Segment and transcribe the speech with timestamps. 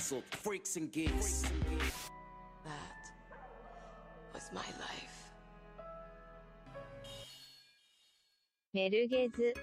[0.00, 0.24] cancelled.
[0.42, 1.42] Freaks and geeks.
[2.64, 3.12] That
[4.34, 5.12] was my life.
[8.72, 9.54] メルゲズ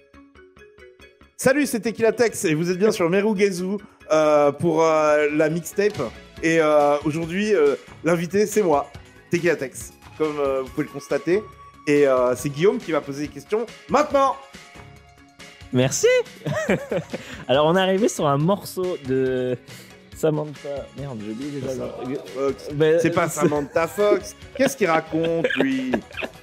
[1.38, 3.78] Salut, c'est Tequilatex et vous êtes bien sur Merugezu
[4.12, 6.02] euh, pour euh, la mixtape.
[6.42, 8.90] Et euh, aujourd'hui, euh, l'invité, c'est moi,
[9.30, 11.44] Tequilatex, comme euh, vous pouvez le constater.
[11.86, 14.36] Et euh, c'est Guillaume qui va poser des questions maintenant.
[15.74, 16.08] Merci
[17.48, 19.58] Alors, on est arrivé sur un morceau de
[20.19, 20.87] Samantha.
[20.99, 21.73] Merde, j'ai oublié déjà.
[21.75, 22.69] le- Fox.
[22.75, 24.35] Ben, C'est pas Samantha Fox.
[24.57, 25.93] Qu'est-ce qu'il raconte, lui?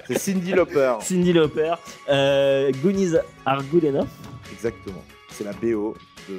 [0.06, 0.94] C'est Cindy Lauper.
[1.02, 1.74] Cindy Lauper.
[2.08, 3.12] Euh, Goonies
[3.44, 4.08] are good enough.
[4.52, 5.02] Exactement.
[5.30, 5.94] C'est la BO
[6.28, 6.34] de.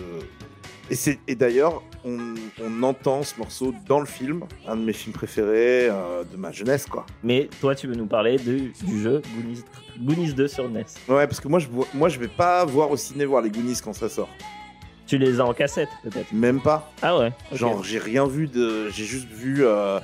[0.89, 2.17] Et, c'est- et d'ailleurs, on,
[2.63, 6.51] on entend ce morceau dans le film, un de mes films préférés euh, de ma
[6.53, 7.05] jeunesse, quoi.
[7.23, 9.63] Mais toi, tu veux nous parler de- du jeu Goonies,
[9.99, 10.85] Goonies 2 sur NES.
[11.09, 13.77] Ouais, parce que moi, je, moi, je vais pas voir au ciné voir les Goonies
[13.83, 14.29] quand ça sort.
[15.07, 16.91] Tu les as en cassette, peut-être Même pas.
[17.01, 17.31] Ah ouais.
[17.53, 18.89] Genre, j'ai rien vu de.
[18.89, 19.65] J'ai juste vu.
[19.65, 19.99] euh,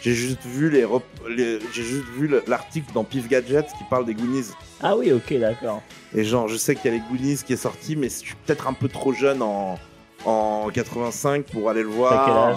[0.00, 3.84] J'ai juste vu les, rep- les- j'ai juste vu le- l'article dans Pif Gadget qui
[3.88, 4.50] parle des Goonies.
[4.82, 5.82] Ah oui, ok, d'accord.
[6.14, 8.34] Et genre, je sais qu'il y a les Goonies qui est sorti, mais je suis
[8.46, 9.78] peut-être un peu trop jeune en,
[10.26, 12.26] en 85 pour aller le voir.
[12.26, 12.56] Quel âge?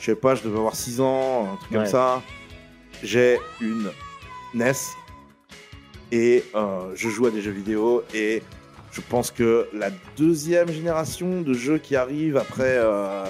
[0.00, 2.22] Je sais pas, je devais avoir 6 ans, un truc comme ça.
[3.02, 3.90] J'ai une
[4.54, 4.72] NES
[6.12, 8.42] et euh, je joue à des jeux vidéo et
[8.96, 13.24] je pense que la deuxième génération de jeux qui arrive après, euh,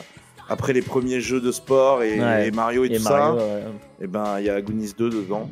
[0.49, 2.47] après les premiers jeux de sport et, Ouais.
[2.47, 3.65] et Mario et, Et tout Mario, ça, ouais.
[4.01, 5.51] et ben il y a Goonies 2 dedans.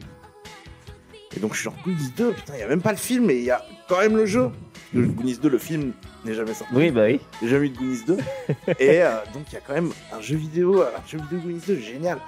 [1.37, 3.27] Et donc je suis en Goonies 2, putain, il y a même pas le film,
[3.27, 4.51] mais il y a quand même le jeu.
[4.95, 5.93] Le Goonies 2, le film
[6.25, 6.73] n'est jamais sorti.
[6.77, 7.19] Oui, bah oui.
[7.43, 8.17] J'ai jamais eu de Goonies 2.
[8.79, 11.63] et euh, donc il y a quand même un jeu vidéo, un jeu vidéo Goonies
[11.67, 12.19] 2, génial.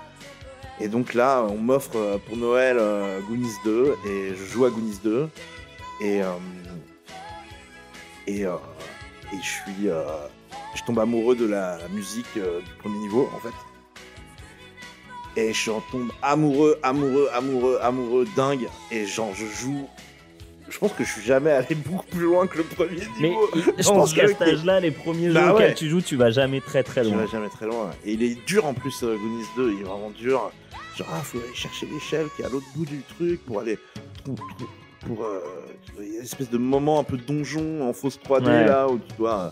[0.80, 4.70] Et donc là, on m'offre euh, pour Noël euh, Goonies 2 et je joue à
[4.70, 5.28] Goonies 2
[6.02, 6.26] et euh,
[8.26, 8.54] et, euh,
[9.32, 10.04] et je suis euh,
[10.74, 13.54] je tombe amoureux de la, musique euh, du premier niveau en fait.
[15.38, 18.68] Et je en tombe amoureux, amoureux, amoureux, amoureux, dingue.
[18.90, 19.86] Et genre, je joue.
[20.68, 23.48] Je pense que je suis jamais allé beaucoup plus loin que le premier Mais niveau.
[23.54, 25.74] il- je dans pense ce qu'à cet âge-là, les premiers Bah jeux auxquels ouais.
[25.74, 27.18] tu joues, tu vas jamais très très Tu loin.
[27.18, 27.90] vas jamais très loin.
[28.04, 30.50] Et il est dur en plus, euh, Goonies 2, il est vraiment dur.
[30.96, 33.78] Genre, ah, faut aller chercher l'échelle qui est à l'autre bout du truc pour aller.
[35.06, 35.22] Pour.
[35.24, 35.40] euh,
[36.00, 38.66] il y a une espèce de moment un peu donjon en fausse 3D Ouais.
[38.66, 39.50] là où tu dois euh,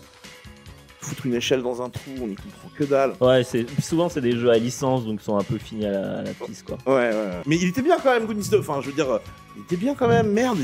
[1.01, 3.13] foutre une échelle dans un trou, on y comprend que dalle.
[3.21, 5.91] Ouais, c'est souvent c'est des jeux à licence donc ils sont un peu finis à
[5.91, 6.77] la, à la piste quoi.
[6.85, 7.41] Ouais, ouais, ouais.
[7.45, 8.59] Mais il était bien quand même, Goonies 2.
[8.59, 9.19] Enfin, je veux dire, euh,
[9.55, 10.31] il était bien quand même.
[10.31, 10.57] Merde,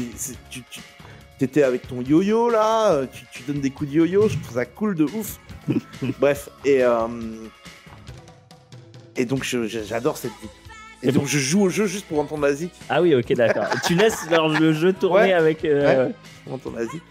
[0.49, 0.61] tu.
[1.39, 4.53] T'étais avec ton yo-yo là, euh, tu, tu donnes des coups de yo-yo, je trouve
[4.53, 5.39] ça cool de ouf.
[6.19, 7.07] Bref, et euh,
[9.15, 10.49] et donc j'adore cette vie.
[11.03, 12.71] Et, Et donc je joue au jeu juste pour entendre la zik.
[12.89, 13.65] Ah oui, ok, d'accord.
[13.87, 15.33] tu laisses le jeu tourner Ouais.
[15.33, 15.65] avec.
[15.65, 16.13] euh, Ouais.
[16.43, 17.01] Pour entendre la zik.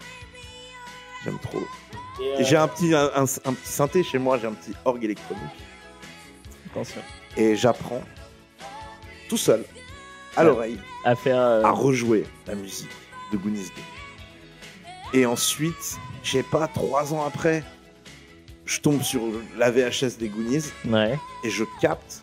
[1.23, 1.57] J'aime trop.
[1.59, 5.03] euh, j'ai un petit un, un- un petit synthé chez moi, j'ai un petit orgue
[5.03, 5.43] électronique.
[6.71, 7.01] attention.
[7.37, 8.01] Et j'apprends
[9.29, 9.63] tout seul
[10.35, 10.47] à Ouais.
[10.49, 11.37] l'oreille À faire.
[11.37, 12.89] euh, à rejouer la musique
[13.31, 13.69] de Goonies
[15.13, 15.19] 2.
[15.19, 17.63] Et ensuite, je sais pas, trois ans après,
[18.65, 19.21] je tombe sur
[19.57, 21.17] la VHS des Goonies Ouais.
[21.43, 22.20] et je capte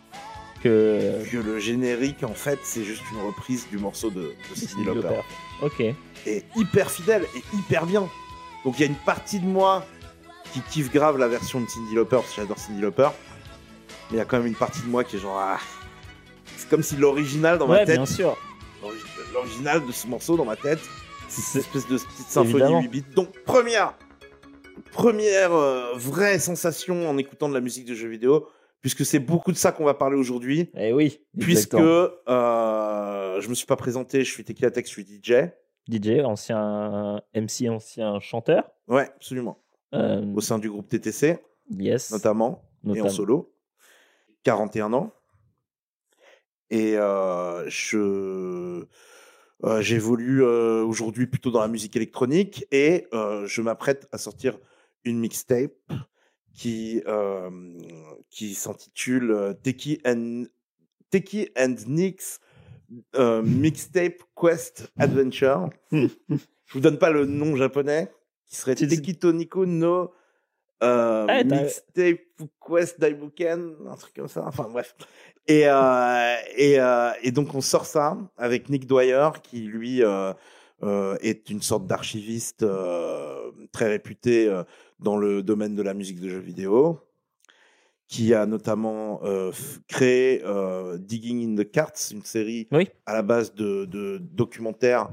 [0.63, 1.23] Que.
[1.31, 5.21] que le générique, en fait, c'est juste une reprise du morceau de, de Cyndi Lauper.
[5.61, 5.79] Ok.
[6.25, 8.09] Et hyper fidèle et hyper bien.
[8.65, 9.85] Donc il y a une partie de moi
[10.51, 13.09] qui kiffe grave la version de Cindy Lauper, parce que j'adore Cindy Lauper.
[14.11, 15.37] Mais il y a quand même une partie de moi qui est genre...
[15.39, 15.59] ah,
[16.57, 18.35] c'est comme si l'original dans ma tête bien sûr.
[18.81, 20.79] L'origi- L'original de ce morceau dans ma tête,
[21.29, 22.81] c'est cette espèce de petite symphonie Évidemment.
[22.81, 23.03] 8 bits.
[23.15, 23.93] Donc, première,
[24.91, 28.47] première euh, vraie sensation en écoutant de la musique de jeux vidéo,
[28.81, 30.69] puisque c'est beaucoup de ça qu'on va parler aujourd'hui.
[30.75, 31.19] Eh oui.
[31.39, 35.49] Puisque euh, je me suis pas présenté, je suis Tequilatex, je suis DJ.
[35.89, 38.71] DJ, ancien MC, ancien chanteur.
[38.87, 39.57] Ouais, absolument.
[39.93, 41.39] Euh, Au sein du groupe TTC,
[41.71, 42.11] yes.
[42.11, 43.09] notamment, et en Notamment.
[43.09, 43.53] solo.
[44.43, 45.11] 41 ans.
[46.69, 48.85] Et euh, je
[49.65, 54.57] euh, j'évolue aujourd'hui plutôt dans la musique électronique et je m'apprête à sortir
[55.03, 55.71] une mixtape
[56.59, 57.49] qui euh,
[58.29, 60.43] qui s'intitule Teki and
[61.09, 62.39] Teki and Nick's
[63.15, 65.69] euh, Mixtape Quest Adventure.
[65.91, 66.07] je
[66.73, 68.11] vous donne pas le nom japonais
[68.45, 70.11] qui serait Teki Toniko no
[70.83, 72.21] Euh, t'as- mixtape
[72.65, 74.45] Quest Daibuken, un truc comme ça.
[74.47, 74.95] Enfin bref.
[75.47, 75.63] Et,
[76.57, 76.77] et,
[77.23, 80.01] et donc on sort ça avec Nick Dwyer qui lui
[80.83, 84.63] euh, est une sorte d'archiviste euh, très réputé euh,
[84.99, 86.99] dans le domaine de la musique de jeux vidéo,
[88.07, 89.21] qui a notamment
[89.87, 90.43] créé
[90.97, 92.89] Digging in the Carts, une série Oui.
[93.05, 95.09] à la base de, de documentaires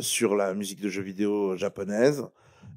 [0.00, 2.26] sur la musique de jeux vidéo japonaise.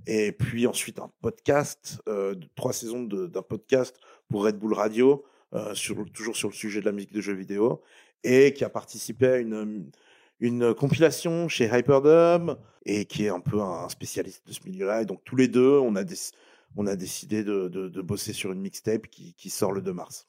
[0.06, 3.98] Et puis ensuite un podcast, de- trois saisons d'un podcast
[4.30, 5.26] pour Red Bull Radio,
[5.74, 7.82] sur, toujours sur le sujet de la musique de jeux vidéo,
[8.24, 9.90] et qui a participé à une,
[10.40, 15.02] une compilation chez Hyperdub, et qui est un peu un spécialiste de ce milieu-là.
[15.02, 16.04] Et donc tous les deux, on a,
[16.76, 19.94] on a décidé de, de, de bosser sur une mixtape qui, qui sort le 2
[19.94, 20.28] mars.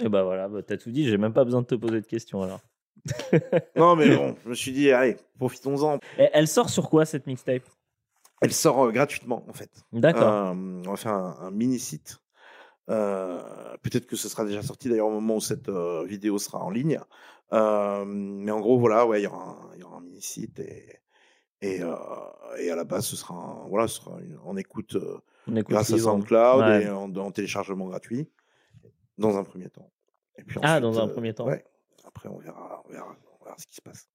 [0.00, 2.06] Et bah voilà, bah, t'as tout dit, j'ai même pas besoin de te poser de
[2.06, 2.60] questions alors.
[3.76, 5.98] Non mais bon, je me suis dit, allez, profitons-en.
[6.16, 7.64] Elle sort sur quoi cette mixtape?
[8.40, 9.70] Elle sort euh, gratuitement, en fait.
[9.92, 10.48] D'accord.
[10.48, 12.19] Euh, on va faire un, un mini-site.
[12.90, 13.40] Euh,
[13.82, 16.70] Peut-être que ce sera déjà sorti d'ailleurs au moment où cette euh, vidéo sera en
[16.70, 17.00] ligne.
[17.52, 19.56] Euh, mais en gros, voilà, ouais, il y aura
[19.96, 21.00] un, mini-site et,
[21.62, 21.80] et,
[22.58, 24.96] et à la base, ce sera, un- voilà, ce sera une- en écoute
[25.46, 25.98] On écoute grâce à.
[25.98, 26.84] SoundCloud Ouais.
[26.84, 28.28] et en, en téléchargement gratuit
[29.18, 29.90] dans un premier temps.
[30.36, 31.46] Et puis Ah, dans un premier temps.
[31.46, 31.64] Ouais.
[32.04, 34.08] Après, on verra, on verra, on verra ce qui se passe.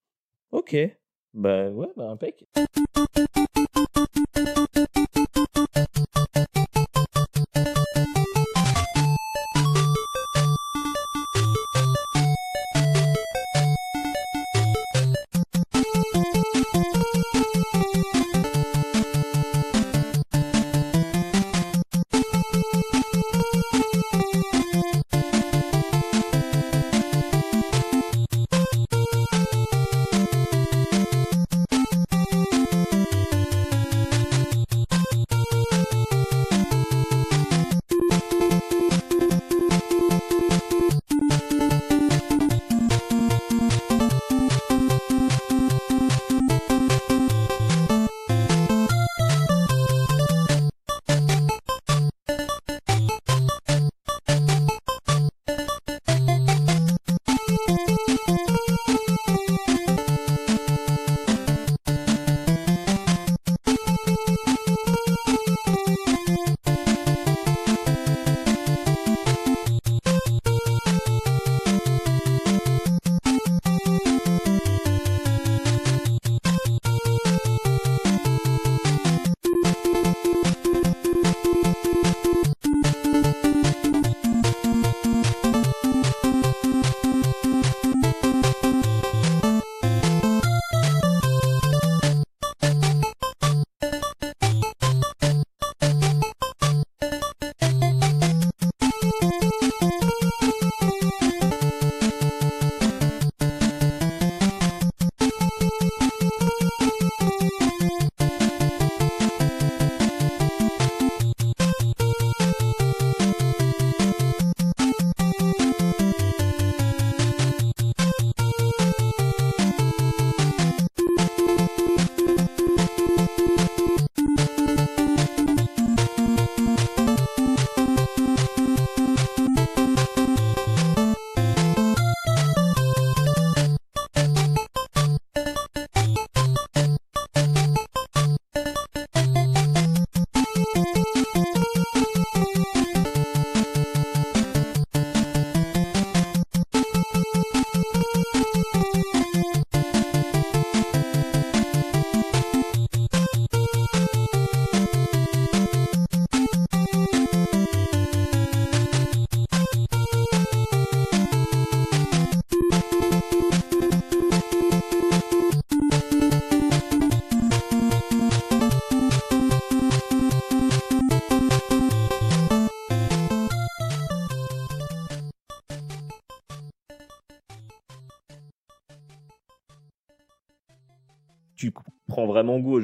[0.52, 0.76] Ok.
[1.34, 2.46] Bah ouais, bah impec.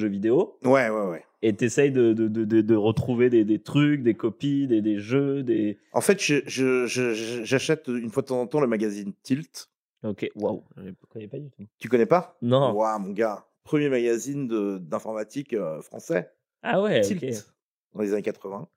[0.01, 1.23] Jeux vidéo Ouais, ouais, ouais.
[1.41, 5.43] et t'essayes de, de, de, de, retrouver des, des trucs, des copies, des, des jeux,
[5.43, 5.77] des.
[5.93, 9.13] En fait, je- je- je- je- j'achète une fois de temps en temps le magazine
[9.23, 9.69] Tilt.
[10.03, 11.63] Ok, waouh, je ne connais pas du tout.
[11.79, 12.37] Tu connais pas?
[12.41, 12.73] Non.
[12.73, 13.45] Waouh, mon gars.
[13.63, 14.47] Premier magazine
[14.79, 16.31] d'informatique euh, français.
[16.63, 17.47] Ah ouais, Tilt.
[17.93, 18.67] Dans les années 80.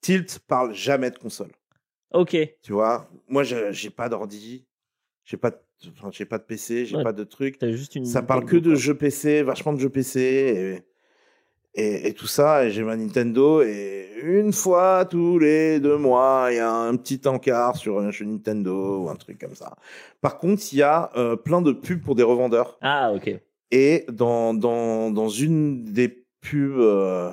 [0.00, 1.52] Tilt parle jamais de console.
[2.12, 2.36] Ok.
[2.62, 4.66] Tu vois Moi, j'ai pas d'ordi.
[5.24, 5.56] J'ai pas, de-
[5.96, 6.84] enfin, j'ai pas de PC.
[6.86, 7.02] J'ai Ouais.
[7.04, 7.58] pas de truc.
[7.58, 8.04] T'as juste une.
[8.04, 10.82] Ça parle que de jeux PC, vachement de jeux PC.
[11.74, 12.64] et, et tout ça.
[12.66, 16.94] Et j'ai ma Nintendo et une fois tous les deux mois, il y a un
[16.96, 19.74] petit encart sur un jeu Nintendo ou un truc comme ça.
[20.20, 22.78] Par contre, il y a euh, plein de pubs pour des revendeurs.
[22.82, 23.34] Ah, ok.
[23.70, 26.08] Et dans, dans, dans une des
[26.40, 27.32] pubs, euh,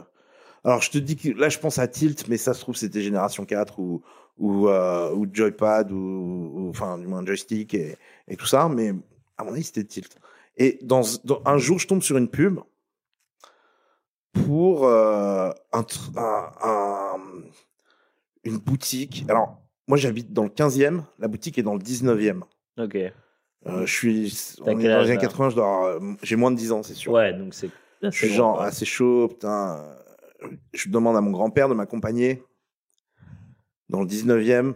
[0.63, 3.01] alors je te dis que là je pense à Tilt, mais ça se trouve c'était
[3.01, 4.01] Génération 4 ou,
[4.39, 7.95] ou, euh, ou Joypad ou, ou- enfin du moins joystick et,
[8.27, 8.93] et tout ça, mais
[9.37, 10.17] à mon avis c'était Tilt.
[10.57, 12.59] Et dans, dans- un jour je tombe sur une pub
[14.33, 17.43] pour euh, un, tr- un- un-
[18.43, 19.25] une boutique.
[19.27, 22.43] Alors moi j'habite dans le 15e, la boutique est dans le 19e.
[22.77, 22.95] Ok.
[23.65, 25.99] Euh, je suis, T'as on est dans les années là 80, je dois avoir, euh,
[26.23, 27.11] j'ai moins de 10 ans, c'est sûr.
[27.11, 27.69] Ouais, donc c'est.
[28.01, 29.83] je suis genre assez chaud, putain.
[30.73, 32.41] Je demande à mon grand-père de m'accompagner
[33.89, 34.73] dans le 19e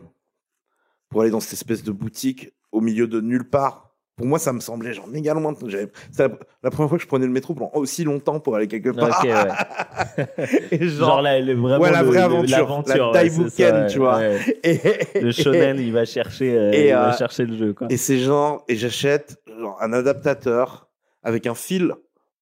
[1.10, 3.92] pour aller dans cette espèce de boutique au milieu de nulle part.
[4.16, 5.56] Pour moi, ça me semblait genre méga loin.
[5.60, 5.90] C'était
[6.28, 6.30] la,
[6.62, 9.24] la première fois que je prenais le métro pendant aussi longtemps pour aller quelque part.
[9.24, 10.28] Ouais.
[10.72, 13.98] Et Genre, genre, la, le, vraiment Ouais, la vraie le- aventure, la Daibuken, ouais, tu
[13.98, 14.22] vois.
[14.64, 14.80] et,
[15.20, 17.88] Le shonen, il va chercher, euh, Et, il va euh, chercher le jeu, quoi.
[17.90, 19.42] Et c'est genre, et j'achète
[19.80, 20.90] un adaptateur
[21.24, 21.94] avec un fil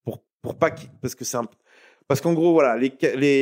[0.04, 1.46] pour, pour pas parce que c'est un,
[2.06, 2.92] parce qu'en gros, voilà, les,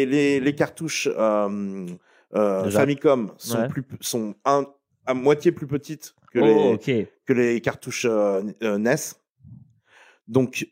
[0.07, 1.87] les, les cartouches, euh,
[2.35, 2.71] euh.
[2.71, 3.69] Famicom sont Ouais.
[3.69, 4.67] plus, sont un,
[5.07, 7.09] à moitié plus petites que Oh, les, ok.
[7.27, 8.97] que les cartouches euh, euh, NES.
[10.29, 10.69] Donc,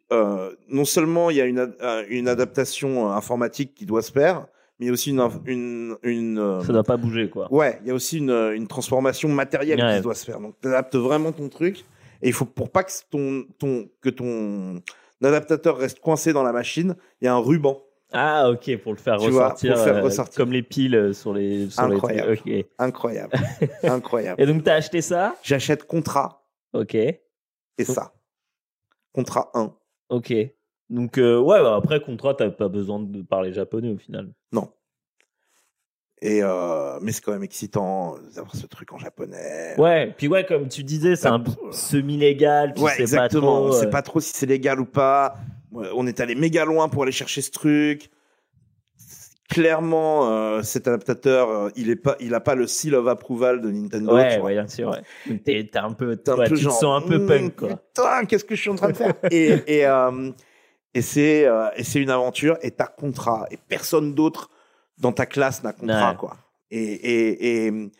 [0.69, 1.77] non seulement il y a une, ad-
[2.09, 4.47] une adaptation informatique qui doit se faire,
[4.79, 7.53] mais il y a aussi une, inf- une, une, Ça doit pas bouger, quoi.
[7.53, 9.97] Ouais, il y a aussi une, une transformation matérielle Ouais.
[9.97, 10.39] qui doit se faire.
[10.41, 11.85] Donc, tu adaptes vraiment ton truc.
[12.23, 14.81] Et il faut, pour pas que ton, ton, que ton
[15.25, 17.83] adaptateur reste coincé dans la machine, il y a un ruban.
[18.13, 20.37] Ah, ok, pour le faire Tu vois, pour euh, ressortir.
[20.37, 21.69] Comme les piles euh, sur les.
[21.69, 22.39] Sur les Incroyable.
[22.47, 22.67] Ok.
[22.79, 23.33] Incroyable.
[23.83, 24.43] Incroyable.
[24.43, 25.37] Et donc, t'as acheté ça?
[25.43, 26.95] J'achète contrat Ok.
[26.95, 27.21] et
[27.85, 28.13] ça.
[29.13, 29.75] Contrat 1.
[30.09, 30.33] Ok.
[30.89, 34.33] Donc, euh, ouais, bah, après, contrat, t'as pas besoin de parler japonais au final.
[34.53, 34.71] Non.
[36.21, 39.75] Et euh, mais c'est quand même excitant d'avoir ce truc en japonais.
[39.79, 43.63] Ouais, puis ouais, comme tu disais, c'est un semi-légal, tu Ouais, sais exactement.
[43.63, 45.37] pas On sait pas trop si c'est légal ou pas.
[45.73, 48.11] On est allé méga loin pour aller chercher ce truc.
[49.51, 53.63] Clairement, euh, cet adaptateur, euh, il est pas, il a pas le seal of approval
[53.63, 54.11] de Nintendo.
[54.11, 54.47] tu Ouais, vois.
[54.47, 55.39] ouais, bien sûr, ouais.
[55.39, 56.17] T'es un peu.
[56.17, 57.69] T'es un ouais, peu tu genre, te sens un peu hmm, punk, quoi.
[57.95, 59.15] Putain, qu'est-ce que je suis en train de faire?
[59.31, 60.31] Et et euh,
[60.93, 61.47] et c'est
[61.77, 62.59] et c'est une aventure.
[62.61, 63.47] Et t'as contrat.
[63.51, 64.51] Et personne d'autre
[64.99, 66.37] dans ta classe n'a contrat, quoi.
[66.71, 67.91] Et et et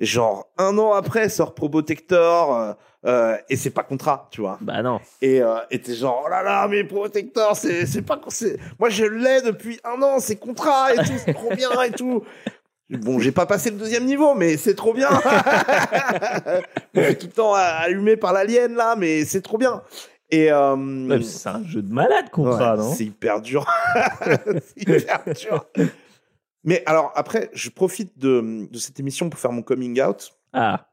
[0.00, 2.76] genre un an après sort Probotector.
[3.06, 4.58] Euh, et c'est pas contrat, tu vois.
[4.60, 5.00] Bah non.
[5.22, 8.88] Et euh, et t'es genre, oh là là, mais Protector, c'est, c'est pas, c'est, moi
[8.88, 12.22] je l'ai depuis un an, c'est contrat et tout, c'est trop bien et tout.
[12.88, 15.08] Bon, j'ai pas passé le deuxième niveau, mais c'est trop bien.
[16.94, 19.82] tout le temps allumé par l'alien là, mais c'est trop bien.
[20.30, 22.94] Et euh, c'est un jeu de malade, contrat, ouais, non?
[22.94, 23.66] c'est hyper dur.
[23.96, 25.66] c'est hyper dur.
[26.62, 30.36] Mais alors après, je profite de, de cette émission pour faire mon coming out.
[30.52, 30.86] Ah.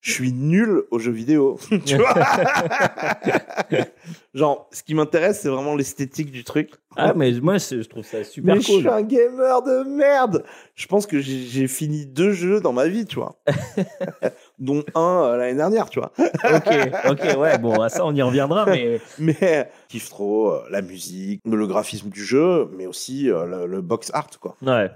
[0.00, 1.58] Je suis nul aux jeux vidéo.
[1.84, 2.14] tu vois
[4.34, 6.70] Genre, ce qui m'intéresse, c'est vraiment l'esthétique du truc.
[6.96, 8.80] Ah, mais moi, je trouve ça super Mais je cool.
[8.80, 10.44] suis un gamer de merde.
[10.74, 13.36] Je pense que j'ai fini deux jeux dans ma vie, tu vois.
[14.58, 16.12] Dont un euh, l'année dernière, tu vois.
[16.18, 19.00] ok, ok, ouais, bon, à ça, on y reviendra, mais.
[19.18, 23.66] Mais je kiffe trop euh, la musique, le graphisme du jeu, mais aussi euh, le,
[23.66, 24.56] le box art, quoi.
[24.62, 24.90] Ouais.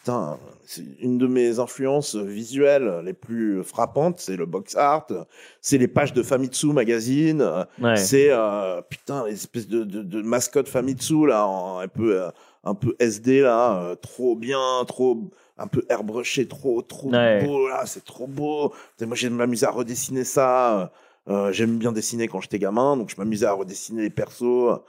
[0.00, 5.06] Putain, c'est une de mes influences visuelles les plus frappantes, c'est le box art,
[5.60, 7.46] c'est les pages de Famitsu magazine,
[7.78, 7.96] Ouais.
[7.96, 12.30] c'est euh, putain les espèces de, de, de mascotte Famitsu là, un peu euh,
[12.64, 17.44] un peu SD là, euh, trop bien, trop un peu airbrushé, trop trop Ouais.
[17.44, 18.72] beau là, c'est trop beau.
[19.02, 20.92] Moi j'aime m'amuser à redessiner ça.
[21.28, 24.80] euh, J'aime bien dessiner quand j'étais gamin, donc je m'amusais à redessiner les persos.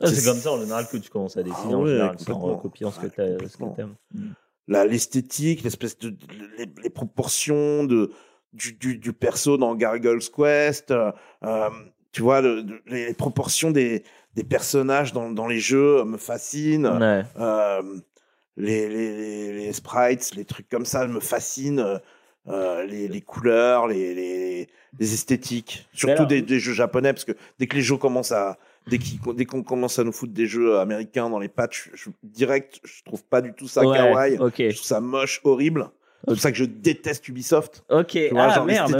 [0.00, 2.16] Ah, c'est comme ça en général que tu commences à dessiner Ah en ouais, général,
[2.18, 2.46] complètement.
[2.56, 3.78] recopiant ce que Ouais, t'as-
[4.68, 6.14] l'esthétique, l'espèce de
[6.58, 8.10] les, les proportions de
[8.52, 11.10] du, du, du perso dans Gargoyle's Quest, euh,
[11.44, 11.68] euh,
[12.12, 14.02] tu vois le- les proportions des
[14.34, 16.86] des personnages dans dans les jeux me fascinent.
[16.86, 17.22] Ouais.
[17.38, 17.82] Euh,
[18.56, 22.00] les, les, les, les sprites, les trucs comme ça me fascinent.
[22.48, 27.26] Euh, les, les couleurs, les, les, les esthétiques, surtout alors- des, des jeux japonais, parce
[27.26, 30.32] que dès que les jeux commencent à, dès qu'ils- dès qu'on commence à nous foutre
[30.32, 33.96] des jeux américains dans les patchs, je, direct, je trouve pas du tout ça Ouais,
[33.96, 34.36] kawaii.
[34.36, 35.90] Je trouve ça moche, horrible.
[36.26, 37.84] C'est pour ça que je déteste Ubisoft.
[37.90, 38.90] Ok, vois, ah merde,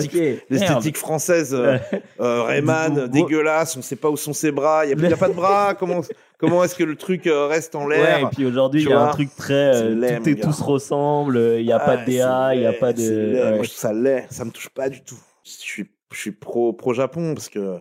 [0.49, 1.77] l'esthétique- française, euh,
[2.21, 5.35] euh, Rayman, dégueulasse, on sait pas où sont ses bras, il y, a- pas de
[5.35, 6.01] bras, comment,
[6.39, 8.93] comment est-ce que le truc euh, reste en Ouais, l'air et puis aujourd'hui, il y
[8.93, 9.53] a un truc très.
[9.83, 12.67] euh, laid, tout, est, tout se ressemble, il n'y a pas de DA, il n'y
[12.67, 13.03] a pas de.
[13.03, 13.51] ouais.
[13.57, 14.27] Moi, je trouve ça laid.
[14.31, 15.19] Ça me touche pas du tout.
[15.45, 17.79] Je suis, je suis pro, pro Japon parce que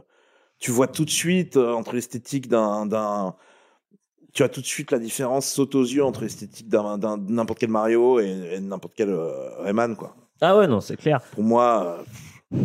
[0.60, 3.34] tu vois tout de suite euh, entre l'esthétique d'un,
[4.34, 6.98] tu as tout de suite la différence saute aux yeux entre l'esthétique d'un
[7.28, 10.16] n'importe quel Mario et, et n'importe quel euh, Rayman quoi.
[10.42, 11.20] Ah ouais, non, c'est clair.
[11.32, 11.98] Pour moi,
[12.54, 12.58] euh,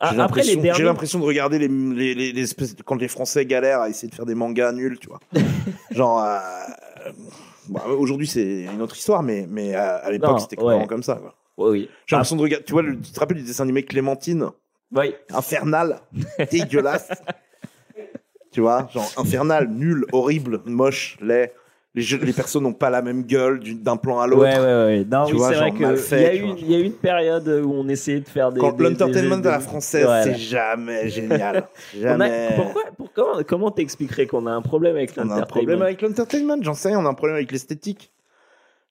[0.00, 0.82] Ah, j'ai l'impression- j'ai derniers.
[0.84, 4.14] l'impression de regarder les, les, les- les espèces quand les Français galèrent à essayer de
[4.14, 5.20] faire des mangas nuls, tu vois.
[5.92, 7.10] Genre, euh,
[7.68, 10.86] bon, aujourd'hui c'est une autre histoire, mais, mais à, l'époque c'était ouais.
[10.88, 11.16] comme ça.
[11.16, 11.34] quoi.
[11.56, 11.88] Ouais, oui.
[12.06, 14.48] J'ai l'impression de regarder, tu vois, le, tu te rappelles du dessin animé Clémentine,
[14.92, 15.14] Oui.
[15.32, 16.00] infernal,
[16.50, 17.10] dégueulasse.
[18.52, 21.52] tu vois, genre infernal, nul, horrible, moche, laid.
[21.96, 24.42] Les, jeux- les persos n'ont pas la même gueule d'un plan à l'autre.
[24.42, 25.06] Ouais, ouais, ouais.
[25.08, 28.26] Non, Tu oui, vois, c'est vrai y, a eu, une période où on essayait de
[28.28, 28.60] faire des.
[28.60, 31.56] Quand l'entertainment à la française, c'est jamais génial.
[31.58, 32.48] A- Jamais.
[32.56, 35.46] pourquoi, pour- comment, comment t'expliquerais qu'on a un problème avec On a un l'entertainment?
[35.46, 38.10] problème avec l'entertainment, j'en sais on a un problème avec l'esthétique.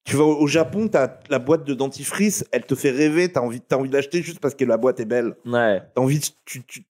[0.05, 3.61] Tu vas au Japon, t'as la boîte de dentifrice, elle te fait rêver, t'as envie,
[3.61, 5.35] t'as envie de l'acheter juste parce que la boîte est belle.
[5.45, 5.81] Ouais.
[5.95, 6.83] T'as envie de, tu, tu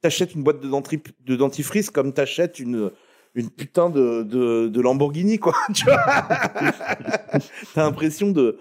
[0.00, 2.92] t'achètes une boîte de, dentri- de dentifrice comme t'achètes une,
[3.34, 5.54] une putain de, de, de Lamborghini, quoi.
[5.74, 5.96] Tu vois
[7.74, 8.60] T'as l'impression de,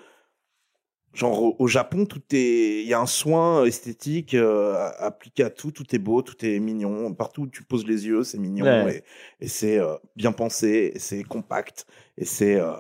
[1.14, 5.52] genre au, au Japon, tout est, il y a un soin esthétique euh, appliqué à
[5.52, 7.14] tout, tout est beau, tout est mignon.
[7.14, 9.04] Partout où tu poses les yeux, c'est mignon Ouais.
[9.40, 11.86] et, et c'est euh, bien pensé, et c'est compact,
[12.18, 12.74] et c'est euh,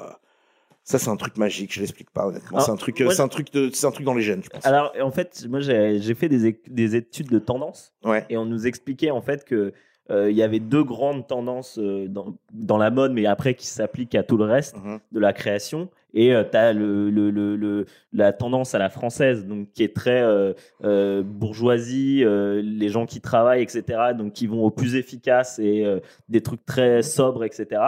[0.86, 1.74] ça, c'est un truc magique.
[1.74, 2.58] Je l'explique pas honnêtement.
[2.60, 4.42] Ah, c'est un truc, euh, c'est un truc de, c'est un truc dans les gènes,
[4.44, 4.66] je pense.
[4.66, 8.24] Alors, en fait, moi, j'ai j'ai fait des, des études de tendance Ouais.
[8.30, 9.74] et on nous expliquait en fait que
[10.12, 13.66] euh, il y avait deux grandes tendances euh, dans, dans la mode, mais après qui
[13.66, 15.00] s'appliquent à tout le reste Mhm.
[15.12, 15.90] de la création.
[16.18, 20.22] Et tu as le, le, le, la tendance à la française, donc qui est très
[20.22, 20.54] euh,
[20.86, 23.84] euh, bourgeoisie, euh, les gens qui travaillent, etc.,
[24.18, 26.00] donc qui vont au plus efficace et euh,
[26.30, 27.82] des trucs très sobres, etc.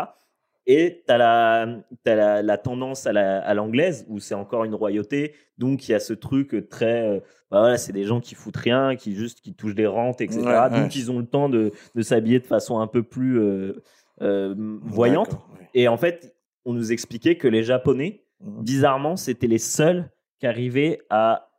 [0.70, 1.68] Et tu as, la,
[2.04, 5.94] t'as la, la tendance à la- à l'anglaise, où c'est encore une royauté, donc il
[5.94, 7.08] y a ce truc très...
[7.08, 7.20] euh,
[7.50, 10.42] bah voilà, c'est des gens qui foutent rien, qui juste qui touchent des rentes, etc.
[10.42, 10.90] Ouais, donc ouais.
[10.94, 13.82] ils ont le temps de, de s'habiller de façon un peu plus euh,
[14.22, 14.54] euh,
[14.84, 15.32] voyante.
[15.58, 15.70] Ouais.
[15.74, 18.64] Et en fait, on nous expliquait que les Japonais, Mhm.
[18.64, 21.50] bizarrement, c'était les seuls qui arrivaient à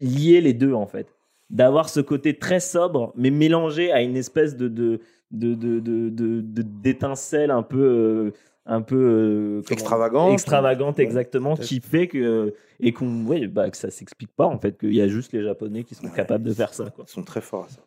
[0.00, 1.08] lier les deux, en fait.
[1.50, 6.08] D'avoir ce côté très sobre, mais mélangé à une espèce de de de de de-
[6.08, 8.30] de- de- d'étincelle un peu euh,
[8.66, 10.32] un peu euh, Extravagante.
[10.32, 14.58] extravagante Ouais, exactement qui fait que et qu'on ouais, bah, que ça s'explique pas en
[14.58, 16.12] fait qu'il y a juste les japonais qui sont Ouais.
[16.14, 17.04] capables de faire ça quoi.
[17.08, 17.80] Ils sont très forts à ça.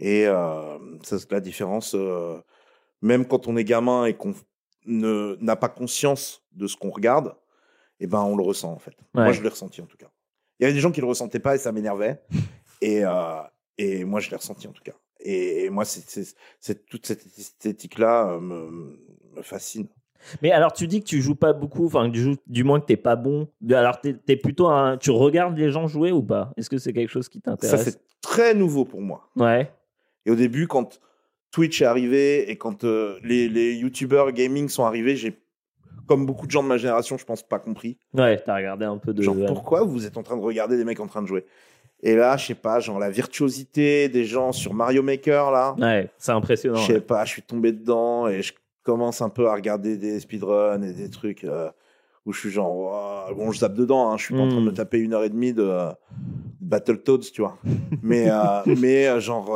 [0.00, 2.38] Et euh, ça, c'est la différence, euh,
[3.02, 4.32] même quand on est gamin et qu'on
[4.86, 7.34] ne- n'a pas conscience de ce qu'on regarde,
[7.98, 8.94] et ben on le ressent en fait.
[9.14, 10.06] Moi, je l'ai ressenti en tout cas.
[10.60, 12.20] Il y avait des gens qui le ressentaient pas et ça m'énervait.
[12.80, 13.40] Et, euh,
[13.76, 14.94] et moi, je l'ai ressenti en tout cas.
[15.20, 18.98] Et, et moi, c'est, toute cette esthétique-là euh, me,
[19.36, 19.88] me fascine.
[20.42, 22.96] Mais alors, tu dis que tu joues pas beaucoup, enfin, du, du moins que t'es
[22.96, 23.48] pas bon.
[23.70, 24.96] Alors, t'es es plutôt un.
[24.96, 26.52] Tu regardes les gens jouer ou pas?
[26.56, 27.84] Est-ce que c'est quelque chose qui Ça, t'intéresse?
[27.84, 29.28] c'est très nouveau pour moi.
[29.36, 29.70] Ouais.
[30.26, 31.00] Et au début, quand
[31.52, 35.40] Twitch est arrivé et quand euh, les, les YouTubers gaming sont arrivés, j'ai,
[36.06, 37.96] comme beaucoup de gens de ma génération, je pense pas compris.
[38.12, 39.22] Ouais, t'as regardé un peu de.
[39.22, 41.46] Genre, pourquoi vous êtes en train de regarder des mecs en train de jouer?
[42.02, 46.08] Et là, je sais pas, genre la virtuosité des gens sur Mario Maker, là, Ouais,
[46.18, 46.76] c'est impressionnant.
[46.76, 47.00] je sais ouais.
[47.00, 48.52] pas, je suis tombé dedans et je
[48.84, 51.68] commence un peu à regarder des speedruns et des trucs euh,
[52.24, 54.64] où je suis genre, bon, je zappe dedans, hein, je suis pas en train de
[54.66, 54.74] me Mm.
[54.74, 55.90] taper une heure et demie de euh,
[56.60, 57.58] Battletoads, tu vois.
[58.02, 59.50] Mais, euh, mais euh, genre,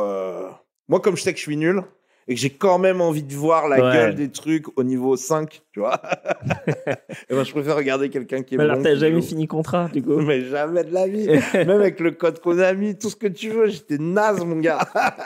[0.87, 1.83] moi, comme je sais que je suis nul
[2.27, 3.93] et que j'ai quand même envie de voir la Ouais.
[3.93, 5.99] gueule des trucs au niveau 5, tu vois,
[7.29, 8.83] et ben, je préfère regarder quelqu'un qui est Mais alors, bon.
[8.83, 9.27] t'as jamais joue.
[9.27, 11.27] fini contrat, du coup Mais jamais de la vie.
[11.53, 14.79] Même avec le code Konami, tout ce que tu veux, j'étais naze, mon gars.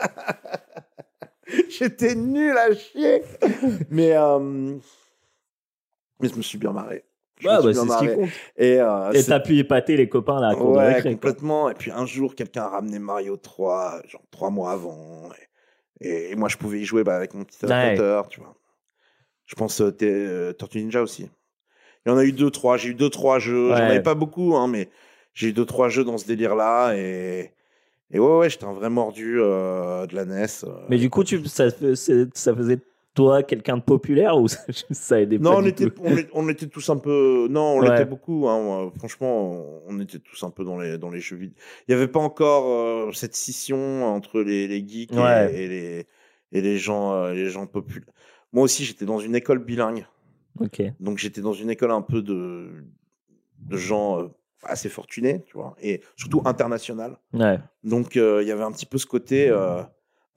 [1.69, 3.23] j'étais nul à chier.
[3.89, 4.75] Mais, euh,
[6.19, 7.03] mais je me suis bien marré.
[7.39, 8.29] Je Ouais, bah, c'est ce qui compte.
[8.57, 11.11] Et, euh, t'as pu épater les copains là à ouais, quoi.
[11.11, 11.69] complètement.
[11.69, 15.29] Et puis un jour, quelqu'un a ramené Mario 3, genre trois mois avant.
[15.39, 15.46] Et,
[16.01, 17.71] et moi, je pouvais y jouer bah, avec mon petit Ouais.
[17.71, 18.55] adaptateur, tu vois.
[19.45, 21.29] Je pense euh, euh, Tortue Ninja aussi.
[22.05, 22.77] Il y en a eu deux, trois.
[22.77, 23.73] J'ai eu deux, trois jeux.
[23.73, 23.91] J'en Ouais.
[23.91, 24.89] avais pas beaucoup, hein, mais
[25.33, 26.93] j'ai eu deux, trois jeux dans ce délire-là.
[26.95, 27.51] Et,
[28.11, 30.45] et ouais, ouais, j'étais un vrai mordu euh, de la NES.
[30.65, 30.85] euh.
[30.89, 32.79] Mais du coup, tu, ça, ça faisait
[33.17, 34.59] toi quelqu'un de populaire ou ça,
[34.91, 37.47] ça aidait Non, pas on du était, tout on, est- on était tous un peu.
[37.49, 37.89] Non, on Ouais.
[37.89, 38.47] l'était beaucoup.
[38.47, 38.91] Hein, moi.
[38.97, 41.55] franchement, on était tous un peu dans les, dans les jeux vidéo.
[41.87, 42.65] Il n'y avait pas encore
[43.07, 45.53] euh, cette scission entre les, les geeks et- Ouais.
[45.53, 46.07] et, les,
[46.53, 48.13] et les gens, euh, les gens populaires.
[48.53, 50.05] Moi aussi, j'étais dans une école bilingue.
[50.59, 50.81] Ok.
[50.99, 52.69] Donc, j'étais dans une école un peu de,
[53.59, 54.27] de gens euh,
[54.63, 57.17] assez fortunés, tu vois, et surtout international.
[57.33, 57.59] Ouais.
[57.83, 59.49] Donc, euh, il y avait un petit peu ce côté.
[59.49, 59.81] Euh,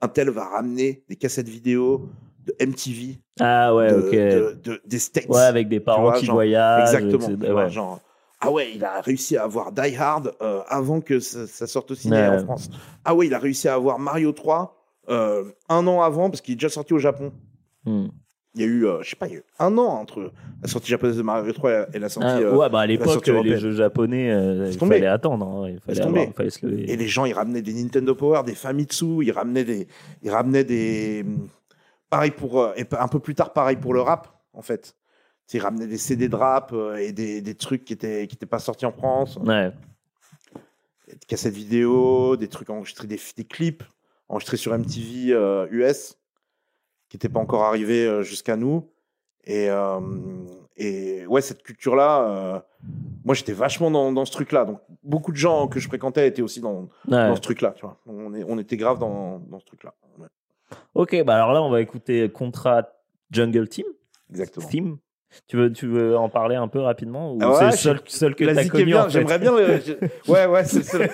[0.01, 2.09] un tel va ramener des cassettes vidéo
[2.45, 4.11] de MTV, Ah ouais, de, ok.
[4.11, 5.27] de- de- des States.
[5.29, 6.93] ouais, avec des parents vois, qui genre, voyagent.
[6.93, 7.27] Exactement.
[7.27, 7.37] etc.
[7.41, 7.69] tu vois, Ouais.
[7.69, 7.99] genre,
[8.39, 11.91] ah ouais, il a réussi à avoir Die Hard euh, avant que ça, ça sorte
[11.91, 12.27] au ciné Ouais.
[12.27, 12.69] en France.
[13.05, 14.77] Ah ouais, il a réussi à avoir Mario 3
[15.09, 17.31] euh, un an avant parce qu'il est déjà sorti au Japon.
[17.85, 18.07] Hmm.
[18.53, 20.31] Il y a eu, euh, je sais pas, il y a eu un an entre
[20.61, 22.27] la sortie japonaise de Mario 3 et la sortie.
[22.29, 25.45] Ah, euh, ouais, bah à l'époque, les jeux japonais, Laisse il fallait attendre.
[25.45, 26.19] hein, Il fallait, Laisse tomber.
[26.19, 26.91] avoir- il fallait se lever.
[26.91, 29.87] Et les gens, ils ramenaient des Nintendo Power, des Famitsu, ils ramenaient des,
[30.21, 31.25] ils ramenaient des,
[32.11, 34.95] pareil pour, euh, et un peu plus tard, pareil pour le rap, en fait.
[35.53, 38.45] Ils ramenaient des CD de rap euh, et des, des trucs qui étaient, qui étaient
[38.45, 39.71] pas sortis en France, Ouais.
[41.07, 43.83] des cassettes vidéo, des trucs enregistrés, des, des clips
[44.29, 46.17] enregistrés sur MTV euh, US,
[47.09, 48.89] qui n'étaient pas encore arrivés euh, jusqu'à nous.
[49.43, 49.99] Et, euh,
[50.77, 52.59] et ouais, cette culture-là, euh,
[53.25, 54.63] moi j'étais vachement dans, dans ce truc-là.
[54.65, 57.27] Donc beaucoup de gens que je fréquentais étaient aussi dans, Ouais.
[57.27, 57.71] dans ce truc-là.
[57.75, 57.97] Tu vois.
[58.05, 59.93] On, est, on était grave dans, dans ce truc-là.
[60.17, 60.27] Ouais,
[60.95, 62.87] Ok, bah alors là, on va écouter Contra
[63.31, 63.85] Jungle Team.
[64.29, 64.67] exactement.
[64.67, 64.97] Theme.
[65.47, 67.99] Tu veux, tu veux en parler un peu rapidement ou Ah ouais, c'est le seul,
[68.07, 69.01] seul que tu as connu bien.
[69.01, 69.11] en fait?
[69.11, 69.53] J'aimerais bien.
[69.57, 69.93] je-
[70.31, 71.09] Ouais, ouais, c'est le seul.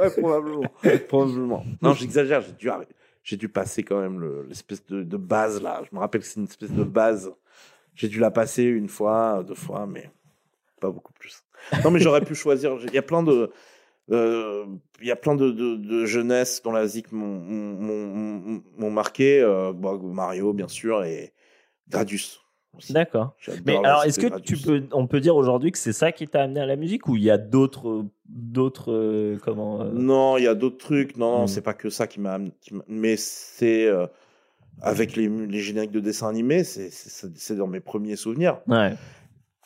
[0.00, 0.72] ouais, probablement.
[1.08, 1.64] probablement.
[1.82, 2.40] Non, j'exagère.
[2.40, 2.70] J'ai dû,
[3.22, 5.82] j'ai dû passer quand même le- l'espèce de, de base là.
[5.88, 7.30] Je me rappelle que c'est une espèce de base.
[7.94, 10.10] J'ai dû la passer une fois, deux fois, mais
[10.80, 11.42] pas beaucoup plus.
[11.84, 12.72] Non, mais j'aurais pu choisir.
[12.86, 13.50] Il y a plein de.
[14.10, 14.64] Euh,
[15.00, 19.40] Il y a plein de, de, de jeunesse dans la ZIC m'ont marqué.
[19.40, 21.32] euh, bon, Mario, bien sûr, et
[21.88, 22.40] Gradius.
[22.76, 22.92] aussi.
[22.92, 23.34] D'accord.
[23.64, 26.42] Mais alors, est-ce que tu peux, on peut dire aujourd'hui que c'est ça qui t'a
[26.42, 30.48] amené à la musique ou il y a d'autres, d'autres, euh, comment Non, il y
[30.48, 31.16] a d'autres trucs.
[31.16, 31.48] Non, non, Mm.
[31.48, 32.38] c'est pas que ça qui m'a.
[32.38, 32.50] m'a-
[32.88, 33.88] Mais c'est
[34.82, 38.60] avec les, les génériques de dessins animés, c'est dans mes premiers souvenirs.
[38.68, 38.92] Ouais.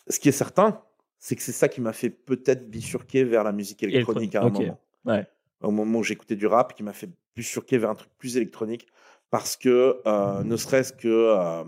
[0.09, 0.81] Ce qui est certain,
[1.21, 4.49] c'est que c'est ça qui m'a fait peut-être bifurquer vers la musique électronique à un
[4.51, 4.81] moment.
[5.05, 5.27] Ouais.
[5.63, 8.87] Au moment où j'écoutais du rap, qui m'a fait bifurquer vers un truc plus électronique,
[9.31, 11.63] parce que euh, ne serait-ce que euh,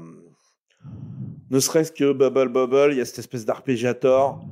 [1.50, 4.42] ne serait-ce que Bubble Bubble, il y a cette espèce d'arpégiator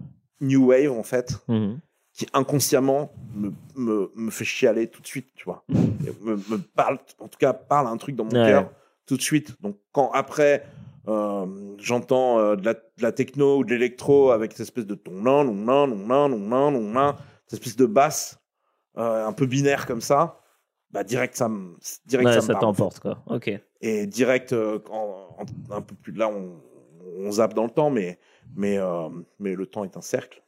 [0.41, 1.81] new wave en fait Mhm.
[2.13, 5.65] qui inconsciemment me, me, me fait chialer tout de suite, tu vois.
[5.71, 8.47] Et me, me parle, en tout cas, parle un truc dans mon Ouais.
[8.51, 8.71] cœur
[9.07, 9.55] tout de suite.
[9.61, 10.67] Donc, quand après,
[11.79, 15.87] j'entends euh, de, la, techno ou de l'électro avec cette espèce de ton non, non,
[15.87, 17.15] non, non,
[17.47, 18.41] cette espèce de basse
[18.99, 20.41] euh, un peu binaire comme ça,
[20.91, 23.23] bah, direct, ça me, direct, Ouais, ça ça, t'emporte quoi.
[23.27, 23.51] Ok.
[23.81, 26.61] Et direct, euh, en- en- un peu plus là, on,
[27.19, 28.19] on zappe dans le temps, mais,
[28.57, 30.43] mais, euh, mais le temps est un cercle.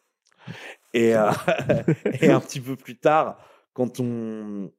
[0.92, 1.30] Et, euh,
[2.20, 3.38] et un petit peu plus tard,
[3.72, 4.70] quand on,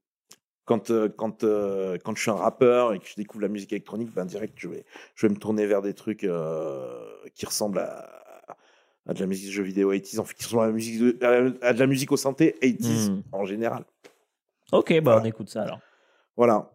[0.66, 3.72] quand, euh, quand, euh, quand je suis un rappeur et que je découvre la musique
[3.74, 7.00] électronique, ben direct, je vais, je vais me tourner vers des trucs euh,
[7.36, 8.10] qui ressemblent à,
[9.08, 11.00] à de la musique de jeux vidéo 80s, en fait, qui ressemblent à, la musique
[11.00, 13.24] de, à, la- à de la musique au synthé 80s Mhm.
[13.32, 13.84] en général.
[14.72, 15.22] Ok, bah Voilà.
[15.22, 15.80] on écoute ça alors.
[16.38, 16.70] Voilà.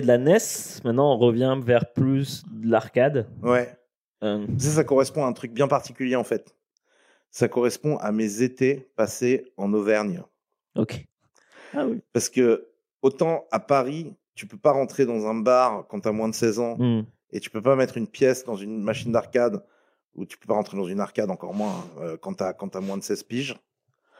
[0.00, 3.26] Parlé de la NES, maintenant on revient vers plus de l'arcade.
[3.42, 3.74] Ouais.
[4.24, 6.54] Euh, Ça, ça correspond à un truc bien particulier en fait.
[7.30, 10.22] Ça correspond à mes étés passés en Auvergne.
[10.76, 11.04] ok.
[11.74, 12.00] Ah oui.
[12.14, 12.68] Parce que
[13.02, 16.34] autant à Paris, tu peux pas rentrer dans un bar quand tu as moins de
[16.34, 17.02] 16 ans Hmm.
[17.30, 19.62] et tu peux pas mettre une pièce dans une machine d'arcade
[20.14, 22.96] ou tu peux pas rentrer dans une arcade encore moins euh, quand tu as, moins
[22.96, 23.56] de 16 piges.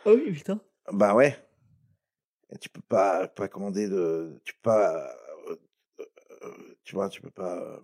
[0.04, 0.60] Ah oui, putain.
[0.92, 1.36] Bah ouais.
[2.52, 4.38] Et tu peux pas, pas commander de.
[4.44, 5.10] Tu peux pas.
[6.96, 7.56] Euh, euh, euh, tu vois, tu peux pas.
[7.58, 7.78] euh,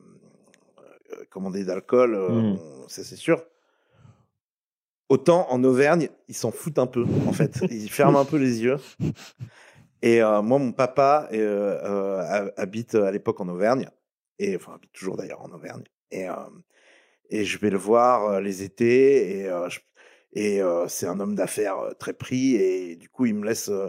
[1.31, 2.59] commander d'alcool, euh, Mm.
[2.85, 3.45] on- ça c'est sûr.
[5.11, 7.61] Autant en Auvergne, ils s'en foutent un peu, en fait.
[7.71, 8.77] Ils ferment un peu les yeux.
[10.03, 13.88] Et euh, moi, mon papa euh, euh, ha- habite à l'époque en Auvergne,
[14.38, 15.85] et enfin habite toujours d'ailleurs en Auvergne.
[16.11, 16.35] Et, euh,
[17.31, 19.69] et je vais le voir euh, les étés, et, euh,
[20.37, 23.88] euh, c'est un homme d'affaires euh, très pris, et du coup, il me laisse, euh,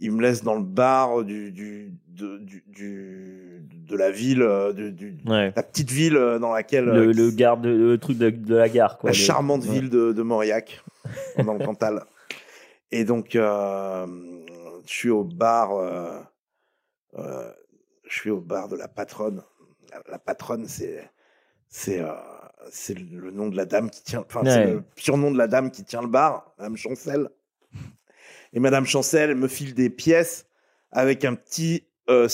[0.00, 4.72] il me laisse dans le bar du, du, de, du, du- de la ville, euh,
[4.72, 5.52] du, du- Ouais.
[5.54, 8.68] la petite ville euh, dans laquelle Le, euh, le garde, le truc de, de la
[8.68, 9.10] gare, quoi.
[9.10, 9.70] la Le- charmante ouais.
[9.70, 10.82] ville de, de Mauriac,
[11.44, 12.02] dans le Cantal.
[12.92, 14.06] Et donc, euh,
[14.86, 16.20] je suis au bar, euh,
[17.18, 17.50] euh,
[18.08, 19.42] je suis au bar de la patronne.
[19.90, 21.08] La, la patronne, c'est,
[21.68, 22.12] c'est, euh,
[22.70, 25.70] c'est le nom de la dame qui tient, enfin, c'est le surnom de la dame
[25.70, 27.28] qui tient le bar, Madame Chancel.
[28.56, 30.46] Et Madame Chancel me file des pièces
[30.90, 32.26] avec un petit euh,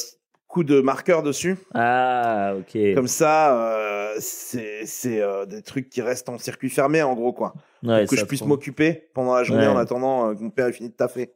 [0.46, 1.56] coup de marqueur dessus.
[1.74, 2.78] Ah, ok.
[2.94, 7.54] Comme ça, euh, c'est euh, des trucs qui restent en circuit fermé, en gros, quoi.
[7.82, 8.50] Ouais, Pour que je puisse prend.
[8.50, 9.72] m'occuper pendant la journée Ouais.
[9.72, 11.32] en attendant que mon père ait fini de taffer.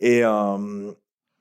[0.00, 0.22] Et,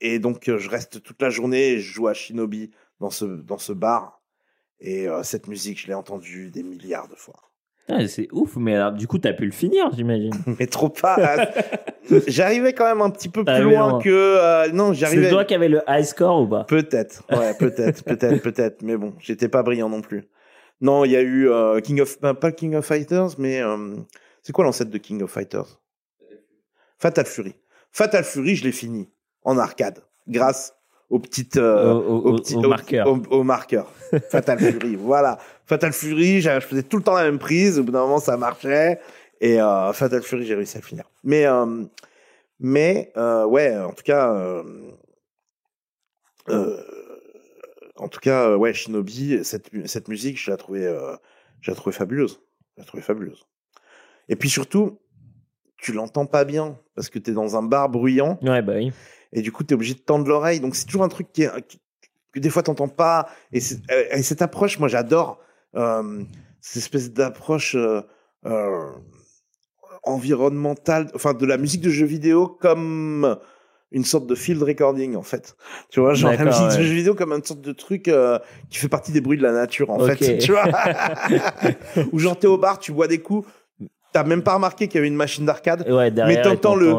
[0.01, 3.57] et donc, je reste toute la journée et je joue à Shinobi dans ce, dans
[3.57, 4.21] ce bar.
[4.79, 7.39] Et cette musique, je l'ai entendue des milliards de fois.
[7.89, 10.33] Ah, c'est ouf, mais alors, du coup, t'as pu le finir, j'imagine.
[10.59, 11.47] Mais trop pas.
[12.27, 14.09] J'arrivais quand même un petit peu plus loin que.
[14.09, 15.29] euh, non, C'est j'arrivais.
[15.29, 16.63] toi qui avais le high score ou pas?
[16.65, 20.27] Peut-être, ouais, peut-être, peut-être, peut-être, mais bon, j'étais pas brillant non plus.
[20.81, 23.95] Non, il y a eu euh, King of, ben, pas King of Fighters, mais euh,
[24.43, 25.79] c'est quoi l'ancêtre de King of Fighters?
[26.99, 27.55] Fatal Fury.
[27.91, 29.09] Fatal Fury, je l'ai fini
[29.43, 30.73] en arcade, grâce
[31.09, 33.07] aux petites, euh, Au- au- au- marqueur.
[33.31, 33.91] au- marqueur.
[34.29, 35.37] Fatal Fury, voilà.
[35.65, 37.79] Fatal Fury, je faisais tout le temps la même prise.
[37.79, 38.99] Au bout d'un moment, ça marchait.
[39.41, 41.05] Et euh, Fatal Fury, j'ai réussi à le finir.
[41.23, 41.83] Mais, euh,
[42.59, 44.61] mais ouais, en tout cas,
[47.97, 50.93] en tout cas, ouais, Shinobi, cette, cette musique, je la trouvais,
[51.61, 52.39] je la trouvais fabuleuse.
[52.75, 53.45] Je la trouvais fabuleuse.
[54.29, 54.99] Et puis surtout,
[55.77, 58.91] tu l'entends pas bien parce que tu es dans un bar bruyant Ouais, bah oui.
[59.33, 60.59] Et du coup, tu es obligé de tendre l'oreille.
[60.59, 61.79] Donc, c'est toujours un truc qui est- qui-
[62.33, 63.27] que des fois, t'entends pas.
[63.53, 63.59] Et,
[64.11, 65.39] et cette approche, moi, j'adore
[65.75, 66.23] euh,
[66.61, 68.01] cette espèce d'approche euh,
[68.45, 68.89] euh,
[70.03, 73.37] environnementale, enfin, de la musique de jeux vidéo comme
[73.91, 75.55] une sorte de field recording, en fait.
[75.89, 78.37] Tu vois, genre la musique de jeux vidéo comme une sorte de truc euh,
[78.69, 80.15] qui fait partie des bruits de la nature, en fait.
[80.39, 80.65] Tu vois
[82.11, 83.47] Ou genre, t'es au bar, tu bois des coups.
[84.13, 86.93] T'as même pas remarqué qu'il y avait une machine d'arcade Ouais, derrière, t'entends le-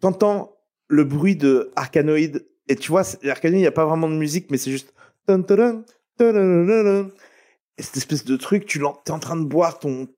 [0.00, 0.56] t'entends
[0.90, 4.50] le bruit de Arkanoid et tu vois Arkanoid il n'y a pas vraiment de musique
[4.50, 4.92] mais c'est juste
[7.78, 10.08] et cette espèce de truc tu t'es en train de boire ton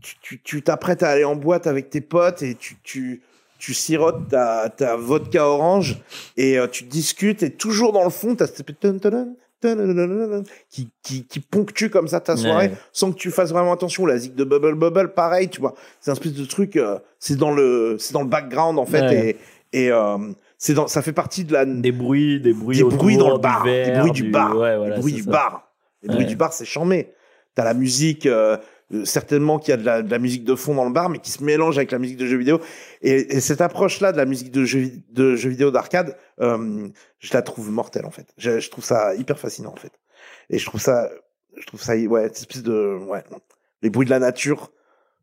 [0.00, 3.22] tu- tu tu t'apprêtes à aller en boîte avec tes potes et tu tu
[3.58, 5.98] tu sirotes ta, ta vodka orange
[6.36, 11.24] et euh, tu discutes et toujours dans le fond cette tan, tadan, tadadadada qui, qui,
[11.26, 12.74] qui ponctue comme ça ta soirée Ouais.
[12.92, 14.04] sans que tu fasses vraiment attention.
[14.04, 15.74] La zig de Bubble Bubble, pareil, tu vois.
[16.00, 19.00] C'est un espèce de truc, euh, c'est dans le, c'est dans le background, en fait,
[19.02, 19.28] Ouais.
[19.30, 19.36] et,
[19.72, 20.18] et, euh,
[20.58, 23.38] c'est dans, ça fait partie de la, Des bruits, des bruits, des bruits dans le
[23.38, 25.30] bar, des verre, bruits du bar, Ouais, voilà, des bruits du ça.
[25.30, 25.72] bar.
[26.02, 27.12] Les bruits du bar, c'est chambé.
[27.54, 28.56] T'as la musique, euh,
[28.94, 31.08] euh, certainement qu'il y a de la, de la musique de fond dans le bar,
[31.10, 32.60] mais qui se mélange avec la musique de jeux vidéo.
[33.02, 37.42] Et, et cette approche-là de la musique de jeux, de jeux vidéo d'arcade, je la
[37.42, 38.26] trouve mortelle, en fait.
[38.38, 39.92] Je, je trouve ça hyper fascinant, en fait.
[40.50, 41.10] Et je trouve ça,
[41.56, 43.22] je trouve ça, ouais, cette espèce de, ouais,
[43.82, 44.70] les bruits de la nature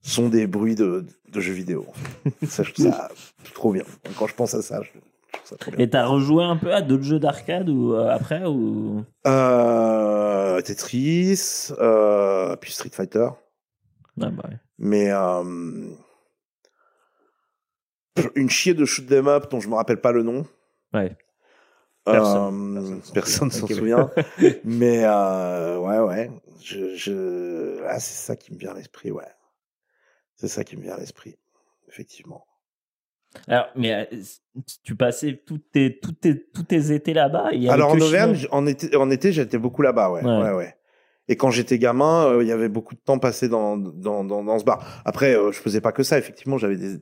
[0.02, 1.86] sont des bruits de, de jeux vidéo.
[1.88, 2.46] en fait.
[2.46, 3.10] ça, je trouve ça
[3.54, 3.84] trop bien.
[4.18, 5.02] Quand je pense à ça, je, trouve
[5.44, 5.80] ça trop bien.
[5.80, 9.04] Et t'as rejoué un peu à d'autres jeux d'arcade ou euh, après ou?
[9.28, 13.30] Euh, Tetris, euh, puis Street Fighter.
[14.22, 14.58] Ah bah ouais.
[14.78, 15.10] Mais
[18.36, 20.46] une chier de shoot 'em up dont je me rappelle pas le nom.
[20.94, 21.16] Ouais.
[22.06, 23.52] Personne, Personne.
[23.52, 24.10] s'en souvient.
[24.64, 26.32] Mais ouais, ouais.
[26.62, 27.82] Je, je...
[27.88, 29.28] Ah, c'est ça qui me vient à l'esprit, ouais.
[30.36, 31.38] C'est ça qui me vient à l'esprit,
[31.88, 32.46] effectivement.
[33.48, 34.22] Alors, mais euh,
[34.84, 37.52] tu passais tous tes, tous tes, tous tes étés là-bas?
[37.70, 40.24] Alors en Auvergne, en été, en été j'étais beaucoup là-bas, ouais.
[40.24, 40.42] Ouais.
[40.42, 40.52] ouais.
[40.54, 40.76] ouais,
[41.28, 44.44] Et quand j'étais gamin, euh, il y avait beaucoup de temps passé dans, dans, dans,
[44.44, 45.04] dans ce bar.
[45.06, 46.98] Après, euh, je faisais pas que ça, effectivement, j'avais des,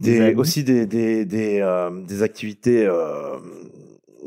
[0.00, 3.36] Des aussi des, des, des, euh, des activités, euh,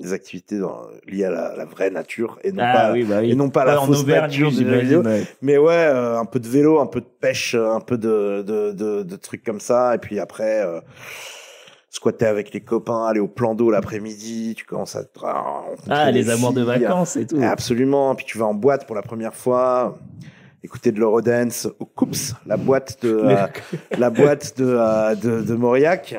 [0.02, 3.20] des activités dans- liées à la, la vraie nature et non Ah pas, oui, bah
[3.22, 3.32] oui.
[3.32, 5.02] et non pas Ouais, la fausse Auvergne, nature du vidéo.
[5.04, 5.24] ouais.
[5.42, 8.42] Mais ouais, euh, un peu de vélo, un peu de pêche, euh, un peu de,
[8.46, 9.96] de, de, de trucs comme ça.
[9.96, 10.80] Et puis après, euh,
[11.90, 15.04] squatter avec les copains, aller au plan d'eau l'après-midi, tu commences à
[15.90, 17.38] Ah, les amours de vacances et tout.
[17.44, 18.16] Absolument.
[18.16, 19.98] Puis tu vas en boîte pour la première fois,
[20.64, 23.36] écouter de l'Eurodance au Coups, la boîte de, euh,
[23.98, 26.16] la boîte de, euh, de, de Mauriac.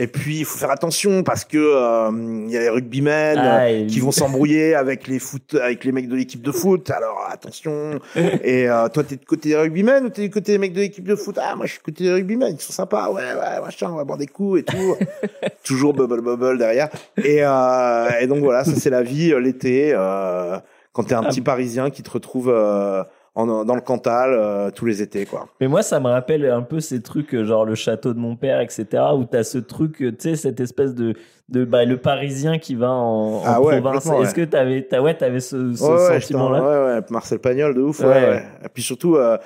[0.00, 2.10] Et puis il faut faire attention parce que euh,
[2.46, 5.92] il y a les rugbymen Ah, euh, qui vont s'embrouiller avec les foot, avec les
[5.92, 6.90] mecs de l'équipe de foot.
[6.90, 8.00] Alors attention.
[8.16, 10.80] Et euh, toi t'es du côté des rugbymen ou t'es du côté des mecs de
[10.80, 11.38] l'équipe de foot?
[11.38, 13.10] Ah moi je suis du côté des rugbymen, ils sont sympas.
[13.10, 14.96] Ouais ouais machin, on va boire des coups et tout.
[15.64, 16.88] Toujours bubble bubble derrière.
[17.22, 20.58] Et, euh, et donc voilà, ça c'est la vie l'été euh,
[20.92, 23.04] quand t'es un petit Parisien qui te retrouve euh,
[23.48, 25.48] en, dans le Cantal euh, tous les étés quoi.
[25.60, 28.36] Mais moi, ça me rappelle un peu ces trucs, euh, genre le château de mon
[28.36, 31.14] père, etc., où t'as ce truc, euh, tu sais, cette espèce de,
[31.48, 34.06] de bah, le Parisien qui va en, en Ah ouais, province.
[34.06, 37.80] Est-ce que t'avais, t'as, ouais, t'avais ce, ce ouais, ouais, ouais, ouais, Marcel Pagnol de
[37.82, 38.00] ouf.
[38.00, 38.44] Ouais.
[38.64, 39.38] Et puis surtout, euh,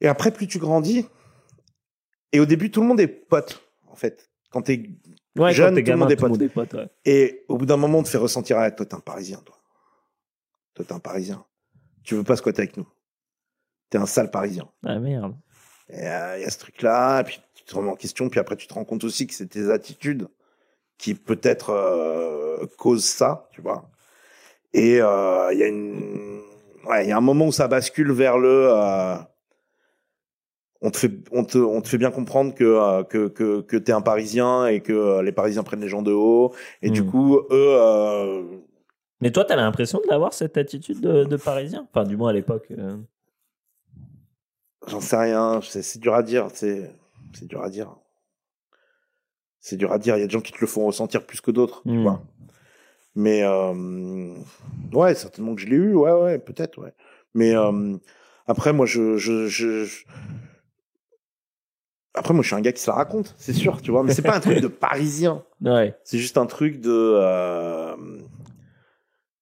[0.00, 1.06] et après plus tu grandis,
[2.32, 4.28] et au début tout le monde est pote en fait.
[4.50, 4.94] Quand t'es jeune,
[5.36, 6.76] quand t'es tout le gamin, monde est tout le monde est pote.
[7.04, 9.56] et au bout d'un moment on te fait ressentir, ah, toi t'es un Parisien, toi.
[10.74, 11.44] Toi t'es un Parisien.
[12.06, 12.88] Tu veux pas squatter avec nous.
[13.90, 14.68] T'es un sale Parisien.
[14.84, 15.36] Ah merde.
[15.90, 18.56] Et il y a ce truc-là, et puis tu te remets en question, puis après
[18.56, 20.28] tu te rends compte aussi que c'est tes attitudes
[20.98, 23.90] qui peut-être euh, causent ça, tu vois.
[24.72, 26.40] Et euh, il y a une,
[26.88, 29.16] ouais, il y a un moment où ça bascule vers le, euh,
[30.82, 33.76] on te fait, on te, on te fait bien comprendre que euh, que que, que
[33.76, 37.02] t'es un Parisien et que euh, les Parisiens prennent les gens de haut, et du
[37.02, 37.10] Hmm.
[37.10, 38.62] coup eux.
[39.20, 41.86] Mais toi, t'as l'impression de l'avoir cette attitude de, de Parisien?
[41.90, 42.66] Enfin, du moins à l'époque.
[42.78, 42.96] euh.
[44.88, 46.92] J'en sais rien, c'est dur à dire, c'est
[47.42, 47.96] dur à dire.
[49.58, 51.40] C'est dur à dire, il y a des gens qui te le font ressentir plus
[51.40, 52.02] que d'autres, tu Mm.
[52.02, 52.22] vois.
[53.16, 54.34] Mais euh,
[54.92, 56.92] ouais, certainement que je l'ai eu, ouais, ouais, peut-être, ouais.
[57.34, 57.96] Mais euh,
[58.46, 60.04] après, moi, je, je, je, je-
[62.14, 64.02] après, moi, je suis un gars qui se la raconte, c'est sûr, tu vois.
[64.02, 65.44] Mais c'est pas un truc de Parisien.
[65.62, 65.98] Ouais.
[66.04, 66.90] C'est juste un truc de.
[66.92, 67.96] euh,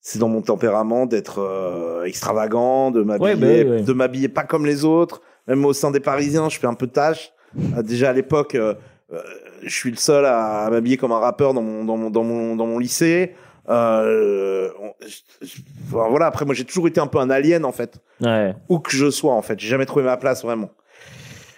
[0.06, 3.82] c'est dans mon tempérament d'être euh, extravagant, de m'habiller, Ouais, bah ouais.
[3.82, 5.22] de m'habiller pas comme les autres.
[5.48, 7.32] Même au sein des Parisiens, je fais un peu tâche.
[7.76, 8.74] Euh, déjà à l'époque, euh,
[9.12, 9.20] euh,
[9.62, 12.22] je suis le seul à, à m'habiller comme un rappeur dans mon dans mon dans
[12.22, 13.34] mon dans mon lycée.
[13.70, 14.68] Euh,
[15.06, 16.26] je- je- voilà.
[16.26, 18.54] Après, moi, j'ai toujours été un peu un alien en fait Ouais.
[18.68, 19.58] où que je sois en fait.
[19.58, 20.70] J'ai jamais trouvé ma place vraiment.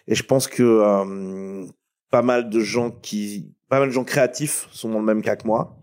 [0.07, 1.65] Et je pense que euh,
[2.13, 5.35] pas mal de gens qui, pas mal de gens créatifs sont dans le même cas
[5.35, 5.77] que moi.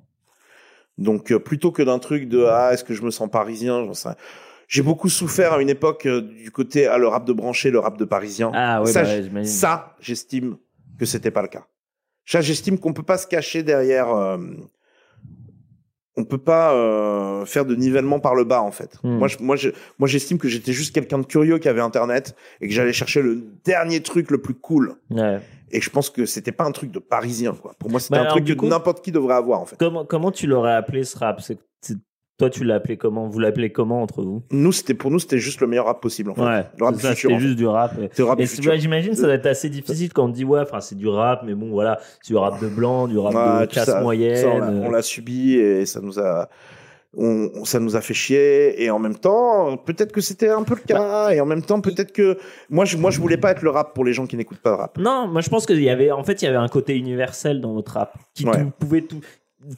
[0.97, 3.93] Donc euh, plutôt que d'un truc de ah est-ce que je me sens parisien, j'en
[3.93, 4.17] sais rien.
[4.67, 7.79] J'ai beaucoup souffert à une époque euh, du côté ah, le rap de branché, le
[7.79, 8.51] rap de parisien.
[8.53, 9.51] Ah ouais, ça, bah ouais, j- j'imagine.
[9.51, 10.57] ça, j'estime
[10.99, 11.65] que c'était pas le cas.
[12.25, 14.09] Ça, j'estime qu'on peut pas se cacher derrière.
[14.13, 14.37] euh,
[16.15, 18.97] on peut pas euh, faire de nivellement par le bas en fait.
[19.03, 19.17] Hmm.
[19.17, 22.35] Moi, je, moi, je, moi, j'estime que j'étais juste quelqu'un de curieux qui avait Internet
[22.61, 24.95] et que j'allais chercher le dernier truc le plus cool.
[25.09, 25.39] Ouais.
[25.75, 27.73] Et je pense que c'était pas un truc de parisien quoi.
[27.79, 29.75] Pour moi, c'était Bah, un truc que n'importe qui devrait avoir en fait.
[29.77, 31.41] Comment, comment tu l'aurais appelé ce rap?
[32.39, 33.27] Toi, tu l'as appelé comment?
[33.29, 34.41] Vous l'appelez comment entre vous?
[34.51, 36.41] Nous, c'était pour nous, c'était juste le meilleur rap possible en fait.
[36.41, 37.39] Ouais, le rap c'était en fait.
[37.39, 37.93] juste du rap.
[37.95, 40.79] Le rap Et bah, j'imagine ça doit être assez difficile quand on dit ouais, enfin
[40.81, 43.85] c'est du rap, mais bon voilà, c'est du rap de blanc, du rap de classe
[43.85, 44.35] ça, moyenne.
[44.35, 44.81] ça, on l'a- euh.
[44.83, 46.49] on l'a subi et ça nous a
[47.15, 50.63] on, on- ça nous a fait chier et en même temps peut-être que c'était un
[50.63, 52.37] peu le cas et en même temps peut-être que
[52.69, 54.71] moi je moi je voulais pas être le rap pour les gens qui n'écoutent pas
[54.71, 54.97] de rap.
[54.97, 57.61] Non, moi je pense qu'il y avait, en fait, il y avait un côté universel
[57.61, 58.63] dans votre rap qui Ouais.
[58.63, 59.21] tout- pouvait tout,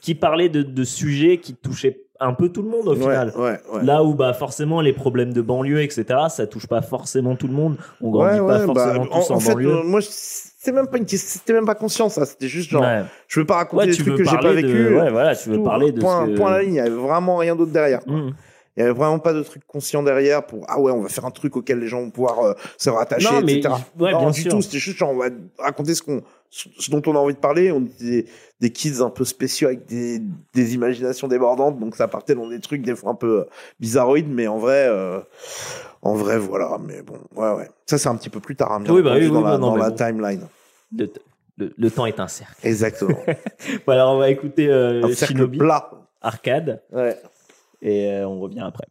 [0.01, 3.33] qui parlait de, de sujets qui touchaient un peu tout le monde au ouais, final.
[3.35, 3.83] ouais ouais.
[3.83, 7.53] Là où bah forcément les problèmes de banlieue etc ça touche pas forcément tout le
[7.53, 7.75] monde.
[7.99, 9.69] On grandit pas ouais, forcément bah, tous en, en, en fait banlieue.
[9.79, 9.99] euh, moi
[10.65, 13.04] c'était même pas une question- c'était même pas conscient ça c'était juste genre ouais.
[13.28, 15.36] je veux pas raconter Ouais, des trucs que j'ai pas parler de- vécu ouais voilà
[15.36, 16.38] tu veux Tout, parler de point, ce que...
[16.38, 18.13] point à la ligne il y avait vraiment rien d'autre derrière quoi.
[18.13, 18.34] Mmh.
[18.78, 21.25] il y avait vraiment pas de truc conscient derrière pour ah ouais on va faire
[21.25, 24.19] un truc auquel les gens vont pouvoir euh, se rattacher Non, mais etc ouais, non
[24.21, 24.51] bien du sûr.
[24.51, 25.28] tout c'était juste genre on va
[25.60, 28.25] raconter ce qu'on ce dont on a envie de parler on était des,
[28.62, 30.21] des kids un peu spéciaux avec des,
[30.54, 33.43] des imaginations débordantes donc ça partait dans des trucs des fois un peu euh,
[33.80, 35.19] bizarroïdes mais en vrai euh,
[36.01, 38.80] en vrai voilà mais bon ouais ouais ça c'est un petit peu plus tard hein,
[38.80, 39.95] bien Oui, bah entendu, oui, dans oui, la, bah non, dans mais la bon.
[39.95, 40.41] timeline
[40.97, 41.11] le,
[41.57, 42.65] le- le temps est un cercle.
[42.67, 43.17] Exactement.
[43.85, 45.89] Bon, alors on va écouter euh, Shinobi plat.
[46.21, 46.81] Arcade.
[46.91, 47.17] Ouais.
[47.81, 48.85] Et euh, on revient après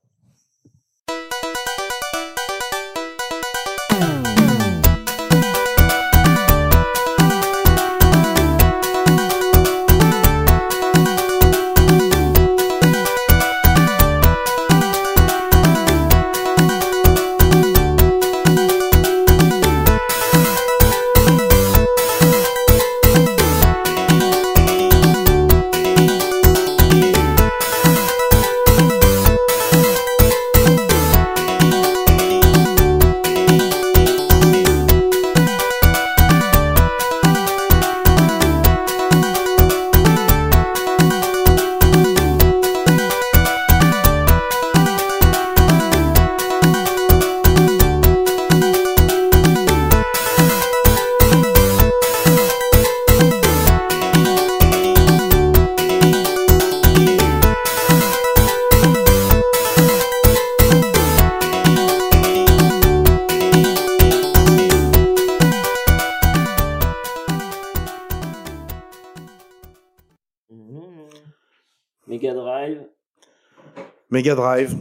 [74.25, 74.75] Mega Drive.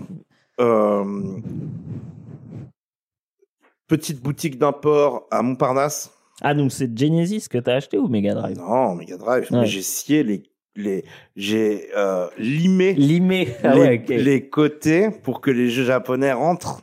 [0.61, 1.03] euh,
[3.87, 6.11] petite boutique d'import à Montparnasse.
[6.41, 8.57] Ah, donc c'est Genesis que t'as acheté ou Mega Drive?
[8.57, 9.51] Non, Mega Drive.
[9.51, 9.65] Ouais.
[9.65, 10.43] J'ai scié les,
[10.77, 11.03] les,
[11.35, 13.49] j'ai euh, limé Limé.
[13.63, 14.09] Ah les, ouais, ok.
[14.09, 16.81] les côtés pour que les jeux japonais rentrent.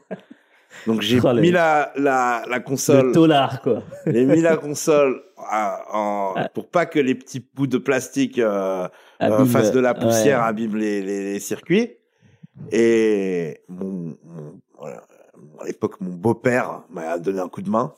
[0.86, 3.82] Donc j'ai Oh, mis la, la, la Le console, tolard, quoi.
[4.06, 6.48] j'ai mis la console à- en- Ah.
[6.48, 8.88] pour pas que les petits bouts de plastique euh, euh,
[9.20, 10.46] Abîme- fassent de la poussière, ouais.
[10.48, 11.90] abîment les, les, les circuits.
[12.72, 15.02] Et mon, mon- voilà,
[15.60, 17.94] à l'époque, mon beau-père m'a donné un coup de main.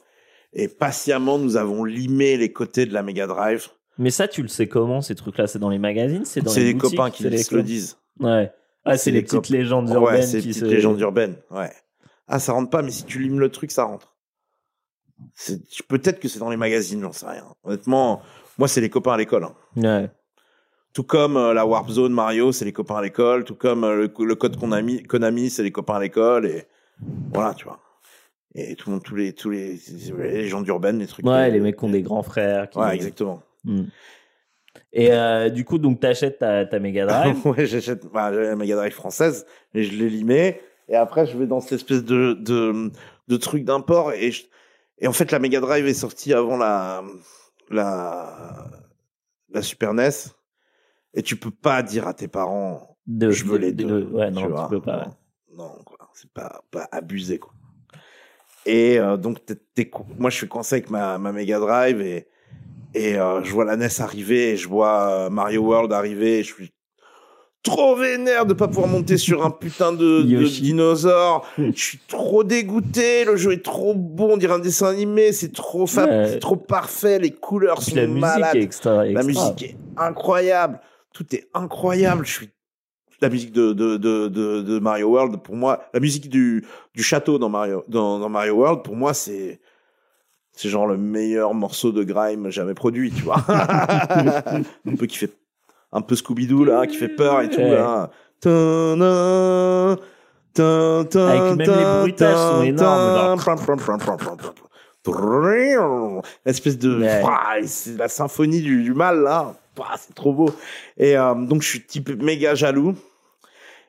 [0.52, 3.68] Et patiemment, nous avons limé les côtés de la Mega Drive.
[3.98, 5.46] Mais ça, tu le sais comment, ces trucs-là?
[5.46, 7.62] C'est dans les magazines C'est dans C'est les les boutiques copains qui C'est les le
[7.62, 7.98] disent.
[8.20, 8.52] Ouais.
[8.84, 10.60] Ah, c'est C'est les les petites légendes Ouais, urbaines c'est qui une se.
[10.60, 11.36] petite légende urbaine.
[11.50, 11.70] Ouais.
[12.28, 14.11] Ah, ça rentre pas, mais si tu limes le truc, ça rentre.
[15.88, 17.44] Peut-être que c'est dans les magazines, j'en sais rien.
[17.64, 18.22] Honnêtement,
[18.58, 19.44] moi, c'est les copains à l'école.
[19.44, 19.54] hein.
[19.76, 20.10] Ouais.
[20.94, 23.44] Tout comme euh, la Warp Zone Mario, c'est les copains à l'école.
[23.44, 26.44] Tout comme euh, le, le code Konami, Konami c'est les copains à l'école.
[26.46, 26.64] Et
[27.32, 27.80] voilà, tu vois.
[28.54, 29.78] Et tout le monde, tous les, tous les,
[30.98, 31.24] les trucs.
[31.24, 32.68] Ouais, euh, les mecs qui ont des grands frères.
[32.68, 32.78] Qui...
[32.78, 33.42] Ouais, exactement.
[33.64, 33.84] Hmm.
[34.92, 37.46] Et euh, du coup, donc, t'achètes ta, ta Mega Drive.
[37.46, 40.60] ouais, j'achète bah, la Mega Drive française, mais je l'ai limé.
[40.88, 42.90] Et après, je vais dans cette espèce de, de,
[43.28, 44.12] de truc d'import.
[44.12, 44.44] Et, je-
[45.02, 47.02] et en fait, la Mega Drive est sortie avant la,
[47.68, 48.70] la,
[49.50, 50.10] la Super NES.
[51.14, 54.04] Et tu peux pas dire à tes parents, de, je veux de- les de- deux.
[54.12, 54.62] Ouais, non, vois.
[54.64, 55.08] tu peux pas.
[55.54, 55.98] Non, non, quoi.
[56.14, 57.52] C'est pas, pas abusé, quoi.
[58.64, 62.28] Et euh, donc, t'es- t'es moi, je suis coincé avec ma, ma Mega Drive et,
[62.94, 66.42] et euh, je vois la NES arriver et je vois euh, Mario World arriver et
[66.44, 66.72] je suis
[67.62, 71.46] trop vénère de pas pouvoir monter sur un putain de, dinosaure.
[71.58, 73.24] Je suis trop dégoûté.
[73.24, 74.32] Le jeu est trop bon.
[74.32, 75.32] On dirait un dessin animé.
[75.32, 76.28] C'est trop fab, Ouais.
[76.28, 77.18] c'est trop parfait.
[77.18, 78.56] Les couleurs Puis sont la malades.
[78.56, 79.04] est extra.
[79.04, 79.24] La extra.
[79.24, 80.80] musique est incroyable.
[81.12, 82.26] Tout est incroyable.
[82.26, 82.48] Je suis
[83.20, 87.04] la musique de, de, de, de, de Mario World pour moi, la musique du, du
[87.04, 89.60] château dans Mario dans, dans Mario World pour moi c'est
[90.50, 93.36] c'est genre le meilleur morceau de grime jamais produit, tu vois.
[93.48, 95.30] un peu qui fait
[95.92, 97.70] un peu Scooby Doo là, qui fait peur et tout Ouais.
[97.76, 98.10] là.
[98.40, 103.38] Ta-na, Avec même les ta- bruitages sont énormes.
[106.44, 107.22] L'espèce de Ouais.
[107.66, 109.54] C'est la symphonie du, du mal là.
[109.98, 110.50] C'est trop beau.
[110.98, 112.94] Et euh, donc je suis type méga jaloux.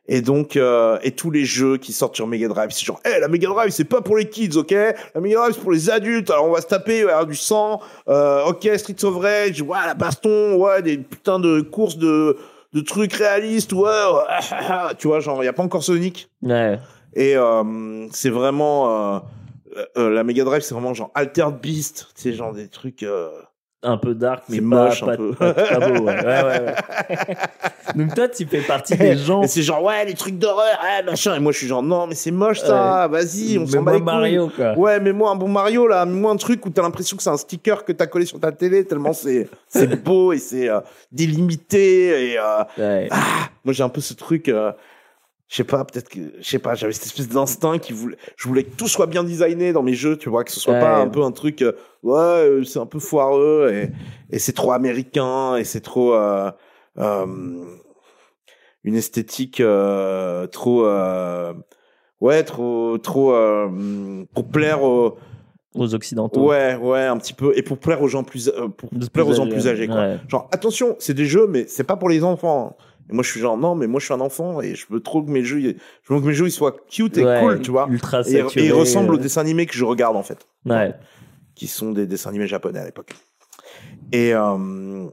[0.08, 3.20] Et donc euh, et tous les jeux qui sortent sur Mega Drive, c'est genre, eh
[3.22, 4.72] la Mega Drive c'est pas pour les kids, ok?
[4.72, 6.30] La Mega Drive c'est pour les adultes.
[6.30, 7.80] Alors on va se taper, il va y avoir du sang.
[8.10, 12.38] Euh, ok Street of Rage, ouais la baston, ouais des putains de courses de
[12.74, 13.82] de trucs réalistes, ouais.
[13.82, 14.96] ouais.
[14.98, 16.30] tu vois genre il y a pas encore Sonic.
[16.42, 16.80] Ouais.
[17.16, 19.20] Et euh, c'est vraiment euh,
[19.98, 23.06] euh, la Mega Drive, c'est vraiment genre Altered Beast, c'est genre des trucs.
[23.86, 25.34] Un peu dark, mais pas, moche un pas, peu.
[25.34, 26.04] pas- pas beau.
[26.06, 26.24] Ouais.
[26.26, 26.76] Ouais,
[27.96, 29.44] donc toi, tu fais partie des gens.
[29.46, 31.36] C'est genre ouais les trucs d'horreur, ouais, machin.
[31.36, 33.98] Et moi je suis genre non mais c'est moche ça, vas-y on s'en bat les
[34.00, 34.06] couilles.
[34.06, 34.78] Mario, quoi.
[34.78, 37.30] Ouais mais moi un bon Mario là, moi un truc où t'as l'impression que c'est
[37.30, 40.80] un sticker que t'as collé sur ta télé tellement c'est c'est beau et c'est euh,
[41.12, 42.64] délimité et euh,
[43.12, 43.28] ah,
[43.64, 44.50] moi j'ai un peu ce truc.
[44.50, 44.72] euh,
[45.54, 48.48] je sais pas, peut-être que, je sais pas, j'avais cette espèce d'instinct qui voulait, je
[48.48, 50.98] voulais que tout soit bien designé dans mes jeux, tu vois, que ce soit pas
[50.98, 53.92] un peu un truc, euh, ouais, euh, c'est un peu foireux et,
[54.36, 56.50] et c'est trop américain et c'est trop, euh,
[56.98, 57.26] euh,
[58.84, 59.62] une esthétique
[60.52, 60.88] trop,
[62.20, 63.36] ouais, trop, trop,
[64.34, 65.20] pour plaire aux,
[65.76, 66.48] Aux Occidentaux.
[66.48, 69.34] ouais, ouais, un petit peu, et pour plaire aux gens plus, pour Plus plaire aux
[69.34, 69.98] gens âgés, plus âgés, quoi.
[69.98, 70.18] ouais.
[70.28, 72.76] Genre, attention, c'est des jeux, mais c'est pas pour les enfants.
[73.10, 75.02] Et moi, je suis genre, non, mais moi, je suis un enfant et je veux
[75.02, 77.40] trop que mes jeux, ils- je veux que mes jeux, ils soient cute et Ouais,
[77.42, 77.88] cool, tu vois.
[77.90, 80.48] Ultra Et, et saturé, ils ressemblent aux euh, dessins animés que je regarde, en fait.
[80.66, 80.94] Ouais.
[81.56, 83.14] Qui sont des dessins animés japonais à l'époque.
[84.14, 85.08] Et, euh,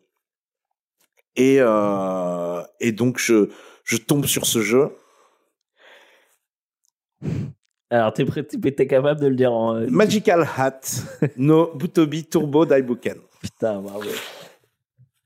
[1.36, 3.48] et, euh, et donc, je,
[3.84, 4.90] je tombe sur ce jeu.
[7.90, 9.80] Alors, t'es prêt, t'es capable de le dire en.
[9.90, 10.80] Magical Hat
[11.36, 13.16] no Butobi Turbo Daibuken.
[13.40, 14.08] Putain, bravo.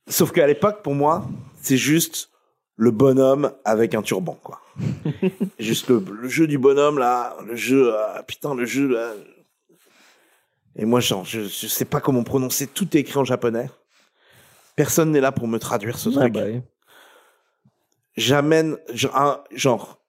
[0.08, 1.26] Sauf qu'à l'époque, pour moi,
[1.60, 2.30] c'est juste
[2.76, 4.60] le bonhomme avec un turban, quoi.
[5.58, 9.12] juste le, le jeu du bonhomme, là, le jeu, ah, putain, le jeu, là.
[10.76, 13.70] Et moi, genre, je, je sais pas comment prononcer, tout est écrit en japonais.
[14.74, 16.32] Personne n'est là pour me traduire ce Ah, truc.
[16.32, 16.60] bah oui.
[18.16, 20.00] J'amène, genre, un- genre,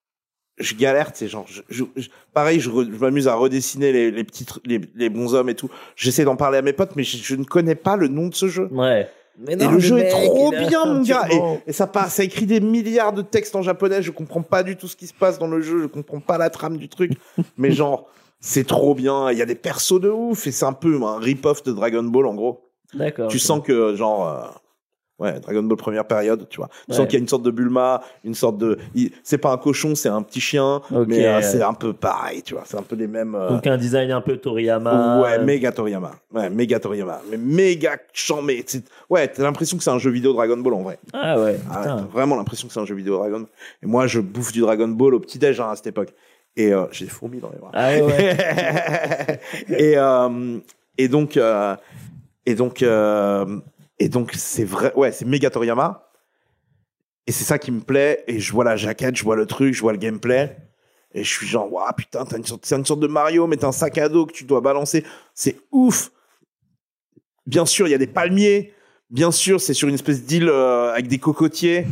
[0.57, 4.45] je galère, c'est genre, je, je- je- pareil, je, m'amuse à redessiner les, les petits,
[4.63, 5.69] les, les bons hommes et tout.
[5.95, 8.35] J'essaie d'en parler à mes potes, mais je, je ne connais pas le nom de
[8.35, 8.67] ce jeu.
[8.71, 9.09] Ouais.
[9.37, 11.27] Mais Et le jeu est trop bien, mon gars.
[11.67, 14.01] Et, ça passe, ça écrit des milliards de textes en japonais.
[14.01, 15.81] Je comprends pas du tout ce qui se passe dans le jeu.
[15.81, 17.13] Je comprends pas la trame du truc.
[17.57, 18.07] mais genre,
[18.39, 19.31] c'est trop bien.
[19.31, 20.47] Il y a des persos de ouf.
[20.47, 22.69] Et c'est un peu un rip-off de Dragon Ball, en gros.
[22.93, 23.29] D'accord.
[23.29, 24.47] Tu sens que, genre, euh,
[25.17, 26.67] Ouais, Dragon Ball première période, tu vois.
[26.67, 26.97] Tu Ouais.
[26.97, 28.77] sens qu'il y a une sorte de Bulma, une sorte de.
[28.95, 32.41] il- C'est pas un cochon, c'est un petit chien, mais euh, c'est un peu pareil,
[32.43, 32.63] tu vois.
[32.65, 33.33] C'est un peu les mêmes.
[33.33, 35.21] euh, Donc un design un peu Toriyama.
[35.21, 36.11] Ouais, méga Toriyama.
[36.33, 37.21] Ouais, méga Toriyama.
[37.31, 38.65] Mais méga chambé.
[39.09, 40.99] Ouais, t'as l'impression que c'est un jeu vidéo Dragon Ball en vrai.
[41.13, 43.47] Ah ouais, Ah ouais, t'as vraiment l'impression que c'est un jeu vidéo Dragon Ball.
[43.83, 46.09] Et moi, je bouffe du Dragon Ball au petit-déj hein, à cette époque.
[46.57, 47.71] Et euh, j'ai des fourmis dans les bras.
[47.73, 49.39] Ah ouais, ouais.
[49.69, 49.95] et,
[50.97, 51.39] et donc,
[52.45, 52.83] et donc,
[53.99, 56.09] et donc, c'est vrai, ouais, c'est méga Toriyama.
[57.27, 58.23] Et c'est ça qui me plaît.
[58.27, 60.55] Et je vois la jaquette, je vois le truc, je vois le gameplay.
[61.13, 63.55] Et je suis genre, waouh, putain, t'as une sorte, c'est une sorte de Mario, mais
[63.57, 65.03] t'as un sac à dos que tu dois balancer.
[65.33, 66.11] C'est ouf.
[67.47, 68.73] Bien sûr, il y a des palmiers.
[69.09, 71.85] Bien sûr, c'est sur une espèce d'île euh, avec des cocotiers.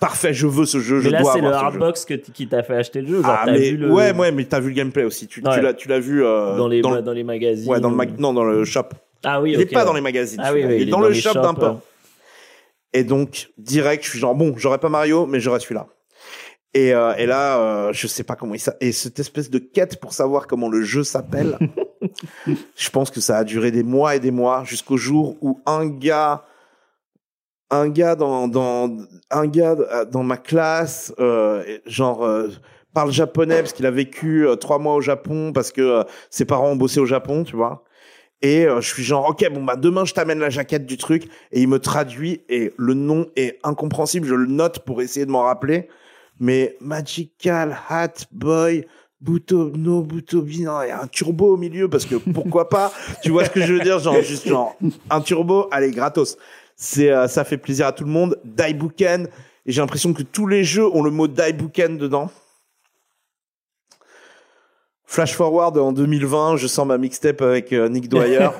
[0.00, 0.96] Parfait, je veux ce jeu.
[0.96, 1.52] Mais je là, dois c'est le jeu.
[1.54, 3.22] hardbox que qui t'a fait acheter le jeu.
[3.22, 3.92] Genre, Ah, t'as mais vu le...
[3.92, 5.26] ouais, ouais, mais t'as vu le gameplay aussi.
[5.26, 5.60] Tu, tu Ouais.
[5.60, 7.70] l'as, tu l'as vu euh, dans les, dans le- dans les magazines.
[7.70, 8.88] ouais, dans le mag- non, dans le shop.
[9.24, 9.86] Ah oui, il est ok, pas ouais.
[9.86, 10.40] dans les magazines.
[10.42, 10.68] Ah oui, celui-là.
[10.68, 11.58] oui, il est dans le shop pote.
[11.58, 11.78] ouais.
[12.94, 15.88] Et donc, direct, je suis genre, bon, j'aurais pas Mario, mais j'aurais celui-là.
[16.74, 18.88] Et, euh, et là, euh, je sais pas comment il s'appelle.
[18.88, 21.58] Et cette espèce de quête pour savoir comment le jeu s'appelle,
[22.76, 25.86] je pense que ça a duré des mois et des mois jusqu'au jour où un
[25.86, 26.44] gars,
[27.70, 28.96] un gars dans, dans,
[29.30, 32.28] un gars euh, dans ma classe, euh, genre,
[32.92, 36.76] parle japonais parce qu'il a vécu trois mois au Japon parce que ses parents ont
[36.76, 37.84] bossé au Japon, tu vois.
[38.42, 41.24] Et euh, je suis genre, ok, bon, bah, demain, je t'amène la jaquette du truc.
[41.52, 44.26] Et il me traduit et le nom est incompréhensible.
[44.26, 45.88] Je le note pour essayer de m'en rappeler.
[46.40, 48.86] Mais Magical Hat Boy,
[49.20, 52.92] Buto, no Butobi, non, il y a un turbo au milieu parce que pourquoi pas?
[53.22, 53.98] Tu vois ce que je veux dire?
[53.98, 54.76] Genre, juste genre,
[55.08, 56.36] un turbo, allez, gratos.
[56.76, 58.38] C'est, euh, ça fait plaisir à tout le monde.
[58.44, 59.28] Daibuken.
[59.66, 62.30] Et j'ai l'impression que tous les jeux ont le mot Daibuken dedans.
[65.14, 68.48] Flash forward en 2020, je sens ma mixtape avec euh, Nick Dwyer.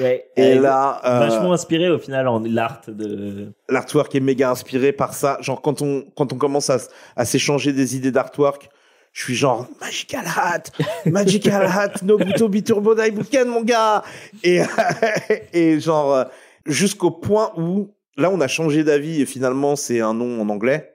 [0.00, 0.26] Ouais.
[0.36, 3.52] et là, euh, Vachement inspiré au final en l'art de.
[3.68, 5.36] l'artwork est méga inspiré par ça.
[5.42, 6.78] Genre quand on quand on commence à,
[7.14, 8.70] à s'échanger des idées d'artwork,
[9.12, 10.62] je suis genre Magical Hat,
[11.04, 14.02] Magical Hat, Nobuto Biturbo Daibuken mon gars.
[14.42, 14.62] Et
[15.52, 16.24] et genre euh,
[16.64, 20.94] jusqu'au point où là on a changé d'avis et finalement c'est un nom en anglais,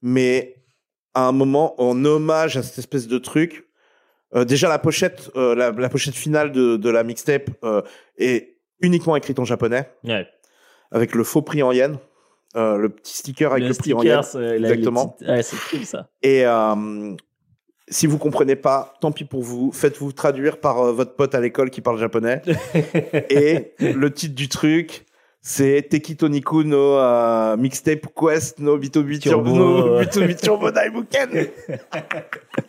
[0.00, 0.56] mais
[1.12, 3.67] à un moment en hommage à cette espèce de truc.
[4.34, 7.82] Euh, déjà la pochette, euh, la, la pochette finale de, de la mixtape euh,
[8.16, 10.26] est uniquement écrite en japonais Ouais.
[10.90, 11.98] avec le faux prix en yen,
[12.56, 14.22] euh, le petit sticker avec le, prix en yen.
[14.22, 15.16] stickers, là, les Exactement.
[15.26, 16.08] Ouais, c'est cool ça.
[16.22, 16.44] Et
[17.90, 21.70] si vous comprenez pas, tant pis pour vous, faites-vous traduire par votre pote à l'école
[21.70, 22.42] qui parle japonais.
[23.30, 25.06] Et le titre du truc,
[25.40, 29.98] c'est Tekito Niku no euh, Mixtape Quest no Bitobi Turbo, no.
[30.00, 31.30] Bitobi Turbo Daibuken.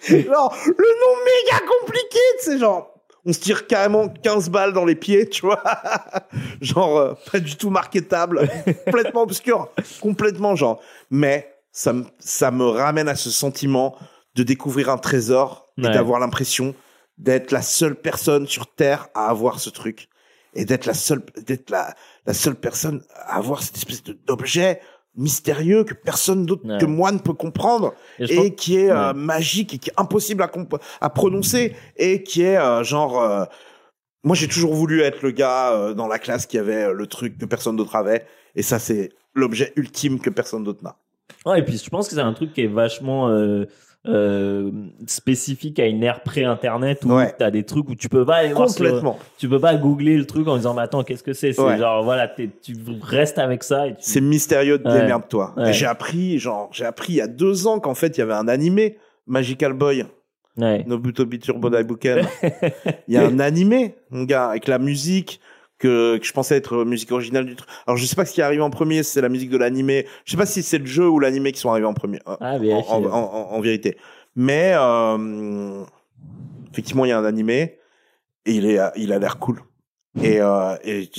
[0.09, 2.93] genre, le nom méga compliqué, c'est genre,
[3.25, 5.61] on se tire carrément 15 balles dans les pieds, tu vois.
[6.61, 8.49] genre, euh, pas du tout marketable,
[8.85, 9.69] complètement obscur,
[10.01, 10.81] complètement genre.
[11.09, 13.95] Mais ça, me- ça me ramène à ce sentiment
[14.35, 16.75] de découvrir un trésor et d'avoir l'impression
[17.17, 20.07] d'être la seule personne sur Terre à avoir ce truc.
[20.55, 21.93] Et d'être la seule, d'être la,
[22.29, 24.79] la seule personne à avoir cette espèce d'objet
[25.15, 26.77] mystérieux que personne d'autre Ouais.
[26.79, 29.13] que moi ne peut comprendre Et qui est euh, Ouais.
[29.15, 33.45] magique et qui est impossible à, comp- à prononcer et qui est euh, genre euh,
[34.23, 37.07] moi j'ai toujours voulu être le gars euh, dans la classe qui avait euh, le
[37.07, 38.25] truc que personne d'autre avait
[38.55, 40.95] et ça c'est l'objet ultime que personne d'autre n'a
[41.47, 43.29] Ouais, et puis je pense que c'est un truc qui est vachement
[44.07, 44.71] euh,
[45.07, 47.35] spécifique à une ère pré-internet où Ouais.
[47.37, 50.17] t'as des trucs où tu peux pas aller voir sur- complètement tu peux pas googler
[50.17, 51.51] le truc en disant mais attends qu'est-ce que c'est?
[51.51, 51.77] C'est Ouais.
[51.77, 52.47] genre voilà tu
[53.01, 53.95] restes avec ça tu...
[53.99, 55.01] c'est mystérieux Ouais.
[55.01, 55.71] démerde-toi Ouais.
[55.71, 58.23] et j'ai appris genre j'ai appris il y a deux ans qu'en fait il y
[58.23, 58.97] avait un animé
[59.27, 60.05] Magical Boy
[60.57, 60.85] ouais.
[60.87, 62.21] Nobutobi Turbo Daibuken
[63.09, 65.41] il y a un animé mon gars avec la musique
[65.79, 67.69] que, que je pensais être musique originale du truc.
[67.87, 69.57] Alors je sais pas ce qui est arrivé en premier, si c'est la musique de
[69.57, 70.05] l'animé.
[70.25, 72.19] Je sais pas si c'est le jeu ou l'animé qui sont arrivés en premier.
[72.27, 72.57] euh, Ah,
[72.89, 73.97] en, en, en- en vérité.
[74.35, 75.83] Mais euh,
[76.71, 77.79] effectivement, il y a un animé
[78.45, 79.61] et il est, il a l'air cool.
[80.21, 81.09] Et, euh, et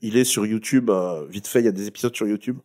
[0.00, 0.90] il, est sur YouTube.
[0.90, 2.58] euh, vite fait, il y a des épisodes sur YouTube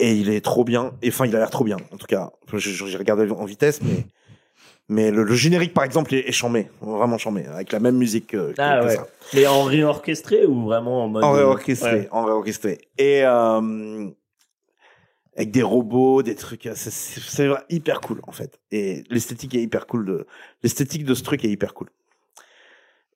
[0.00, 0.92] et il est trop bien.
[1.02, 1.76] Et enfin, il a l'air trop bien.
[1.92, 4.06] En tout cas, j'ai regardé en vitesse, mais
[4.88, 8.28] mais le, le générique, par exemple, est, est chambé, vraiment chambé, avec la même musique
[8.28, 8.94] que, que- Ah que ouais.
[8.96, 9.06] ça.
[9.34, 12.08] mais en réorchestré ou vraiment en mode En euh, réorchestré, ouais.
[12.10, 12.78] en réorchestré.
[12.96, 14.08] Et euh,
[15.36, 18.58] avec des robots, des trucs, c'est- c'est c'est hyper cool en fait.
[18.72, 20.26] Et l'esthétique est hyper cool de
[20.62, 21.88] l'esthétique de ce truc est hyper cool.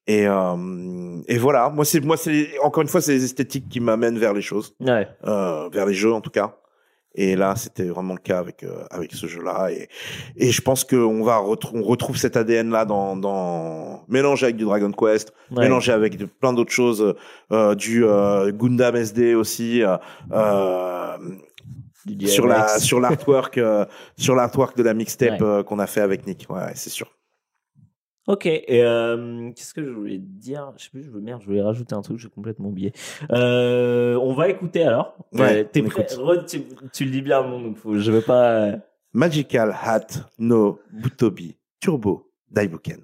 [0.06, 3.80] Et euh, et voilà, moi c'est moi c'est encore une fois c'est les esthétiques qui
[3.80, 5.08] m'amènent vers les choses, Ouais.
[5.24, 6.56] euh, vers les jeux en tout cas.
[7.14, 9.70] Et là, c'était vraiment le cas avec euh, avec ce jeu-là.
[9.70, 9.88] Et,
[10.36, 14.90] et je pense qu'on va on retrouve cet ADN-là dans, dans mélangé avec du Dragon
[14.92, 15.64] Quest, Ouais.
[15.64, 17.14] mélangé avec de, plein d'autres choses,
[17.52, 19.96] euh, du euh, Gundam SD aussi, euh,
[20.32, 21.16] euh,
[22.26, 23.84] sur la sur l'artwork euh,
[24.16, 25.64] sur l'artwork de la mixtape Ouais.
[25.64, 26.46] qu'on a fait avec Nick.
[26.48, 27.08] Ouais, c'est sûr.
[28.32, 30.72] Ok, et euh, qu'est-ce que je voulais te dire?
[30.78, 32.94] Je sais plus, je veux, merde, je voulais rajouter un truc, j'ai complètement oublié.
[33.30, 35.14] Euh, on va écouter alors.
[35.34, 36.04] Ouais, Euh, t'es on prêt?
[36.04, 36.18] écoute.
[36.18, 36.62] Re- tu,
[36.94, 38.70] tu le dis bien, mon donc faut- je veux pas.
[39.12, 40.06] Magical Hat
[40.38, 43.02] no Butobi Turbo Daibuken.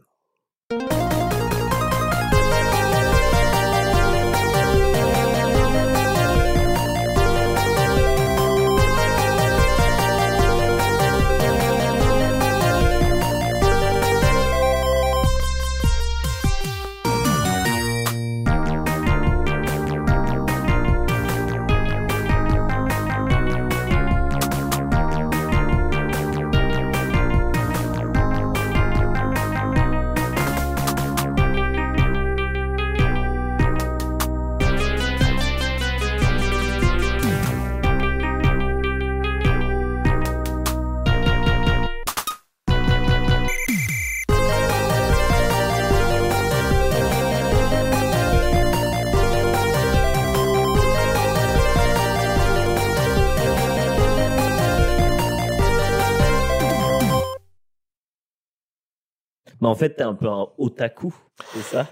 [59.69, 61.15] Mais en fait, t'es un peu un otaku,
[61.55, 61.87] c'est ça?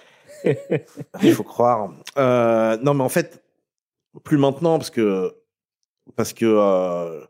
[1.22, 1.90] Il faut croire.
[2.16, 3.42] Euh, non, mais en fait,
[4.24, 5.34] plus maintenant parce que
[6.14, 7.20] parce que euh,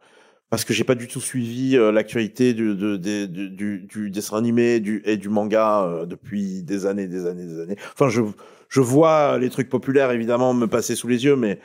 [0.50, 4.10] parce que j'ai pas du tout suivi euh, l'actualité du, de- de- du, du, du
[4.10, 7.76] dessin animé du, et du manga euh, depuis des années, des années, des années.
[7.92, 8.22] Enfin, je
[8.68, 11.58] je vois les trucs populaires évidemment me passer sous les yeux, mais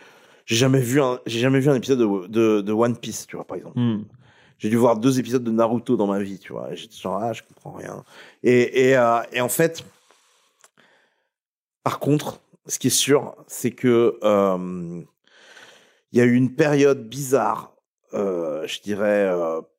[0.46, 3.36] j'ai jamais vu un j'ai jamais vu un épisode de, de, de One Piece, tu
[3.36, 3.80] vois, par exemple.
[3.80, 4.04] Hmm.
[4.62, 6.76] J'ai dû voir deux épisodes de Naruto dans ma vie, tu vois.
[6.76, 8.06] J'étais genre, ah, je comprends rien.
[8.44, 9.84] Et, et, euh, et en fait,
[11.82, 15.02] par contre, ce qui est sûr, c'est que euh,
[16.12, 17.74] il y a eu une période bizarre,
[18.14, 19.32] euh, je dirais,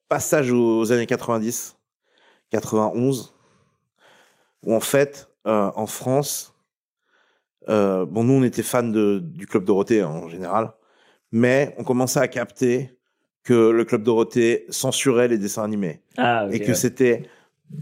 [0.09, 1.76] passage aux années 90,
[2.51, 3.33] 91,
[4.64, 6.57] où en fait, en France,
[7.68, 10.72] bon, nous, on était fans du Club Dorothée hein, en général,
[11.30, 12.99] mais on commençait à capter
[13.45, 16.55] que le Club Dorothée censurait les dessins animés Ah, ok.
[16.55, 17.22] et que c'était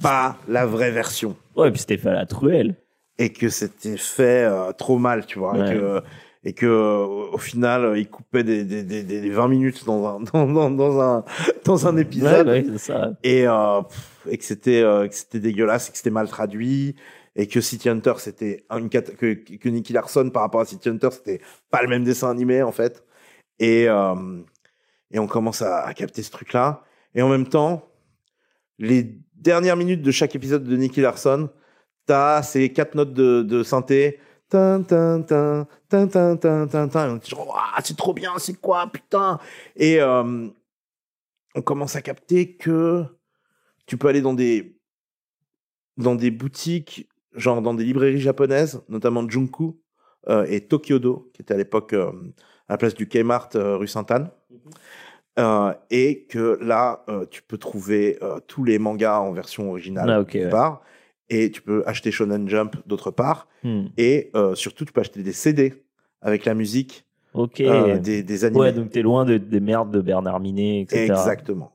[0.03, 2.77] pas la vraie version Ouais, et puis c'était fait à la truelle.
[3.19, 5.69] et que c'était fait euh, trop mal, tu vois, Ouais.
[5.69, 6.03] et que
[6.43, 10.21] et que au final euh, il coupait des, des, des, des 20 minutes dans un
[10.33, 11.25] dans, dans, dans un
[11.67, 13.11] dans un Ouais, épisode ouais, c'est ça.
[13.23, 16.97] et euh, pff, et que c'était euh, c'était dégueulasse et que c'était mal traduit
[17.37, 21.09] et que City Hunter c'était une que que Nicky Larson par rapport à City Hunter
[21.11, 23.05] c'était pas le même dessin animé en fait
[23.59, 24.15] et euh,
[25.11, 26.85] et on commence à, capter ce truc là
[27.15, 27.89] et en même temps
[28.79, 31.51] les dernières minutes de chaque épisode de Nicky Larson
[32.07, 37.07] t'as ces quatre notes de, de synthé Tin, tin, tin, tin, tin, tin, tin, tin.
[37.07, 39.39] Et on genre, Ouah, c'est trop bien, c'est quoi, putain
[39.77, 40.49] Et euh,
[41.55, 43.05] on commence à capter que
[43.87, 44.81] tu peux aller dans des
[45.97, 49.79] dans des boutiques, genre dans des librairies japonaises, notamment Junku
[50.29, 52.11] euh, et Tokyodo, qui était à l'époque euh,
[52.69, 54.31] à la place du Kmart euh, rue Sainte-Anne.
[55.39, 60.11] Euh, et que là, euh, tu peux trouver euh, tous les mangas en version originale,
[60.11, 60.51] Ah, d'une ouais.
[60.51, 60.83] part,
[61.29, 63.87] et tu peux acheter Shonen Jump d'autre part, Hmm.
[63.97, 65.75] et surtout, tu peux acheter des CD
[66.23, 67.59] avec la musique Ok.
[67.63, 68.61] des, des animés.
[68.61, 71.05] ouais, donc t'es loin de- des merdes de Bernard Minet, etc.
[71.05, 71.73] Exactement.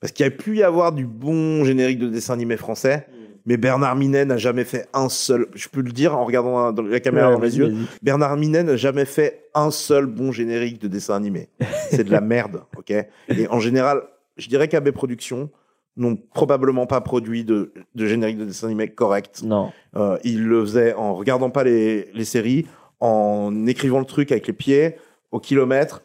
[0.00, 3.06] Parce qu'il y a pu y avoir du bon générique de dessin animé français,
[3.46, 5.46] mais Bernard Minet n'a jamais fait un seul.
[5.54, 7.74] Je peux le dire en regardant la- dans la caméra Ouais, dans les yeux.
[8.02, 11.48] Bernard Minet n'a jamais fait un seul bon générique de dessin animé.
[11.90, 12.90] C'est de la merde, ok?
[12.90, 14.02] Et en général,
[14.36, 15.50] je dirais qu'AB Productions
[15.96, 19.42] n'ont probablement pas produit de, de générique de dessin animé correct.
[19.42, 19.72] Non.
[19.96, 22.66] Euh, ils le faisaient en regardant pas les, les séries,
[23.00, 24.96] en écrivant le truc avec les pieds,
[25.32, 26.02] au kilomètre,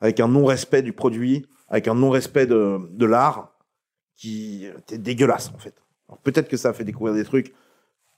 [0.00, 3.52] avec un non-respect du produit, avec un non-respect de, de l'art,
[4.16, 5.74] qui était dégueulasse en fait.
[6.12, 7.54] Alors, Peut-être que ça a fait découvrir des trucs,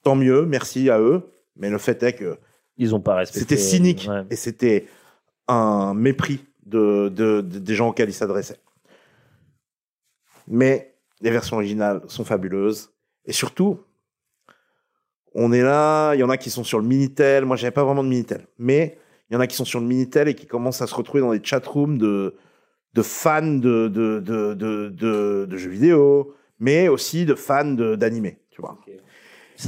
[0.02, 1.22] tant mieux, merci à eux,
[1.56, 2.36] mais le fait est que
[2.76, 3.40] Ils ont pas respecté.
[3.40, 4.22] c'était cynique Ouais.
[4.30, 4.86] et c'était
[5.48, 8.58] un mépris de, de- de- des gens auxquels ils s'adressaient.
[10.48, 12.90] Mais les versions originales sont fabuleuses.
[13.24, 13.78] Et surtout,
[15.34, 17.44] on est là, il y en a qui sont sur le Minitel.
[17.44, 18.46] Moi, j'avais pas vraiment de Minitel.
[18.58, 18.98] Mais
[19.30, 21.20] il y en a qui sont sur le Minitel et qui commencent à se retrouver
[21.20, 22.34] dans des chatrooms de,
[22.94, 26.34] de fans de, de, de, de, de- de jeux vidéo,
[26.64, 28.78] mais aussi de fans de- d'animé, tu vois.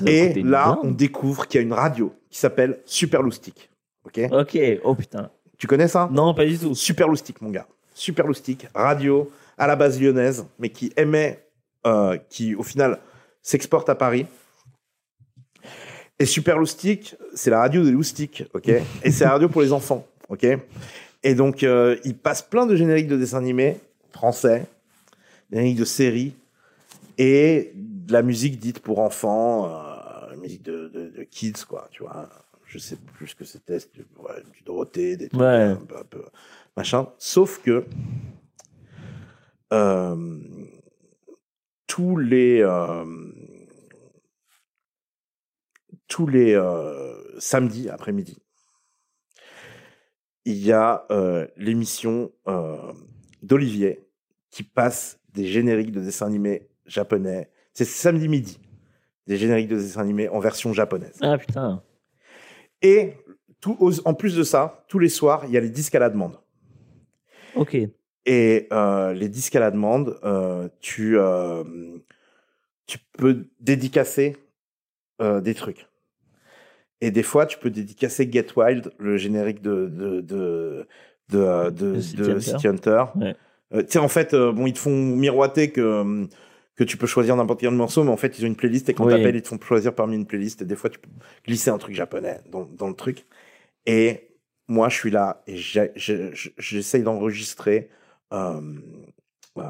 [0.07, 3.69] Et là, on découvre qu'il y a une radio qui s'appelle Super Loustic.
[4.07, 4.21] Ok?
[4.33, 5.31] Ok, oh putain.
[5.59, 6.09] Tu connais ça?
[6.11, 6.75] Non, pas du tout.
[6.75, 7.09] Super
[7.43, 7.67] mon gars.
[7.93, 8.27] Super
[8.75, 11.45] radio à la base lyonnaise, mais qui aimait,
[11.87, 12.99] euh, qui au final
[13.43, 14.27] s'exporte à Paris.
[16.19, 16.57] Et Super
[17.35, 18.69] c'est la radio des loustiques, ok?
[19.03, 20.47] Et c'est la radio pour les enfants, ok?
[21.23, 23.77] Et donc, euh, il passe plein de génériques de dessins animés
[24.13, 24.67] français,
[25.51, 26.35] des génériques de séries,
[27.19, 31.89] et de la musique dite pour enfants, euh, la musique de, de, de kids, quoi,
[31.91, 32.29] tu vois
[32.69, 35.47] je sais plus ce que c'était, c'était ouais, du Dorothée, des trucs Ouais.
[35.47, 36.25] un peu, un peu
[36.77, 37.09] machin.
[37.17, 37.87] Sauf que
[39.73, 40.41] euh,
[41.87, 43.05] tous les euh,
[46.09, 46.61] tous les
[47.39, 48.37] samedis après-midi,
[50.45, 51.07] il y a
[51.57, 52.33] l'émission
[53.43, 54.09] d'Olivier
[54.51, 57.51] qui passe des génériques de dessins animés japonais.
[57.73, 58.61] C'est samedi midi,
[59.27, 61.19] des génériques de dessins animés en version japonaise.
[61.21, 61.83] Ah putain.
[62.83, 63.15] Et
[63.61, 66.11] tout, en plus de ça, tous les soirs, il y a les disques à la
[66.11, 66.39] demande.
[67.55, 67.77] Ok.
[68.27, 71.65] Et euh, les disques à la demande, euh, tu, euh,
[72.87, 74.37] tu peux dédicacer
[75.19, 75.87] des trucs.
[77.01, 80.87] Et des fois, tu peux dédicacer Get Wild, le générique de, de, de,
[81.31, 83.05] de, de, City Hunter.
[83.15, 83.35] Ouais.
[83.85, 86.29] Tu sais, en fait, bon, ils te font miroiter que,
[86.77, 88.95] que tu peux choisir n'importe quel morceau, mais en fait, ils ont une playlist et
[88.95, 89.13] quand Oui.
[89.13, 91.09] t'appelles, ils te font choisir parmi une playlist et des fois, tu peux
[91.47, 93.25] glisser un truc japonais dans, dans le truc.
[93.87, 94.29] Et
[94.69, 97.89] moi, je suis là et j'essaye d'enregistrer.
[98.35, 98.61] Euh,
[99.57, 99.63] euh,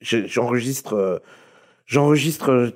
[0.00, 1.18] j'enregistre, euh,
[1.86, 2.72] j'enregistre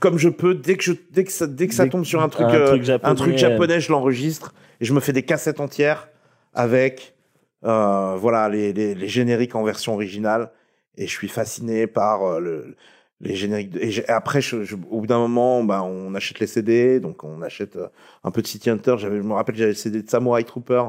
[0.00, 2.28] comme je peux dès que je, dès que ça, dès que ça tombe sur un
[2.28, 5.60] truc, un truc japonais, un truc japonais, je l'enregistre et je me fais des cassettes
[5.60, 6.08] entières
[6.52, 7.14] avec,
[7.62, 10.50] voilà, les, les, les génériques en version originale
[10.96, 12.76] et je suis fasciné par euh, le,
[13.20, 13.70] les génériques.
[13.70, 17.24] de- et après, je, je- au bout d'un moment, bah, on achète les CD, donc
[17.24, 17.88] on achète euh,
[18.24, 18.96] un peu de City Hunter.
[18.98, 20.82] J'avais, je me rappelle, j'avais le CD de Samurai Trooper.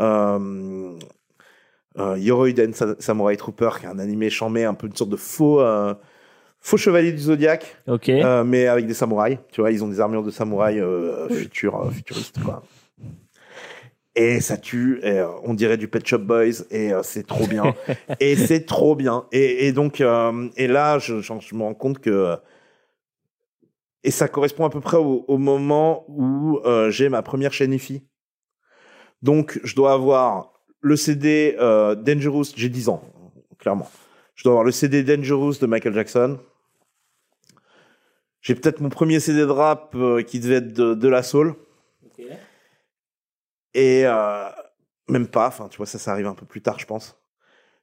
[0.00, 0.98] Euh,
[1.98, 5.16] euh, Yoroiden Sa- Samurai Trooper, qui est un animé chambé, un peu une sorte de
[5.16, 5.94] faux, euh,
[6.60, 8.08] faux chevalier du zodiaque, Ok.
[8.10, 9.38] euh, mais avec des samouraïs.
[9.52, 12.62] Tu vois, ils ont des armures de samouraïs euh, futures, futuristes, quoi.
[14.18, 17.46] Et ça tue, et, euh, on dirait du Pet Shop Boys, et euh, c'est trop
[17.46, 17.74] bien.
[18.20, 19.26] et c'est trop bien.
[19.30, 22.36] Et, et donc, euh, et là, je, je- je me rends compte que.
[24.04, 27.72] Et ça correspond à peu près au, au moment où euh, j'ai ma première chaîne
[27.74, 28.02] IFI.
[29.20, 33.02] Donc, je dois avoir le CD euh, Dangerous, j'ai 10 ans,
[33.58, 33.90] clairement.
[34.34, 36.38] Je dois avoir le CD Dangerous de Michael Jackson.
[38.40, 41.54] J'ai peut-être mon premier CD de rap euh, qui devait être de, de la soul.
[43.76, 44.48] Et euh,
[45.06, 47.20] même pas, enfin, tu vois, ça, ça arrive un peu plus tard, je pense.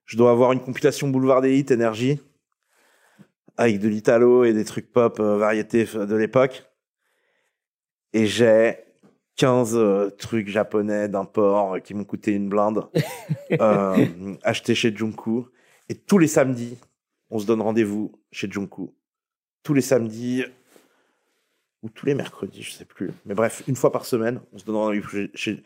[0.06, 2.20] Je dois avoir une compilation Boulevard des Hits, Énergie,
[3.58, 6.66] avec de l'italo et des trucs pop euh, variété de l'époque.
[8.12, 8.78] Et j'ai
[9.36, 12.88] 15 euh, trucs japonais d'import euh, qui m'ont coûté une blinde,
[14.44, 15.46] achetés chez Junku.
[15.90, 16.80] Et tous les samedis,
[17.30, 18.90] on se donne rendez-vous chez Junku.
[19.62, 20.44] Tous les samedis,
[21.84, 23.12] ou tous les mercredis, je sais plus.
[23.26, 25.64] Mais bref, une fois par semaine, on se donne rendez-vous chez, chez-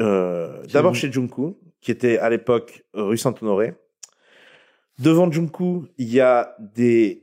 [0.00, 3.74] euh, d'abord chez Junku, qui était à l'époque euh, rue Saint-Honoré.
[4.98, 7.20] Devant Junku, il y a des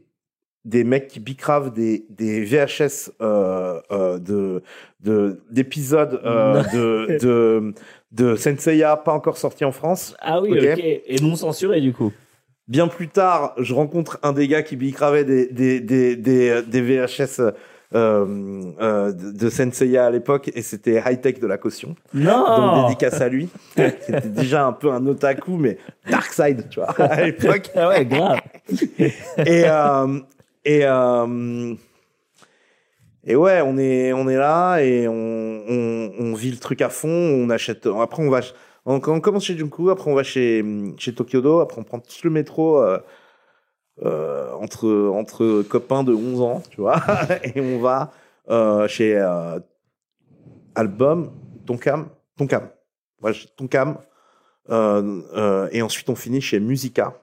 [0.64, 4.62] des mecs qui bicravent des, des VHS euh, euh, de
[5.00, 7.74] de d'épisodes de de
[8.12, 10.16] de Senseiya pas encore sortis en France.
[10.20, 10.68] Ah oui, Ok.
[10.74, 10.80] ok.
[10.84, 12.14] Et non censuré du coup.
[12.68, 16.82] Bien plus tard, je rencontre un des gars qui bicravait des des des des, des
[16.82, 17.42] VHS
[17.94, 21.96] euh, euh, de, Senseiya à l'époque et c'était high tech de la caution.
[22.14, 22.46] Non.
[22.58, 23.50] Donc dédicace à lui.
[23.76, 25.78] C'était déjà un peu un otaku mais
[26.10, 27.70] dark side, tu vois, à l'époque.
[27.76, 28.40] Ah ouais, grave.
[29.38, 30.20] et euh,
[30.64, 31.74] et euh,
[33.26, 36.90] et ouais, on est on est là et on, on on vit le truc à
[36.90, 37.10] fond.
[37.10, 37.88] On achète.
[37.88, 38.40] Après, on va.
[38.86, 40.66] On, on commence chez Junku, après on va chez
[40.98, 42.98] chez Tokyodo, après on prend tout le métro euh,
[44.04, 47.02] euh, entre entre copains de 11 ans, tu vois,
[47.44, 48.12] et on va
[48.50, 49.60] euh, chez euh,
[50.76, 51.32] Album,
[51.66, 52.70] Tonkam, Tonkam,
[53.22, 53.98] ouais, Tonkam,
[54.70, 57.22] euh, euh, et ensuite on finit chez Musica.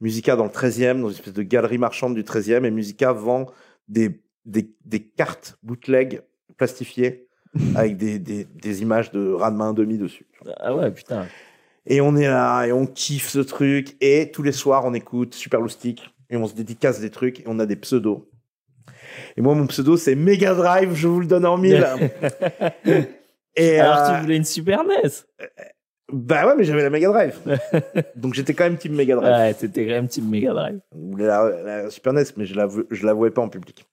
[0.00, 3.46] Musica dans le 13e, dans une espèce de galerie marchande du 13e, et Musica vend
[3.88, 6.22] des, des, des cartes bootleg
[6.56, 7.28] plastifiées
[7.76, 10.26] avec des, des, des images de Ranma 1,5 dessus.
[10.58, 11.26] Ah ouais, putain.
[11.86, 15.34] Et on est là, et on kiffe ce truc, et tous les soirs on écoute
[15.34, 18.26] Super Loustic, et on se dédicace des trucs, et on a des pseudos.
[19.36, 21.86] Et moi, mon pseudo, c'est Mega Drive, je vous le donne en mille.
[23.56, 25.10] et, Alors euh, tu voulais une Super NES
[26.12, 27.40] bah ouais, mais j'avais la Mega Drive.
[28.16, 29.32] Donc j'étais quand même team Mega Drive.
[29.32, 30.78] Ouais, c'était quand même Team Mega Drive.
[30.94, 33.86] Ou la, la Super NES, mais je l'avou- je l'avouais pas en public.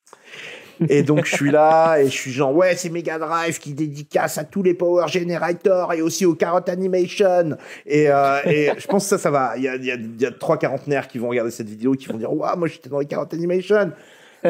[0.89, 4.37] Et donc je suis là et je suis genre ouais c'est Mega Drive qui dédicace
[4.37, 7.57] à tous les Power Generators et aussi aux Carrot Animation.
[7.85, 9.53] Et, euh, et je pense que ça ça va.
[9.57, 11.93] Il y a, il y, a, y a trois quarantenaires qui vont regarder cette vidéo
[11.93, 13.91] qui vont dire waouh moi j'étais dans les Carrot Animation.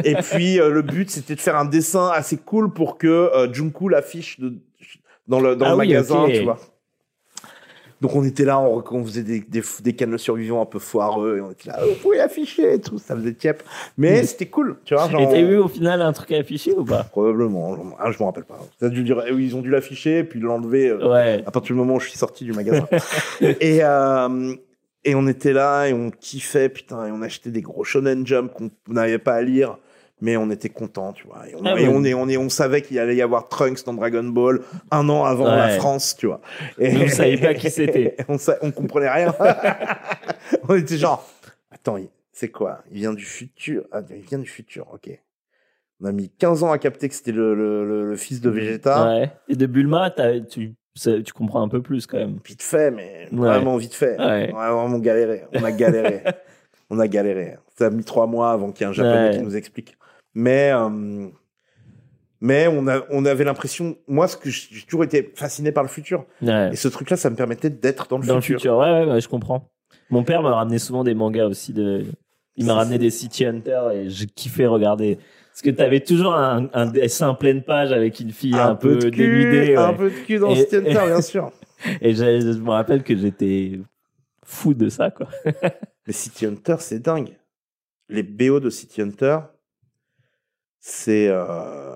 [0.05, 3.51] Et puis euh, le but c'était de faire un dessin assez cool pour que euh,
[3.53, 4.53] Junko l'affiche de-
[5.27, 6.59] dans le dans Ah le oui, magasin tu vois
[8.01, 10.79] donc on était là, on, on faisait des, des, des cannes de survivants un peu
[10.79, 13.61] foireux, et on était là, oh, vous pouvez afficher et tout, ça faisait tiep.
[13.97, 15.07] Mais c'était cool, tu vois.
[15.09, 17.03] Genre, Et t'as eu au final un truc à afficher ou pas?
[17.03, 18.59] Probablement, je, ah, me rappelle pas.
[18.79, 21.43] Ça a dû dire, oui, ils ont dû l'afficher, puis l'enlever euh, Ouais.
[21.45, 22.87] à partir du moment où je suis sorti du magasin.
[23.41, 24.55] et, euh,
[25.03, 28.51] et on était là, et on kiffait, putain, et on achetait des gros Shonen Jump
[28.53, 29.77] qu'on n'avait pas à lire.
[30.24, 31.47] Mais on était content, tu vois.
[31.49, 33.84] Et on, Ah et on, est, on, est, on savait qu'il allait y avoir Trunks
[33.86, 34.61] dans Dragon Ball
[34.91, 35.69] un an avant la.
[35.72, 36.41] France, tu vois.
[36.78, 38.15] Et Mais vous saviez pas qui c'était.
[38.30, 39.34] on, sa- on comprenait rien.
[40.69, 41.28] on était genre,
[41.72, 41.97] attends,
[42.32, 42.84] c'est quoi?
[42.91, 43.84] Il vient du futur?
[43.91, 45.09] Ah, il vient du futur, ok.
[46.01, 48.49] On a mis 15 ans à capter que c'était le, le, le- le fils de
[48.49, 49.07] Vegeta.
[49.07, 49.32] Ouais.
[49.49, 50.13] Et de Bulma,
[50.49, 52.38] tu, ça- tu comprends un peu plus quand même.
[52.45, 53.47] Vite fait, mais Ouais.
[53.47, 54.17] vraiment vite fait.
[54.19, 54.51] Ouais.
[54.53, 55.43] On a vraiment galéré.
[55.53, 56.22] On a galéré.
[56.89, 57.55] on a galéré.
[57.78, 59.97] Ça a mis trois mois avant qu'il y ait un japonais qui nous explique.
[60.34, 61.27] Mais, euh,
[62.39, 65.89] mais on, a, on avait l'impression, moi, ce que j'ai toujours été fasciné par le
[65.89, 66.25] futur.
[66.41, 66.69] Ouais.
[66.71, 68.59] Et ce truc-là, ça me permettait d'être dans le Dans le futur.
[68.59, 69.69] futur, ouais, ouais, je comprends.
[70.09, 71.73] Mon père m'a ramené souvent des mangas aussi.
[71.73, 72.03] De...
[72.55, 75.17] Il m'a ramené des City Hunter et j'ai kiffé regarder.
[75.51, 79.09] Parce que t'avais toujours un, un dessin pleine page avec une fille un, peu, de
[79.09, 79.75] cul, dénudée.
[79.75, 81.51] un peu de cul dans Et- City Hunter, bien sûr.
[82.01, 83.79] Et je me rappelle que j'étais
[84.45, 85.27] fou de ça, quoi.
[86.07, 87.38] Mais City Hunter, c'est dingue.
[88.09, 89.38] Les BO de City Hunter,
[90.82, 91.27] c'est.
[91.29, 91.95] euh,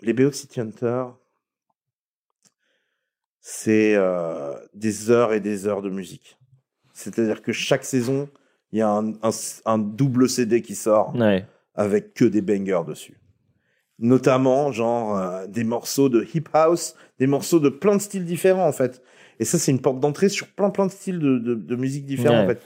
[0.00, 1.04] Les BO de City Hunter,
[3.40, 6.38] c'est euh, des heures et des heures de musique.
[6.94, 8.28] C'est-à-dire que chaque saison,
[8.72, 9.30] il y a un, un-
[9.66, 11.46] un double CD qui sort Ouais.
[11.74, 13.18] avec que des bangers dessus.
[13.98, 18.66] Notamment, genre, euh, des morceaux de hip house, des morceaux de plein de styles différents,
[18.66, 19.02] en fait.
[19.38, 22.04] Et ça, c'est une porte d'entrée sur plein, plein de styles de, de, de musique
[22.06, 22.44] différents, Ouais.
[22.44, 22.62] en fait.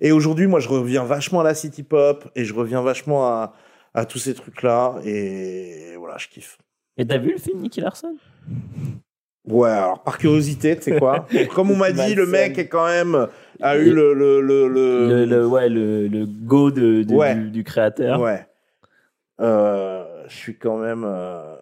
[0.00, 3.54] Et aujourd'hui, moi, je reviens vachement à la city pop et je reviens vachement à,
[3.98, 4.96] à tous ces trucs-là.
[5.04, 6.58] Et voilà, je kiffe.
[6.96, 8.16] Et t'as vu le film Nicky Larson?
[9.46, 11.26] Ouais, alors, par curiosité, tu sais quoi?
[11.54, 13.28] Comme on m'a dit, le mec est quand même,
[13.60, 17.34] a eu le, le, le, le- le, le- Ouais, le, le go de, de- Ouais.
[17.34, 18.20] du, du créateur.
[18.20, 18.46] Ouais.
[19.40, 21.04] Euh, je suis quand même.
[21.06, 21.56] Euh...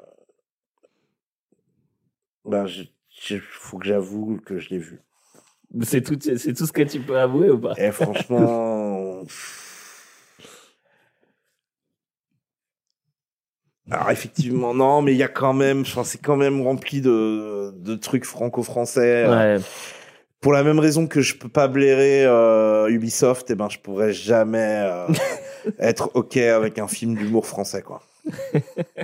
[2.45, 5.01] Ben, je- faut que j'avoue que je l'ai vu.
[5.83, 7.75] C'est tout, c'est tout ce que tu peux avouer ou pas?
[7.77, 9.23] Et franchement.
[13.91, 17.73] Alors effectivement, non, mais il y a quand même, enfin, c'est quand même rempli de,
[17.77, 19.29] de trucs franco-français.
[19.29, 19.59] Ouais.
[20.41, 24.13] Pour la même raison que je peux pas blairer euh, Ubisoft, et ben je pourrais
[24.13, 25.07] jamais euh,
[25.79, 28.03] être ok avec un film d'humour français, quoi.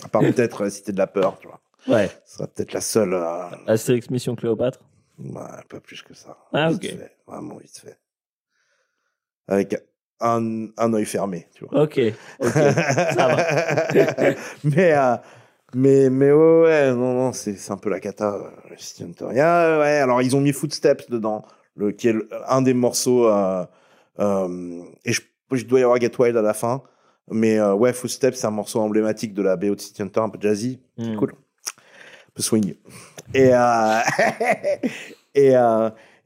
[0.02, 1.60] À part peut-être euh, Cité de la peur, tu vois.
[1.88, 2.08] Ouais.
[2.26, 3.14] Ce sera peut-être la seule.
[3.14, 4.80] euh, Astérix Mission Cléopâtre.
[5.18, 6.36] ouais, pas plus que ça.
[6.52, 6.90] Ah, Vite ok.
[6.98, 7.98] fait, vraiment vite fait.
[9.48, 9.76] Avec
[10.22, 11.82] un, un œil fermé, tu vois.
[11.82, 12.00] Ok.
[12.40, 13.46] Ça va.
[14.64, 15.16] mais, euh,
[15.74, 18.34] mais, mais ouais, ouais, non, non, c'est, un peu la cata.
[18.34, 19.26] euh, City Hunter.
[19.26, 21.42] Ouais, alors ils ont mis Footsteps dedans,
[21.76, 23.64] le, qui est le- un des morceaux, euh,
[24.20, 26.82] euh, et je, je dois y avoir Get Wild à la fin.
[27.30, 30.28] Mais euh, ouais, Footsteps, c'est un morceau emblématique de la BO de City Hunter, un
[30.28, 30.80] peu jazzy.
[30.98, 31.16] Hmm.
[31.16, 31.32] Cool.
[31.32, 32.74] Un peu swing.
[33.34, 33.50] Et,
[35.34, 35.54] et,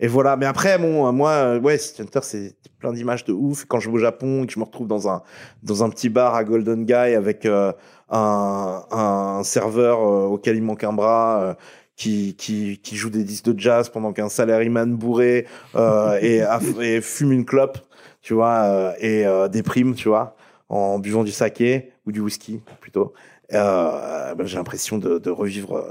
[0.01, 0.37] et voilà.
[0.37, 3.65] Mais après, bon, moi, euh, ouais, City c'est plein d'images de ouf.
[3.67, 5.23] Quand je vais au Japon et que je me retrouve dans un,
[5.63, 7.73] dans un petit bar à Golden Guy avec euh,
[8.11, 11.43] un, un serveur euh, auquel il manque un bras.
[11.43, 11.55] euh,
[11.97, 16.43] qui, qui, qui joue des disques de jazz pendant qu'un salaryman bourré euh, et,
[16.83, 17.79] et fume une clope,
[18.21, 20.37] tu vois, et déprime, tu vois,
[20.69, 23.15] en buvant du saké ou du whisky plutôt.
[23.55, 25.83] Euh, ben, j'ai l'impression de, de revivre,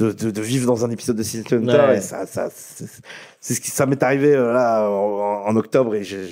[0.00, 1.98] de, de, de vivre dans un épisode de City Hunter Ouais.
[1.98, 6.02] et ça, ça, c'est ce qui ça m'est arrivé euh, là en, en octobre et
[6.02, 6.26] j'ai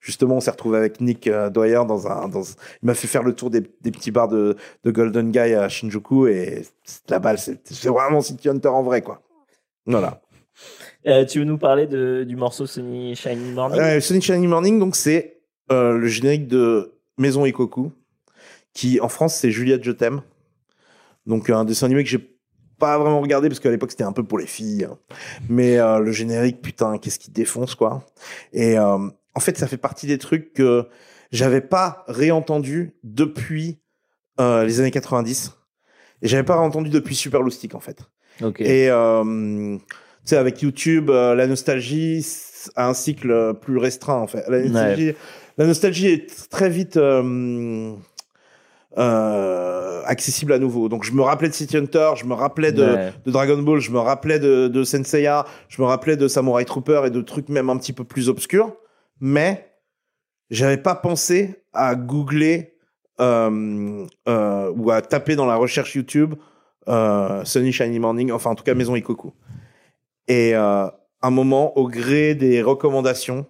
[0.00, 3.22] justement on s'est retrouvé avec Nick euh, Dwyer dans un, dans, il m'a fait faire
[3.22, 6.62] le tour des, des petits bars de, de Golden Guy à Shinjuku et
[7.08, 9.22] la balle c'est vraiment City Hunter en vrai quoi.
[9.86, 10.20] Voilà.
[11.06, 13.80] Euh, tu veux nous parler de, du morceau Sunny Shiny Morning?
[13.80, 15.40] Euh, Sonic Shiny Morning, donc c'est
[15.72, 17.90] euh, le générique de Maison Ikoku,
[18.74, 20.22] qui en France c'est Juliette Je t'aime.
[21.26, 22.31] Donc un dessin animé que j'ai
[22.82, 24.88] pas vraiment regardé parce qu'à l'époque c'était un peu pour les filles.
[24.90, 24.98] hein.
[25.48, 28.04] Mais euh, le générique, putain, qu'est-ce qui défonce quoi.
[28.52, 28.98] Et euh,
[29.34, 30.88] en fait, ça fait partie des trucs que
[31.30, 33.78] j'avais pas réentendu depuis
[34.40, 35.52] euh, les années 90.
[36.22, 37.98] Et j'avais pas réentendu depuis Super Loustic en fait.
[38.42, 38.60] Ok.
[38.62, 39.80] Et tu
[40.24, 42.26] sais, avec YouTube, la nostalgie
[42.74, 44.44] a un cycle plus restreint en fait.
[44.48, 45.12] La nostalgie,
[45.56, 46.98] la nostalgie est très vite
[48.98, 50.88] euh, accessible à nouveau.
[50.88, 53.12] Donc je me rappelais de City Hunter, je me rappelais de, Ouais.
[53.24, 57.02] de Dragon Ball, je me rappelais de, de Senseiya, je me rappelais de Samurai Trooper
[57.06, 58.74] et de trucs même un petit peu plus obscurs,
[59.20, 59.70] mais
[60.50, 62.74] j'avais pas pensé à googler
[63.20, 66.34] euh, euh, ou à taper dans la recherche YouTube
[66.88, 69.32] euh, Sunny Shiny Morning, enfin en tout cas Maison Ikoku.
[70.28, 70.86] Et euh,
[71.22, 73.46] un moment, au gré des recommandations,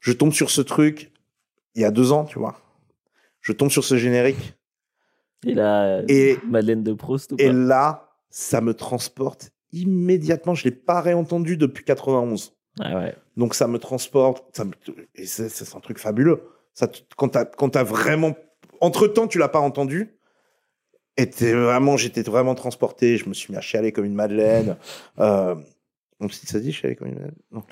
[0.00, 1.12] je tombe sur ce truc
[1.74, 2.56] il y a deux ans, tu vois.
[3.40, 4.54] Je tombe sur ce générique
[5.46, 10.54] Et là, Et- Madeleine de Proust ou et là, ça me transporte immédiatement.
[10.54, 12.52] Je l'ai pas réentendu depuis 91.
[12.80, 13.14] Ouais, ouais.
[13.36, 14.44] Donc ça me transporte.
[14.56, 14.72] Ça me-
[15.14, 16.42] et c'est un truc fabuleux.
[16.74, 18.34] Ça, quand quand t'as vraiment,
[18.80, 20.16] entre temps, tu l'as pas entendu.
[21.18, 23.18] Et vraiment, j'étais vraiment transporté.
[23.18, 24.76] Je me suis mis à chialer comme une madeleine.
[25.18, 25.54] Euh,
[26.22, 27.34] donc si ça dit chialer comme une madeleine.
[27.50, 27.62] Non.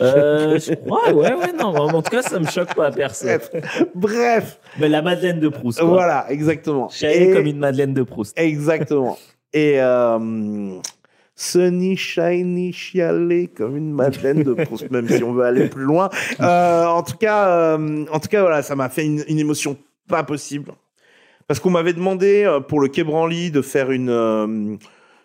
[0.00, 1.68] Euh, je crois, ouais, ouais, non.
[1.76, 3.38] En tout cas, ça me choque pas, personne.
[3.38, 5.78] Bref, bref, Mais la Madeleine de Proust.
[5.78, 5.88] Quoi.
[5.88, 6.90] voilà, exactement.
[7.02, 8.36] Et- comme une Madeleine de Proust.
[8.36, 9.16] Exactement.
[9.52, 10.78] Et euh,
[11.36, 16.10] Sunny, shiny, chialé comme une madeleine de Proust, même si on veut aller plus loin.
[16.40, 19.76] Euh, en tout cas, euh, en tout cas, voilà, ça m'a fait une, une émotion
[20.08, 20.72] pas possible.
[21.46, 24.78] Parce qu'on m'avait demandé euh, pour le Quai Branly de faire une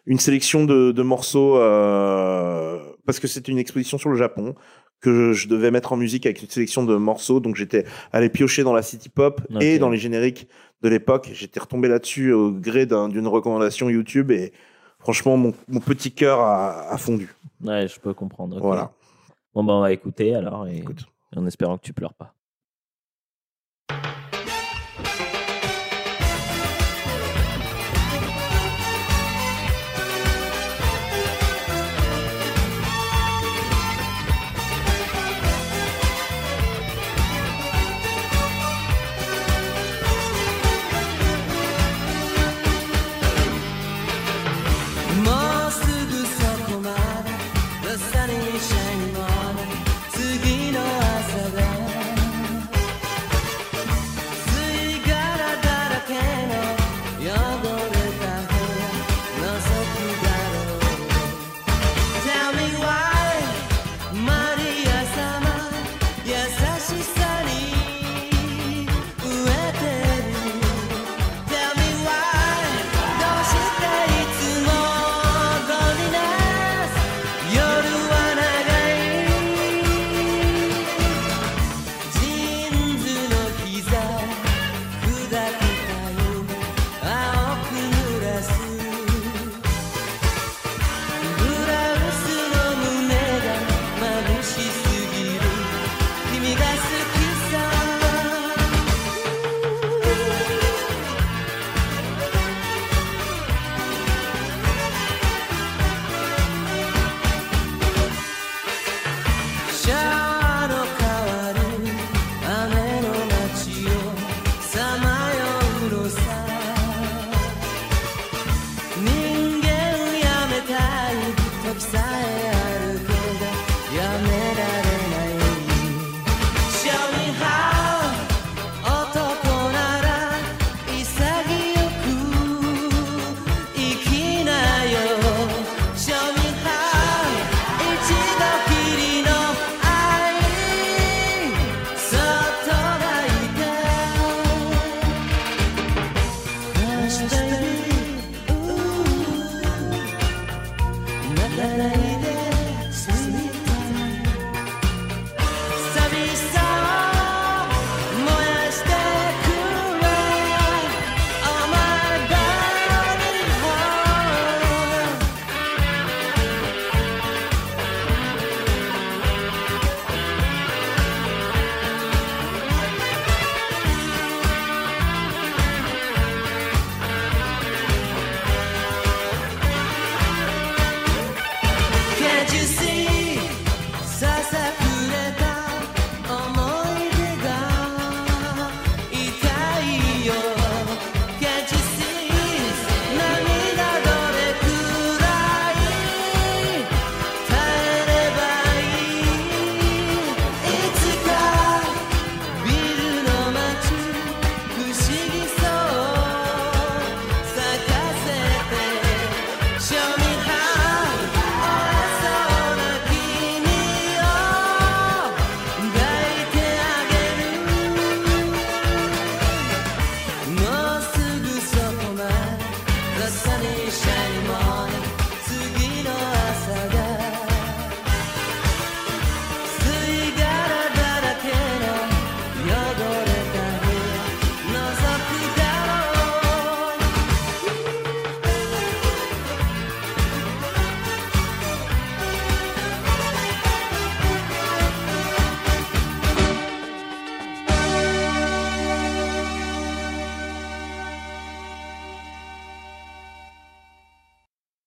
[0.05, 4.55] une sélection de, de morceaux euh, parce que c'était une exposition sur le Japon
[5.01, 7.39] que je devais mettre en musique avec une sélection de morceaux.
[7.39, 10.47] Donc j'étais allé piocher dans la city pop et dans les génériques
[10.81, 11.29] de l'époque.
[11.33, 14.51] J'étais retombé là-dessus au gré d'un- d'une recommandation YouTube et
[14.99, 17.33] franchement mon, mon petit cœur a, a fondu.
[17.63, 18.59] Ouais, je peux comprendre.
[18.59, 18.91] Voilà.
[19.53, 21.05] Bon, bah, on va écouter alors et Écoute.
[21.35, 22.34] en espérant que tu pleures pas.「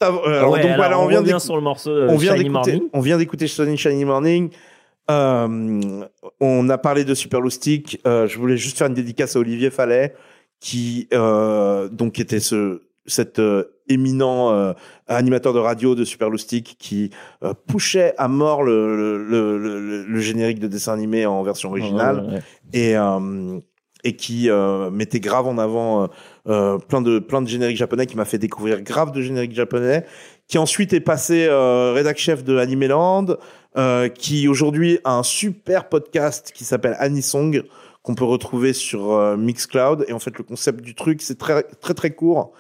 [0.08, 0.22] avant.
[0.24, 2.32] alors, Ouais, donc alors, voilà, on, on vient revient d'écou- sur le morceau on vient
[2.34, 2.88] Shiny d'écouter, Morning.
[2.92, 4.50] on vient d'écouter Sunny Shiny Morning.
[5.10, 6.04] Euh,
[6.40, 8.00] on a parlé de Super Loustic.
[8.06, 10.14] Euh, je voulais juste faire une dédicace à Olivier Fallet,
[10.60, 13.40] qui euh, donc était ce cet
[13.88, 14.74] éminent
[15.06, 17.08] animateur de radio de Super Loustic qui
[17.66, 22.20] pushait à mort le, le, le, le- le générique de dessin animé en version originale
[22.20, 22.42] Ouais, ouais.
[22.74, 22.96] et
[24.04, 24.50] et qui
[24.92, 26.08] mettait grave en avant
[26.48, 30.04] euh, plein de plein de génériques japonais qui m'a fait découvrir grave de génériques japonais
[30.46, 33.36] qui ensuite est passé euh, rédac chef de Animeland
[33.76, 37.62] euh, qui aujourd'hui a un super podcast qui s'appelle Anisong
[38.02, 40.06] qu'on peut retrouver sur euh, Mixcloud.
[40.08, 42.52] Et en fait le concept du truc c'est très très très court.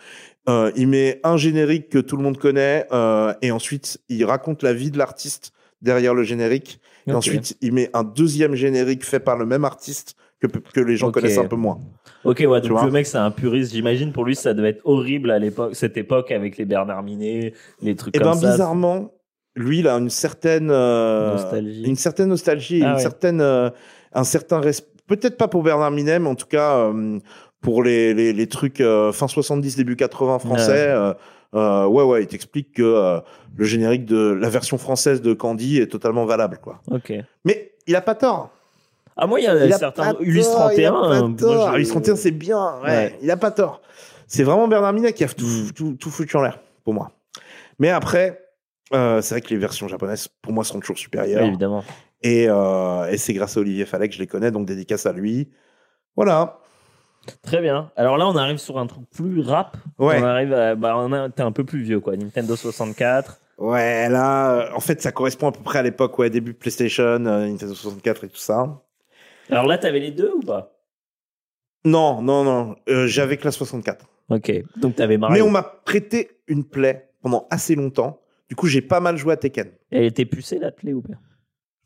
[0.48, 2.86] Euh, il met un générique que tout le monde connaît
[3.42, 6.78] et ensuite il raconte la vie de l'artiste derrière le générique.
[7.06, 10.96] Et ensuite il met un deuxième générique fait par le même artiste que, que les
[10.96, 11.80] gens connaissent un peu moins.
[12.24, 13.72] Ok, ouais, donc le mec, c'est un puriste.
[13.72, 17.54] J'imagine pour lui, ça devait être horrible à l'époque, cette époque avec les Bernard Minet,
[17.82, 18.50] les trucs Et comme ben ça.
[18.52, 19.12] bizarrement,
[19.56, 21.82] lui il a une certaine euh, Nostalgie.
[21.84, 23.00] une certaine nostalgie, Ah une ouais.
[23.00, 23.70] certaine euh,
[24.12, 24.88] un certain respect.
[25.06, 27.18] Peut-être pas pour Bernard Minet, mais en tout cas euh,
[27.62, 30.88] pour les les, les trucs euh, fin 70 début 80 français.
[30.88, 31.14] euh,
[31.54, 33.20] euh, ouais ouais, il t'explique que euh,
[33.56, 36.82] le générique de la version française de Candy est totalement valable quoi.
[36.90, 37.12] Ok.
[37.44, 38.50] Mais il a pas tort.
[39.18, 40.14] Ah, moi, il y a Il a certains.
[40.20, 40.92] Ulysse tort, il a 31.
[40.92, 41.70] pas euh, moi, tort.
[41.72, 42.76] je- Ulysse 31, c'est bien.
[42.82, 43.18] Ouais, Ouais.
[43.20, 43.82] Il a pas tort.
[44.26, 47.10] C'est vraiment Bernard Minet qui a tout, tout, tout foutu en l'air, pour moi.
[47.78, 48.40] Mais après,
[48.94, 51.42] euh, c'est vrai que les versions japonaises, pour moi, sont toujours supérieures.
[51.42, 51.82] Oui, évidemment.
[52.22, 55.12] et euh, et c'est grâce à Olivier Fallet que je les connais, donc dédicace à
[55.12, 55.50] lui.
[56.16, 56.58] Voilà.
[57.42, 57.90] Très bien.
[57.96, 59.76] Alors là, on arrive sur un truc plus rap.
[59.98, 60.18] Ouais.
[60.20, 60.74] On arrive à.
[60.74, 62.16] Bah, on a- t'es un peu plus vieux, quoi.
[62.16, 63.38] Nintendo 64.
[63.58, 67.46] Ouais, là, en fait, ça correspond à peu près à l'époque, ouais, début PlayStation, euh,
[67.46, 68.80] Nintendo 64 et tout ça.
[69.50, 70.74] Alors là, t'avais les deux ou pas?
[71.84, 74.06] Non, non, non, euh, j'avais que la 64.
[74.30, 74.52] Ok.
[74.76, 75.34] Donc t'avais Mario.
[75.34, 78.20] Mais on m'a prêté une Play pendant assez longtemps.
[78.48, 79.70] Du coup, j'ai pas mal joué à Tekken.
[79.90, 81.14] Elle était pucée, la clé ou pas?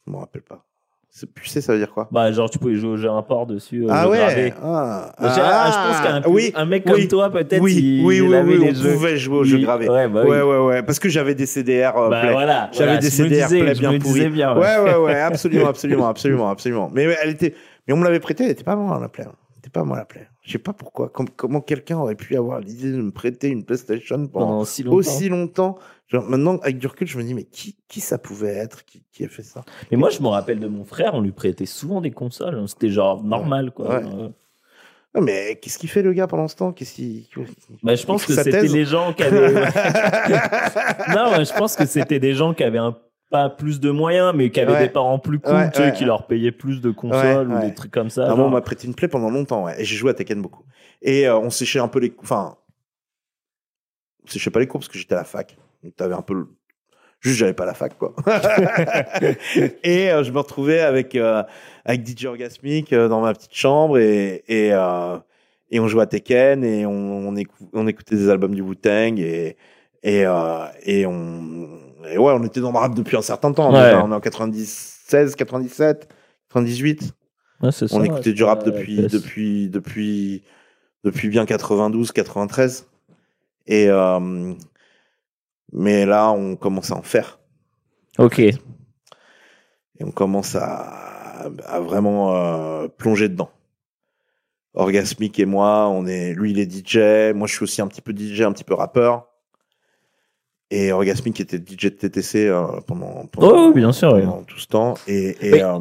[0.06, 0.66] Je m'en rappelle pas.
[1.14, 2.08] C'est pucé, ça veut dire quoi?
[2.10, 3.84] Bah, genre, tu pouvais jouer au jeu import dessus.
[3.84, 4.54] euh, Ah ouais gravé.
[4.62, 8.02] ah, ah, je pense qu'un pu- oui, un mec oui, comme toi, peut-être, oui, il,
[8.02, 8.92] oui, oui, les on jeux.
[8.94, 9.90] pouvait jouer Oui, gravés.
[9.90, 10.24] Ouais, bah.
[10.24, 12.70] Ouais, ouais, ouais, parce que j'avais des CDR euh, Bah, voilà.
[12.72, 14.28] J'avais voilà, des CDR disais- Play bien pourris.
[14.30, 16.90] bien, Ouais, ouais, ouais, absolument, absolument, absolument, absolument.
[16.94, 17.54] Mais elle était,
[17.86, 19.26] mais on me l'avait prêté, elle était pas moi la Play.
[19.72, 20.28] C'était pas moi la Play.
[20.42, 21.08] Je sais pas pourquoi.
[21.08, 24.82] Com- comment quelqu'un aurait pu avoir l'idée de me prêter une PlayStation pendant pendant si
[24.82, 24.96] longtemps.
[24.96, 25.78] aussi longtemps?
[26.08, 28.84] Genre, maintenant, avec du recul, je me dis, mais qui, qui ça pouvait être?
[28.84, 29.64] Qui, qui a fait ça?
[29.90, 32.54] Mais moi, je me rappelle de mon frère, on lui prêtait souvent des consoles.
[32.58, 32.66] hein.
[32.66, 33.88] C'était genre normal, quoi.
[33.88, 34.04] Ouais.
[34.04, 34.28] Euh,
[35.14, 36.72] Non, mais qu'est-ce qu'il fait le gars pendant ce temps?
[36.72, 37.24] Qu'est-ce qu'il.
[37.82, 39.54] Bah, je pense que c'était les gens qui avaient.
[41.14, 42.96] non, je pense que c'était des gens qui avaient un
[43.32, 44.82] pas plus de moyens, mais qui avaient Ouais.
[44.86, 48.10] des parents plus cool, Ouais, qui leur payaient plus de consoles ou des trucs comme
[48.10, 48.32] ça.
[48.36, 49.68] Moi, on m'a prêté une Play pendant longtemps.
[49.68, 50.62] Et j'ai joué à Tekken beaucoup.
[51.00, 52.14] Et euh, on séchait un peu les.
[52.22, 52.56] Enfin.
[54.24, 55.56] On séchait pas les cours parce que j'étais à la fac.
[55.82, 56.46] Donc t'avais un peu le.
[57.20, 58.14] Juste, j'avais pas la fac, quoi.
[59.84, 61.42] et euh, je me retrouvais avec, euh,
[61.84, 64.68] avec DJ Orgasmic dans ma petite chambre et, et,
[65.70, 66.90] et on jouait à Tekken et on,
[67.28, 69.56] on, écou- on écoutait des albums du Wu-Tang et,
[70.02, 71.68] et, euh, et on.
[72.10, 73.72] Et ouais, on était dans le rap depuis un certain temps.
[73.72, 73.84] Ouais.
[73.84, 74.04] déjà.
[74.04, 76.08] On est en 96, 97,
[76.48, 77.14] 98
[77.62, 80.42] Ouais, c'est ça, on écoutait ouais, du rap depuis, depuis, depuis,
[81.04, 82.88] depuis bien 92, 93.
[83.68, 84.52] Et, euh,
[85.72, 87.38] mais là, on commence à en faire.
[88.18, 88.40] Ok.
[88.40, 88.56] Et
[90.00, 93.50] on commence à, à vraiment euh, plonger dedans.
[94.74, 97.32] Orgasmic et moi, on est, lui, il est DJ.
[97.34, 99.28] Moi, je suis aussi un petit peu DJ, un petit peu rappeur.
[100.74, 104.14] Et Orgasmic était DJ de TTC euh, pendant, pendant, Oh, bien sûr.
[104.14, 104.22] oui.
[104.22, 104.94] pendant tout ce temps.
[105.06, 105.78] Et, et, Mais- euh,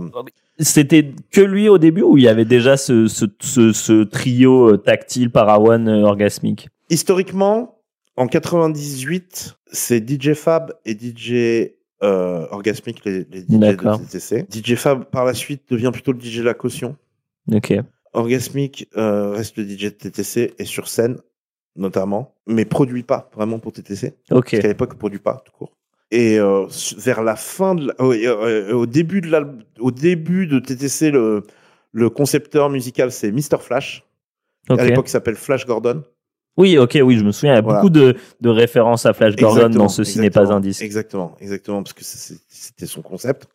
[0.59, 4.73] C'était que lui au début ou il y avait déjà ce, ce, ce, ce trio
[4.73, 7.79] euh, tactile Parawan orgasmique Historiquement,
[8.17, 11.71] en 98, c'est DJ Fab et DJ
[12.03, 13.47] euh, Orgasmic, les, les DJ
[13.77, 14.45] de TTC.
[14.51, 16.97] DJ Fab, par la suite, devient plutôt le DJ de la caution.
[17.51, 17.73] Ok.
[18.13, 21.17] Orgasmic euh, reste le DJ de TTC et sur scène,
[21.75, 24.13] notamment, mais produit pas vraiment pour TTC.
[24.31, 24.51] Ok.
[24.51, 25.71] Parce qu'à l'époque, produit pas, tout court.
[26.11, 26.65] Et euh,
[26.97, 29.31] vers la fin de la- euh, au début de
[29.79, 31.43] au début de TTC, le,
[31.93, 33.59] le concepteur musical, c'est Mr.
[33.61, 34.03] Flash.
[34.69, 34.79] ok.
[34.79, 36.03] À l'époque, il s'appelle Flash Gordon.
[36.57, 37.53] Oui, ok, oui, je me souviens.
[37.53, 37.79] Il y a Voilà.
[37.79, 40.81] beaucoup de, de références à Flash Gordon Exactement, dans Ceci n'est pas un disque.
[40.81, 43.47] Exactement, exactement, parce que c'était son concept.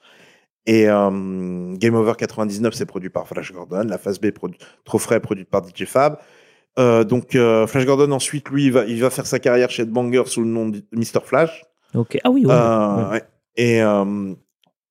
[0.64, 3.84] Et euh, Game Over 99, c'est produit par Flash Gordon.
[3.86, 6.18] La phase B, produ- Trop frais, produite par DJ Fab.
[6.78, 9.84] Euh, donc euh, Flash Gordon, ensuite, lui, il va, il va faire sa carrière chez
[9.84, 11.20] Banger sous le nom de Mr.
[11.24, 11.64] Flash.
[11.94, 12.18] Ok.
[12.24, 12.52] Ah oui, oui.
[12.52, 13.22] Euh, ouais.
[13.56, 13.80] Et,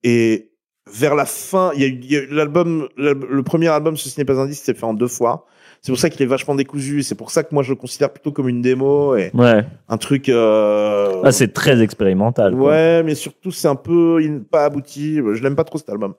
[0.03, 0.51] et
[0.91, 4.39] vers la fin, il y a eu, l'album, l'al- le premier album, Ceci n'est pas
[4.39, 5.45] un disque, c'était fait en deux fois.
[5.81, 7.03] C'est pour ça qu'il est vachement décousu.
[7.03, 9.63] C'est pour ça que moi je le considère plutôt comme une démo et Ouais.
[9.87, 10.29] un truc.
[10.29, 11.21] Euh...
[11.23, 12.55] Ah, c'est très expérimental.
[12.55, 12.69] quoi.
[12.71, 15.17] Ouais, mais surtout c'est un peu il- pas abouti.
[15.17, 16.15] Je l'aime pas trop cet album.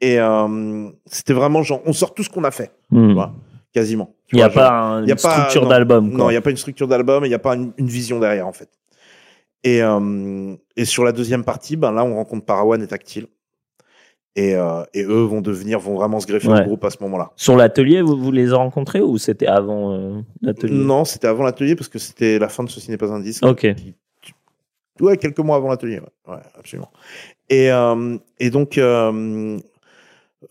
[0.00, 3.34] Et euh, c'était vraiment genre, on sort tout ce qu'on a fait, tu vois,
[3.72, 4.14] quasiment.
[4.32, 6.08] Il n'y a pas un- y a une pas- structure d'album.
[6.10, 8.18] non, il n'y a pas une structure d'album, il n'y a pas une, une vision
[8.20, 8.68] derrière, en fait.
[9.64, 13.26] Et, euh, et sur la deuxième partie, ben là, on rencontre Parawan et Tactile.
[14.34, 16.62] Et, euh, et eux vont devenir, vont vraiment se greffer Ouais.
[16.62, 17.32] au groupe à ce moment-là.
[17.36, 20.72] Sur l'atelier, vous, vous les avez rencontrés ou c'était avant euh, l'atelier?
[20.74, 23.44] Non, c'était avant l'atelier parce que c'était la fin de Ceci n'est pas un disque.
[23.44, 23.66] Ok.
[25.00, 26.00] Ouais, quelques mois avant l'atelier.
[26.00, 26.34] Ouais.
[26.34, 26.90] ouais, absolument.
[27.50, 27.68] Et,
[28.40, 28.78] et donc,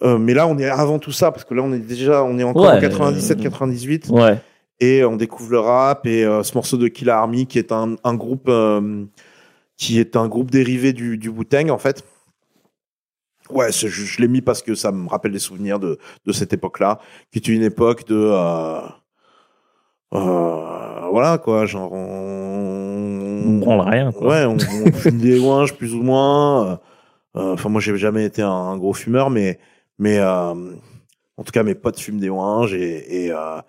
[0.03, 2.23] euh, euh, mais là, on est avant tout ça parce que là, on est déjà,
[2.23, 4.09] on est encore Ouais, en 97, euh, 98.
[4.09, 4.37] Ouais.
[4.79, 7.95] et on découvre le rap et euh, ce morceau de Killer Army qui est un,
[8.03, 9.05] un groupe euh,
[9.77, 12.03] qui est un groupe dérivé du, du Wu-Tang en fait.
[13.49, 16.53] Ouais, je, je l'ai mis parce que ça me rappelle des souvenirs de, de cette
[16.53, 16.99] époque-là,
[17.31, 18.79] qui était une époque de euh,
[20.13, 24.11] euh, voilà quoi, genre on, On branle rien.
[24.11, 24.27] Quoi.
[24.29, 24.55] Ouais, on,
[24.87, 26.67] on fume des ouinges plus ou moins.
[26.71, 26.75] Euh,
[27.33, 29.57] Enfin, moi, j'ai jamais été un, un gros fumeur, mais
[30.01, 30.53] mais euh,
[31.37, 33.61] en tout cas, mes potes fument des ouinges et et, euh,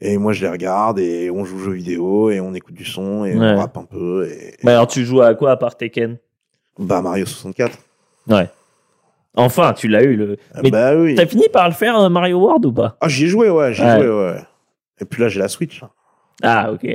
[0.00, 2.84] et moi, je les regarde et on joue aux jeux vidéo et on écoute du
[2.84, 3.52] son et Ouais.
[3.52, 4.26] on rappe un peu.
[4.30, 6.16] Et, Mais alors, tu joues à quoi à part Tekken?
[6.78, 7.76] Bah Mario 64.
[8.28, 8.48] Ouais.
[9.36, 10.16] Enfin, tu l'as eu.
[10.16, 10.36] Le...
[10.54, 11.14] Ah, Mais bah oui.
[11.16, 12.96] T'as fini par le faire, euh, Mario World, ou pas?
[13.00, 13.98] Ah, j'y ai joué, ouais, j'y ai Ouais.
[14.00, 14.40] joué, ouais.
[15.00, 15.80] Et puis là, j'ai la Switch.
[15.82, 15.90] Là.
[16.42, 16.86] Ah, ok.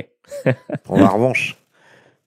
[0.84, 1.56] Pour la revanche.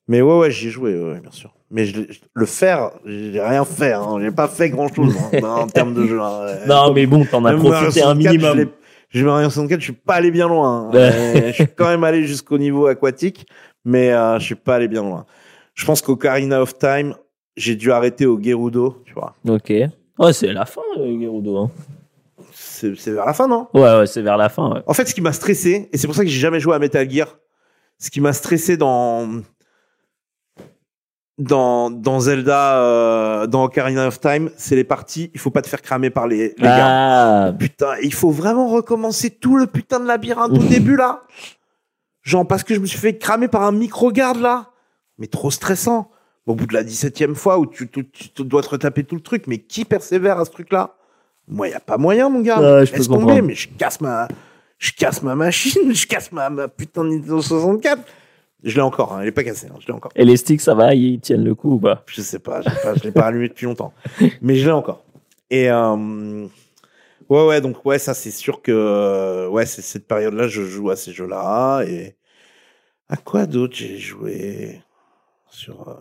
[0.08, 1.54] Mais ouais, ouais, j'y ai joué, ouais, bien sûr.
[1.72, 2.02] Mais je,
[2.34, 3.94] le faire, j'ai rien fait.
[3.94, 4.18] Hein.
[4.22, 6.20] J'ai pas fait grand chose en termes de jeu.
[6.22, 6.46] hein.
[6.68, 8.70] Non, mais bon, t'en as Même profité un 64, minimum.
[9.12, 10.90] J'ai Mario 64, je suis pas allé bien loin.
[10.90, 10.91] hein.
[10.96, 13.46] Euh, je suis quand même allé jusqu'au niveau aquatique,
[13.86, 15.26] mais euh, je suis pas allé bien loin.
[15.74, 17.16] Je pense qu'Ocarina of Time,
[17.56, 19.36] j'ai dû arrêter au Gerudo, tu vois.
[19.48, 19.72] Ok.
[20.20, 21.58] Ouais, c'est la fin, euh, Gerudo.
[21.58, 21.72] hein.
[22.52, 23.68] C'est c'est vers la fin, non?
[23.74, 24.74] Ouais, ouais, c'est vers la fin.
[24.74, 24.82] ouais.
[24.86, 26.80] En fait, ce qui m'a stressé, et c'est pour ça que j'ai jamais joué à
[26.80, 27.38] Metal Gear,
[27.98, 29.28] ce qui m'a stressé dans
[31.40, 35.68] dans, dans Zelda, euh, dans Ocarina of Time, c'est les parties, il faut pas te
[35.68, 36.91] faire cramer par les, les gardes.
[36.94, 41.24] Ah, Putain, il faut vraiment recommencer tout le putain de labyrinthe au début là.
[42.22, 44.68] Genre parce que je me suis fait cramer par un micro-garde là.
[45.18, 46.11] Mais trop stressant.
[46.45, 49.22] Au bout de la 17e fois où tu, tu- tu dois te retaper tout le
[49.22, 50.95] truc, mais qui persévère à ce truc là
[51.48, 52.60] Moi, y a pas moyen, mon gars.
[52.60, 54.28] Ouais, je Laisse tomber, mais je casse ma,
[54.78, 58.02] je casse ma machine, je casse ma, ma putain de Nintendo 64.
[58.64, 60.11] Je l'ai encore, hein, elle est pas cassée, hein, je l'ai encore.
[60.15, 62.03] et les sticks, ça va Ils tiennent le coup ou pas?
[62.07, 63.94] Je sais pas, pas- je l'ai pas allumé depuis longtemps.
[64.41, 65.03] Mais je l'ai encore.
[65.49, 66.45] Et euh,
[67.30, 70.95] ouais, ouais, donc ouais, ça c'est sûr que ouais, c'est cette période-là, je joue à
[70.95, 71.84] ces jeux-là.
[71.88, 72.15] Et
[73.07, 74.81] à quoi d'autre j'ai joué
[75.49, 75.94] sur, euh,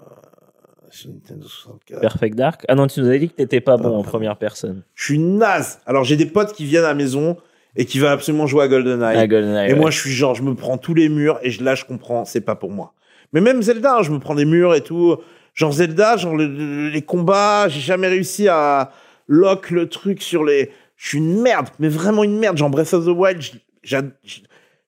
[0.90, 2.64] sur Nintendo 64 Perfect Dark?
[2.68, 4.82] Ah non, tu nous avais dit que t'étais pas bon Ah, en première personne.
[4.94, 5.78] Je suis naze.
[5.86, 7.36] Alors j'ai des potes qui viennent à la maison
[7.76, 9.28] et qui veulent absolument jouer à GoldenEye.
[9.28, 9.78] GoldenEye, Et ouais.
[9.78, 12.24] moi, je suis genre, je me prends tous les murs et je, là, je comprends,
[12.24, 12.94] c'est pas pour moi.
[13.32, 15.16] Mais même Zelda, je me prends des murs et tout.
[15.54, 18.92] Genre Zelda, genre le- le- les combats, j'ai jamais réussi à
[19.26, 20.70] lock le truc sur les.
[20.96, 22.56] Je suis une merde, mais vraiment une merde.
[22.56, 23.42] Genre Breath of the Wild,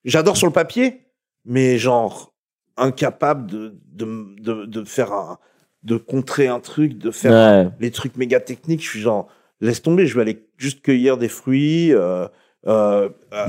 [0.04, 1.00] j'adore sur le papier,
[1.44, 2.32] mais genre
[2.76, 4.06] incapable de de,
[4.40, 5.38] de, de faire un,
[5.82, 7.32] de contrer un truc, de faire
[7.64, 7.70] Ouais.
[7.80, 9.28] les trucs méga techniques, je suis genre,
[9.60, 12.26] laisse tomber, je vais aller juste cueillir des fruits, euh,
[12.66, 13.46] euh, euh,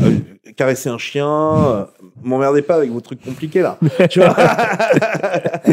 [0.56, 1.86] caresser un chien, euh,
[2.24, 3.78] m'emmerdez pas avec vos trucs compliqués là.
[4.10, 4.36] tu vois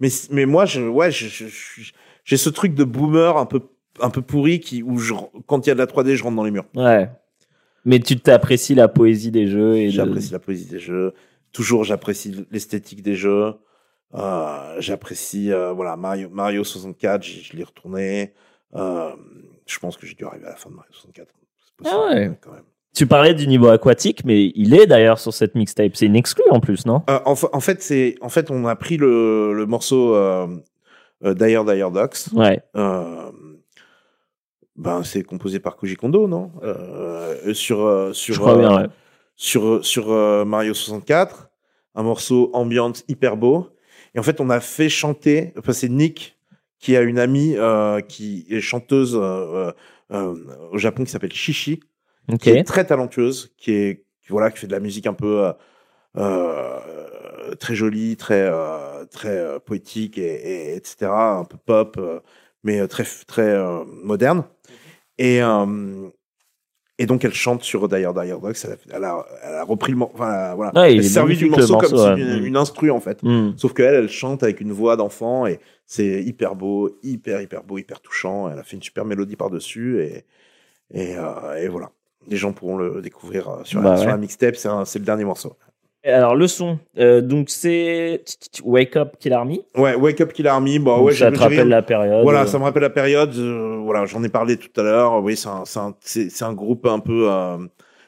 [0.00, 3.60] mais, mais moi, je, ouais, j'ai ce truc de boomer un peu,
[4.00, 5.14] un peu pourri qui, où je,
[5.46, 6.66] quand il y a de la 3D, je rentre dans les murs.
[6.74, 7.10] Ouais.
[7.84, 11.12] Mais tu t'apprécies la poésie des jeux et de- J'apprécie la poésie des jeux.
[11.52, 13.54] Toujours, j'apprécie l'esthétique des jeux.
[14.14, 18.34] Euh, j'apprécie, euh, voilà, Mario, Mario 64, je, je l'ai retourné.
[18.74, 19.10] Euh,
[19.66, 21.28] je pense que j'ai dû arriver à la fin de Mario 64.
[21.64, 22.30] C'est possible, Ah ouais.
[22.40, 22.62] quand même.
[22.96, 25.94] Tu parlais du niveau aquatique, mais il est d'ailleurs sur cette mixtape.
[25.94, 27.02] C'est une exclue en plus, non?
[27.10, 30.46] Euh, en, fa- en fait, c'est, en fait, on a pris le, le morceau euh,
[31.22, 32.16] Dire Dire Docs.
[32.32, 32.62] Ouais.
[32.74, 33.30] Euh,
[34.76, 36.52] ben, c'est composé par Koji Kondo, non?
[36.62, 38.86] Euh, Sur, sur, Je crois bien, ouais.
[39.36, 40.08] sur, sur
[40.46, 41.50] Mario 64,
[41.96, 43.68] un morceau ambiante hyper beau.
[44.14, 46.38] Et en fait, on a fait chanter, enfin, c'est Nick
[46.78, 47.56] qui a une amie
[48.08, 51.80] qui est chanteuse au Japon qui s'appelle Shishi,
[52.32, 52.38] Ok.
[52.40, 55.44] qui est très talentueuse, qui est qui, voilà, qui fait de la musique un peu
[55.46, 55.52] euh,
[56.16, 60.24] euh, très jolie, très euh, très euh, poétique et,
[60.72, 61.06] et- etc.
[61.10, 62.20] Un peu pop, euh,
[62.64, 64.44] mais très très euh, moderne.
[65.18, 66.08] Et euh,
[66.98, 68.56] Et donc elle chante sur Dire Dire Dogs.
[68.64, 70.02] Elle a, elle a, elle a repris le.
[70.02, 70.72] Enfin, voilà.
[70.80, 72.20] Ouais, il elle s'est servi du morceau, morceau, comme ouais.
[72.20, 72.46] une, Mm.
[72.46, 73.22] une instru en fait.
[73.22, 73.52] Hmm.
[73.56, 77.78] Sauf qu'elle, elle chante avec une voix d'enfant et c'est hyper beau, hyper, hyper beau,
[77.78, 78.50] hyper touchant.
[78.50, 80.24] Elle a fait une super mélodie par-dessus et,
[80.92, 81.90] et, euh, et voilà.
[82.28, 84.12] Les gens pourront le découvrir euh, sur, Bah la, sur ouais.
[84.12, 84.56] la mixtape.
[84.56, 85.54] C'est le dernier morceau.
[86.04, 88.22] Alors, le son, euh, donc c'est
[88.62, 89.62] Wake Up Kill Army.
[89.76, 90.78] Ouais, Wake Up Kill Army.
[90.78, 92.22] Bah Donc ouais, ça te rappelle la période.
[92.22, 93.34] Voilà, euh, ça me rappelle la période.
[93.36, 95.20] euh, voilà, j'en ai parlé tout à l'heure.
[95.22, 97.56] Oui, c'est un, c'est un, c'est- c'est un groupe un peu euh,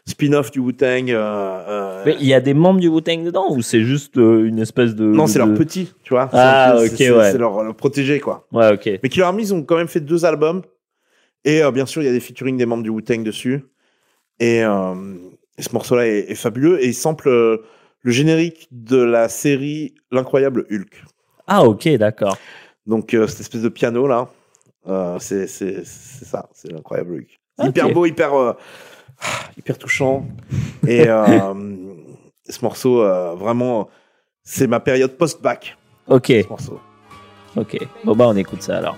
[0.06, 1.10] spin-off du Wu-Tang.
[1.10, 4.44] euh, euh, Mais il y a des membres du Wu-Tang dedans ou c'est juste euh,
[4.46, 5.04] une espèce de.
[5.04, 6.28] non, c'est de- leur petit, tu vois.
[6.32, 7.32] Ah, ok, c'est- ouais.
[7.32, 8.46] C'est leur, leur protégé, quoi.
[8.52, 9.00] Ouais, ok.
[9.02, 10.62] Mais Killer Army, ils ont quand même fait deux albums.
[11.44, 13.64] Et euh, bien sûr, il y a des featuring des membres du Wu-Tang dessus.
[14.40, 14.94] Et, euh,
[15.56, 16.82] et ce morceau-là est, est fabuleux.
[16.82, 17.58] Et il sample euh,
[18.02, 21.02] le générique de la série L'incroyable Hulk.
[21.46, 22.36] Ah, ok, d'accord.
[22.86, 24.28] Donc, euh, cette espèce de piano, là,
[24.86, 27.38] euh, c'est ça, c'est l'incroyable Hulk.
[27.58, 27.66] Ok.
[27.68, 28.52] Hyper beau, hyper, euh,
[29.58, 30.26] hyper touchant.
[30.86, 31.50] Et euh,
[32.48, 33.88] ce morceau, euh, vraiment,
[34.42, 36.80] c'est ma période post-bac, Ok, ce morceau.
[37.56, 37.76] ok.
[38.04, 38.96] Bon, bah, on écoute ça alors.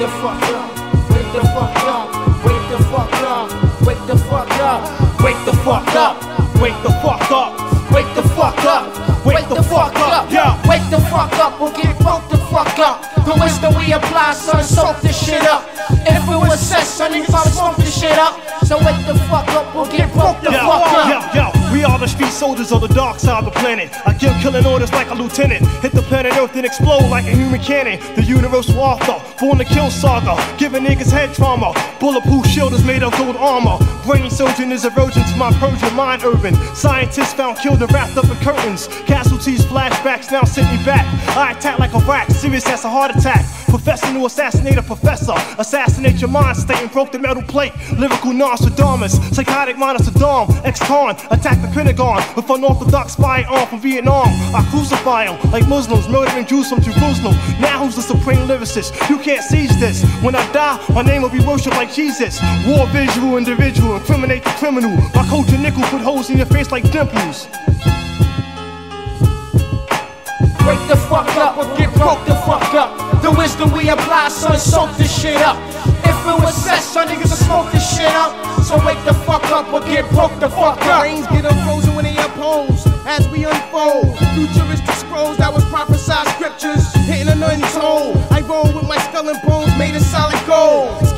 [0.00, 2.08] Wake the fuck up, wake the fuck up,
[2.42, 6.16] wake the fuck up, wake the fuck up, wake the fuck up,
[6.58, 10.98] wake the fuck up, wake the fuck up, wake the fuck up, yeah, wake the
[11.12, 13.04] fuck up or get broke the fuck up.
[13.26, 15.68] The wisdom we apply, son, soak this shit up.
[15.90, 18.40] If it was sex, son, niggas probably smoke this shit up.
[18.64, 20.94] So wake the fuck up or get broke the fuck
[21.36, 21.59] up.
[21.72, 23.90] We are the street soldiers on the dark side of the planet.
[24.06, 25.66] I give killing orders like a lieutenant.
[25.82, 27.98] Hit the planet Earth and explode like a human cannon.
[28.16, 30.36] The universal author, born to kill saga.
[30.58, 31.72] Giving niggas head trauma.
[32.00, 33.78] Bulletproof shield is made of gold armor.
[34.04, 36.54] Brain surgeon is virgin to my Persian mind urban.
[36.74, 38.88] Scientists found killed and wrapped up in curtains.
[39.06, 41.06] Casualties, flashbacks now sent me back.
[41.36, 43.44] I attack like a rat, serious as a heart attack.
[43.70, 45.34] Professor to assassinate a professor.
[45.58, 47.72] Assassinate your mind state and broke the metal plate.
[47.96, 49.12] Lyrical Nostradamus.
[49.34, 50.64] Psychotic mind of Saddam.
[50.64, 51.14] Ex-con.
[51.30, 54.28] Attack the Pentagon with unorthodox firearm from Vietnam.
[54.54, 57.34] I crucify them like Muslims murdering Jews from Jerusalem.
[57.60, 59.08] Now who's the supreme lyricist?
[59.08, 60.04] You can't seize this.
[60.22, 62.40] When I die, my name will be worshipped like Jesus.
[62.66, 63.96] War visual individual.
[63.96, 64.96] Incriminate the criminal.
[65.14, 67.46] My culture nickel put holes in your face like dimples.
[70.70, 72.94] Wake the fuck up or get broke the fuck up.
[73.22, 75.58] The wisdom we apply, son, soak this shit up.
[76.06, 78.30] If it was sex, son, niggas will smoke this shit up.
[78.62, 81.02] So wake the fuck up or get broke the fuck up.
[81.02, 84.16] Brains get unfrozen when they oppose as we unfold.
[84.38, 88.16] Futuristic scrolls that was prophesied scriptures hitting an untold.
[88.30, 91.09] I roll with my skull and bones made of solid gold.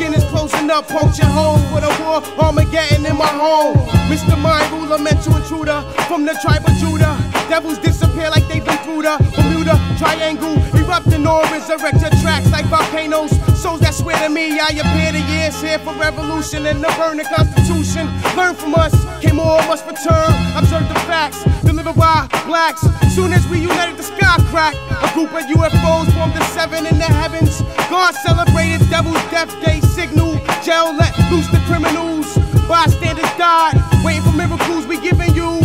[0.70, 3.76] Up, puncture holes with a war Armageddon in my home.
[4.08, 4.40] Mr.
[4.40, 7.18] Mind Ruler, mental intruder from the tribe of Judah.
[7.48, 10.56] Devils disappear like they've been through the Bermuda Triangle.
[10.78, 13.32] Erupting or resurrected tracks like volcanoes.
[13.60, 17.26] Souls that swear to me, I appear to years here for revolution and the burning
[17.26, 18.06] constitution.
[18.36, 20.32] Learn from us, came all must return.
[20.56, 22.86] Observe the facts, delivered by blacks.
[23.12, 24.78] Soon as we united, the sky cracked.
[25.02, 27.60] A group of UFOs formed the seven in the heavens.
[27.90, 30.38] God celebrated Devil's Death Day signal.
[30.64, 32.38] Jail let loose the criminals.
[32.68, 33.74] Bystanders died,
[34.04, 35.61] waiting for miracles we giving you.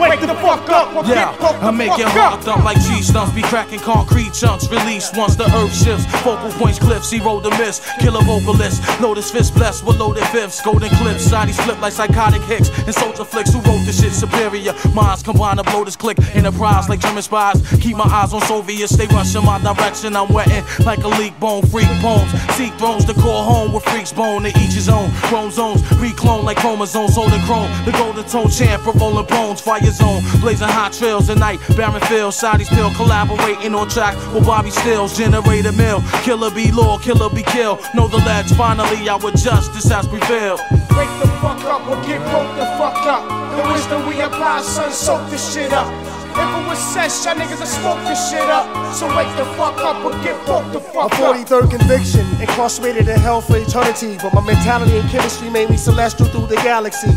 [0.00, 2.44] Wake the fuck up, or Yeah, get broke I make it hard up.
[2.44, 4.68] dump like G stumps, be cracking concrete chunks.
[4.70, 6.06] Release once the earth shifts.
[6.24, 7.80] Focal points, cliffs, zero the miss.
[8.00, 10.60] Killer vocalist, lotus fist blessed with loaded fifths.
[10.62, 12.70] Golden clips, sides flip like psychotic hicks.
[12.86, 14.72] And soldier flicks who wrote this shit superior.
[14.94, 16.18] Minds combine to blow this click.
[16.34, 17.60] Enterprise like German spies.
[17.80, 20.16] Keep my eyes on Soviets, they rush in my direction.
[20.16, 22.30] I'm wetting like a leak bone, freak bones.
[22.56, 24.42] Seek thrones to call home with freaks bone.
[24.44, 25.10] To each his own.
[25.28, 27.68] Chrome zones, reclone like chromosomes, holding chrome.
[27.84, 29.60] The golden tone champ for rolling bones.
[29.60, 31.60] Fire zone, blazing hot trails at night.
[31.76, 35.16] Barren fields, Saudi still collaborating on track with Bobby Stills.
[35.16, 36.02] Generate a mill.
[36.22, 37.78] Killer be law, killer be kill.
[37.94, 40.60] Know the ledge, finally our justice has prevailed.
[40.96, 43.24] Wake the fuck up or get broke the fuck up.
[43.56, 45.90] The wisdom we apply, son, soak this shit up.
[46.30, 48.94] If it was sex, y'all niggas will smoke this shit up.
[48.94, 51.12] So wake the fuck up or get broke the fuck up.
[51.12, 54.16] 43rd conviction, incarcerated in hell for eternity.
[54.22, 57.08] But my mentality and chemistry made me celestial through the galaxy.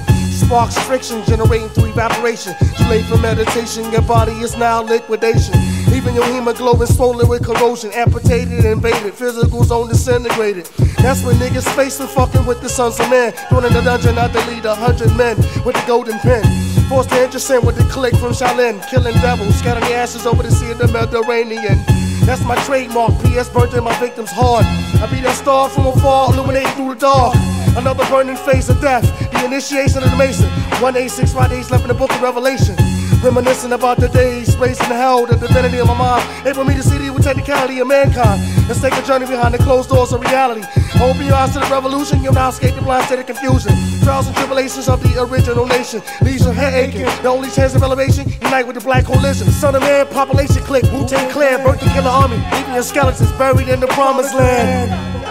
[0.46, 2.54] Sparks friction generating through evaporation.
[2.78, 5.56] Too late for meditation, your body is now liquidation.
[5.94, 10.66] Even your hemoglobin swollen with corrosion, amputated, invaded, physical zone disintegrated.
[11.02, 13.34] That's when niggas face with fucking with the sons of men.
[13.50, 16.44] Doing in the dungeon, I delete a hundred men with the golden pen.
[16.90, 20.72] Forced to intercede with the click from Shaolin, killing devils, scattering ashes over the sea
[20.72, 22.03] of the Mediterranean.
[22.26, 23.12] That's my trademark.
[23.20, 24.66] PS burnt in my victims hard.
[25.02, 27.36] I be that star from afar, illuminating through the dark.
[27.76, 29.04] Another burning phase of death.
[29.32, 30.50] The initiation of the Mason.
[30.80, 32.76] 186 days left in the book of Revelation.
[33.24, 36.48] Reminiscing about the days, space, and hell, the divinity of my mind.
[36.48, 38.42] Able me to see the technicality of mankind.
[38.68, 40.62] Let's take a journey behind the closed doors of reality.
[41.02, 43.72] Open your eyes to the revolution, you'll now escape the blind state of confusion.
[44.04, 46.02] Trials and tribulations of the original nation.
[46.22, 47.06] Leaves your head aching.
[47.24, 49.48] The only chance of elevation, unite with the black coalition.
[49.52, 52.38] Son of man, population click, Wu Tang Clan, birth the killer army.
[52.52, 55.23] Leaving your skeletons buried in the promised land.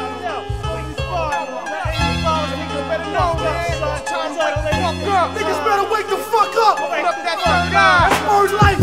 [5.35, 6.81] Niggas better wake the fuck up!
[6.81, 8.09] Open up that third eye.
[8.09, 8.81] That's word life!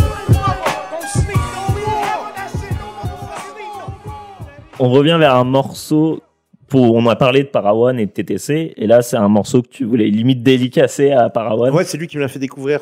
[0.91, 2.31] Don't sleep no more.
[2.36, 4.80] That shit no more.
[4.80, 6.22] On revient vers un morceau.
[6.68, 9.69] Pour, on a parlé de Parawan et de TTC, et là c'est un morceau que
[9.69, 11.73] tu voulais limite délicacer à Parawan.
[11.73, 12.81] Ouais, c'est lui qui me l'a fait découvrir.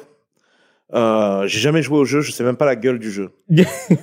[0.94, 3.32] Euh, j'ai jamais joué au jeu, je sais même pas la gueule du jeu.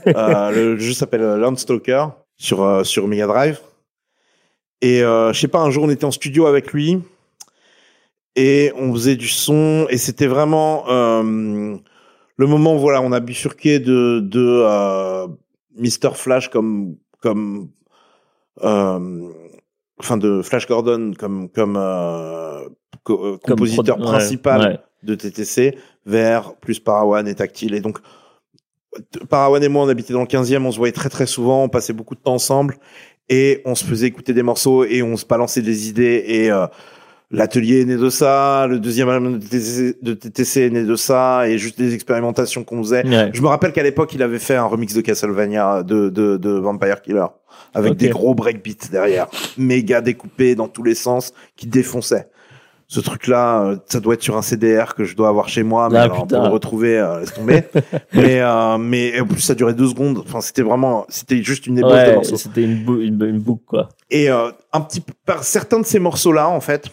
[0.07, 2.07] Euh, le jeu s'appelle Landstalker
[2.39, 3.61] sur euh, sur Mega Drive.
[4.81, 7.01] Et euh, je sais pas, un jour on était en studio avec lui
[8.37, 11.77] et on faisait du son et c'était vraiment euh,
[12.37, 15.27] le moment où voilà, on a bifurqué de de euh,
[15.77, 17.69] Mr Flash comme comme
[18.63, 19.29] euh,
[19.99, 22.65] enfin de Flash Gordon comme comme euh,
[23.05, 24.79] co- euh, Comme compositeur ouais, principal ouais.
[25.03, 27.99] de TTC vers plus Parawan et Tactile et donc
[29.29, 31.69] Parawan et moi on habitait dans le 15e on se voyait très très souvent on
[31.69, 32.77] passait beaucoup de temps ensemble
[33.29, 36.67] et on se faisait écouter des morceaux et on se balançait des idées et euh,
[37.35, 40.97] l'atelier est né de ça le deuxième album de TTC, de TTC est né de
[40.97, 43.31] ça et juste des expérimentations qu'on faisait Ouais.
[43.33, 46.51] je me rappelle qu'à l'époque il avait fait un remix de Castlevania de de, de
[46.51, 47.27] Vampire Killer
[47.75, 49.27] avec des gros breakbeats derrière
[49.59, 52.29] méga découpés dans tous les sens qui défonçaient
[52.87, 55.89] ce truc-là, euh, ça doit être sur un CDR que je dois avoir chez moi,
[55.91, 57.65] mais Ah, alors, pour le retrouver, euh, laisse tomber.
[58.13, 60.19] mais, euh, mais en plus, ça durait deux secondes.
[60.19, 62.37] Enfin, c'était vraiment, c'était juste une ébauche de Ouais, morceaux.
[62.37, 63.89] c'était une, bou- une, une boucle quoi.
[64.11, 66.89] Et euh, un petit par certains de ces morceaux-là, en fait,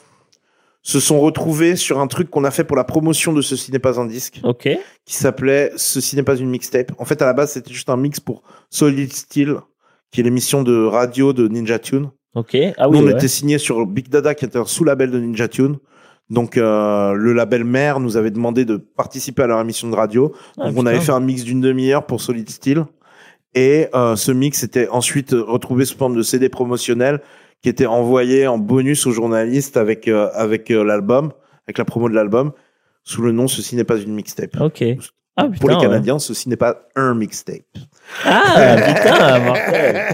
[0.83, 3.79] se sont retrouvés sur un truc qu'on a fait pour la promotion de Ceci n'est
[3.79, 4.67] pas un disque, Ok.
[5.05, 6.91] qui s'appelait Ceci n'est pas une mixtape.
[6.97, 9.57] En fait, à la base, c'était juste un mix pour Solid Steel,
[10.11, 12.09] qui est l'émission de radio de Ninja Tune.
[12.33, 12.57] Ok.
[12.77, 12.97] Ah oui.
[12.97, 13.13] Nous, on ouais.
[13.13, 15.77] était signé sur Big Dada, qui était un sous-label de Ninja Tune.
[16.29, 20.31] Donc, euh, le label mère nous avait demandé de participer à leur émission de radio.
[20.57, 22.85] Ah, Donc, on avait fait un mix d'une demi-heure pour Solid Steel.
[23.53, 27.19] Et euh, ce mix était ensuite retrouvé sous forme de CD promotionnel
[27.61, 31.31] qui était envoyé en bonus aux journalistes avec euh, avec euh, l'album,
[31.67, 32.51] avec la promo de l'album,
[33.03, 34.59] sous le nom Ceci n'est pas une mixtape.
[34.59, 34.83] Ok.
[35.37, 35.81] Ah, putain, Pour les ouais.
[35.81, 37.61] Canadiens, ceci n'est pas un mixtape.
[38.25, 40.05] Ah putain, mortel.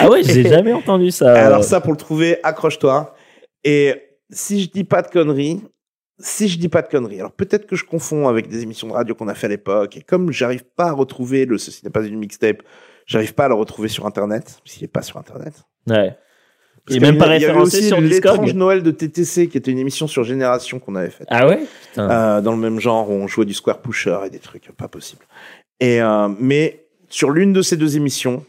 [0.00, 1.32] Ah ouais, j'ai jamais entendu ça.
[1.32, 3.14] Alors ça, pour le trouver, accroche-toi.
[3.62, 3.94] Et
[4.30, 5.62] si je dis pas de conneries,
[6.18, 8.92] si je dis pas de conneries, alors peut-être que je confonds avec des émissions de
[8.92, 11.90] radio qu'on a fait à l'époque, et comme j'arrive pas à retrouver le Ceci n'est
[11.90, 12.62] pas une mixtape,
[13.06, 15.64] j'arrive pas à le retrouver sur Internet, s'il est pas sur Internet.
[15.88, 16.16] Ouais.
[16.86, 18.52] Parce Il est qu'il même pas référencé aussi sur l'étrange.
[18.54, 21.26] Noël de TTC, qui était une émission sur Génération qu'on avait faite.
[21.30, 21.60] Ah ouais?
[21.96, 24.88] Euh, dans le même genre, où on jouait du square pusher et des trucs pas
[24.88, 25.24] possibles.
[25.80, 28.44] Et euh, mais sur l'une de ces deux émissions,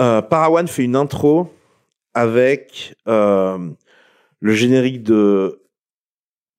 [0.00, 1.52] euh, Parawan fait une intro
[2.12, 3.58] avec euh,
[4.40, 5.62] le générique de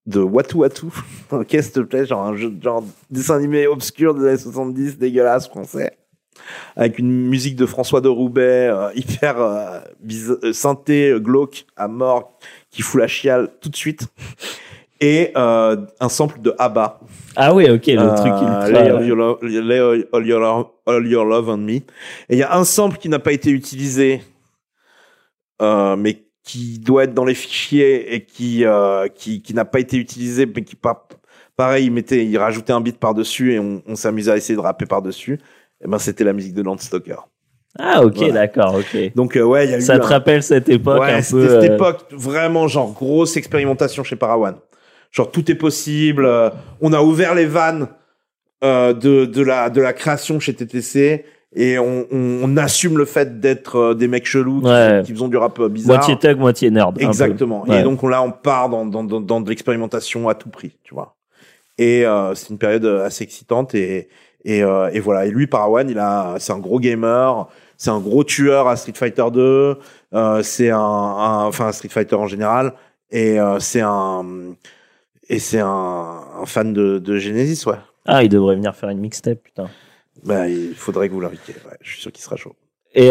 [0.06, 0.86] de Watu Watu.
[1.30, 5.48] ok, s'il te plaît, genre un jeu, genre dessin animé obscur des années 70, dégueulasse
[5.48, 5.97] français.
[6.76, 12.32] Avec une musique de François de Roubaix, euh, hyper euh, euh, synthé, glauque, à mort,
[12.70, 14.06] qui fout la chiale tout de suite.
[15.00, 17.00] Et euh, un sample de ABBA.
[17.36, 18.68] Ah ouais, ok, le truc ultra.
[18.70, 19.78] Lay all your, love, lay
[20.12, 21.74] all your love- all your love on me.
[21.76, 21.84] Et
[22.30, 24.22] il y a un sample qui n'a pas été utilisé,
[25.60, 28.64] mais qui doit être dans les fichiers et qui
[29.14, 31.06] qui, qui n'a pas été utilisé, mais qui pas
[31.56, 34.54] pareil, il mettait, il rajoutait un beat par dessus et on, on s'amusait à essayer
[34.56, 35.38] de rapper par dessus.
[35.84, 37.16] Et ben c'était la musique de Landstalker.
[37.78, 38.32] Ah ok, Voilà.
[38.32, 39.12] d'accord, ok.
[39.14, 41.16] Donc euh, ouais, il y a eu Ça te un- rappelle cette époque Ouais, un
[41.18, 41.22] peu.
[41.22, 44.56] cette euh, époque vraiment genre grosse expérimentation chez Parawan.
[45.12, 46.24] Genre tout est possible.
[46.26, 46.50] euh,
[46.80, 47.88] on a ouvert les vannes
[48.64, 51.24] euh, de de la de la création chez TTC
[51.54, 55.02] et on, on, on assume le fait d'être euh, des mecs chelous qui, Ouais.
[55.04, 55.96] qui faisont du rap bizarre.
[55.98, 57.00] Moitié thug, moitié nerd.
[57.00, 57.64] Exactement.
[57.68, 57.80] Ouais.
[57.80, 60.76] Et donc on, là on part dans dans dans, dans de l'expérimentation à tout prix,
[60.82, 61.14] tu vois.
[61.78, 64.08] Et c'est une période assez excitante et
[64.44, 65.26] et, euh, et voilà.
[65.26, 68.92] Et lui Parawan, il a c'est un gros gamer, c'est un gros tueur à Street
[68.94, 69.76] Fighter 2,
[70.14, 72.72] euh, c'est un, un- enfin Street Fighter en général
[73.10, 74.24] et euh, c'est un
[75.28, 75.66] et c'est un,
[76.40, 77.76] un fan de, de Genesis, ouais.
[78.06, 79.68] Ah, il devrait venir faire une mixtape, putain.
[80.24, 81.54] Bah, il faudrait que vous l'invitiez.
[81.66, 82.54] Ouais, je suis sûr qu'il sera chaud.
[82.94, 83.10] Et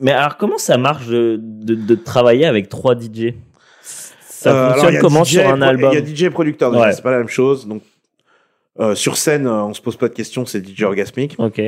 [0.00, 3.32] mais alors comment ça marche de, de, de travailler avec trois DJ
[4.22, 6.92] Ça alors, fonctionne comment DJ sur un album Il y a DJ et producteur, Ouais.
[6.92, 7.66] c'est pas la même chose.
[7.66, 7.82] Donc,
[8.80, 11.36] euh, sur scène, euh, on se pose pas de questions, c'est DJ orgasmique.
[11.38, 11.60] Ok.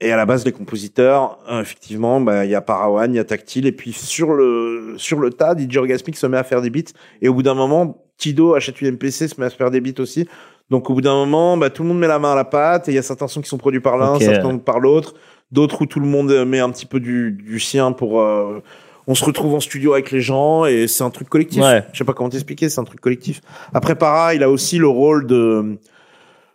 [0.00, 3.18] Et à la base, les compositeurs, euh, effectivement, bah, il y a Parawan, il y
[3.18, 6.60] a Tactile, et puis sur le, sur le tas, DJ Orgasmic se met à faire
[6.60, 6.92] des beats,
[7.22, 9.80] et au bout d'un moment, Tido achète une MPC, se met à se faire des
[9.80, 10.28] beats aussi.
[10.68, 12.88] Donc au bout d'un moment, bah, tout le monde met la main à la pâte
[12.88, 14.22] et il y a certains sons qui sont produits par l'un, Ok.
[14.22, 15.14] certains par l'autre,
[15.52, 18.20] d'autres où tout le monde met un petit peu du, du sien pour.
[18.20, 18.62] euh,
[19.06, 21.62] on se retrouve en studio avec les gens et c'est un truc collectif.
[21.62, 21.84] Ouais.
[21.92, 23.40] Je sais pas comment t'expliquer, c'est un truc collectif.
[23.72, 25.76] Après, Para, il a aussi le rôle de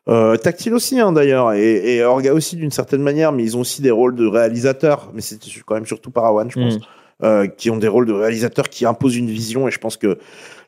[0.10, 3.61] euh, tactile aussi hein, d'ailleurs et, et Orga aussi d'une certaine manière, mais ils ont
[3.61, 5.10] aussi des rôles de réalisateurs.
[5.14, 6.80] Mais c'est quand même surtout Parawan, je pense, Mm.
[7.23, 10.18] euh, qui ont des rôles de réalisateurs qui imposent une vision et je pense que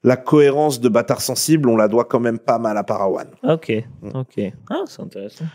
[0.04, 3.26] la cohérence de Bâtard Sensible, on la doit quand même pas mal à Parawan.
[3.44, 3.72] Ok,
[4.14, 4.40] ok.
[4.70, 5.46] Ah, c'est intéressant.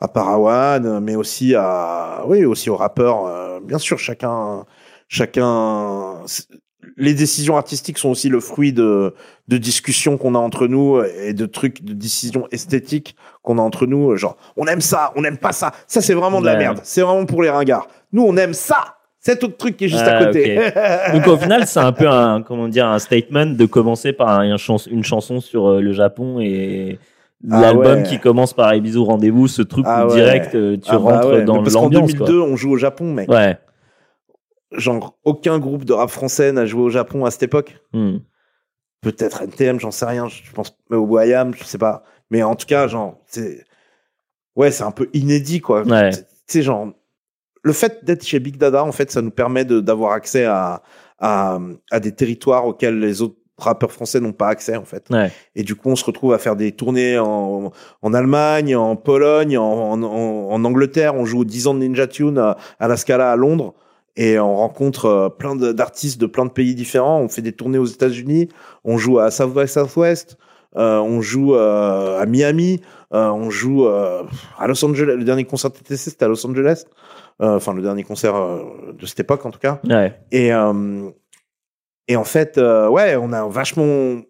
[0.00, 3.24] À Parawan, mais aussi à, oui, aussi aux rappeurs.
[3.26, 4.64] euh, bien sûr, chacun,
[5.12, 6.14] chacun,
[6.96, 9.14] les décisions artistiques sont aussi le fruit de,
[9.48, 13.86] de discussions qu'on a entre nous et de trucs, de décisions esthétiques qu'on a entre
[13.86, 14.16] nous.
[14.16, 15.72] Genre, on aime ça, on n'aime pas ça.
[15.86, 16.80] Ça, c'est vraiment de la merde.
[16.82, 17.86] C'est vraiment pour les ringards.
[18.12, 18.96] Nous, on aime ça.
[19.20, 20.58] Cet autre truc qui est juste à Ah, côté.
[21.12, 24.56] Donc au final, c'est un peu un comment dire un statement de commencer par un
[24.90, 26.98] une chanson sur euh, le Japon et
[27.48, 28.02] Ah l'album ouais.
[28.02, 30.14] qui commence par les bisous rendez-vous, ce truc Ah ouais.
[30.14, 31.44] direct euh, tu Ah bah rentres ouais.
[31.44, 32.12] dans Mais Parce qu'en l'ambiance.
[32.14, 33.30] 2002, on joue au Japon, mec.
[33.30, 33.56] Ouais.
[34.74, 37.76] Genre, aucun groupe de rap français n'a joué au Japon à cette époque.
[37.92, 38.18] Hmm.
[39.00, 40.28] Peut-être NTM, j'en sais rien.
[40.28, 42.04] Je pense, mais au Wayam, je sais pas.
[42.30, 43.64] Mais en tout cas, genre, c'est,
[44.56, 45.82] ouais, c'est un peu inédit, quoi.
[45.82, 46.10] Ouais.
[46.10, 46.88] Tu sais, genre,
[47.62, 50.82] le fait d'être chez Big Dada, en fait, ça nous permet d'avoir accès à,
[51.18, 51.58] à,
[51.90, 55.06] à des territoires auxquels les autres rappeurs français n'ont pas accès, en fait.
[55.10, 55.30] Ouais.
[55.54, 57.70] Et du coup, on se retrouve à faire des tournées en,
[58.02, 61.14] en Allemagne, en Pologne, en, en, en- en Angleterre.
[61.14, 63.74] On joue aux 10 ans de Ninja Tune à, à la Scala à Londres.
[64.16, 67.20] Et on rencontre euh, plein d'artistes de plein de pays différents.
[67.20, 68.48] On fait des tournées aux États-Unis.
[68.84, 70.36] On joue à South by Southwest.
[70.76, 72.80] Euh, on joue euh, à Miami.
[73.12, 75.16] Euh, on joue à Los Angeles.
[75.16, 76.84] Le dernier concert TTC, c'était à Los Angeles.
[77.40, 79.80] Enfin, le dernier concert de cette époque, en tout cas.
[79.88, 80.16] Ouais.
[80.30, 80.50] Et,
[82.08, 84.20] et en fait, ouais, on a vachement,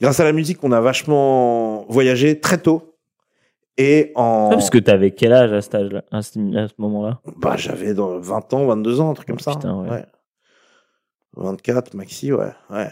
[0.00, 2.95] grâce à la musique, on a vachement voyagé très tôt.
[3.78, 4.48] Et en.
[4.52, 5.74] Ah, parce que t'avais quel âge à cet
[6.22, 7.20] ce, à ce moment-là?
[7.36, 9.52] Bah, j'avais dans 20 ans, 22 ans, un truc comme ça.
[9.52, 10.04] putain, ouais.
[11.36, 12.52] 24, maxi, ouais.
[12.70, 12.90] ouais.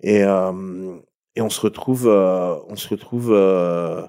[0.00, 0.96] Et, euh,
[1.34, 4.02] et on se retrouve, euh, on se retrouve euh,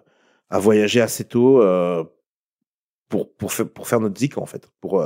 [0.50, 1.64] à voyager assez tôt
[3.10, 4.70] pour, pour, faire, pour faire notre zik, en fait.
[4.82, 5.04] Pour,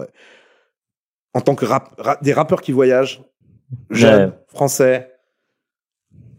[1.34, 3.24] en tant que rap, ra- des rappeurs qui voyagent,
[3.90, 4.40] jeunes, Ouais.
[4.48, 5.16] français,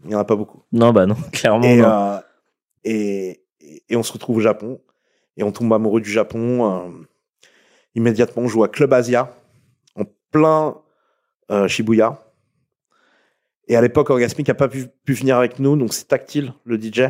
[0.03, 0.61] il n'y en a pas beaucoup.
[0.71, 2.19] Non, bah non, clairement Et, non.
[3.71, 4.79] Et, et on se retrouve au Japon.
[5.37, 6.69] Et on tombe amoureux du Japon.
[6.71, 6.89] euh,
[7.95, 9.35] immédiatement, on joue à Club Asia,
[9.95, 10.75] en plein
[11.51, 12.21] euh, Shibuya.
[13.67, 16.77] Et à l'époque, Orgasmic n'a pas pu, pu venir avec nous, donc c'est Tactile, le
[16.77, 17.03] DJ.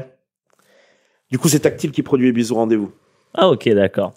[1.32, 2.92] Du coup, c'est Tactile qui produit les bisous rendez-vous.
[3.34, 4.14] Ah ok, d'accord.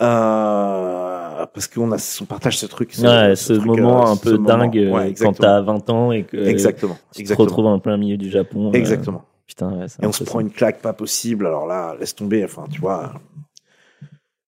[0.00, 2.94] Euh, parce qu'on a, on partage ce truc.
[2.94, 6.12] ce- Ouais, ce ce truc, moment euh, un peu dingue Ouais, quand t'as 20 ans
[6.12, 8.70] et que Exactement, tu te retrouves en plein milieu du Japon.
[8.70, 9.24] euh, Exactement.
[9.50, 11.44] Putain, ouais, c'est Et on se prend une claque pas possible.
[11.44, 12.44] Alors là, laisse tomber.
[12.44, 13.14] Enfin, tu vois,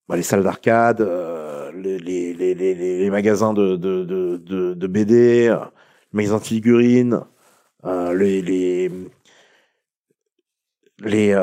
[0.09, 5.57] bah, les salles d'arcade, euh, les, les, les, magasins de, de, de, BD, euh,
[6.13, 7.21] les magasins de figurines,
[7.85, 8.91] euh, les, les,
[11.01, 11.35] les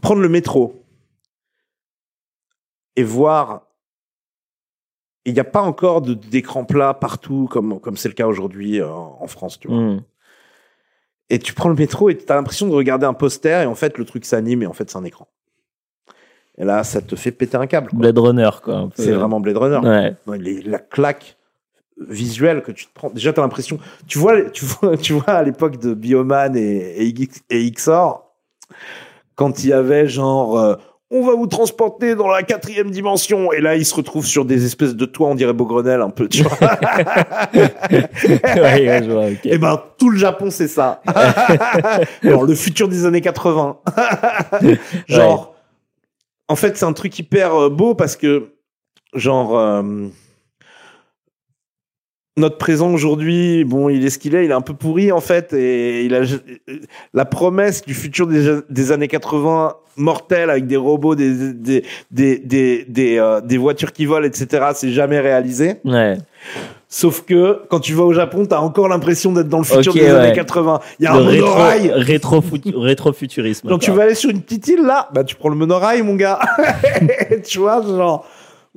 [0.00, 0.82] prendre le métro
[2.96, 3.66] et voir.
[5.26, 9.26] Il n'y a pas encore d'écran plat partout comme comme c'est le cas aujourd'hui en
[9.26, 9.76] France, tu vois.
[9.76, 10.00] Hmm.
[11.30, 13.74] Et tu prends le métro et tu as l'impression de regarder un poster et en
[13.74, 15.28] fait le truc s'anime et en fait c'est un écran.
[16.56, 17.88] Et là, ça te fait péter un câble.
[17.90, 17.98] quoi.
[18.00, 18.88] Blade Runner, quoi.
[18.96, 19.78] C'est vraiment Blade Runner.
[19.88, 20.16] Ouais.
[20.26, 21.36] Non, les- la claque
[22.08, 23.10] visuelle que tu te prends.
[23.10, 23.78] Déjà, tu as l'impression.
[24.08, 27.14] Tu vois, tu vois, tu vois à l'époque de Bioman et, et,
[27.50, 28.32] et XOR,
[29.36, 30.58] quand il y avait genre.
[30.58, 30.74] euh,
[31.10, 33.52] on va vous transporter dans la quatrième dimension.
[33.52, 36.28] Et là, ils se retrouvent sur des espèces de toits, on dirait Beaugrenelle un peu,
[36.28, 36.58] tu vois.
[38.58, 39.46] Ouais, ouais, je vois, ok.
[39.46, 41.00] Et ben, tout le Japon, c'est ça.
[42.22, 43.78] Alors, le futur des années 80.
[45.08, 45.54] genre,
[46.48, 48.52] en fait, c'est un truc hyper euh, beau parce que,
[49.14, 50.08] genre, euh,
[52.38, 55.20] notre présent aujourd'hui, bon, il est ce qu'il est, il est un peu pourri, en
[55.20, 56.20] fait, et il a
[57.14, 62.38] la promesse du futur des, des années 80 mortel avec des robots, des, des, des,
[62.38, 65.74] des, des, euh, des voitures qui volent, etc., c'est jamais réalisé.
[65.84, 66.16] Ouais.
[66.90, 70.00] Sauf que quand tu vas au Japon, t'as encore l'impression d'être dans le futur des
[70.02, 70.08] ouais.
[70.08, 70.80] années 80.
[71.00, 71.90] Il y a Le un monorail.
[71.94, 73.68] rétro, futu- rétrofuturisme.
[73.68, 76.14] Donc tu vas aller sur une petite île là, bah tu prends le monorail mon
[76.14, 76.38] gars.
[77.46, 78.24] tu vois genre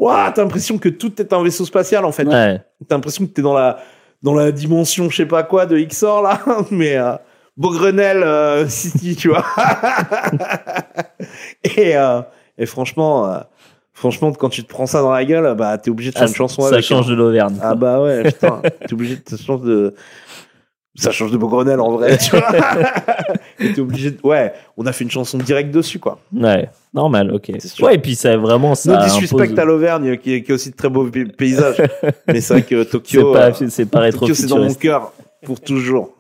[0.01, 2.25] Ouah, t'as l'impression que tout est un vaisseau spatial en fait.
[2.25, 2.59] Ouais.
[2.89, 3.77] T'as l'impression que t'es dans la
[4.23, 6.39] dans la dimension je sais pas quoi de XOR là,
[6.71, 7.13] mais euh,
[7.55, 9.45] Beaugrenelle euh, City, tu vois.
[11.63, 12.21] et euh,
[12.57, 13.39] et franchement euh,
[13.93, 16.29] franchement quand tu te prends ça dans la gueule, bah t'es obligé de faire Ah,
[16.29, 16.83] une chanson ça avec.
[16.83, 17.09] change hein.
[17.11, 17.57] de l'Auvergne.
[17.61, 19.93] Ah bah ouais, putain, t'es obligé de te changer de
[20.95, 22.51] Ça change de Beaugrenelle en vrai, tu vois.
[23.59, 24.17] Et t'es obligé de...
[24.23, 26.19] Ouais, on a fait une chanson directe dessus, quoi.
[26.35, 27.49] Ouais, normal, ok.
[27.81, 28.91] Ouais, et puis ça vraiment ça.
[28.97, 31.81] No disrespect impose- à l'Auvergne, qui, est- qui est aussi de très beaux paysages.
[32.27, 35.13] Mais c'est vrai que C'est Tokyo, pas, euh, c'est pas Tokyo, c'est dans mon cœur
[35.45, 36.13] pour toujours.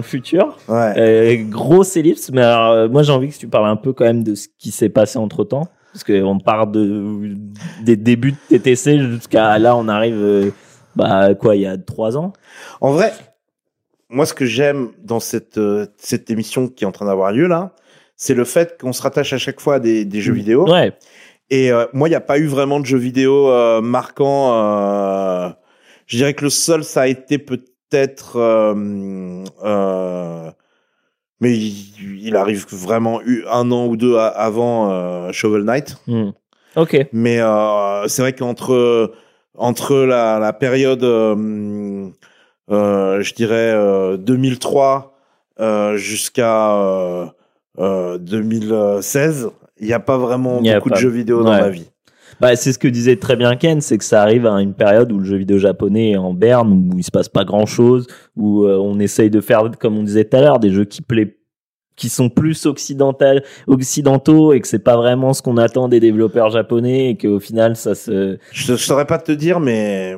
[0.00, 0.58] Le futur.
[0.68, 0.94] Ouais.
[0.96, 4.04] Euh, grosse ellipse, mais alors, euh, moi j'ai envie que tu parles un peu quand
[4.04, 5.68] même de ce qui s'est passé entre temps.
[5.92, 7.34] Parce qu'on part de,
[7.82, 10.50] des débuts de TTC jusqu'à là, on arrive, euh,
[10.94, 12.32] bah quoi, il y a trois ans?
[12.80, 13.12] En vrai,
[14.10, 17.46] moi, ce que j'aime dans cette, euh, cette émission qui est en train d'avoir lieu
[17.46, 17.74] là,
[18.16, 20.68] c'est le fait qu'on se rattache à chaque fois à des, des jeux vidéo.
[20.68, 20.92] Ouais.
[21.48, 24.50] Et euh, moi, il n'y a pas eu vraiment de jeux vidéo euh, marquants.
[26.06, 27.38] je dirais que le seul, ça a été
[27.90, 28.36] peut-être...
[28.36, 30.50] euh, euh,
[31.40, 35.96] mais il, il arrive vraiment un an ou deux avant euh, Shovel Knight.
[36.06, 36.30] Hmm.
[36.76, 37.08] Ok.
[37.12, 37.38] Mais
[38.06, 39.12] c'est vrai qu'entre
[39.56, 42.10] entre la, la période, je
[43.34, 45.14] dirais euh, 2003
[45.60, 47.26] euh, jusqu'à euh,
[47.78, 51.42] euh, 2016, il n'y a pas vraiment Il y a beaucoup pas- de jeux vidéo
[51.42, 51.89] dans ma vie.
[52.40, 55.12] Bah, c'est ce que disait très bien Ken, c'est que ça arrive à une période
[55.12, 58.06] où le jeu vidéo japonais est en berne, où il se passe pas grand chose,
[58.36, 61.02] où euh, on essaye de faire, comme on disait tout à l'heure, des jeux qui
[61.02, 61.36] plaît
[61.96, 66.48] qui sont plus occidental, occidentaux et que c'est pas vraiment ce qu'on attend des développeurs
[66.48, 70.16] japonais et qu'au final ça se Je, je saurais pas te dire, mais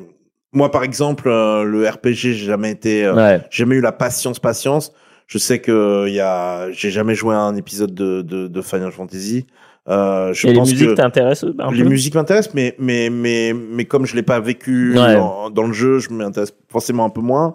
[0.53, 3.41] moi, par exemple, euh, le RPG, j'ai jamais été, euh, Ouais.
[3.49, 4.93] j'ai jamais eu la patience, patience.
[5.27, 8.61] Je sais que il y a, j'ai jamais joué à un épisode de, de, de
[8.61, 9.45] Final Fantasy.
[9.89, 13.83] Euh, je et les musiques que t'intéressent un les musiques m'intéressent, mais mais mais mais
[13.83, 15.15] comme je l'ai pas vécu Ouais.
[15.15, 17.53] dans, dans le jeu, je m'intéresse forcément un peu moins.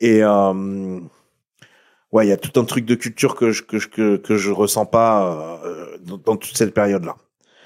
[0.00, 0.98] Et euh,
[2.12, 4.50] ouais, il y a tout un truc de culture que je que que, que je
[4.50, 7.16] ressens pas euh, dans, dans toute cette période-là.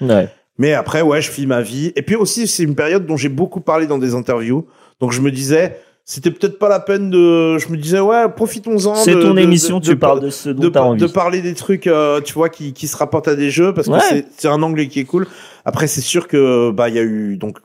[0.01, 0.27] Ouais.
[0.57, 1.93] Mais après, ouais, je vis ma vie.
[1.95, 4.67] Et puis aussi, c'est une période dont j'ai beaucoup parlé dans des interviews.
[4.99, 7.57] Donc je me disais, c'était peut-être pas la peine de.
[7.57, 8.95] Je me disais, ouais, profitons-en.
[8.95, 10.99] C'est ton de- émission, de- tu de- parles de ce dont t'as envie.
[11.01, 13.87] de parler des trucs, euh, tu vois, qui, qui se rapportent à des jeux, parce
[13.87, 13.99] que Ouais.
[14.09, 15.27] c'est- c'est un angle qui est cool.
[15.65, 17.59] Après, c'est sûr que bah il y a eu donc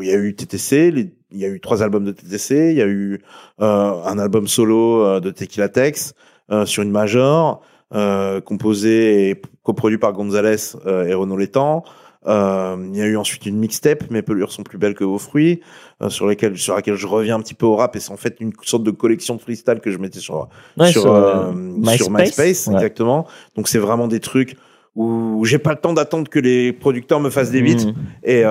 [0.00, 0.92] il y a eu TTC,
[1.30, 3.20] il y a eu trois albums de TTC, il y a eu
[3.60, 6.14] euh, un album solo euh, de Tequila Tex
[6.52, 7.62] euh, sur une major,
[7.94, 11.84] euh, composé et coproduit par Gonzalez et Renaud Létang.
[12.26, 15.18] Euh, il y a eu ensuite une mixtape, Mes pelures sont plus belles que vos
[15.18, 15.60] fruits,
[16.02, 18.16] euh, sur lesquelles sur laquelle je reviens un petit peu au rap et c'est en
[18.16, 20.48] fait une sorte de collection de freestyle que je mettais sur
[20.78, 21.52] Ouais, sur, euh,
[21.96, 22.74] sur MySpace, MySpace, ouais.
[22.74, 23.26] exactement.
[23.56, 24.56] Donc c'est vraiment des trucs
[24.96, 27.86] où j'ai pas le temps d'attendre que les producteurs me fassent des beats.
[27.86, 27.94] Mhm.
[28.22, 28.48] Et euh,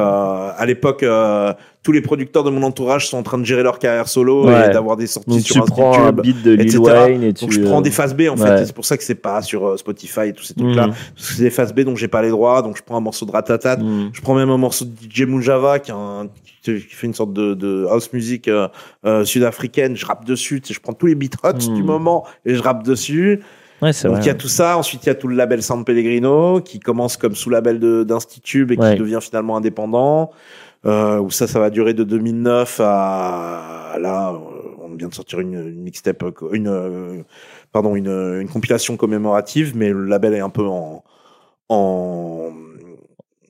[0.58, 1.54] à l'époque, euh,
[1.84, 4.68] tous les producteurs de mon entourage sont en train de gérer leur carrière solo Ouais.
[4.70, 6.80] et d'avoir des sorties Donc sur tu prends un beat de Lil etc.
[6.82, 7.46] Wayne et tu.
[7.46, 8.66] Donc je prends euh, des phases B en fait, ouais.
[8.66, 10.88] c'est pour ça que c'est pas sur Spotify et tous ces trucs-là.
[10.88, 13.02] Parce que c'est des phases B donc j'ai pas les droits, donc je prends un
[13.02, 14.10] morceau de Ratatat, Mhm.
[14.12, 16.28] je prends même un morceau de DJ Mujava qui, un-
[16.66, 18.68] fait une sorte de, de house music euh,
[19.26, 21.74] sud-africaine, je rappe dessus, je prends tous les beats Mhm.
[21.76, 23.42] du moment et je rappe dessus.
[23.82, 24.22] Ouais, Donc vrai.
[24.22, 26.80] il y a tout ça, ensuite il y a tout le label San Pellegrino qui
[26.80, 28.96] commence comme sous label d'Institut et qui Ouais.
[28.96, 30.32] devient finalement indépendant.
[30.86, 34.38] Euh, où ça, ça va durer de 2009 à là, euh,
[34.84, 37.22] on vient de sortir une, une mixtape, euh, une euh,
[37.72, 38.10] pardon, une,
[38.42, 41.04] une compilation commémorative, mais le label est un peu en
[41.70, 42.50] en,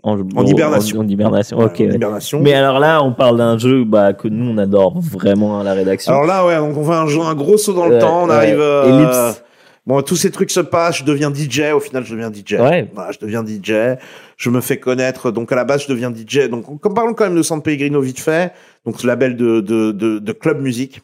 [0.04, 1.00] En, en hibernation.
[1.00, 1.80] En, en hibernation, ok.
[1.80, 1.96] en ouais.
[1.96, 2.40] hibernation.
[2.40, 5.74] Mais alors là, on parle d'un jeu bah, que nous, on adore vraiment à la
[5.74, 6.12] rédaction.
[6.14, 8.24] Alors là, ouais, donc on fait un, jeu- un gros saut dans le temps.
[8.26, 8.60] On arrive.
[8.62, 9.44] Ellipse.
[9.86, 11.00] Bon, tous ces trucs se passent.
[11.00, 11.74] Je deviens DJ.
[11.76, 12.54] Au final, je deviens DJ.
[12.54, 12.90] Ouais.
[12.94, 13.98] Voilà, je deviens DJ.
[14.38, 15.32] Je me fais connaître.
[15.32, 16.48] Donc à la base, je deviens DJ.
[16.50, 18.54] Donc comme parlons quand même de San Pellegrino vite fait.
[18.86, 21.02] Donc ce label de de de, de club musique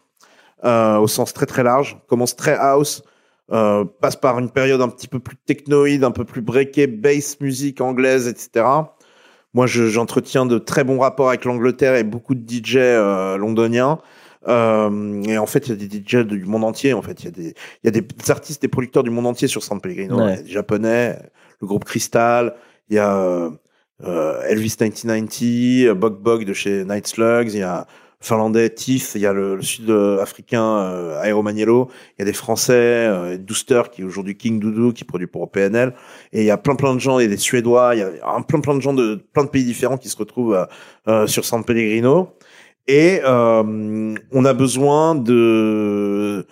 [0.63, 1.97] euh, au sens très très large.
[2.07, 3.03] Commence très house.
[3.51, 7.39] Euh, passe par une période un petit peu plus technoïde, un peu plus breaké, bass
[7.41, 8.63] musique anglaise, etc.
[9.55, 13.97] Moi, je- j'entretiens de très bons rapports avec l'Angleterre et beaucoup de DJ euh, londoniens.
[14.47, 16.93] Euh, et en fait, il y a des DJ du monde entier.
[16.93, 17.47] En fait, il y a des,
[17.83, 20.17] il y a des artistes, des producteurs du monde entier sur San Pellegrino.
[20.17, 20.33] Ouais.
[20.33, 21.19] Il y a des Japonais,
[21.61, 22.55] le groupe Crystal.
[22.89, 23.49] Il y a euh,
[24.05, 27.49] euh, Elvis 1990, euh, Bog Bog de chez Night Slugs.
[27.53, 27.85] Il y a
[28.21, 29.11] finlandais Tiff.
[29.15, 31.89] Il y a le, le sud-africain euh, Aero Maniello.
[32.17, 35.51] Il y a des Français, euh, Dooster qui est aujourd'hui King Doudou qui produit pour
[35.51, 35.93] PNL.
[36.33, 38.01] Et il y a plein plein de gens, il y a des Suédois, il y
[38.03, 40.65] a un- plein plein de gens de plein de pays différents qui se retrouvent euh,
[41.07, 42.33] euh, sur San Pellegrino.
[42.89, 46.43] Et euh, on a besoin de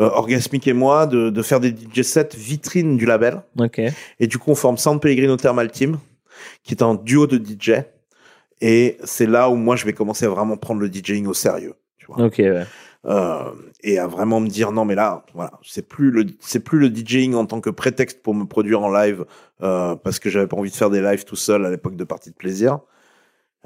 [0.00, 3.42] euh, Orgasmic et moi de, de faire des DJ sets vitrines du label.
[3.56, 3.80] Ok.
[4.18, 5.98] Et du coup, on forme San Pellegrino Thermal Team,
[6.64, 7.84] qui est un duo de DJ.
[8.60, 11.74] Et c'est là où moi, je vais commencer à vraiment prendre le DJing au sérieux.
[11.98, 12.26] Tu vois.
[12.26, 12.64] Ok, ouais.
[13.04, 13.52] Euh,
[13.84, 16.88] et à vraiment me dire non mais là voilà c'est plus le c'est plus le
[16.88, 19.24] DJing en tant que prétexte pour me produire en live
[19.62, 22.02] euh, parce que j'avais pas envie de faire des lives tout seul à l'époque de
[22.02, 22.80] parties de plaisir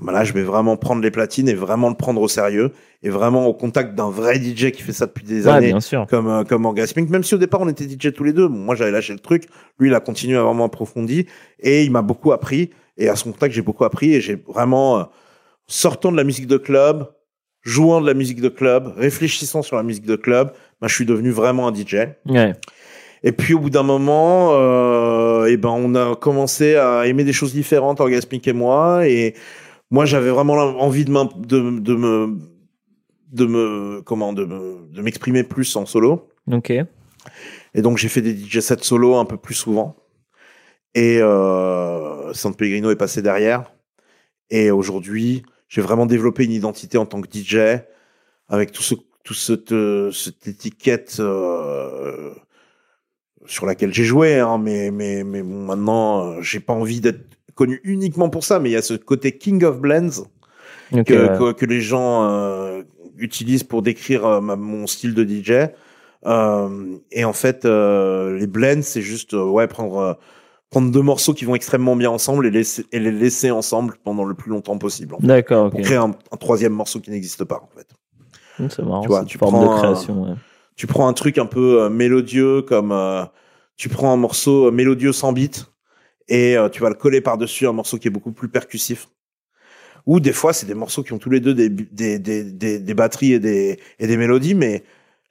[0.03, 2.73] ben là je vais vraiment prendre les platines et vraiment le prendre au sérieux
[3.03, 5.81] et vraiment au contact d'un vrai DJ qui fait ça depuis des Ouais, années bien
[5.81, 6.07] sûr.
[6.09, 8.57] comme euh, comme Orgasmic même si au départ on était DJ tous les deux bon,
[8.59, 9.45] moi j'avais lâché le truc
[9.79, 11.27] lui il a continué à vraiment approfondi
[11.61, 14.99] et il m'a beaucoup appris et à son contact j'ai beaucoup appris et j'ai vraiment
[14.99, 15.03] euh,
[15.67, 17.09] sortant de la musique de club
[17.63, 20.51] jouant de la musique de club, réfléchissant sur la musique de club,
[20.81, 21.95] ben, je suis devenu vraiment un DJ.
[22.25, 22.55] Ouais.
[23.23, 27.35] Et puis au bout d'un moment, euh, et ben on a commencé à aimer des
[27.35, 29.35] choses différentes, Orgasmic et moi, et
[29.91, 32.39] moi j'avais vraiment envie de, de, de me
[33.33, 36.29] de me comment de me de m'exprimer plus en solo.
[36.51, 36.71] Ok.
[37.75, 39.97] Et donc j'ai fait des DJ sets solo un peu plus souvent.
[40.95, 43.73] Et euh, San Pellegrino est passé derrière.
[44.51, 47.83] Et aujourd'hui, j'ai vraiment développé une identité en tant que DJ
[48.49, 49.75] avec tout ce tout cette,
[50.13, 52.35] cette étiquette euh,
[53.47, 54.41] sur laquelle j'ai joué.
[54.41, 58.59] Hein, mais mais mais bon, maintenant, euh, j'ai pas envie d'être connu uniquement pour ça.
[58.59, 60.25] Mais il y a ce côté King of Blends
[60.91, 61.05] que, ouais.
[61.05, 62.83] que, que les gens euh,
[63.19, 65.71] utilisent pour décrire euh, mon style de DJ.
[66.27, 70.19] Euh, et en fait, les blends, c'est juste ouais prendre
[70.71, 74.25] prendre deux morceaux qui vont extrêmement bien ensemble et, laisser, et les laisser ensemble pendant
[74.25, 75.15] le plus longtemps possible.
[75.15, 75.27] en fait.
[75.27, 75.73] D'accord, ok.
[75.73, 77.89] Pour créer un, un troisième morceau qui n'existe pas en fait.
[78.69, 79.01] C'est marrant.
[79.03, 80.35] Tu vois, tu forme prends de un- ouais.
[80.77, 82.95] Tu prends un truc un peu mélodieux comme
[83.77, 85.67] tu prends un morceau mélodieux sans beat
[86.31, 89.09] et euh, tu vas le coller par-dessus un morceau qui est beaucoup plus percussif.
[90.07, 92.79] Ou des fois, c'est des morceaux qui ont tous les deux des, des, des, des,
[92.79, 94.83] des batteries et des, et des mélodies, mais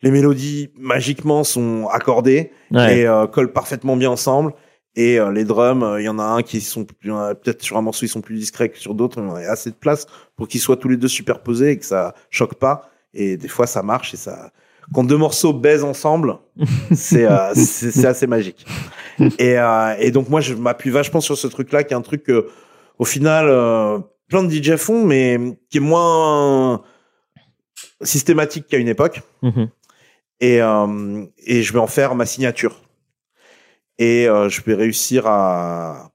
[0.04, 3.00] les mélodies magiquement sont accordées Ouais.
[3.00, 4.54] et euh, collent parfaitement bien ensemble.
[4.96, 7.82] Et euh, les drums, euh, il y en a un qui sont peut-être sur un
[7.82, 10.06] morceau ils sont plus discrets que sur d'autres, mais il y a assez de place
[10.36, 12.90] pour qu'ils soient tous les deux superposés et que ça choque pas.
[13.14, 14.52] Et des fois ça marche et ça.
[14.94, 16.38] Quand deux morceaux baisent ensemble,
[16.94, 18.66] c'est euh, c'est c'est assez magique.
[19.40, 22.24] Et, euh, et donc moi je m'appuie vachement sur ce truc-là, qui est un truc
[22.24, 22.48] que
[22.98, 25.38] au final euh, plein de DJ font, mais
[25.70, 26.82] qui est moins
[28.02, 29.70] systématique qu'à une époque Mhm.
[30.40, 32.82] et, euh, et je vais en faire ma signature.
[33.98, 36.12] Et euh, je vais réussir à,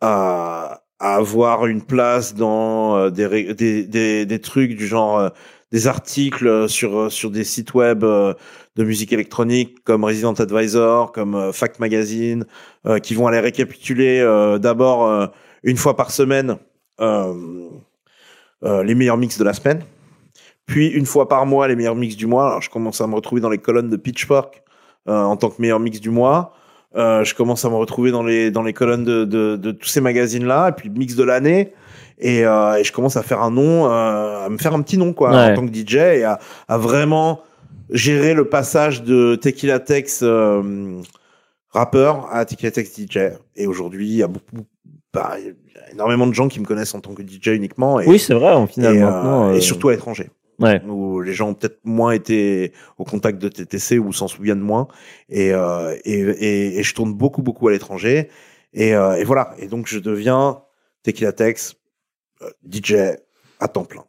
[0.00, 5.28] à, à avoir une place dans euh, des, des, des, des trucs du genre euh,
[5.72, 8.34] des articles sur, sur des sites web euh,
[8.76, 12.44] de musique électronique comme Resident Advisor, comme euh, Fact Magazine,
[12.86, 15.26] euh, qui vont aller récapituler euh, d'abord euh,
[15.62, 16.56] une fois par semaine
[17.00, 17.68] euh,
[18.64, 19.82] euh, les meilleurs mix de la semaine.
[20.66, 22.46] Puis une fois par mois les meilleurs mix du mois.
[22.46, 24.62] Alors, je commence à me retrouver dans les colonnes de Pitchfork
[25.08, 26.54] euh, en tant que meilleur mix du mois.
[26.96, 29.88] Euh, je commence à me retrouver dans les dans les colonnes de, de, de tous
[29.88, 31.72] ces magazines là et puis mix de l'année
[32.20, 34.98] et, euh, et je commence à faire un nom euh, à me faire un petit
[34.98, 35.52] nom quoi Ouais.
[35.52, 36.38] en tant que DJ et à,
[36.68, 37.40] à vraiment
[37.90, 41.00] gérer le passage de Tequila Tex euh,
[41.70, 43.18] rappeur à Tequila Tex DJ
[43.56, 44.64] et aujourd'hui il y a beaucoup
[45.12, 45.48] bah, il y
[45.78, 48.34] a énormément de gens qui me connaissent en tant que DJ uniquement et, Oui, c'est
[48.34, 50.30] vrai, en final, et, euh, maintenant, et euh, surtout à l'étranger
[50.60, 50.80] Ouais.
[50.86, 54.88] où les gens ont peut-être moins été au contact de TTC ou s'en souviennent moins.
[55.30, 58.28] Et, euh, et, et, et je tourne beaucoup, beaucoup à l'étranger.
[58.74, 59.54] Et, euh, et voilà.
[59.58, 60.60] Et donc, je deviens
[61.02, 61.76] Tequila Tex,
[62.70, 62.94] DJ
[63.58, 64.04] à temps plein.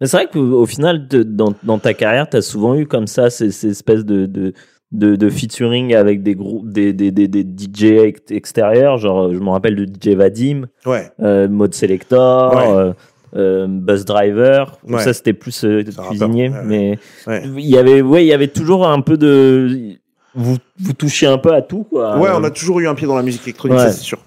[0.00, 3.06] Mais c'est vrai qu'au au final, dans, dans ta carrière, tu as souvent eu comme
[3.06, 4.52] ça ces, ces espèces de, de,
[4.92, 8.98] de, de featuring avec des groupes, des, des, des, des DJ ex- extérieurs.
[8.98, 11.10] Genre, je me rappelle de DJ Vadim, Ouais.
[11.20, 12.68] euh, Mode Selector, Ouais.
[12.68, 12.92] euh,
[13.36, 14.78] euh, Buzz Driver.
[14.86, 15.02] Ouais.
[15.02, 16.50] Ça, c'était plus euh, cuisinier.
[16.64, 16.98] mais
[17.28, 19.96] il y avait, ouais, il y avait toujours un peu de.
[20.36, 22.18] Vous, vous touchiez un peu à tout, quoi.
[22.18, 24.18] Ouais, on a toujours eu un pied dans la musique électronique, c'est sûr.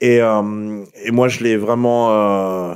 [0.00, 2.10] Et, euh, et moi, je l'ai vraiment.
[2.12, 2.74] euh,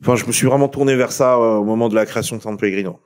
[0.00, 2.42] Enfin, je me suis vraiment tourné vers ça euh, au moment de la création de
[2.42, 2.98] San Pellegrino.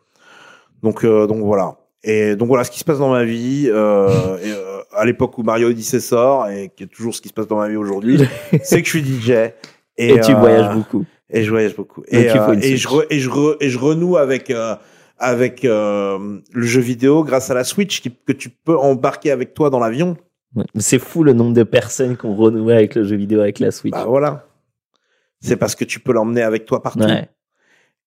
[0.83, 1.77] Donc, euh, donc voilà.
[2.03, 3.69] Et donc voilà ce qui se passe dans ma vie.
[3.71, 7.29] Euh, et, euh, à l'époque où Mario Odyssey sort et qui est toujours ce qui
[7.29, 8.19] se passe dans ma vie aujourd'hui,
[8.63, 9.31] c'est que je suis DJ.
[9.31, 9.53] Et,
[9.99, 11.05] Et tu euh, voyages beaucoup.
[11.29, 12.01] Et je voyage beaucoup.
[12.01, 12.77] Donc, Et, et, Switch.
[12.83, 14.75] je re- et, je re- et je renoue avec euh,
[15.19, 19.53] avec euh, le jeu vidéo grâce à la Switch qui- que tu peux embarquer avec
[19.53, 20.17] toi dans l'avion.
[20.77, 23.71] C'est fou le nombre de personnes qui ont renoué avec le jeu vidéo avec la
[23.71, 23.93] Switch.
[23.93, 24.47] Bah voilà.
[25.41, 27.01] C'est parce que tu peux l'emmener avec toi partout.
[27.01, 27.29] Ouais.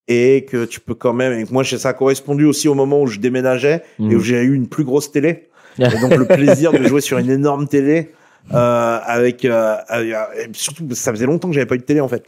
[0.07, 1.33] Et que tu peux quand même.
[1.33, 4.55] Et moi, ça a correspondu aussi au moment où je déménageais et où j'ai eu
[4.55, 5.49] une plus grosse télé.
[5.77, 8.11] et donc le plaisir de jouer sur une énorme télé
[8.53, 12.01] euh, avec, euh, avec- et surtout ça faisait longtemps que j'avais pas eu de télé
[12.01, 12.25] en fait.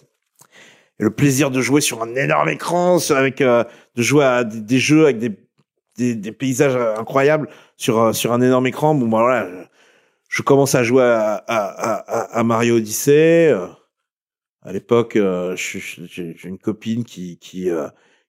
[1.00, 3.64] Et le plaisir de jouer sur un énorme écran, avec euh,
[3.96, 5.32] de jouer à des, des jeux avec des,
[5.98, 8.94] des, des paysages euh, incroyables sur euh, sur un énorme écran.
[8.94, 9.48] Bon bah voilà,
[10.32, 13.50] je, commence à jouer à, à, à, à Mario Odyssey.
[13.52, 13.68] euh,
[14.64, 17.88] à l'époque, euh, j'ai une copine qui qui euh,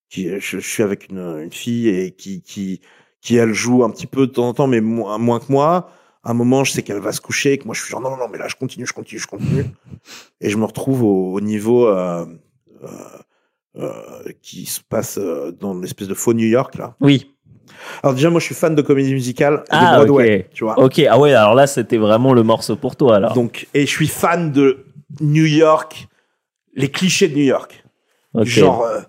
[0.09, 2.81] qui je, suis avec une, une fille et qui qui
[3.21, 5.91] qui elle joue un petit peu de temps en temps, mais moins que moi.
[6.25, 8.01] À un moment, je sais qu'elle va se coucher, et que moi je suis genre
[8.01, 9.65] non non non, mais là je continue, je continue, je continue,
[10.41, 12.25] et je me retrouve au, au niveau euh,
[12.85, 12.89] euh,
[13.77, 16.97] euh, qui se passe dans l'espèce de faux New York là.
[17.01, 17.32] Oui.
[18.03, 20.55] Alors déjà, moi je suis fan de comédie musicale Ah, de Broadway, ok.
[20.55, 20.79] tu vois.
[20.79, 23.33] Ok, ah ouais, alors là, c'était vraiment le morceau pour toi, alors.
[23.35, 24.85] Donc, et je suis fan de
[25.21, 26.09] New York,
[26.75, 27.85] les clichés de New York.
[28.35, 28.47] Ok.
[28.47, 29.01] Genre, euh,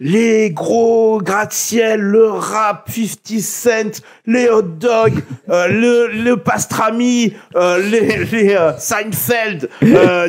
[0.00, 7.78] les gros gratte-ciel, le rap, 50 Cent, les hot dogs, euh, le, le pastrami, euh,
[7.78, 9.68] les, les euh, Seinfeld,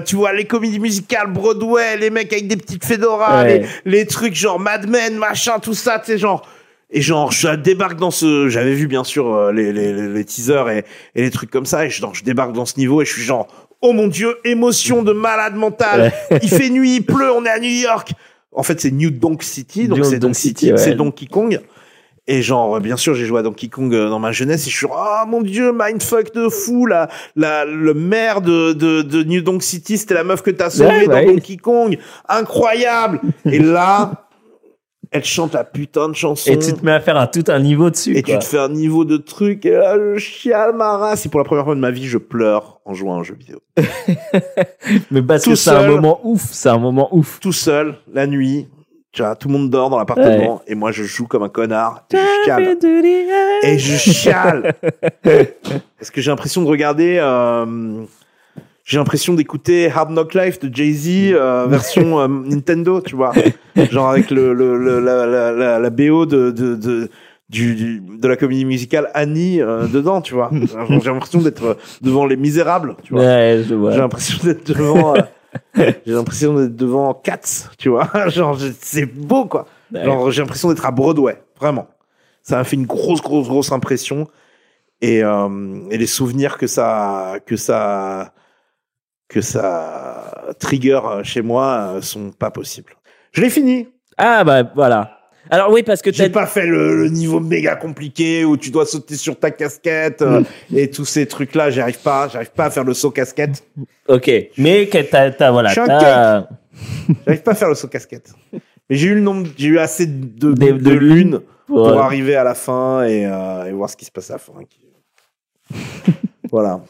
[0.05, 3.65] tu vois, les comédies musicales, Broadway, les mecs avec des petites fedoras, Ouais.
[3.85, 6.47] les, les trucs genre Mad Men, machin, tout ça, tu sais, genre.
[6.91, 10.69] Et genre, je débarque dans ce, j'avais vu bien sûr euh, les, les, les, teasers
[10.69, 10.85] et,
[11.15, 13.11] et les trucs comme ça, et je, genre, je débarque dans ce niveau et je
[13.11, 13.47] suis genre,
[13.81, 16.13] oh mon dieu, émotion de malade mental.
[16.41, 18.13] il fait nuit, il pleut, on est à New York.
[18.51, 20.77] En fait, c'est New Donk City, donc c'est Donk City, City, ouais.
[20.77, 21.59] c'est Donkey Kong.
[22.27, 24.75] Et genre, bien sûr, j'ai joué à Donkey Kong euh, dans ma jeunesse et je
[24.75, 29.23] suis genre, ah mon dieu, mindfuck de fou, la, la, le maire de, de, de
[29.23, 31.25] New Donk City, c'était la meuf que t'as sauvée Ouais, dans ouais.
[31.27, 31.97] Donkey Kong.
[32.27, 33.19] Incroyable.
[33.45, 34.24] et là,
[35.15, 36.51] elle chante la putain de chanson.
[36.51, 38.17] Et tu te mets à faire un, tout un niveau dessus.
[38.17, 38.33] Et quoi.
[38.33, 41.25] tu te fais un niveau de truc, et là, je chiale ma race.
[41.25, 43.35] Et pour la première fois de ma vie, je pleure en jouant à un jeu
[43.35, 43.59] vidéo.
[45.11, 47.39] Mais parce Tout que c'est un moment ouf, c'est un moment ouf.
[47.39, 48.67] Tout seul, la nuit,
[49.13, 52.05] tu vois, tout le monde dort dans l'appartement, et moi je joue comme un connard,
[52.11, 52.77] et je chiale.
[53.63, 54.73] Et je chiale.
[55.97, 58.03] Parce que j'ai l'impression de regarder, euh,
[58.85, 63.33] j'ai l'impression d'écouter Hard Knock Life de Jay-Z, euh, version euh, Nintendo, tu vois.
[63.75, 67.09] Genre avec le, le, le- la, la, la, la BO de, de, de,
[67.49, 70.49] du, du- de la comédie musicale Annie euh, dedans, tu vois.
[71.01, 73.23] J'ai l'impression d'être devant Les Misérables, tu vois.
[73.23, 73.91] Ouais, je vois.
[73.91, 75.15] J'ai l'impression d'être devant.
[75.15, 75.21] euh,
[76.05, 78.09] j'ai l'impression d'être devant Cats, tu vois.
[78.27, 79.65] Genre, c'est beau, quoi.
[79.93, 81.87] Genre, j'ai l'impression d'être à Broadway, vraiment.
[82.43, 84.27] Ça m'a fait une grosse, grosse, grosse impression.
[85.01, 85.47] Et, euh,
[85.89, 88.33] et les souvenirs que ça, que ça,
[89.27, 92.93] que ça trigger euh, chez moi euh, sont pas possibles.
[93.31, 93.87] Je l'ai fini.
[94.17, 95.11] Ah bah voilà.
[95.49, 98.71] Alors oui, parce que J'ai t'as pas fait le, le niveau méga compliqué où tu
[98.71, 100.41] dois sauter sur ta casquette euh,
[100.73, 101.69] et tous ces trucs-là.
[101.69, 102.27] J'y arrive pas.
[102.29, 103.63] J'arrive pas à faire le saut casquette.
[104.07, 105.69] Ok, mais que t'as, t'as- voilà.
[105.69, 108.31] J'arrive pas à faire le saut casquette.
[108.89, 112.43] Mais j'ai eu le nombre, j'ai eu assez de, de, de lunes pour, arriver à
[112.43, 114.53] la fin et, euh, et voir ce qui se passe à la fin.
[116.51, 116.81] voilà.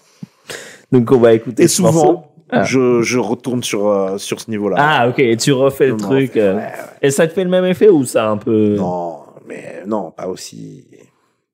[0.91, 1.99] Donc on va écouter Et morceau.
[1.99, 2.63] souvent, Ah.
[2.63, 4.75] Je, je retourne sur, euh, sur ce niveau-là.
[4.79, 6.37] Ah, ok, et tu refais le Je truc.
[6.37, 6.71] euh, ouais, ouais.
[7.01, 8.75] Et ça te fait le même effet ou ça un peu?
[8.75, 9.17] Non,
[9.47, 10.85] mais non, pas aussi.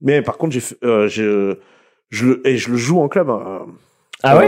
[0.01, 1.55] Mais par contre, j'ai, euh, je,
[2.09, 3.29] je le, et je le joue en club.
[3.29, 3.59] euh,
[4.23, 4.47] Ah ouais?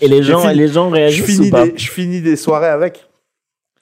[0.00, 1.66] et, les gens, fini- les gens je réagissent finis, ou pas?
[1.66, 3.08] des, je finis des soirées avec.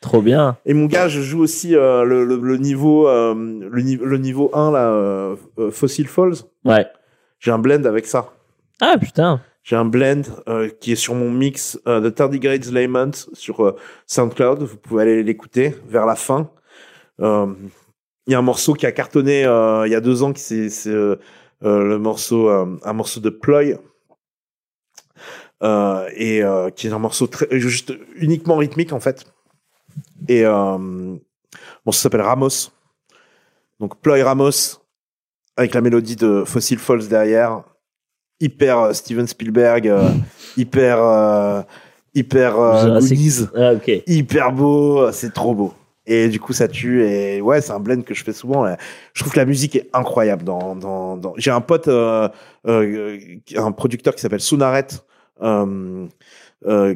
[0.01, 0.57] Trop bien.
[0.65, 4.71] Et mon gars, je joue aussi le, le, le niveau, le, ni- le niveau 1,
[4.71, 5.35] là,
[5.71, 6.35] Fossil Falls.
[6.65, 6.87] Ouais.
[7.41, 8.31] J'ai un blend avec ça.
[8.81, 9.41] Ah putain.
[9.65, 13.77] J'ai un blend euh, qui est sur mon mix euh, de Tardigrades Lament sur euh,
[14.07, 14.63] SoundCloud.
[14.63, 16.51] Vous pouvez aller l'écouter vers la fin.
[17.21, 17.53] Euh,
[18.27, 20.41] Il y a un morceau qui a cartonné euh, il y a deux ans, qui
[20.41, 20.91] c'est c'est,
[21.61, 23.79] le morceau, un morceau de Ploy.
[26.17, 26.43] Et
[26.77, 29.27] qui est un morceau très, juste uniquement rythmique en fait.
[30.29, 31.21] Et bon,
[31.93, 32.71] ça s'appelle Ramos.
[33.81, 34.81] Donc Ploy Ramos
[35.57, 37.65] avec la mélodie de Fossil Falls derrière
[38.41, 40.11] hyper euh, Steven Spielberg, euh,
[40.57, 41.63] hyper euh,
[42.15, 42.55] hyper
[43.01, 43.73] Goonies, Ah,
[44.07, 45.75] hyper beau, c'est trop beau.
[46.11, 47.05] Et du coup, ça tue.
[47.05, 48.67] Et ouais, c'est un blend que je fais souvent.
[49.13, 50.43] Je trouve que la musique est incroyable.
[50.43, 51.35] Dans, dans, dans...
[51.37, 52.29] J'ai un pote, euh,
[52.67, 53.19] euh,
[53.55, 54.87] un producteur qui s'appelle Sunaret,
[55.43, 56.07] euh,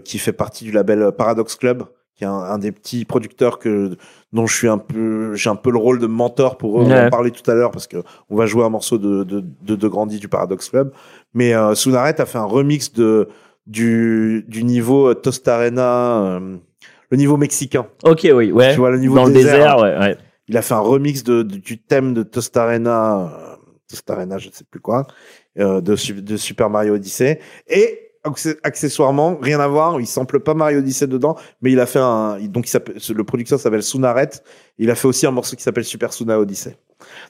[0.03, 1.85] qui fait partie du label Paradox Club,
[2.23, 3.97] qui est un, un des petits producteurs que
[4.33, 6.85] dont je suis un peu, j'ai un peu le rôle de mentor pour eux.
[6.85, 7.07] On Ouais.
[7.07, 7.97] en parlait tout à l'heure parce que
[8.31, 10.93] on va jouer un morceau de de de, de Grandi du Paradox Club.
[11.35, 13.29] Mais euh, a fait un remix de
[13.67, 16.57] du du niveau euh, Tostarena, euh,
[17.11, 17.87] le niveau mexicain.
[18.05, 18.73] Ok, oui, ouais.
[18.73, 20.17] Tu vois le niveau Dans le désert, désert, ouais, ouais.
[20.49, 23.57] Il a fait un remix de, de- du thème de Tostarena, euh,
[23.89, 25.07] Tostarena, je ne sais plus quoi,
[25.59, 27.39] euh, de, de Super Mario Odyssey.
[27.69, 28.02] Et
[28.63, 32.39] accessoirement, rien à voir, il sample pas Mario Odyssey dedans, mais il a fait un,
[32.41, 34.31] donc il s'appelle- le producteur s'appelle Sunaret.
[34.79, 36.77] Il a fait aussi un morceau qui s'appelle Super Suna Odyssey.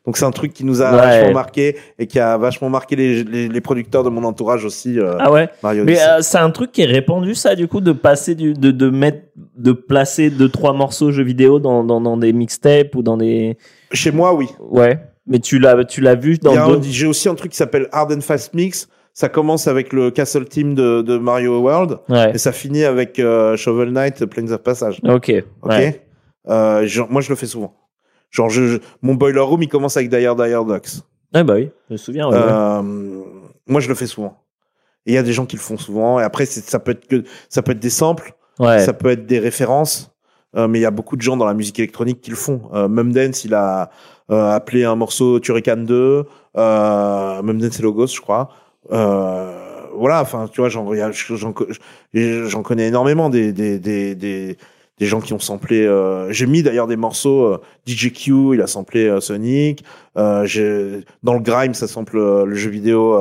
[0.04, 0.96] Donc c'est un truc qui nous a Ouais.
[0.98, 4.98] vachement marqué et qui a vachement marqué les, les, les producteurs de mon entourage aussi.
[5.00, 5.48] euh, Ah ouais.
[5.62, 8.52] Mario Mais euh, c'est un truc qui est répandu, ça, du coup, de passer du,
[8.52, 12.94] de, de mettre, de placer deux, trois morceaux jeux vidéo dans, dans, dans des mixtapes
[12.94, 13.56] ou dans des.
[13.92, 14.46] Chez moi, oui.
[14.60, 14.98] Ouais.
[15.26, 16.80] Mais tu l'as, tu l'as vu dans.
[16.82, 18.88] J'ai aussi un truc qui s'appelle Hard and Fast Mix.
[19.14, 22.32] Ça commence avec le Castle Team de, de Mario World Ouais.
[22.34, 25.00] et ça finit avec euh, Shovel Knight Plains of Passage.
[25.04, 25.30] Ok.
[25.62, 25.70] Ok?
[25.70, 26.06] ouais.
[26.48, 27.74] Euh, genre, moi, je le fais souvent.
[28.30, 30.88] Genre, je, je- mon boiler room, il commence avec Dire Dire Ducks.
[31.34, 32.28] Ouais, bah oui, je me souviens.
[32.30, 32.36] ouais.
[32.36, 32.82] Euh,
[33.66, 34.38] moi, je le fais souvent.
[35.06, 36.18] Et il y a des gens qui le font souvent.
[36.18, 38.34] Et après, ça peut être que ça peut être des samples,
[38.80, 40.10] ça peut être des références.
[40.54, 42.62] Mais il y a beaucoup de gens dans la musique électronique qui le font.
[42.74, 43.90] Euh, Mumdance, il a
[44.28, 46.24] appelé un morceau Turrican 2.
[46.56, 48.48] Euh, Mumdance et Logos, je crois.
[48.90, 49.52] Euh,
[49.94, 51.66] voilà, enfin, tu vois, j'en j'en co-
[52.14, 54.56] j'en connais énormément des des des des,
[54.98, 55.86] des gens qui ont samplé.
[55.86, 57.44] Euh, J'ai mis d'ailleurs des morceaux.
[57.44, 59.84] euh, DJ Q, il a samplé euh, Sonic.
[60.16, 63.14] Euh, dans le grime, ça sample le jeu vidéo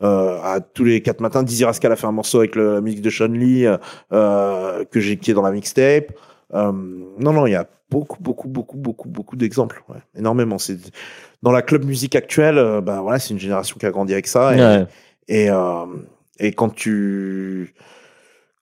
[0.00, 1.42] à tous les quatre matins.
[1.42, 3.66] Dizzy Rascal a fait un morceau avec le, musique de Sean Lee
[4.10, 6.12] que j'ai qui est dans la mixtape.
[6.54, 6.72] Euh,
[7.18, 9.82] non, non, il y a beaucoup, beaucoup, beaucoup, beaucoup, beaucoup d'exemples.
[9.88, 10.58] Ouais, énormément.
[10.58, 10.78] C'est
[11.42, 12.58] dans la club musique actuelle.
[12.58, 14.54] euh, ben voilà, c'est une génération qui a grandi avec ça.
[14.54, 14.60] Et.
[15.28, 15.84] Et, euh,
[16.38, 17.74] et quand tu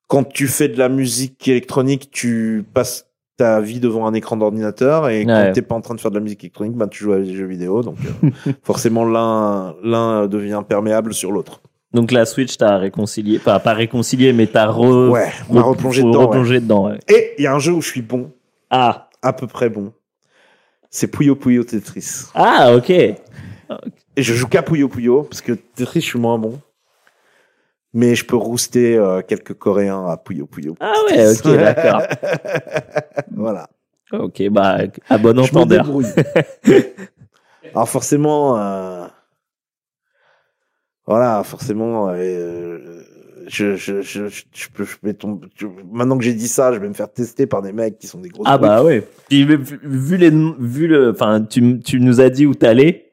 [0.09, 3.07] quand tu fais de la musique électronique, tu passes
[3.37, 5.53] ta vie devant un écran d'ordinateur et quand Ouais.
[5.53, 7.35] t'es pas en train de faire de la musique électronique, ben tu joues à des
[7.35, 7.83] jeux vidéo.
[7.83, 8.31] Donc euh,
[8.63, 11.61] forcément l'un l'un devient perméable sur l'autre.
[11.93, 16.19] Donc la Switch, t'as réconcilié, pas, pas réconcilié, mais t'as re, Ouais, replongé re- dedans,
[16.21, 16.25] ouais.
[16.27, 16.87] replongé dedans.
[16.89, 16.99] ouais.
[17.09, 18.33] Et il y a un jeu où je suis bon,
[18.71, 19.93] Ah, à peu près bon.
[20.91, 22.25] C'est Puyo Puyo Tetris.
[22.35, 22.93] ah, ok.
[24.17, 26.61] Et je joue qu'à Puyo Puyo, parce que Tetris, je suis moins bon.
[27.93, 30.77] Mais je peux rooster euh, quelques Coréens à Puyo Puyo.
[30.81, 32.03] Ah ouais, ok, d'accord.
[33.35, 33.69] voilà.
[34.13, 34.79] Ok, bah,
[35.09, 35.87] à bon entendeur.
[37.75, 39.07] Alors forcément, euh,
[41.07, 43.03] voilà, forcément, euh,
[43.47, 46.79] je, je, je, je, peux, je vais tomber- je- maintenant que j'ai dit ça, je
[46.79, 48.45] vais me faire tester par des mecs qui sont des gros.
[48.47, 49.07] Ah bah ouais.
[49.29, 53.06] Puis vu les, vu le, enfin, tu, tu nous as dit où t'allais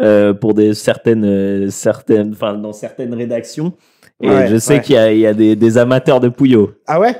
[0.00, 3.74] euh, pour des certaines, euh, certaines, enfin, dans certaines rédactions.
[4.22, 4.80] Et Ouais, je sais ouais.
[4.80, 6.74] qu'il y a, il y a des, des amateurs de Pouillot.
[6.86, 7.16] Ah ouais?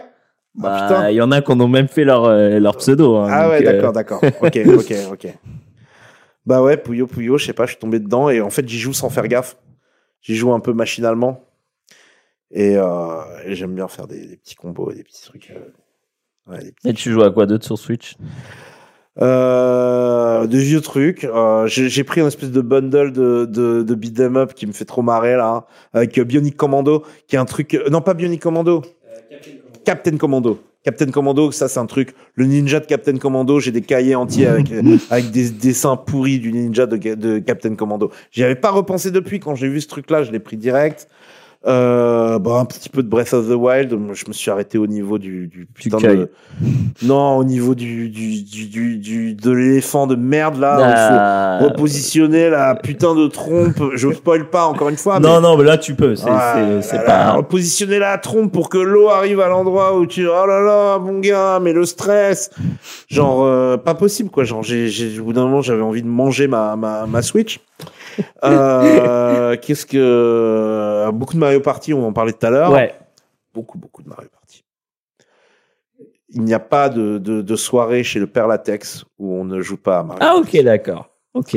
[0.54, 1.10] Bah, putain.
[1.10, 3.16] il y en a qui ont même fait leur, euh, leur pseudo.
[3.16, 4.20] hein, Ah donc, ouais, d'accord, d'accord.
[4.42, 5.26] Ok, ok, ok.
[6.46, 8.78] Bah ouais, Puyo Puyo, je sais pas, je suis tombé dedans et en fait j'y
[8.78, 9.56] joue sans faire gaffe.
[10.22, 11.44] J'y joue un peu machinalement.
[12.50, 15.50] Et, euh, et j'aime bien faire des, des petits combos, des petits trucs.
[15.54, 18.16] euh, ouais, des petits- Et tu joues à quoi d'autre sur Switch?
[19.20, 21.24] Euh, de vieux trucs.
[21.24, 24.72] Euh, j'ai pris une espèce de bundle de, de, de beat 'em up qui me
[24.72, 27.74] fait trop marrer là, avec euh, Bionic Commando, qui est un truc.
[27.74, 28.82] euh, non, pas Bionic Commando.
[29.84, 30.58] Captain Commando.
[30.82, 32.14] Captain Commando, ça c'est un truc.
[32.34, 36.38] Le ninja de Captain Commando, j'ai des cahiers entiers avec euh, avec des dessins pourris
[36.38, 38.10] du ninja de, de Captain Commando.
[38.30, 41.08] J'y avais pas repensé depuis quand j'ai vu ce truc-là, je l'ai pris direct.
[41.66, 43.90] Euh, bah, un petit peu de Breath of the Wild.
[44.14, 46.16] Je me suis arrêté au niveau du, du putain cueil.
[46.16, 46.30] de.
[47.02, 50.78] Non, au niveau du, du, du, du, du- de l'éléphant de merde là.
[50.80, 51.58] Ah.
[51.60, 53.82] il faut repositionner la putain de trompe.
[53.94, 55.20] Je spoil pas encore une fois.
[55.20, 56.16] non, mais- non, mais là, tu peux.
[56.16, 57.24] C'est Ouais, c'est- pas.
[57.26, 60.26] là, Repositionner la trompe pour que l'eau arrive à l'endroit où tu.
[60.26, 62.48] Oh là là, mon gars, mais le stress.
[63.08, 64.44] Genre, euh, pas possible quoi.
[64.44, 67.60] Genre, j'ai, j'ai, au bout d'un moment, j'avais envie de manger ma, ma, ma Switch.
[68.44, 71.10] Euh, qu'est-ce que.
[71.12, 72.70] Beaucoup de Mario Party, on en parlait tout à l'heure.
[72.72, 72.94] Ouais.
[73.54, 74.64] Beaucoup, beaucoup de Mario Party.
[76.32, 79.60] Il n'y a pas de, de, de soirée chez le Père Latex où on ne
[79.60, 81.10] joue pas à Mario Ah, ok, d'accord.
[81.34, 81.56] Ok.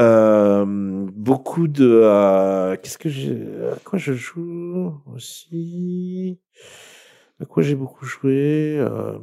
[0.00, 6.38] euh, beaucoup de euh, qu'est-ce que j'ai à quoi je joue aussi?
[7.40, 8.76] À quoi j'ai beaucoup joué?
[8.78, 9.18] Euh,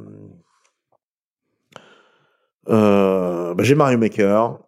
[2.68, 4.58] euh, bah, j'ai Mario Maker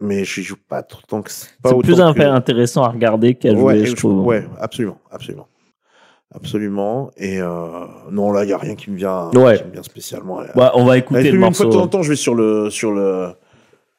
[0.00, 1.48] mais je joue pas trop tant que c'est
[1.82, 4.24] plus que- un- intéressant à regarder qu'à jouer, ouais, je trouve.
[4.26, 5.48] ouais absolument absolument
[6.34, 9.56] absolument et euh, non là il y a rien qui me vient Ouais.
[9.58, 11.78] qui me vient spécialement Bah, on va écouter Avec le une fois de morceau.
[11.78, 13.28] temps en temps je vais sur le sur le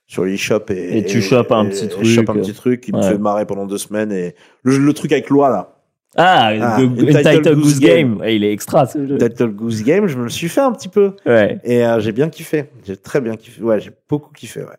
[0.05, 2.05] sur l'eShop et, Et tu chopes un et- petit et truc.
[2.05, 3.09] je chope un petit truc qui me Ouais.
[3.09, 5.76] fait marrer pendant deux semaines et le, le truc avec loi là
[6.15, 8.09] Ah, Ah, Entitled Entitled Goose Goose Game.
[8.13, 8.17] Game.
[8.21, 9.17] Ouais, il est extra ce jeu.
[9.17, 11.59] Title Goose Game je me le suis fait un petit peu Ouais.
[11.63, 14.77] et euh, j'ai bien kiffé j'ai très bien kiffé ouais j'ai beaucoup kiffé ouais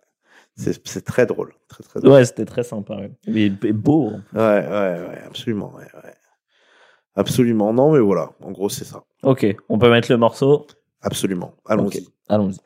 [0.57, 2.97] c'est très drôle très très drôle Ouais, c'était très sympa.
[2.97, 3.11] Ouais.
[3.27, 4.11] Mais et beau.
[4.35, 6.15] ouais ouais ouais absolument ouais, ouais.
[7.17, 10.67] absolument non mais voilà en gros c'est ça Ok, on peut mettre le morceau?
[11.03, 12.59] absolument allons-y Ok, Allons-y.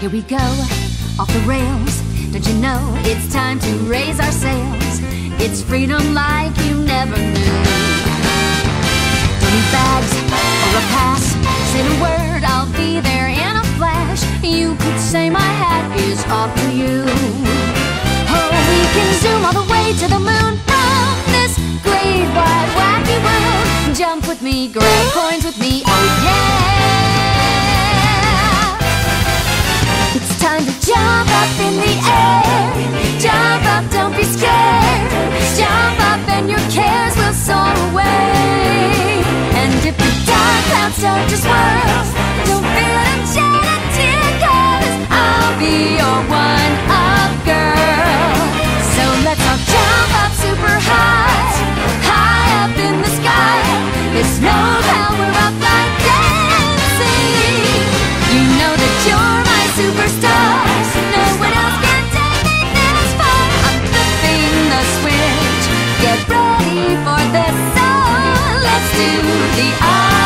[0.00, 0.36] Here we go,
[1.18, 2.00] off the rails.
[2.30, 5.00] Don't you know it's time to raise our sails?
[5.42, 7.56] It's freedom like you never knew.
[9.42, 10.12] Don't bags
[10.64, 11.24] or a pass.
[11.70, 14.22] Say the word, I'll be there in a flash.
[14.42, 16.96] You could say my hat is off to you.
[18.32, 21.52] Oh, we can zoom all the way to the moon from this
[21.84, 23.66] great wide wacky world.
[24.00, 26.46] Jump with me, grab coins with me, oh yeah.
[30.16, 32.72] It's time to jump up in the air.
[33.24, 35.10] Jump up, don't be scared.
[35.60, 36.05] Jump up
[36.56, 39.22] your cares will soar away.
[39.60, 42.02] And if the dark clouds start to swirl,
[42.48, 48.36] don't feel them shed a tear, cause I'll be your one up girl.
[48.94, 51.52] So let's all jump up super high,
[52.08, 53.60] high up in the sky.
[54.14, 54.56] There's no
[54.88, 55.35] power
[68.98, 70.25] let's do the Odyssey.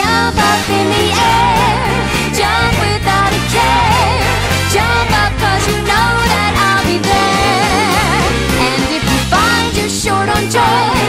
[0.00, 1.76] Jump up in the air.
[2.38, 4.32] Jump without a care.
[4.74, 8.24] Jump up cause you know that I'll be there.
[8.64, 11.04] And if you find you're short on joy,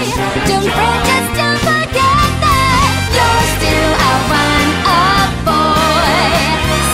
[0.49, 0.67] don't
[1.07, 4.13] just don't forget that you're still a
[4.43, 4.71] one
[5.07, 6.19] up boy.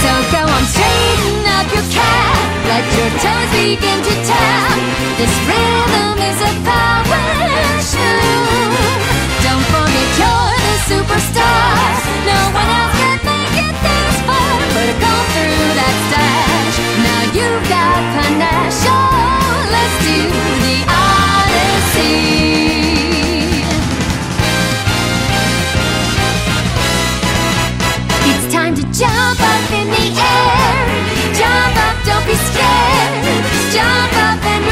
[0.02, 2.38] So go on, straighten up your cap.
[2.70, 4.78] Let your toes begin to tap.
[5.18, 7.67] This rhythm is a power
[11.18, 12.94] No one else
[13.26, 14.54] make it this far.
[14.76, 14.90] But
[15.34, 15.98] through that.
[17.02, 18.86] Now you've got panache.
[18.86, 20.18] Oh, let's do
[20.62, 22.22] the Odyssey.
[28.30, 30.70] It's time to jump up in the air.
[31.34, 33.42] Jump up, don't be scared.
[33.74, 34.68] Jump up and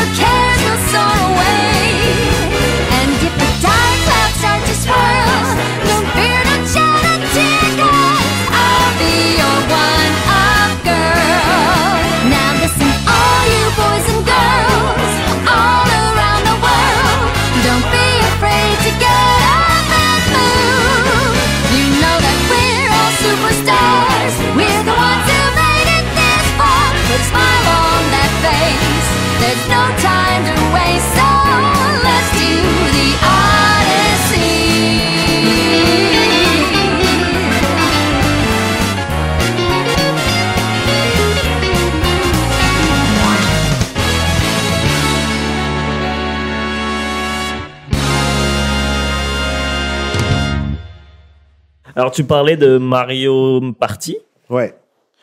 [52.05, 54.15] Alors, tu parlais de Mario Party.
[54.51, 54.75] Ouais.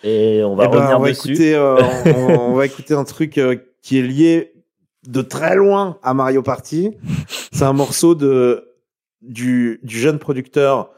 [0.02, 1.28] Et on va Eh ben, revenir on va dessus.
[1.28, 1.76] Écouter, euh,
[2.06, 4.52] on, on va écouter un truc euh, qui est lié
[5.06, 6.90] de très loin à Mario Party.
[7.52, 8.72] C'est un morceau de
[9.20, 10.90] du, du jeune producteur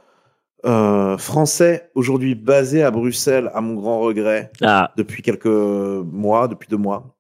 [0.65, 4.91] euh, français aujourd'hui basé à Bruxelles, à mon grand regret, Ah.
[4.97, 7.15] depuis quelques mois, depuis deux mois.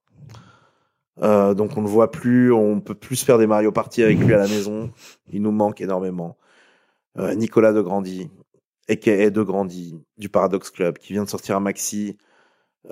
[1.20, 4.32] Donc on ne le voit plus, on peut plus faire des Mario Party avec lui
[4.32, 4.90] à la maison.
[5.30, 6.38] Il nous manque énormément.
[7.36, 8.30] Nicolas de Grandy,
[8.88, 12.16] aka de Grandy, du Paradox Club, qui vient de sortir un maxi.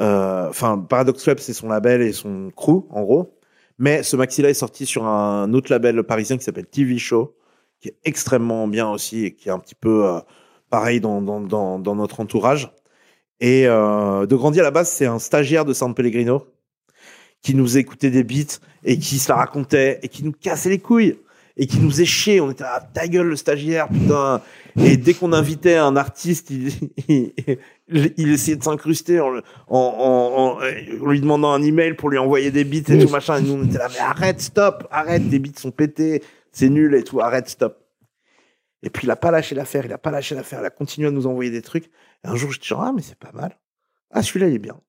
[0.00, 3.38] Euh, Enfin, Paradox Club, c'est son label et son crew, en gros.
[3.78, 7.36] Mais ce maxi-là est sorti sur un autre label parisien qui s'appelle TV Show,
[7.80, 10.20] qui est extrêmement bien aussi et qui est un petit peu euh,
[10.70, 12.72] pareil dans, dans, dans, dans notre entourage.
[13.40, 16.46] Et euh, de Grandy, à la base, c'est un stagiaire de San Pellegrino
[17.42, 20.78] qui nous écoutait des beats et qui se la racontait et qui nous cassait les
[20.78, 21.18] couilles
[21.56, 22.40] et qui nous chier.
[22.40, 24.40] On était à ta gueule le stagiaire, putain.
[24.76, 26.72] Et dès qu'on invitait un artiste, il,
[27.88, 32.18] il, il essayait de s'incruster en, en, en, en lui demandant un email pour lui
[32.18, 33.38] envoyer des beats et tout machin.
[33.38, 36.22] Et nous on était là, mais arrête, stop, arrête, tes beats sont pétés,
[36.52, 37.78] c'est nul et tout, arrête, stop.
[38.82, 41.08] Et puis il a pas lâché l'affaire, il a pas lâché l'affaire, il a continué
[41.08, 41.86] à nous envoyer des trucs.
[42.24, 43.56] Et un jour je dis genre, ah mais c'est pas mal.
[44.10, 44.80] Ah celui-là il est bien.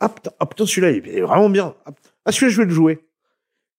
[0.00, 1.74] Ah putain, ah, putain celui-là il est vraiment bien.
[1.84, 1.90] Ah,
[2.24, 3.05] ah celui-là je vais le jouer.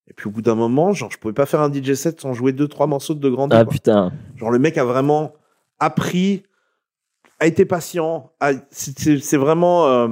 [0.10, 2.34] Et puis au bout d'un moment, genre je pouvais pas faire un DJ set sans
[2.34, 3.56] jouer deux trois morceaux de De Grandi.
[3.56, 3.74] Ah quoi.
[3.74, 4.12] putain.
[4.38, 5.34] Genre le mec a vraiment
[5.80, 6.44] appris,
[7.40, 8.32] a été patient.
[8.40, 10.08] a- c'est- vraiment, euh,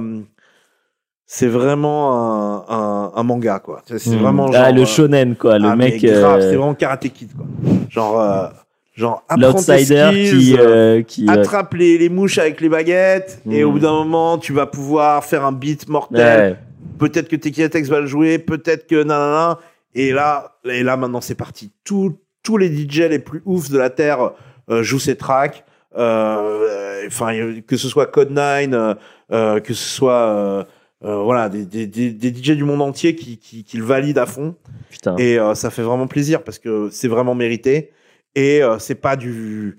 [1.24, 3.82] c'est vraiment un, un, un manga quoi.
[3.86, 4.18] C'est Hmm.
[4.18, 5.58] vraiment Ah, le euh, shonen, quoi.
[5.58, 6.04] Le ah, mec.
[6.04, 7.46] euh, c'est vraiment Karate Kid quoi.
[7.88, 8.46] Genre, euh,
[8.94, 13.68] genre L'outsider qui, euh, qui, euh, attrape les, les mouches avec les baguettes et Hmm.
[13.68, 16.52] au bout d'un moment tu vas pouvoir faire un beat mortel.
[16.52, 16.58] Ouais.
[16.98, 19.58] Peut-être que Tekiatex va le jouer, peut-être que nanana.
[19.96, 21.72] Et là, et là maintenant c'est parti.
[21.82, 24.32] Tous tous les DJ les plus ouf de la terre
[24.70, 25.64] euh, jouent ces tracks.
[25.96, 28.96] Euh, Enfin, euh, que ce soit Code 9,
[29.32, 30.66] euh, que ce soit
[31.02, 34.56] voilà des, des, des, DJ du monde entier qui, qui, qui le valident à fond.
[34.90, 35.16] Putain.
[35.18, 37.92] Et ça fait vraiment plaisir parce que c'est vraiment mérité.
[38.34, 39.78] Et c'est pas du.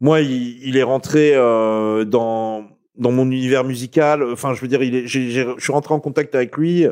[0.00, 2.64] Moi, il, il est rentré dans
[2.96, 4.22] dans mon univers musical.
[4.22, 5.06] Enfin, je veux dire, il est.
[5.06, 6.86] je suis rentré en contact avec lui,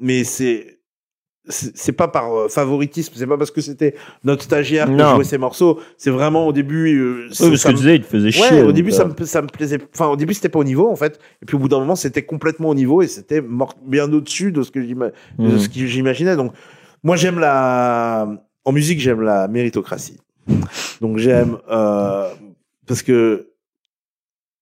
[0.00, 0.79] mais c'est
[1.50, 3.94] c'est pas par euh, favoritisme, c'est pas parce que c'était
[4.24, 5.80] notre stagiaire qui jouait ses morceaux.
[5.98, 6.98] C'est vraiment au début.
[6.98, 8.62] euh, Oui, parce que tu disais, il te faisait Ouais, chier.
[8.62, 9.78] au début, euh, ça me, ça me plaisait.
[9.94, 11.18] Enfin, au début, c'était pas au niveau, en fait.
[11.42, 13.42] Et puis, au bout d'un moment, c'était complètement au niveau et c'était
[13.84, 15.58] bien au-dessus de Mhm.
[15.58, 16.36] ce que j'imaginais.
[16.36, 16.52] Donc,
[17.02, 18.28] moi, j'aime la.
[18.64, 20.18] En musique, j'aime la méritocratie.
[21.00, 21.58] Donc, j'aime.
[21.70, 22.28] euh,
[22.86, 23.48] Parce que.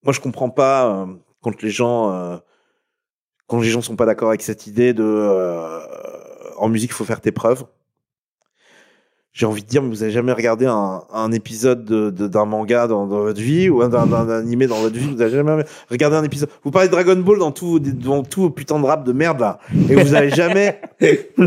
[0.05, 1.06] Moi, je comprends pas euh,
[1.43, 2.12] quand les gens.
[2.12, 2.36] euh,
[3.48, 5.02] Quand les gens sont pas d'accord avec cette idée de.
[6.59, 7.64] En musique, il faut faire tes preuves
[9.39, 12.44] j'ai envie de dire, mais vous avez jamais regardé un, un épisode de- de- d'un
[12.44, 15.15] manga dans, dans votre vie ou d'un, d'un animé dans votre vie?
[15.15, 16.48] Vous avez jamais regardé un épisode?
[16.65, 19.12] Vous parlez de Dragon Ball dans tous vos, dans tous vos putains de rap de
[19.12, 20.81] merde là, et vous avez jamais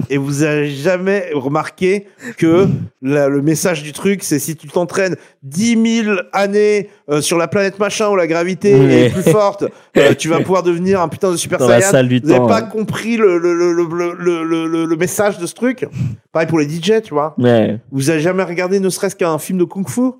[0.09, 2.07] et vous avez jamais remarqué
[2.37, 2.67] que
[3.01, 7.49] la- le message du truc, c'est si tu t'entraînes 10 000 années euh, sur la
[7.49, 9.65] planète machin où la gravité est plus forte,
[9.97, 11.89] euh, tu vas pouvoir devenir un putain de super Dans saiyan.
[11.91, 12.69] vous n'avez pas ouais.
[12.71, 13.85] compris le, le, le, le,
[14.17, 15.85] le, le- le- le message de ce truc?
[16.31, 17.35] Pareil pour les DJ, tu vois.
[17.37, 17.80] Ouais.
[17.91, 20.11] Vous avez jamais regardé ne serait-ce qu'un film de kung-fu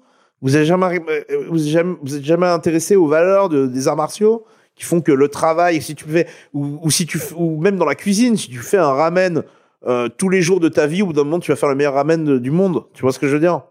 [0.41, 3.95] Vous avez jamais, euh, vous jamais, vous êtes jamais intéressé aux valeurs de- des arts
[3.97, 7.77] martiaux qui font que le travail, si tu fais, ou, ou si tu, ou même
[7.77, 9.43] dans la cuisine, si tu fais un ramen
[9.87, 11.75] euh, tous les jours de ta vie, au bout d'un moment, tu vas faire le
[11.75, 12.85] meilleur ramen de- du monde.
[12.93, 13.61] Tu vois ce que je veux dire?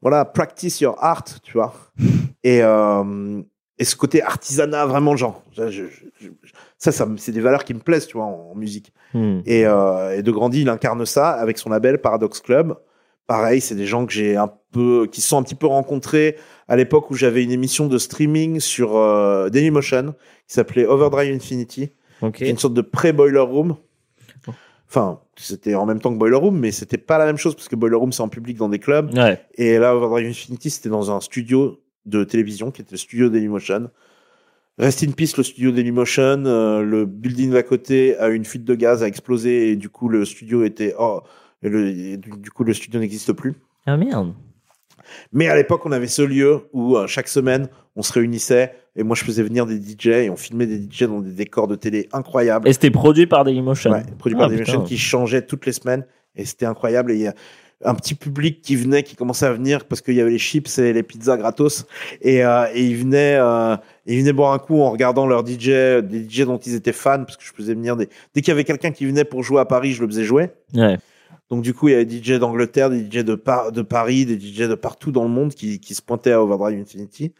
[0.00, 1.72] Voilà, practice your art, tu vois.
[2.44, 3.40] Et, euh,
[3.78, 6.52] et ce côté artisanat, vraiment, genre, je- je- je- je-
[6.90, 8.92] ça, c'est des valeurs qui me plaisent, tu vois, en, en musique.
[9.14, 9.40] Hmm.
[9.46, 12.74] Et, euh, et De Grandi, il incarne ça avec son label Paradox Club.
[13.28, 16.36] Pareil, c'est des gens que j'ai un peu, qui se sont un petit peu rencontrés
[16.66, 20.14] à l'époque où j'avais une émission de streaming sur euh, Dailymotion
[20.48, 21.90] qui s'appelait Overdrive Infinity,
[22.20, 22.34] Ok.
[22.36, 23.76] qui est une sorte de pré-Boiler Room.
[24.88, 27.68] Enfin, c'était en même temps que Boiler Room, mais c'était pas la même chose parce
[27.68, 29.10] que Boiler Room c'est en public dans des clubs.
[29.16, 29.40] Ouais.
[29.54, 33.88] Et là, Overdrive Infinity, c'était dans un studio de télévision qui était le studio Dailymotion.
[34.78, 36.44] Rest in peace, le studio Dailymotion.
[36.46, 39.88] euh, le building d'à côté a eu une fuite de gaz, a explosé et du
[39.88, 40.94] coup, le studio était.
[40.98, 41.20] Oh,
[41.62, 43.54] et le- et du, coup, le studio n'existe plus.
[43.86, 44.32] Ah merde.
[45.32, 49.02] Mais à l'époque, on avait ce lieu où euh, chaque semaine, on se réunissait et
[49.02, 51.74] moi, je faisais venir des DJ et on filmait des DJ dans des décors de
[51.76, 52.66] télé incroyables.
[52.68, 53.90] Et c'était produit par Dailymotion.
[53.90, 54.60] Ouais, produit Ah, par putain.
[54.62, 57.12] machines qui changeaient toutes les semaines et c'était incroyable.
[57.12, 57.28] Et
[57.84, 60.78] un petit public qui venait, qui commençait à venir parce qu'il y avait les chips
[60.78, 61.84] et les pizzas gratos
[62.20, 63.76] et, euh, et ils venaient, euh,
[64.06, 67.24] ils venaient boire un coup en regardant leurs DJ, des DJ dont ils étaient fans
[67.24, 68.08] parce que je faisais venir des.
[68.34, 70.50] Dès qu'il y avait quelqu'un qui venait pour jouer à Paris, je le faisais jouer.
[70.74, 70.98] Ouais.
[71.50, 74.24] Donc du coup, il y avait des DJ d'Angleterre, des DJ de, Par- de Paris,
[74.24, 77.32] des DJ de partout dans le monde qui, qui se pointaient à Overdrive Infinity.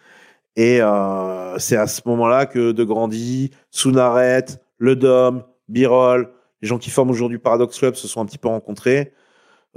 [0.54, 4.44] Et euh, c'est à ce moment-là que De Grandi, Sounaret,
[4.76, 8.48] Le Dom, Birol, les gens qui forment aujourd'hui Paradox Club se sont un petit peu
[8.48, 9.12] rencontrés.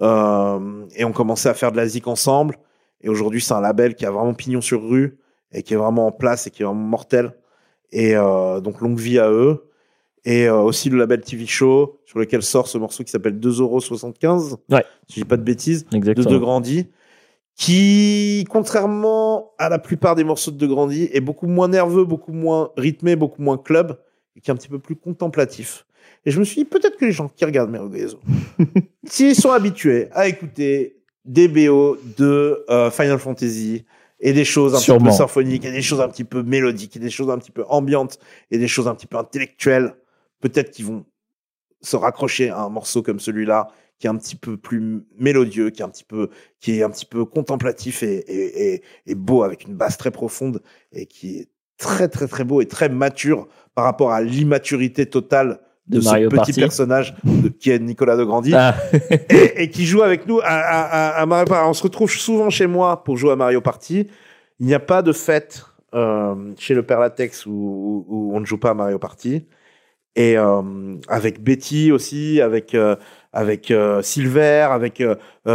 [0.01, 2.57] Euh, et ont commencé à faire de la zik ensemble.
[3.01, 5.17] Et aujourd'hui, c'est un label qui a vraiment pignon sur rue
[5.51, 7.33] et qui est vraiment en place et qui est vraiment mortel.
[7.91, 9.69] Et euh, donc, longue vie à eux.
[10.25, 14.57] Et euh, aussi le label TV Show, sur lequel sort ce morceau qui s'appelle 2,75€.
[14.69, 14.83] Ouais.
[15.07, 15.85] Si je dis pas de bêtises.
[15.85, 16.31] De Exactement.
[16.31, 16.87] De Grandi.
[17.55, 22.33] Qui, contrairement à la plupart des morceaux de De Grandi, est beaucoup moins nerveux, beaucoup
[22.33, 23.97] moins rythmé, beaucoup moins club,
[24.35, 25.84] et qui est un petit peu plus contemplatif.
[26.25, 28.19] Et je me suis dit, peut-être que les gens qui regardent Merogezo,
[29.05, 33.85] s'ils sont habitués à écouter des BO de euh, Final Fantasy
[34.19, 34.99] et des choses un Sûrement.
[34.99, 37.51] petit peu symphoniques, et des choses un petit peu mélodiques, et des choses un petit
[37.51, 38.19] peu ambiantes,
[38.49, 39.95] et des choses un petit peu intellectuelles,
[40.41, 41.05] peut-être qu'ils vont
[41.81, 43.67] se raccrocher à un morceau comme celui-là,
[43.99, 46.29] qui est un petit peu plus mélodieux, qui est un petit peu,
[46.59, 50.11] qui est un petit peu contemplatif et, et, et, et beau, avec une basse très
[50.11, 50.61] profonde,
[50.91, 55.59] et qui est très très très beau et très mature par rapport à l'immaturité totale
[55.87, 58.75] de, De ce petit personnage de- qui est Nicolas de Grandi Ah.
[59.29, 61.67] et, et qui joue avec nous à, à, à- à Mario Party.
[61.69, 64.07] On se retrouve souvent chez moi pour jouer à Mario Party.
[64.59, 68.39] Il n'y a pas de fête euh, chez le Père Latex où, où- où on
[68.39, 69.45] ne joue pas à Mario Party.
[70.15, 70.61] Et euh,
[71.09, 72.95] avec Betty aussi, avec euh,
[73.33, 75.03] avec Silver, avec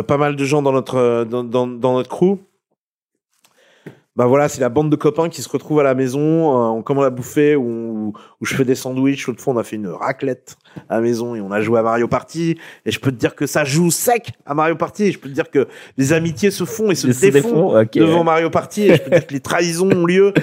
[0.06, 2.36] pas mal de gens dans notre dans, dans, dans notre crew.
[4.16, 6.82] Bah voilà, c'est la bande de copains qui se retrouvent à la maison, euh, on
[6.82, 9.86] commande à bouffer, où, où je fais des sandwichs, l'autre fois on a fait une
[9.86, 10.56] raclette
[10.88, 13.36] à la maison et on a joué à Mario Party, et je peux te dire
[13.36, 16.50] que ça joue sec à Mario Party, et je peux te dire que les amitiés
[16.50, 19.40] se font et se défont devant Mario Party, et je peux te dire que les
[19.40, 20.34] trahisons ont lieu.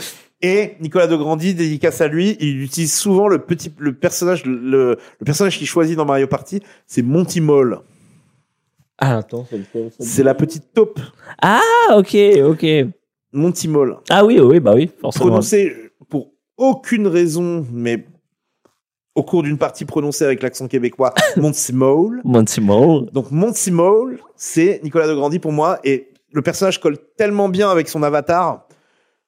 [0.42, 4.98] Et Nicolas de Grandi, dédicace à lui, il utilise souvent le petit, le personnage, le,
[5.20, 7.80] le personnage qu'il choisit dans Mario Party, c'est Monty Mole.
[9.00, 9.46] Ah, attends,
[10.00, 11.00] C'est la petite taupe.
[11.42, 11.62] Ah,
[11.96, 12.16] ok,
[12.46, 12.66] ok.
[13.34, 13.98] Monty Mole.
[14.10, 15.28] Ah oui, oui, bah oui, forcément.
[15.28, 15.74] Prononcé
[16.10, 18.06] pour aucune raison, mais
[19.16, 22.22] au cours d'une partie prononcée avec l'accent québécois, Monty Mole.
[22.24, 23.10] Monty Mole.
[23.12, 27.70] Donc Monty Mole, c'est Nicolas de Grandi pour moi, et le personnage colle tellement bien
[27.70, 28.68] avec son avatar.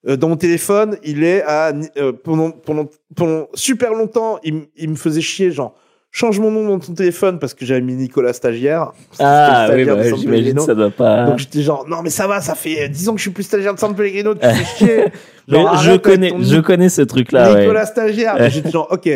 [0.07, 4.89] Euh, dans mon téléphone, il est à euh, pendant, pendant pendant super longtemps, il, il
[4.91, 5.75] me faisait chier genre
[6.11, 8.91] change mon nom dans ton téléphone parce que j'avais mis Nicolas stagiaire.
[9.19, 11.25] Ah le oui, stagiaire bah, j'imagine ça doit pas.
[11.25, 13.43] Donc j'étais genre non mais ça va, ça fait 10 ans que je suis plus
[13.43, 15.05] stagiaire de San Pellegrino, tu fais chier.
[15.47, 17.53] Mais Genre, je connais, ton je connais ce truc-là.
[17.53, 17.61] ouais.
[17.61, 18.35] Nicolas stagiaire.
[18.39, 18.47] Ouais.
[18.47, 19.09] Et J'étais genre, ok,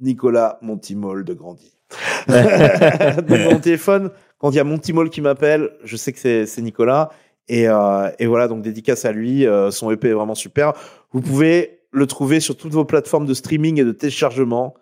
[0.00, 1.72] Nicolas Montimol de Grandi.
[2.28, 6.62] Donc, mon téléphone, quand il y a Montimol qui m'appelle, je sais que c'est c'est
[6.62, 7.10] Nicolas.
[7.48, 9.46] Et, euh, et voilà, donc dédicace à lui.
[9.46, 10.72] euh, son EP est vraiment super.
[11.12, 14.74] Vous pouvez le trouver sur toutes vos plateformes de streaming et de téléchargement.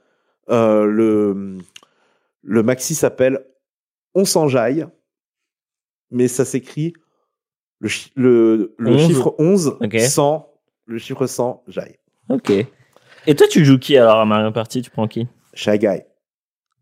[0.50, 1.58] Euh, le,
[2.42, 3.44] le maxi s'appelle
[4.14, 4.86] On s'enjaille,
[6.10, 6.92] mais ça s'écrit
[7.78, 9.06] le, chi- le, le 11.
[9.06, 9.98] chiffre 11 Ok.
[9.98, 10.52] 100,
[10.86, 11.98] le chiffre 100, jaille.
[12.28, 12.50] Ok.
[13.26, 14.82] Et toi, tu joues qui alors à Mario Party?
[14.82, 15.28] Tu prends qui?
[15.54, 16.02] Shy Guy.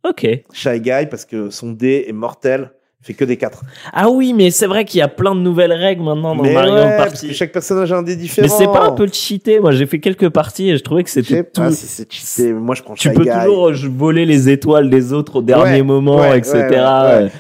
[0.05, 0.27] Ok.
[0.53, 3.63] Shy Guy parce que son dé est mortel, fait que des 4.
[3.93, 6.53] Ah oui, mais c'est vrai qu'il y a plein de nouvelles règles maintenant dans Mais
[6.53, 7.29] Mario ouais, parce Party.
[7.29, 8.47] que chaque personnage a un dé différent.
[8.51, 11.11] Mais c'est pas un peu cheaté Moi, j'ai fait quelques parties et je trouvais que
[11.11, 11.61] c'était tout.
[11.63, 13.31] pas si c'est cheaté, moi je prends Tu peux Guy.
[13.31, 16.59] toujours euh, voler les étoiles des autres au dernier Ouais, moment, ouais, etc.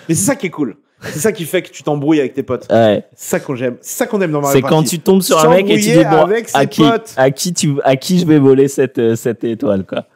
[0.09, 0.77] Mais c'est ça qui est cool.
[1.01, 2.67] C'est ça qui fait que tu t'embrouilles avec tes potes.
[2.71, 3.05] Ouais.
[3.15, 3.77] C'est ça qu'on j'aime.
[3.81, 5.91] C'est ça qu'on aime dans Mario C'est quand tu tombes sur un mec et tu
[5.91, 7.15] dis bon, à qui, potes.
[7.17, 10.07] à qui tu, à qui je vais voler cette, euh, cette étoile quoi.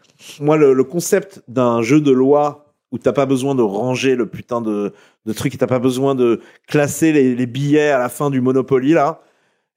[0.40, 2.61] Moi, le, le concept d'un jeu de loi
[2.92, 4.92] où t'as pas besoin de ranger le putain de,
[5.26, 9.22] de truc t'as pas besoin de classer les, billets à la fin du Monopoly là,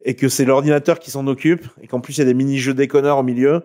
[0.03, 2.73] et que c'est l'ordinateur qui s'en occupe, et qu'en plus il y a des mini-jeux
[2.73, 3.63] déconneurs au milieu,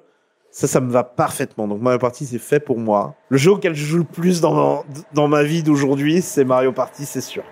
[0.50, 1.68] ça, ça me va parfaitement.
[1.68, 3.14] Donc Mario Party, c'est fait pour moi.
[3.28, 7.04] Le jeu auquel je joue le plus dans, dans ma vie d'aujourd'hui, c'est Mario Party,
[7.04, 7.44] c'est sûr.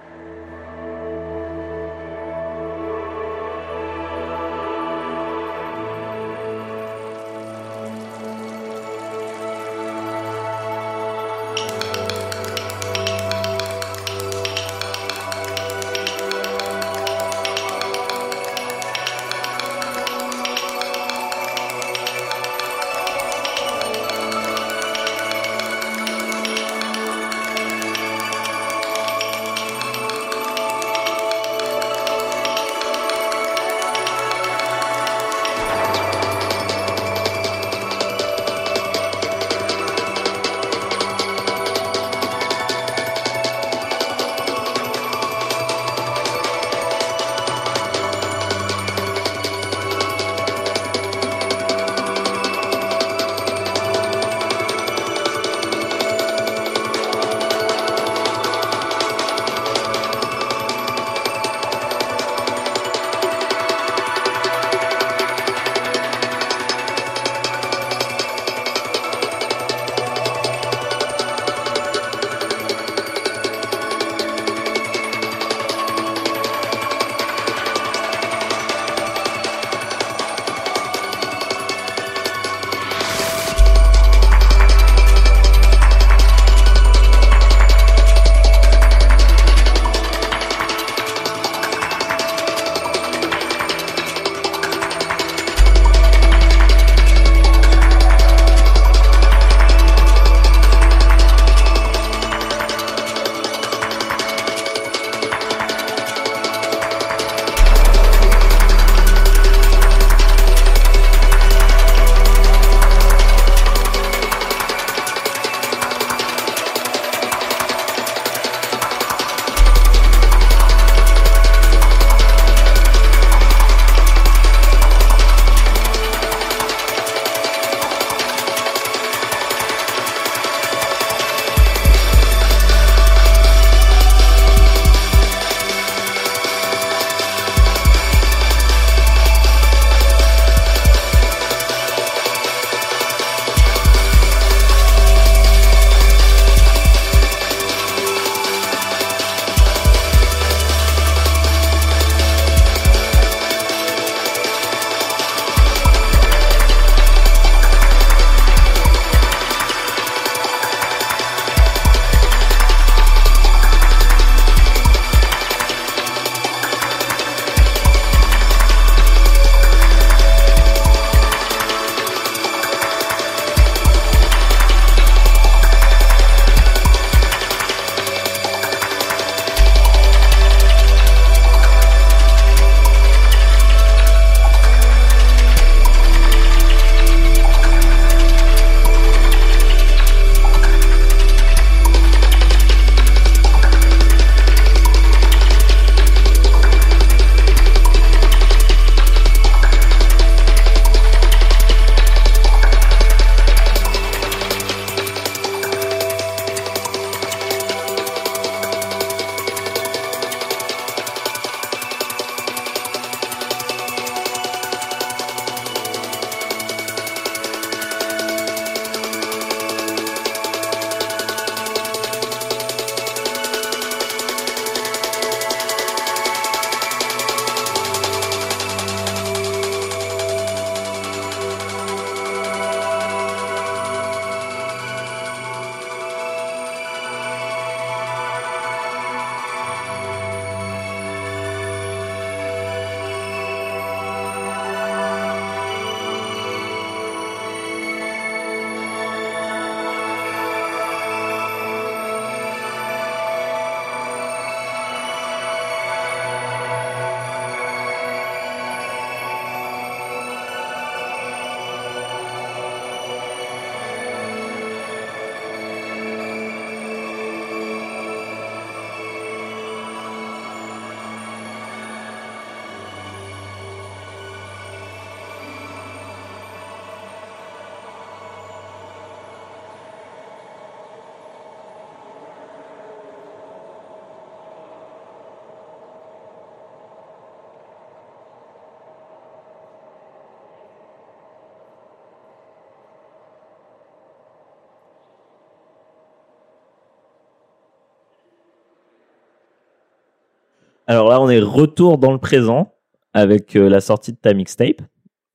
[301.28, 302.72] On est retour dans le présent
[303.12, 304.80] avec euh, la sortie de ta mixtape.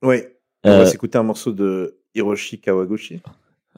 [0.03, 0.23] Oui.
[0.63, 3.21] On Euh, va s'écouter un morceau de Hiroshi Kawaguchi.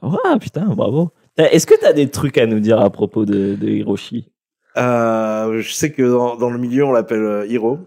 [0.02, 1.10] Ouais, putain, bravo.
[1.36, 4.30] Est-ce que tu as des trucs à nous dire à propos de, de Hiroshi?
[4.78, 7.78] Euh, je sais que dans, dans le milieu, on l'appelle Hiro.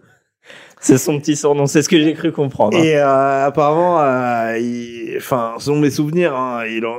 [0.81, 2.77] C'est son petit surnom, c'est ce que j'ai cru comprendre.
[2.77, 2.81] hein.
[2.83, 4.57] Et euh, apparemment, euh,
[5.17, 6.95] enfin, selon mes souvenirs, hein, il, en-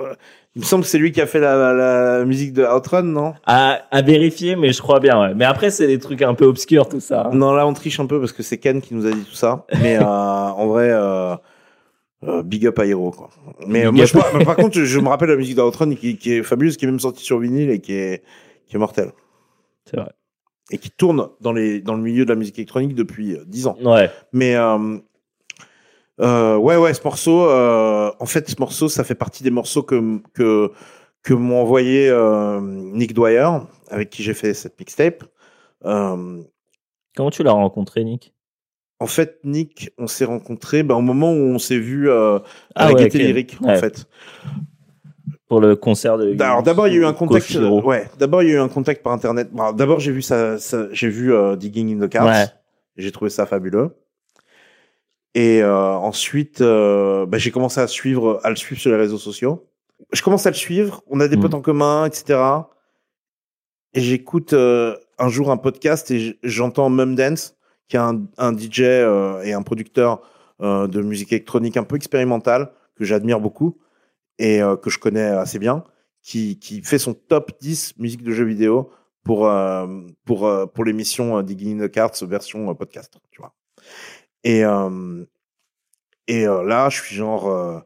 [0.56, 3.34] il me semble que c'est lui qui a fait la, la musique de Outrun, non?
[3.46, 5.34] À, à vérifier, mais je crois bien, ouais.
[5.34, 7.26] Mais après, c'est des trucs un peu obscurs, tout ça.
[7.26, 7.30] hein.
[7.34, 9.34] Non, là, on triche un peu parce que c'est Ken qui nous a dit tout
[9.36, 9.64] ça.
[9.82, 11.36] Mais euh, en vrai, euh,
[12.24, 13.30] euh, big up à Hiro, quoi.
[13.66, 16.34] Mais euh, moi, je, par- par contre, je me rappelle la musique d'Outrun qui, qui
[16.34, 18.22] est fabuleuse, qui est même sortie sur vinyle et qui est,
[18.66, 19.12] qui est mortelle.
[19.84, 20.10] C'est vrai.
[20.72, 23.66] Et qui tourne dans, les, dans le milieu de la musique électronique depuis euh, 10
[23.68, 23.76] ans.
[23.82, 24.10] Ouais.
[24.32, 24.54] Mais
[26.20, 29.82] euh, ouais, ouais, ce morceau, euh, en fait, ce morceau, ça fait partie des morceaux
[29.82, 30.70] que que
[31.22, 33.46] que m'ont envoyé euh, Nick Dwyer,
[33.88, 35.24] avec qui j'ai fait cette mixtape.
[37.16, 38.34] Comment tu l'as rencontré, Nick?
[39.00, 42.42] En fait, Nick, on s'est rencontrés ben, au moment où on s'est vu à
[42.74, 43.24] Ah la ouais, Gaieté ok.
[43.24, 44.06] Lyrique, en fait.
[45.48, 46.40] Pour le concert de.
[46.40, 47.50] Alors d'abord il y a eu un contact.
[47.82, 48.08] Ouais.
[48.18, 49.48] D'abord il y a eu un contact par internet.
[49.52, 52.26] Bon, d'abord j'ai vu ça, ça- j'ai vu Digging in the Cards.
[52.26, 52.44] Ouais.
[52.96, 53.90] J'ai trouvé ça fabuleux.
[55.34, 59.18] Et euh, ensuite euh, bah, j'ai commencé à suivre, à le suivre sur les réseaux
[59.18, 59.66] sociaux.
[60.12, 61.02] Je commence à le suivre.
[61.08, 61.40] On a des Mm.
[61.40, 62.40] potes en commun, etc.
[63.94, 67.56] Et j'écoute euh, un jour un podcast et j'entends Mum Dance,
[67.88, 70.22] qui est un, un DJ euh, et un producteur
[70.62, 73.78] euh, de musique électronique un peu expérimentale que j'admire beaucoup
[74.38, 75.84] et euh, que je connais assez bien,
[76.22, 78.90] qui, qui fait son top 10 musique de jeux vidéo
[79.24, 79.86] pour, euh,
[80.24, 83.54] pour, euh, pour l'émission Digging in the Cards version podcast, tu vois.
[84.44, 85.24] Et, euh,
[86.28, 87.78] et euh, là, je suis genre, euh,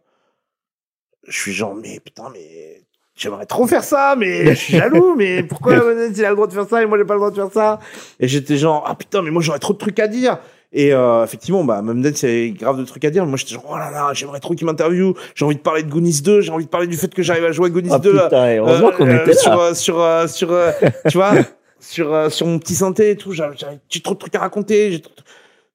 [1.27, 2.83] je suis genre, mais putain, mais
[3.17, 6.47] j'aimerais trop faire ça, mais je suis jaloux, mais pourquoi Mendes, il a le droit
[6.47, 7.81] de faire ça et moi j'ai pas le droit de faire ça?
[8.21, 10.39] Et j'étais genre, ah putain, mais moi j'aurais trop de trucs à dire.
[10.77, 13.25] Et euh, effectivement, bah, Mendes, c'est grave de trucs à dire.
[13.27, 15.15] Moi, j'étais genre, oh là là, j'aimerais trop qu'il m'interviewe.
[15.37, 16.41] J'ai envie de parler de Goonies 2.
[16.41, 18.11] J'ai envie de parler du fait que j'arrive à jouer à Goonies Ah 2.
[18.25, 19.35] putain, heureusement qu'on était là.
[19.35, 20.73] Sur, euh, sur, euh, sur, euh,
[21.09, 21.35] tu vois,
[21.79, 23.31] sur, euh, sur mon petit synthé et tout.
[23.33, 25.01] J'ai trop de trucs à raconter.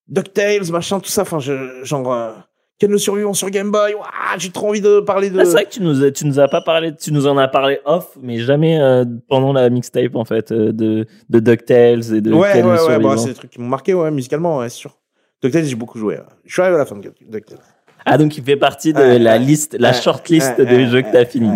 [0.10, 1.22] DuckTales, machin, tout ça.
[1.22, 2.31] Enfin, je, genre, euh,
[2.80, 3.94] Ken le survivant sur Game Boy.
[3.94, 5.40] Ouah, j'ai trop envie de parler de.
[5.40, 7.38] Ah, c'est vrai que tu nous, as- tu nous as pas parlé, tu nous en
[7.38, 12.14] as parlé off, mais jamais euh, pendant la mixtape en fait euh, de de DuckTales
[12.15, 13.10] et de ouais, Ken le ouais, ouais, survivant.
[13.10, 14.98] bah, c'est des trucs qui m'ont marqué, ouais, musicalement, ouais, c'est sûr.
[15.44, 16.15] DuckTales, j'ai beaucoup joué.
[16.15, 16.23] ouais.
[16.45, 17.60] Je suis arrivé à la fin de DuckTales.
[18.06, 20.76] Ah donc il fait partie de Ouais, la ouais, liste, la ouais, shortlist ouais, des
[20.77, 21.49] ouais, jeux que ouais, t'as fini.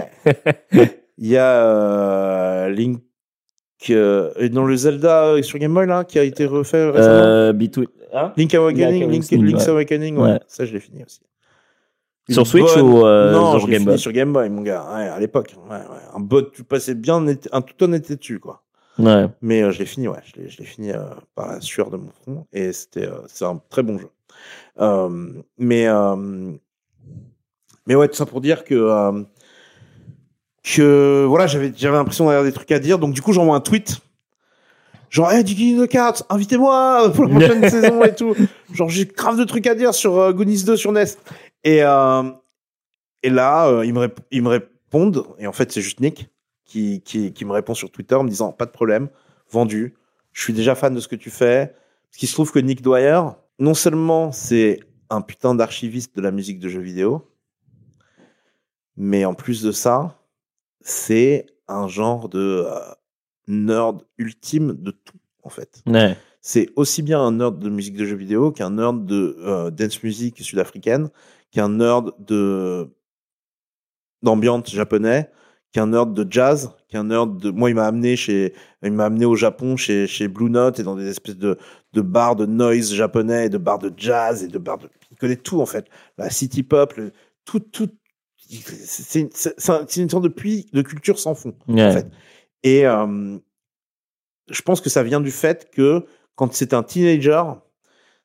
[1.18, 3.00] Il y a euh, Link
[3.90, 7.24] euh, et dans le Zelda sur Game Boy là qui a été refait récemment.
[7.24, 9.72] Euh, Between- hein Link Awakening, Link Link, Awakening, Link's ouais.
[9.72, 10.32] Awakening, ouais.
[10.34, 10.40] Ouais.
[10.48, 11.22] ça je l'ai fini aussi.
[12.30, 14.86] Sur Switch bonne- ou, euh, non, sur je Game Boy sur Game Boy, mon gars,
[14.96, 15.56] ouais, à l'époque.
[15.70, 16.02] Ouais, ouais.
[16.16, 18.64] Un bot, tu passais bien, un tout honnêteté dessus, quoi.
[18.98, 19.26] Ouais.
[19.42, 21.04] Mais euh, je l'ai fini, ouais, je l'ai, je l'ai fini euh,
[21.36, 24.08] par la sueur de mon front, et c'était, euh, c'est un très bon jeu.
[24.80, 25.10] Euh,
[25.58, 26.52] mais, euh,
[27.88, 29.24] mais ouais, tout ça pour dire que, euh,
[30.64, 33.60] que voilà, j'avais, j'avais l'impression d'avoir des trucs à dire, donc du coup j'envoie un
[33.62, 33.98] tweet.
[35.14, 38.36] Genre, hey, Dicky the Cat, invitez-moi pour la prochaine saison et tout.
[38.74, 41.06] Genre, j'ai grave de trucs à dire sur euh, Goonies 2 sur NES.
[41.64, 42.24] Et, euh,
[43.22, 46.30] et là, euh, ils, me ils me répondent, et en fait, c'est juste Nick
[46.66, 49.08] qui, qui, qui me répond sur Twitter en me disant, pas de problème,
[49.52, 49.94] vendu.
[50.32, 51.76] Je suis déjà fan de ce que tu fais.
[52.10, 53.22] Parce qu'il se trouve que Nick Dwyer,
[53.60, 54.80] non seulement c'est
[55.12, 57.30] un putain d'archiviste de la musique de jeux vidéo,
[58.98, 60.18] mais en plus de ça,
[60.82, 62.80] c'est un genre de euh,
[63.48, 65.82] nerd ultime de tout, en fait.
[65.86, 66.18] Ouais.
[66.42, 70.04] C'est aussi bien un nerd de musique de jeux vidéo qu'un nerd de euh, dance
[70.04, 71.10] music sud-africaine,
[71.52, 72.90] qu'un nerd de
[74.22, 75.30] d'ambiance japonais,
[75.72, 78.54] qu'un nerd de jazz, qu'un nerd de moi il m'a amené chez
[78.84, 81.58] il m'a amené au Japon chez chez Blue Note et dans des espèces de
[81.94, 85.18] de bars de noise japonais et de bars de jazz et de bars de il
[85.18, 85.88] connaît tout en fait
[86.18, 87.12] la city pop le,
[87.46, 87.90] tout tout
[88.38, 91.56] c'est une- sorte de puits de culture sans fond
[91.90, 92.08] en fait
[92.64, 93.38] et euh,
[94.50, 97.44] je pense que ça vient du fait que quand c'est un teenager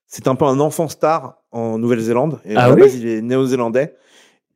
[0.06, 2.80] c'est un peu un enfant star en Nouvelle-Zélande et Ah oui?
[2.82, 3.94] base il est néo-zélandais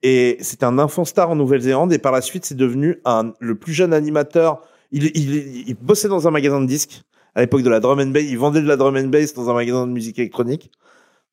[0.02, 3.54] et c'est un enfant star en Nouvelle-Zélande et par la suite c'est devenu un, le
[3.54, 4.62] plus jeune animateur.
[4.90, 7.02] Il, il, il bossait dans un magasin de disques
[7.34, 8.24] à l'époque de la drum and bass.
[8.24, 10.70] Il vendait de la drum and bass dans un magasin de musique électronique.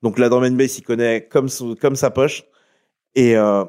[0.02, 2.44] Donc la drum and bass il connaît comme son- comme sa poche
[3.16, 3.66] et euh,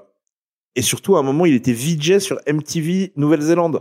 [0.77, 3.81] et surtout à un moment il était VJ sur MTV Nouvelle-Zélande.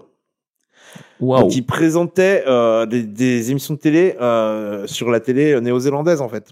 [1.20, 1.42] Waouh.
[1.44, 6.22] Donc il présentait euh, des, des émissions de télé euh, sur la télé euh, néo-zélandaise
[6.22, 6.52] en fait.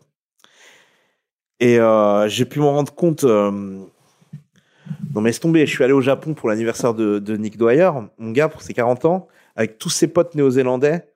[1.59, 3.23] Et euh, j'ai pu m'en rendre compte.
[3.23, 7.89] Non mais laisse tomber, je suis allé au Japon pour l'anniversaire de, de Nick Dwyer,
[8.17, 11.07] mon gars, pour ses 40 ans, avec tous ses potes néo-zélandais.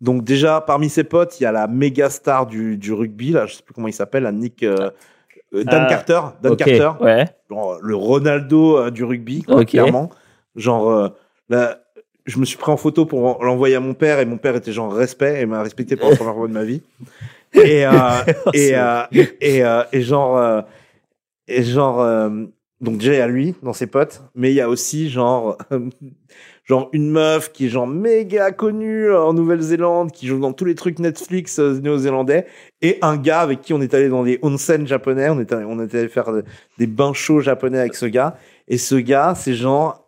[0.00, 3.46] Donc déjà, parmi ses potes, il y a la méga star du, du rugby, là,
[3.46, 4.62] je sais plus comment il s'appelle, là, Nick...
[4.64, 4.84] Dan
[5.68, 6.20] Ah, Carter.
[6.42, 6.90] Dan Carter.
[7.00, 7.24] ouais.
[7.48, 10.10] Genre, le Ronaldo du rugby, quoi, clairement.
[10.56, 11.12] Genre,
[12.26, 14.56] je me suis pris en photo pour en- l'envoyer à mon père et mon père
[14.56, 16.82] était genre respect et m'a respecté pour la première fois de ma vie.
[17.54, 17.90] Et, euh,
[18.54, 19.02] et, euh,
[19.40, 20.62] et, euh, et genre,
[21.48, 22.30] et genre,
[22.80, 25.56] donc déjà il y a lui dans ses potes, mais il y a aussi genre,
[26.64, 30.74] genre une meuf qui est genre méga connue en Nouvelle-Zélande, qui joue dans tous les
[30.74, 32.46] trucs Netflix néo-zélandais,
[32.82, 35.82] et un gars avec qui on est allé dans des onsen japonais, on était, on
[35.82, 36.44] était allé faire de-
[36.78, 38.36] des bains chauds japonais avec ce gars,
[38.68, 40.02] et ce gars c'est genre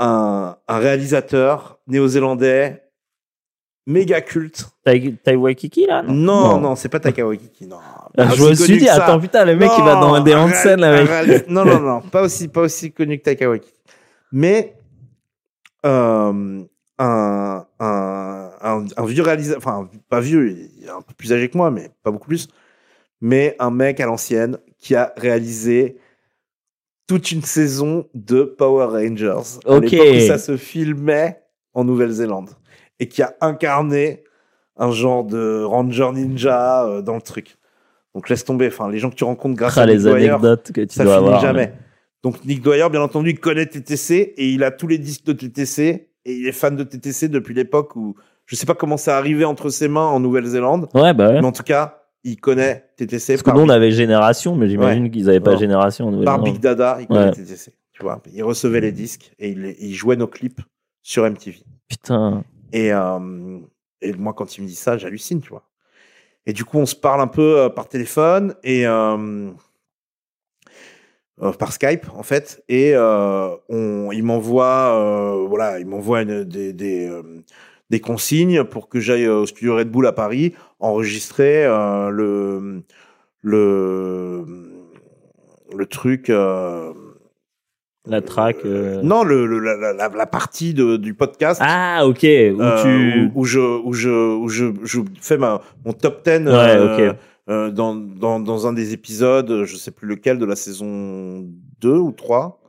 [0.00, 2.82] un, un réalisateur néo-zélandais
[3.86, 4.66] méga culte.
[4.84, 7.78] Tai Tai Waikiki, là Non, non, c'est pas Taika Waititi, non.
[7.82, 10.46] Ah, Pas je me suis dit, attends, putain, le mec, il va dans des un
[11.04, 13.74] réalis- Non, non, non, pas aussi, pas aussi connu que Taika Waititi.
[14.32, 14.74] Mais
[15.86, 16.62] euh,
[16.98, 21.48] un, un, un, un vieux réalisateur, enfin, pas vieux, il est un peu plus âgé
[21.48, 22.48] que moi, mais pas beaucoup plus.
[23.20, 25.98] Mais un mec à l'ancienne qui a réalisé
[27.10, 29.58] toute une saison de Power Rangers.
[29.66, 29.92] Ok.
[29.92, 31.42] où ça se filmait
[31.74, 32.50] en Nouvelle-Zélande.
[33.00, 34.22] Et qui a incarné
[34.76, 37.56] un genre de Ranger Ninja euh, dans le truc.
[38.14, 38.68] Donc laisse tomber.
[38.68, 40.94] Enfin, les gens que tu rencontres grâce Ah, à les Nick Dwyer, anecdotes que tu
[40.94, 41.66] ça dois finit avoir, jamais.
[41.66, 41.72] mais-
[42.22, 45.32] Donc Nick Dwyer, bien entendu, il connaît TTC et il a tous les disques de
[45.32, 48.14] TTC et il est fan de TTC depuis l'époque où
[48.46, 50.88] je sais pas comment ça arrivé entre ses mains en Nouvelle-Zélande.
[50.94, 51.40] Ouais, bah ouais.
[51.40, 55.04] Mais en tout cas, il connaît TTC Parce que nous, on avait Génération, mais j'imagine
[55.04, 55.10] Ouais.
[55.10, 55.58] qu'ils avaient pas Non.
[55.58, 56.24] Génération.
[56.24, 56.42] par.
[56.42, 57.30] Big Dada, il connaît Ouais.
[57.32, 57.72] TTC.
[57.92, 60.60] Tu vois, il recevait les disques et il, il jouait nos clips
[61.02, 61.58] sur MTV.
[61.88, 62.44] Putain.
[62.72, 63.58] Et, euh,
[64.00, 65.64] et moi, quand il me dit ça, j'hallucine, tu vois.
[66.46, 69.50] Et du coup, on se parle un peu euh, par téléphone et euh,
[71.58, 72.62] par Skype, en fait.
[72.68, 77.10] Et on, il m'envoie, voilà, il m'envoie des, des,
[77.90, 82.82] des consignes pour que j'aille au studio Red Bull à Paris enregistrer euh, le
[83.42, 84.44] le
[85.76, 86.30] le truc.
[86.30, 86.92] euh,
[88.06, 88.58] La track.
[88.64, 91.60] euh, non, le, le- la, la- la- partie de, du podcast.
[91.62, 92.22] Ah, ok.
[92.22, 92.26] Où
[92.62, 93.30] Euh, tu.
[93.34, 97.10] où, où je, où je, où je, je fais ma, mon top 10 Ouais, euh,
[97.10, 97.16] ok.
[97.50, 101.46] euh, dans, dans, dans un des épisodes, je sais plus lequel, de la saison
[101.80, 102.60] 2 ou 3,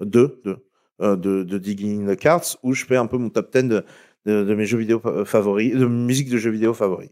[0.00, 0.56] 2, 2
[1.00, 3.64] euh, de, de Digging in the Cards, où je fais un peu mon top 10
[3.68, 3.84] de,
[4.28, 7.10] de, de mes jeux vidéo fa- favoris, de musique de jeux vidéo favoris,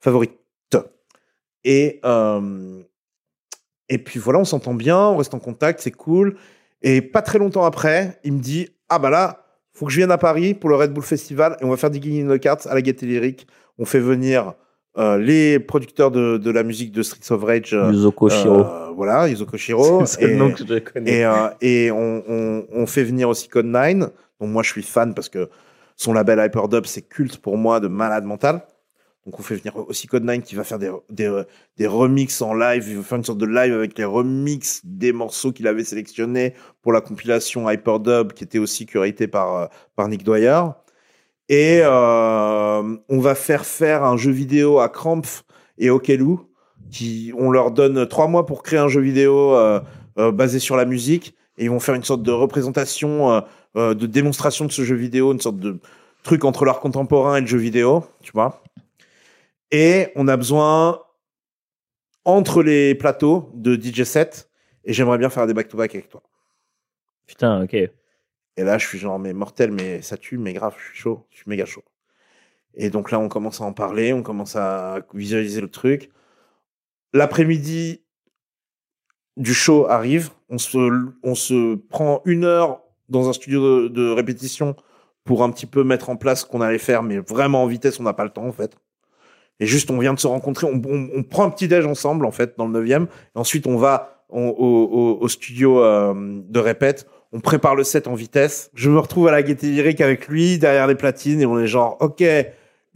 [0.00, 0.32] favorite.
[1.64, 2.80] Et, euh,
[3.88, 6.36] et puis voilà, on s'entend bien, on reste en contact, c'est cool.
[6.82, 10.10] Et pas très longtemps après, il me dit Ah bah là, faut que je vienne
[10.12, 12.66] à Paris pour le Red Bull Festival et on va faire Digging in the Cards
[12.68, 13.46] à la Gaieté Lyrique.
[13.78, 14.54] On fait venir
[14.98, 17.74] euh, les producteurs de, de la musique de Streets of Rage.
[17.74, 18.60] euh, Yuzo Koshiro.
[18.64, 20.06] euh, voilà, Yuzo Koshiro.
[20.06, 21.18] C'est le nom que je connais.
[21.18, 23.98] Et, euh, et on, on, on fait venir aussi Code 9.
[23.98, 24.10] Donc
[24.50, 25.48] moi, je suis fan parce que
[25.98, 28.62] son label Hyperdub, c'est culte pour moi de malade mental.
[29.26, 32.86] Donc on fait venir aussi Code 9 qui va faire des, des, remixes en live.
[32.88, 36.54] Il va faire une sorte de live avec les remixes des morceaux qu'il avait sélectionnés
[36.80, 40.62] pour la compilation Hyperdub qui était aussi curatée par, euh, par Nick Dwyer.
[41.50, 45.44] Et euh, on va faire faire un jeu vidéo à Krampf
[45.76, 46.46] et Okelou.
[46.90, 49.80] Qui, on leur donne trois mois pour créer un jeu vidéo euh,
[50.32, 51.34] basé sur la musique.
[51.58, 53.42] Et ils vont faire une sorte de représentation,
[53.76, 55.78] euh, de démonstration de ce jeu vidéo, une sorte de
[56.22, 58.62] truc entre l'art contemporain et le jeu vidéo, tu vois.
[59.70, 61.02] Et on a besoin,
[62.24, 64.50] entre les plateaux, de DJ set.
[64.84, 66.22] Et j'aimerais bien faire des back-to-back avec toi.
[67.26, 67.74] Putain, ok.
[67.74, 67.90] Et
[68.56, 71.36] là, je suis genre, mais mortel, mais ça tue, mais grave, je suis chaud, je
[71.36, 71.84] suis méga chaud.
[72.74, 76.10] Et donc là, on commence à en parler, on commence à visualiser le truc.
[77.12, 78.02] L'après-midi
[79.36, 84.76] du show arrive, on se, on se prend une heure dans un studio de, répétition
[85.24, 88.00] pour un petit peu mettre en place ce qu'on allait faire, mais vraiment en vitesse,
[88.00, 88.76] on n'a pas le temps en fait.
[89.60, 92.54] Et juste, on vient de se rencontrer, on, prend un petit déj ensemble en fait
[92.56, 97.84] dans le 9e, et ensuite on va au studio euh, de répète, on prépare le
[97.84, 98.70] set en vitesse.
[98.74, 101.66] Je me retrouve à la gaieté lyrique avec lui derrière les platines et on est
[101.66, 102.22] genre, ok,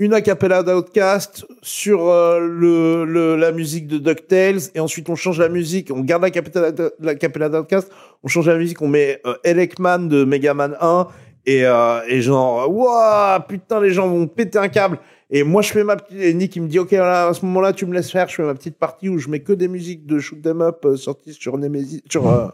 [0.02, 5.48] une acapella d'Outcast sur euh, le, la musique de DuckTales et ensuite on change la
[5.48, 7.88] musique, on garde la capella, la capella d'Outcast,
[8.24, 11.06] on change la musique, on met euh, Elekman de Mega Man 1
[11.46, 14.98] et, euh, et genre, waouh, putain, les gens vont péter un câble.
[15.30, 16.20] Et moi, je fais ma petite.
[16.20, 18.28] Et Nick, il me dit, OK, voilà, à ce moment-là, tu me laisses faire.
[18.28, 20.84] Je fais ma petite partie où je mets que des musiques de shoot 'em up
[20.84, 22.52] euh, sorties sur Nemesis, sur,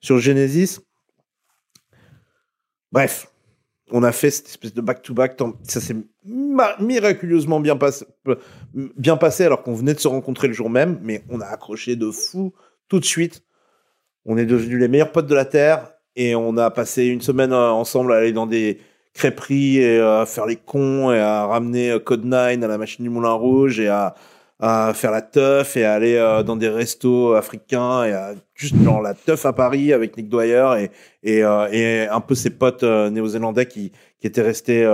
[0.00, 0.80] sur Genesis.
[2.92, 3.28] Bref,
[3.90, 5.38] on a fait cette espèce de back-to-back.
[5.62, 5.96] Ça s'est
[6.80, 8.04] miraculeusement bien passé,
[8.74, 11.96] bien passé alors qu'on venait de se rencontrer le jour même, mais on a accroché
[11.96, 12.52] de fou
[12.88, 13.42] tout de suite.
[14.24, 17.52] On est devenus les meilleurs potes de la Terre et on a passé une semaine
[17.52, 18.80] euh, ensemble à aller dans des
[19.14, 23.08] crêperies et à faire les cons et à ramener Code 9 à la machine du
[23.08, 24.14] Moulin Rouge et à,
[24.58, 28.76] à faire la teuf et à aller euh, dans des restos africains et à juste
[28.82, 30.90] genre la teuf à Paris avec Nick Dwyer et,
[31.22, 34.84] et, euh, et un peu ses potes euh, néo-zélandais qui, qui étaient restés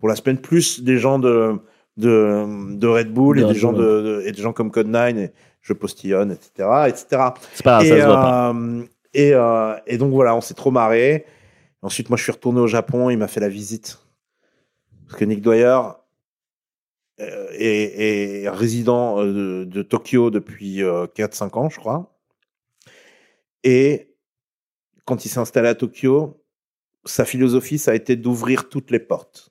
[0.00, 1.54] pour la semaine, plus des gens de,
[1.96, 5.16] de, de Red Bull et des gens de, de- et des gens comme Code 9
[5.16, 7.06] et je postillonne, etc., etc.
[7.54, 8.54] C'est pas grave, et, ça se voit pas.
[9.14, 9.32] et,
[9.94, 11.26] et donc voilà, on s'est trop marré.
[11.82, 13.10] Ensuite, moi, je suis retourné au Japon.
[13.10, 13.98] Il m'a fait la visite
[15.06, 15.78] parce que Nick Dwyer
[17.18, 22.18] est, est résident euh, de, de Tokyo depuis 4-5 ans, je crois.
[23.64, 24.14] Et
[25.04, 26.42] quand il s'est installé à Tokyo,
[27.04, 29.50] sa philosophie, ça a été d'ouvrir toutes les portes,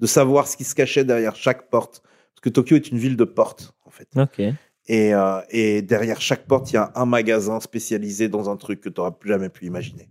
[0.00, 3.16] de savoir ce qui se cachait derrière chaque porte, parce que Tokyo est une ville
[3.16, 4.08] de portes, en fait.
[4.16, 4.40] Ok.
[4.88, 8.80] Et, euh, et derrière chaque porte, il y a un magasin spécialisé dans un truc
[8.80, 10.08] que tu n'aurais jamais pu imaginer.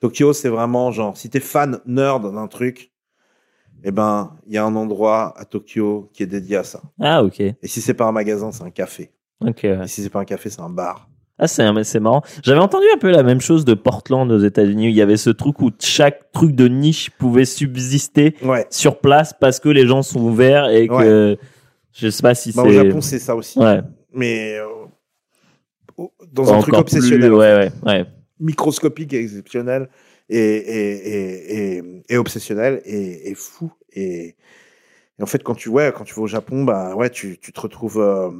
[0.00, 2.92] Tokyo, c'est vraiment genre, si t'es fan nerd d'un truc,
[3.84, 6.80] eh ben, il y a un endroit à Tokyo qui est dédié à ça.
[7.00, 7.40] Ah, ok.
[7.40, 9.10] Et si c'est pas un magasin, c'est un café.
[9.44, 9.60] Ok.
[9.64, 9.84] ouais.
[9.84, 11.08] Et si c'est pas un café, c'est un bar.
[11.42, 12.20] Ah, c'est marrant.
[12.42, 14.88] J'avais entendu un peu la même chose de Portland aux États-Unis.
[14.88, 18.66] où Il y avait ce truc où chaque truc de niche pouvait subsister Ouais.
[18.68, 21.38] sur place parce que les gens sont ouverts et que
[21.92, 22.68] je sais pas si Bah, c'est.
[22.68, 23.58] au Japon, c'est ça aussi.
[23.58, 23.80] Ouais.
[24.12, 24.66] Mais euh,
[26.30, 27.32] dans un truc Encore obsessionnel.
[27.32, 28.04] ouais, ouais, ouais.
[28.38, 29.88] Microscopique et exceptionnel
[30.30, 33.72] et, et, et, obsessionnel et, fou.
[33.92, 34.36] Et,
[35.20, 37.60] en fait, quand tu, ouais, quand tu vas au Japon, bah, ouais, tu, tu te
[37.60, 38.00] retrouves.
[38.00, 38.30] euh,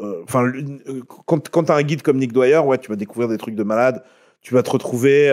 [0.00, 2.96] euh, Enfin, euh, quand, quand tu as un guide comme Nick Dwyer, ouais, tu vas
[2.96, 4.04] découvrir des trucs de malade.
[4.42, 5.30] Tu vas te retrouver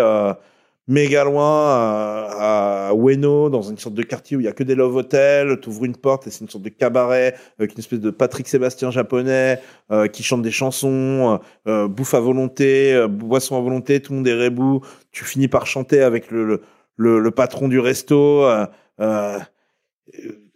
[0.88, 4.64] méga loin à, à Ueno, dans une sorte de quartier où il y a que
[4.64, 5.60] des love hotels.
[5.62, 8.48] Tu ouvres une porte et c'est une sorte de cabaret avec une espèce de Patrick
[8.48, 9.60] Sébastien japonais
[9.92, 14.18] euh, qui chante des chansons, euh, bouffe à volonté, euh, boisson à volonté, tout le
[14.18, 14.82] monde est rebou.
[15.12, 16.62] Tu finis par chanter avec le, le,
[16.96, 18.44] le, le patron du resto.
[18.46, 18.66] euh,
[19.02, 19.38] euh,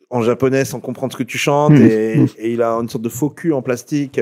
[0.09, 3.07] en japonais sans comprendre ce que tu chantes et, et il a une sorte de
[3.09, 4.19] faux cul en plastique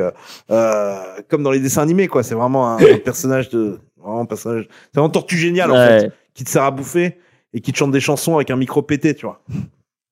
[0.51, 0.95] euh,
[1.29, 3.79] comme dans les dessins animés quoi c'est vraiment un, un personnage de
[4.09, 7.17] vraiment un personnage c'est un tortue génial en fait qui te sert à bouffer
[7.53, 9.41] et qui te chante des chansons avec un micro pété tu vois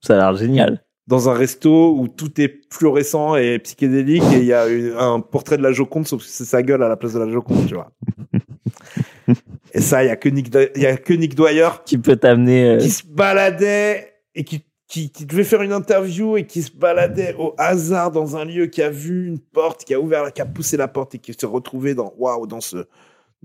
[0.01, 0.83] Ça a l'air génial.
[1.07, 5.19] dans un resto où tout est fluorescent et psychédélique et il y a une- un
[5.19, 7.65] portrait de la Joconde sauf que c'est sa gueule à la place de la Joconde
[7.67, 7.91] tu vois
[9.73, 11.97] et ça il y a que Nick Dw- il y a que Nick Dwyer Qui
[11.97, 12.71] peut t'amener.
[12.71, 16.71] euh, qui se baladait et qui, qui, qui devait faire une interview et qui se
[16.71, 20.41] baladait au hasard dans un lieu, qui a vu une porte, qui a ouvert, qui
[20.41, 22.85] a poussé la porte et qui s'est retrouvé dans, waouh, dans ce,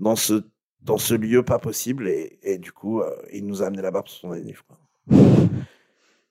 [0.03, 0.43] dans ce,
[0.83, 2.07] dans ce lieu pas possible.
[2.07, 4.77] Et, et du coup, euh, il nous a amené là-bas pour son anniv, quoi.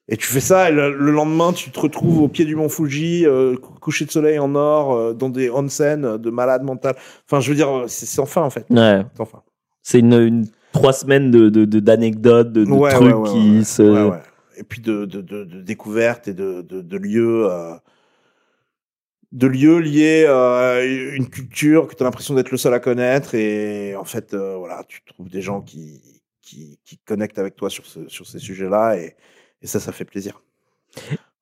[0.09, 2.67] Et tu fais ça, et le, le lendemain, tu te retrouves au pied du mont
[2.67, 6.63] Fuji, euh, cou- coucher de soleil en or, euh, dans des onsen euh, de malades
[6.63, 6.95] mentales.
[7.25, 8.65] Enfin, je veux dire, c'est sans fin, en fait.
[8.69, 9.05] Ouais.
[9.81, 11.47] C'est une, une- trois semaines de
[11.79, 14.11] d'anecdotes, de, de, Ouais, trucs ouais, qui se.
[14.57, 17.47] Et puis de, de, de, découvertes et de, de lieux.
[19.33, 23.35] De lieux liés à une culture que tu as l'impression d'être le seul à connaître.
[23.35, 26.01] Et en fait, euh, voilà, tu trouves des gens qui,
[26.41, 28.97] qui, qui connectent avec toi sur, ce, sur ces sujets-là.
[28.97, 29.15] Et,
[29.61, 30.41] et ça, ça fait plaisir.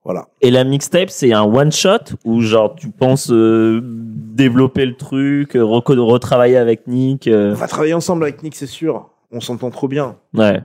[0.03, 0.29] Voilà.
[0.41, 5.55] Et la mixtape, c'est un one shot ou genre tu penses euh, développer le truc,
[5.55, 7.27] euh, reco- retravailler avec Nick.
[7.27, 9.11] euh, On va travailler ensemble avec Nick, c'est sûr.
[9.31, 10.17] On s'entend trop bien.
[10.33, 10.59] Ouais.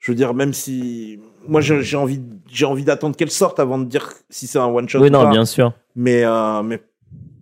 [0.00, 1.20] Je veux dire, même si.
[1.48, 5.00] Moi, j'ai envie, j'ai envie d'attendre qu'elle sorte avant de dire si c'est un one-shot.
[5.00, 5.30] Oui, ou non, pas.
[5.30, 5.72] bien sûr.
[5.96, 6.80] Mais, euh, mais,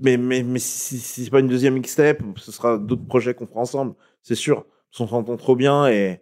[0.01, 3.47] mais, mais, mais si, si c'est pas une deuxième mixtape, ce sera d'autres projets qu'on
[3.47, 4.65] fera ensemble, c'est sûr.
[4.99, 6.21] On s'entend trop bien et,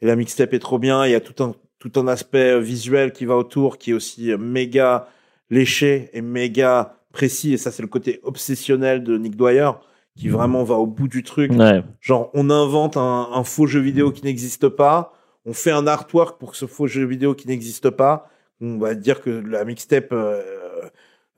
[0.00, 1.06] et la mixtape est trop bien.
[1.06, 4.32] Il y a tout un, tout un aspect visuel qui va autour, qui est aussi
[4.38, 5.08] méga
[5.50, 7.54] léché et méga précis.
[7.54, 9.70] Et ça, c'est le côté obsessionnel de Nick Dwyer,
[10.16, 11.52] qui vraiment va au bout du truc.
[11.52, 11.82] Ouais.
[12.00, 15.12] Genre, on invente un, un faux jeu vidéo qui n'existe pas.
[15.46, 18.30] On fait un artwork pour ce faux jeu vidéo qui n'existe pas.
[18.60, 20.40] On va dire que la mixtape, euh,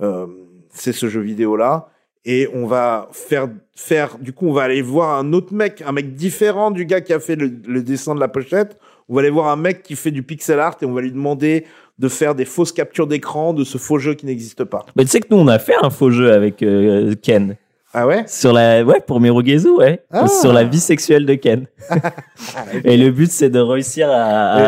[0.00, 0.26] euh,
[0.70, 1.88] c'est ce jeu vidéo là.
[2.24, 5.92] Et on va faire, faire, du coup, on va aller voir un autre mec, un
[5.92, 8.78] mec différent du gars qui a fait le, le dessin de la pochette.
[9.08, 11.12] On va aller voir un mec qui fait du pixel art et on va lui
[11.12, 11.64] demander
[11.98, 14.84] de faire des fausses captures d'écran de ce faux jeu qui n'existe pas.
[14.96, 17.56] Mais tu sais que nous, on a fait un faux jeu avec euh, Ken.
[17.98, 18.24] Ah ouais?
[18.26, 20.00] Sur la, ouais, pour Mirogezu, ouais.
[20.12, 20.28] Ah.
[20.28, 21.66] Sur la vie sexuelle de Ken.
[22.84, 24.14] Et le but, c'est de réussir à,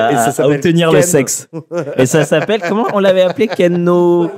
[0.07, 1.47] à- Et- et ça à s'appelle obtenir le sexe.
[1.98, 3.47] Et ça s'appelle, comment on l'avait appelé?
[3.48, 4.31] Kenno.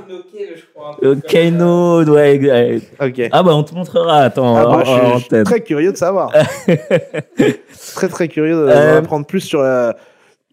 [1.03, 2.37] Euh, Kenno, ouais.
[2.41, 2.81] ouais.
[2.99, 3.29] Ok.
[3.31, 5.61] Ah bah on te montrera, attends, Ah bah, en- je, suis- en je suis très
[5.61, 6.33] curieux de savoir.
[7.95, 9.95] très très curieux de- Euh, d'apprendre plus sur la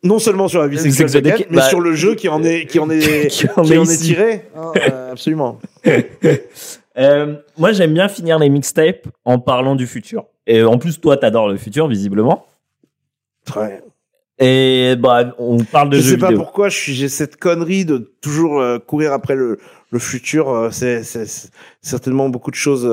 [0.05, 1.93] non seulement sur la vie sexuelle de sexuelle de Ken, Ken, mais bah, sur le
[1.95, 4.05] jeu qui en est qui en est qui en qui est en est ici.
[4.15, 4.45] tiré.
[4.57, 5.59] euh, absolument.
[6.99, 10.27] Euh, moi, j'aime bien finir les mixtapes en parlant du futur.
[10.47, 12.47] Et en plus, toi, t'adores le futur, visiblement.
[13.45, 13.83] Très.
[14.39, 16.43] Et bah, on parle de je jeux sais pas vidéo.
[16.43, 19.59] pourquoi je j'ai cette connerie de toujours euh, courir après le,
[19.91, 20.49] le futur.
[20.49, 21.03] euh, c'est
[21.83, 22.87] certainement beaucoup de choses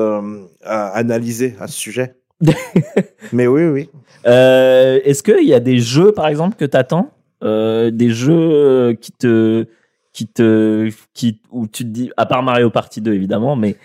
[0.63, 2.15] à analyser à ce sujet.
[3.31, 3.89] Mais oui, oui.
[4.25, 7.11] Est-ce qu'il y a des jeux, par exemple, que t'attends?
[7.41, 9.67] Des jeux qui te,
[10.13, 13.75] qui te, qui, où tu te dis, à part Mario Party 2 évidemment, mais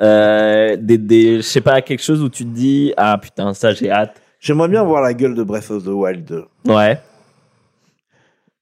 [0.00, 3.72] euh, des, des, je sais pas, quelque chose où tu te dis, ah putain, ça
[3.72, 4.20] j'ai hâte.
[4.40, 6.44] J'aimerais bien voir la gueule de Breath of the Wild 2.
[6.72, 7.00] Ouais.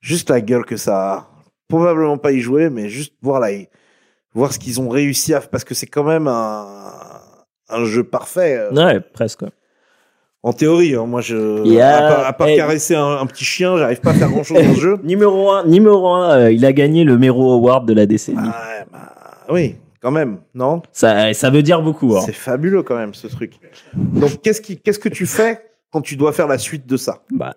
[0.00, 1.26] Juste la gueule que ça a.
[1.68, 3.48] Probablement pas y jouer, mais juste voir la,
[4.34, 6.66] voir ce qu'ils ont réussi à, parce que c'est quand même un,
[7.68, 8.56] un jeu parfait.
[8.56, 9.42] euh, Ouais, presque.
[10.44, 13.26] En théorie, hein, moi je, Il y a- à part, à part caresser un, un
[13.26, 14.96] petit chien, j'arrive pas à faire grand chose dans le jeu.
[15.02, 18.38] Numéro 1, numéro un, euh, il a gagné le Mero Award de la décennie.
[18.46, 19.12] Ouais, bah,
[19.48, 19.74] oui,
[20.06, 22.16] quand même, non Ça, ça veut dire beaucoup.
[22.16, 22.20] hein.
[22.24, 23.54] C'est fabuleux quand même ce truc.
[23.94, 25.60] Donc qu'est-ce qui, qu'est-ce que tu fais
[25.90, 27.56] quand tu dois faire la suite de ça Bah,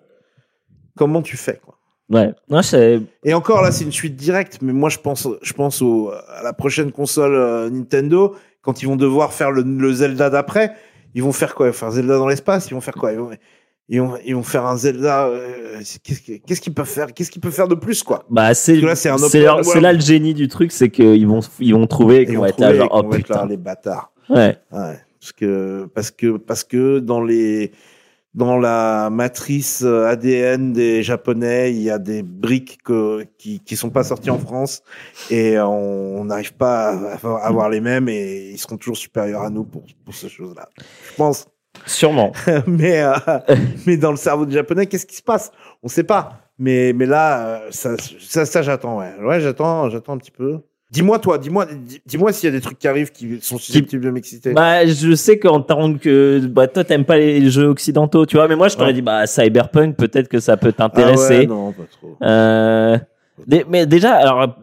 [0.96, 1.76] Comment tu fais quoi
[2.08, 2.32] ouais.
[2.48, 5.80] Non, c'est, Et encore là, c'est une suite directe, mais moi je pense, je pense
[5.80, 10.28] au, à la prochaine console euh, Nintendo quand ils vont devoir faire le, le Zelda
[10.28, 10.74] d'après.
[11.14, 11.66] Ils vont faire quoi?
[11.66, 12.68] Ils vont faire Zelda dans l'espace?
[12.68, 13.12] Ils vont faire quoi?
[13.12, 13.30] Ils vont,
[13.90, 15.26] ils vont, ils vont faire un Zelda.
[15.26, 17.12] euh, qu'est-ce que- qu'est-ce qu'ils peuvent faire?
[17.12, 18.24] Qu'est-ce qu'ils peuvent faire de plus quoi?
[18.30, 19.66] Bah, c'est, là, c'est un c'est, open là- world.
[19.72, 22.60] c'est là le génie du truc, c'est qu'ils vont, ils vont trouver on va être
[22.60, 24.12] là, genre, oh être là, les bâtards.
[24.28, 24.56] Ouais.
[24.72, 27.72] Ouais, parce que parce que parce que dans les
[28.32, 33.74] dans la matrice euh, ADN des japonais, il y a des briques que, qui qui
[33.74, 34.82] sont pas sorties en France
[35.32, 39.64] et on n'arrive pas à avoir les mêmes et ils seront toujours supérieurs à nous
[39.64, 40.68] pour pour ces choses-là.
[40.78, 41.46] Je pense.
[41.86, 42.32] Sûrement.
[42.66, 43.12] mais euh,
[43.86, 45.50] mais dans le cerveau des japonais, qu'est-ce qui se passe?
[45.82, 46.40] On sait pas.
[46.58, 47.90] Mais mais là euh, ça
[48.20, 49.12] ça, ça j'attends ouais.
[49.22, 50.58] Ouais, j'attends j'attends un petit peu.
[50.90, 54.04] Dis-moi toi, dis-moi dis- dis-moi s'il y a des trucs qui arrivent qui sont susceptibles
[54.04, 54.52] de m'exciter.
[54.52, 58.48] Bah, je sais qu'en tant que, bah, toi, t'aimes pas les jeux occidentaux, tu vois,
[58.48, 58.94] mais moi, je t'aurais Ouais.
[58.94, 61.46] dit, bah, Cyberpunk, peut-être que ça peut Ah ouais, t'intéresser.
[61.46, 62.16] non, pas trop.
[62.24, 62.98] Euh,
[63.68, 64.56] mais déjà, alors,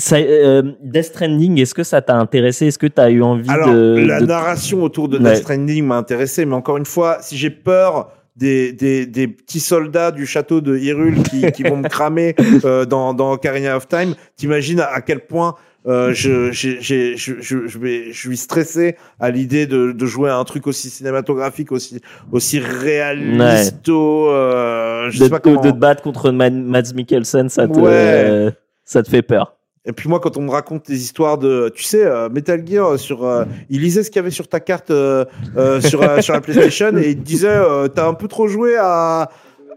[0.00, 2.66] ça, euh, Death Stranding, est-ce que ça t'a intéressé?
[2.66, 5.32] Est-ce que t'as eu envie Alors, de, la de- narration autour de Ouais.
[5.34, 9.60] Death Stranding m'a intéressé, mais encore une fois, si j'ai peur des, des, des petits
[9.60, 13.86] soldats du château de Hyrule qui, qui vont me cramer euh, dans, dans Ocarina of
[13.88, 15.54] Time, t'imagines à, quel point
[15.86, 17.34] euh, je, j'ai- je, je,
[17.66, 21.72] je, vais, je suis stressé à l'idée de, de jouer à un truc aussi cinématographique,
[21.72, 22.00] aussi,
[22.32, 25.60] aussi réaliste, euh, je de, sais pas comment.
[25.60, 28.50] de te battre contre Mads Mikkelsen, ça te, Ouais.
[28.84, 29.56] ça te fait peur.
[29.86, 32.98] Et puis moi, quand on me raconte des histoires de, tu sais, euh, Metal Gear
[32.98, 35.24] sur, euh, il lisait ce qu'il y avait sur ta carte euh,
[35.56, 38.46] euh, sur euh, sur la PlayStation et il te disait, euh, t'as un peu trop
[38.46, 39.30] joué à,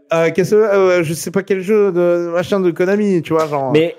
[0.10, 3.72] à euh, je sais pas quel jeu de machin de Konami, tu vois, genre.
[3.72, 3.96] Mais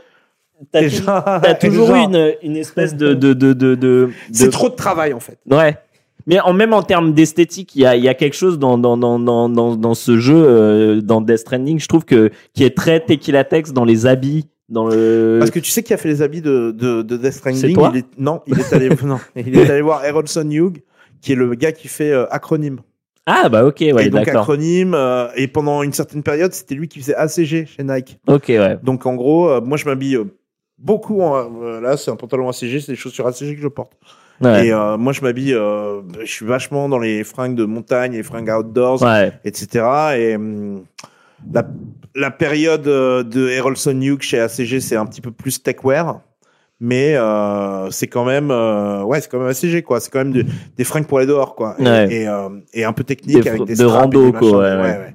[0.71, 4.69] t'as, genre- toujours eu une, une espèce de, de, de, de, de- C'est de- trop
[4.69, 5.39] de travail en fait.
[5.51, 5.79] Ouais.
[6.27, 8.77] Mais en même en termes d'esthétique, il y a, il y a quelque chose dans,
[8.79, 12.65] dans, dans, dans, dans, dans ce jeu, euh, dans Death Stranding, je trouve que qui
[12.65, 15.37] est très Tequila Tex dans les habits, dans le.
[15.39, 17.73] Parce que tu sais qui a fait les habits de de, de Death Stranding C'est
[17.73, 20.83] toi il est, Non, il est allé non, il est allé voir Harrelson Hugh,
[21.21, 22.81] qui est le gars qui fait euh, acronyme.
[23.27, 26.89] Ah bah ok, ouais, et donc acronyme euh, et pendant une certaine période, c'était lui
[26.89, 28.19] qui faisait ACG chez Nike.
[28.27, 28.79] Ok, ouais.
[28.83, 30.25] Donc en gros, euh, moi je m'habille euh,
[30.79, 31.23] beaucoup.
[31.23, 33.93] En, là, c'est un pantalon ACG, c'est des chaussures ACG que je porte.
[34.43, 34.67] Ouais.
[34.67, 38.23] Et euh, moi je m'habille, euh, je suis vachement dans les fringues de montagne, les
[38.23, 39.33] fringues outdoors, Ouais.
[39.45, 39.87] etc.
[40.19, 40.83] Et hum,
[41.53, 41.67] la,
[42.15, 46.21] la période euh, de Harrelson Hugh chez ACG, c'est un petit peu plus techwear.
[46.81, 50.33] Mais euh, c'est quand même euh, ouais c'est quand même ACG quoi c'est quand même
[50.33, 50.45] de-
[50.77, 52.13] des fringues pour aller dehors quoi et, Ouais.
[52.13, 54.51] et, euh, et un peu technique Des avec des de straps et rando, des quoi,
[54.51, 55.15] machins, ouais, des- ouais.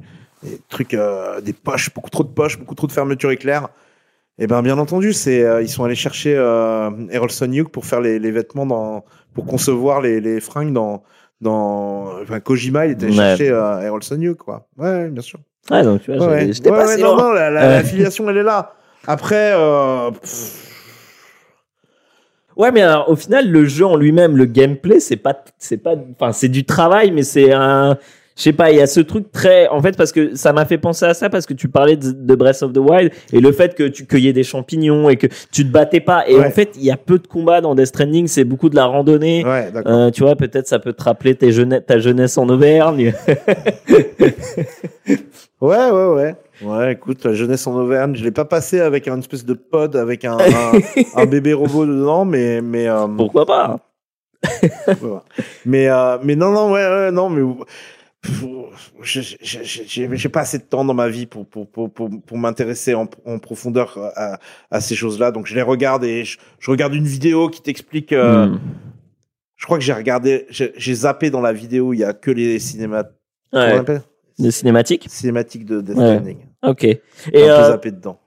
[0.54, 0.98] des trucs
[1.44, 3.68] des poches beaucoup trop de poches beaucoup trop de fermetures éclair
[4.40, 8.20] et ben bien entendu, c'est ils sont allés chercher euh, Harrelson Hugh pour faire les,
[8.20, 11.04] les vêtements dans pour concevoir les, les fringues dans
[11.42, 14.66] dans enfin Kojima il était allé chercher Harrelson Hugh quoi.
[14.78, 15.40] Ouais, bien sûr.
[15.72, 17.24] Ouais, donc tu vois, Ouais, j'étais Ouais, pas si non, loin.
[17.28, 17.70] non, la, la- Euh.
[17.78, 18.74] la filiation elle est là.
[19.08, 20.12] Après euh,
[22.58, 25.94] Ouais, mais alors, au final, le jeu en lui-même, le gameplay, c'est pas, c'est pas,
[26.20, 27.98] enfin, c'est du travail, mais c'est un,
[28.40, 30.64] je sais pas, il y a ce truc très, en fait, parce que ça m'a
[30.66, 33.42] fait penser à ça, parce que tu parlais de, de Breath of the Wild, et
[33.42, 36.46] le fait que tu cueillais des champignons et que tu te battais pas, et Ouais.
[36.48, 38.86] en fait, il y a peu de combats dans Death Stranding, c'est beaucoup de la
[38.86, 39.44] randonnée.
[39.46, 39.70] ouais.
[39.86, 43.14] Euh, tu vois, peut-être ça peut te rappeler tes jeunesse, ta jeunesse en Auvergne.
[45.62, 46.36] Ouais, ouais, ouais.
[46.64, 49.96] Ouais, écoute, la jeunesse en Auvergne, je l'ai pas passé avec un espèce de pod
[49.98, 50.72] avec un, un,
[51.22, 53.80] un bébé robot dedans, mais mais euh, Pourquoi pas?
[55.66, 57.42] Mais euh, mais non non ouais, ouais non mais
[59.02, 62.94] je- j'ai pas assez de temps dans ma vie pour pour pour pour, pour m'intéresser
[62.94, 64.40] en, en profondeur à,
[64.72, 68.12] à ces choses-là donc je les regarde et je, je regarde une vidéo qui t'explique
[68.14, 68.60] euh, Hmm.
[69.56, 72.60] je crois que j'ai regardé j'ai zappé dans la vidéo il y a que les
[72.60, 73.06] cinémas
[73.52, 73.74] Ouais.
[73.74, 74.02] appelle?
[74.38, 76.06] De cinématique cinématique de Death Ouais.
[76.16, 76.38] Stranding.
[76.64, 76.84] Ok.
[76.84, 77.00] Et
[77.36, 78.19] euh, zappé dedans.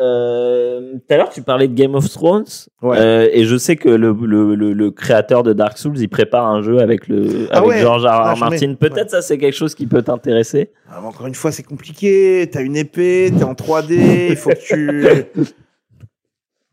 [0.00, 2.44] Euh, tout à l'heure, tu parlais de Game of Thrones.
[2.82, 2.96] Ouais.
[2.98, 6.46] Euh, et je sais que le, le, le, le créateur de Dark Souls, il prépare
[6.46, 7.80] un jeu avec, le, Ah avec ouais.
[7.80, 8.08] George R.
[8.08, 8.10] R.
[8.10, 8.74] Ah, Martin.
[8.74, 10.70] Peut-être ça, c'est quelque chose qui peut t'intéresser.
[10.90, 12.48] Ah, encore une fois, c'est compliqué.
[12.52, 15.44] T'as une épée, t'es en 3D, il faut que tu.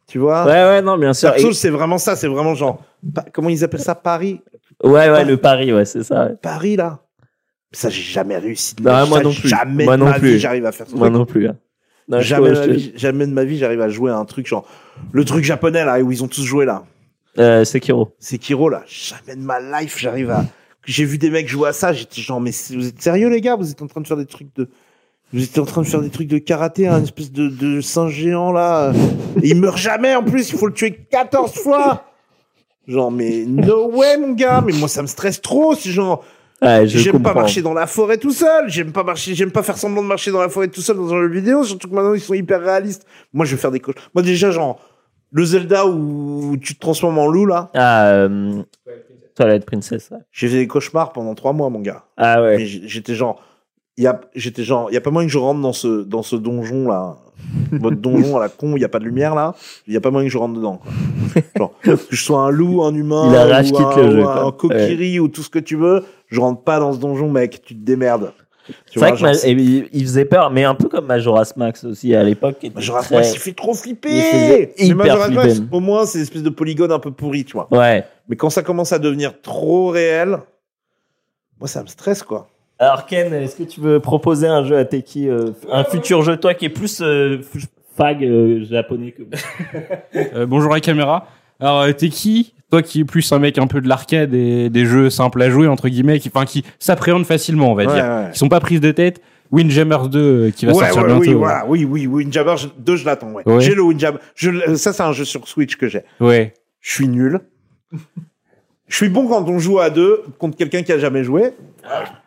[0.08, 0.46] tu vois?
[0.46, 1.30] Ouais, ouais, non, bien sûr.
[1.30, 2.16] Dark Et- Souls, c'est vraiment ça.
[2.16, 2.82] C'est vraiment genre.
[3.34, 3.96] Comment ils appellent ça?
[3.96, 4.42] Paris?
[4.84, 6.26] Ouais, ouais, le pari, ouais, c'est ça.
[6.28, 6.36] ouais.
[6.42, 7.00] Paris, là
[7.72, 8.76] Ça, j'ai jamais réussi.
[8.76, 9.50] de Bah, ma- moi ça, non plus.
[9.50, 10.38] Jamais Moi non plus.
[10.38, 11.18] j'arrive à faire ce Moi truc.
[11.20, 11.48] non plus.
[11.48, 11.56] hein.
[12.08, 14.48] Non, jamais, de ma vie, jamais de ma vie, j'arrive à jouer à un truc
[14.48, 14.68] genre.
[15.12, 16.84] Le truc japonais, là, où ils ont tous joué, là.
[17.40, 18.16] Euh, Sekiro.
[18.20, 18.84] Sekiro, là.
[18.88, 20.46] Jamais de ma life, j'arrive à.
[20.86, 23.56] J'ai vu des mecs jouer à ça, j'étais genre, mais vous êtes sérieux, les gars?
[23.56, 24.70] Vous êtes en train de faire des trucs de.
[25.34, 28.14] Vous étiez en train de faire des trucs de karaté, un espèce de, de singe
[28.14, 28.94] géant là.
[29.42, 32.06] Et il meurt jamais en plus, il faut le tuer 14 fois.
[32.88, 34.64] Genre, mais no way, mon gars.
[34.66, 35.74] Mais moi, ça me stresse trop.
[35.74, 36.24] C'est genre,
[36.66, 38.70] Ouais, j'aime pas marcher dans la forêt tout seul.
[38.70, 41.14] J'aime pas marcher, j'aime pas faire semblant de marcher dans la forêt tout seul dans
[41.14, 41.64] un jeu vidéo.
[41.64, 43.06] Surtout que maintenant, ils sont hyper réalistes.
[43.34, 43.96] Moi, je vais faire des coches.
[44.14, 44.80] Moi, déjà, genre,
[45.32, 47.70] le Zelda où tu te transformes en loup là.
[47.74, 48.64] Ah, euh,
[49.36, 50.10] Twilight Princess.
[50.12, 50.20] ouais.
[50.32, 52.06] J'ai fait des cauchemars pendant trois mois, mon gars.
[52.18, 52.66] Ah ouais.
[52.66, 53.42] J'étais genre,
[53.98, 56.04] il y a, j'étais genre, il y a pas moyen que je rentre dans ce,
[56.04, 57.18] dans ce donjon là,
[57.72, 59.56] votre donjon à la con, il y a pas de lumière là,
[59.88, 60.78] il y a pas moyen que je rentre dedans.
[60.78, 60.92] Quoi.
[61.58, 64.28] Genre, que je sois un loup, un humain, Il a ou un, le jeu, ou
[64.28, 67.62] un kokiri ou tout ce que tu veux, je rentre pas dans ce donjon, mec,
[67.64, 68.34] tu te démerdes.
[68.92, 72.66] C'est vrai et il, faisait peur, mais un peu comme Majora's Max aussi à l'époque.
[72.74, 74.72] Majora's Max, il fait trop flipper.
[74.80, 77.54] Il Mais Majora's Max, au moins, c'est une espèce de polygone un peu pourri, tu
[77.54, 77.68] vois.
[77.72, 78.06] Ouais.
[78.28, 80.40] Mais quand ça commence à devenir trop réel,
[81.60, 82.48] moi, ça me stresse, quoi.
[82.80, 86.38] Alors Ken, est-ce que tu veux proposer un jeu à Teki, euh, un futur jeu,
[86.38, 87.40] toi qui est plus euh,
[87.96, 89.24] fag euh, japonais que
[90.36, 91.28] Euh, bonjour à la caméra.
[91.60, 94.86] Alors, euh, qui Toi qui es plus un mec un peu de l'arcade et des
[94.86, 98.04] jeux simples à jouer, entre guillemets, qui, enfin, qui s'appréhendent facilement, on va Ouais, dire.
[98.04, 98.32] ouais.
[98.34, 99.22] Qui sont pas prises de tête.
[99.52, 101.22] Windjammers 2 euh, qui va ouais, sortir ouais, bientôt.
[101.22, 101.34] oui, ouais.
[101.36, 103.44] voilà, oui, oui, Windjammer 2, je l'attends, ouais.
[103.46, 103.62] Ouais.
[103.62, 104.18] J'ai le Windjammer.
[104.36, 106.02] Je, ça, c'est un jeu sur Switch que j'ai.
[106.20, 106.54] Ouais.
[106.82, 107.40] Je suis nul.
[108.88, 111.52] je suis bon quand on joue à deux contre quelqu'un qui a jamais joué.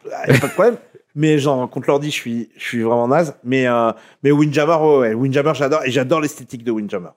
[0.05, 0.77] Il y a pas de problème.
[1.15, 3.35] Mais genre, contre l'ordi, je suis, je suis vraiment naze.
[3.43, 3.91] Mais, euh,
[4.23, 5.15] mais Windjammer, ouais, ouais.
[5.15, 5.81] Windjammer, j'adore.
[5.85, 7.11] Et j'adore l'esthétique de Windjammer.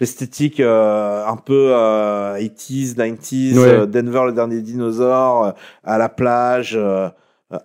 [0.00, 3.68] L'esthétique euh, un peu euh, 80s, 90s, Ouais.
[3.68, 5.52] euh, Denver, le dernier dinosaure, euh,
[5.84, 6.78] à la plage,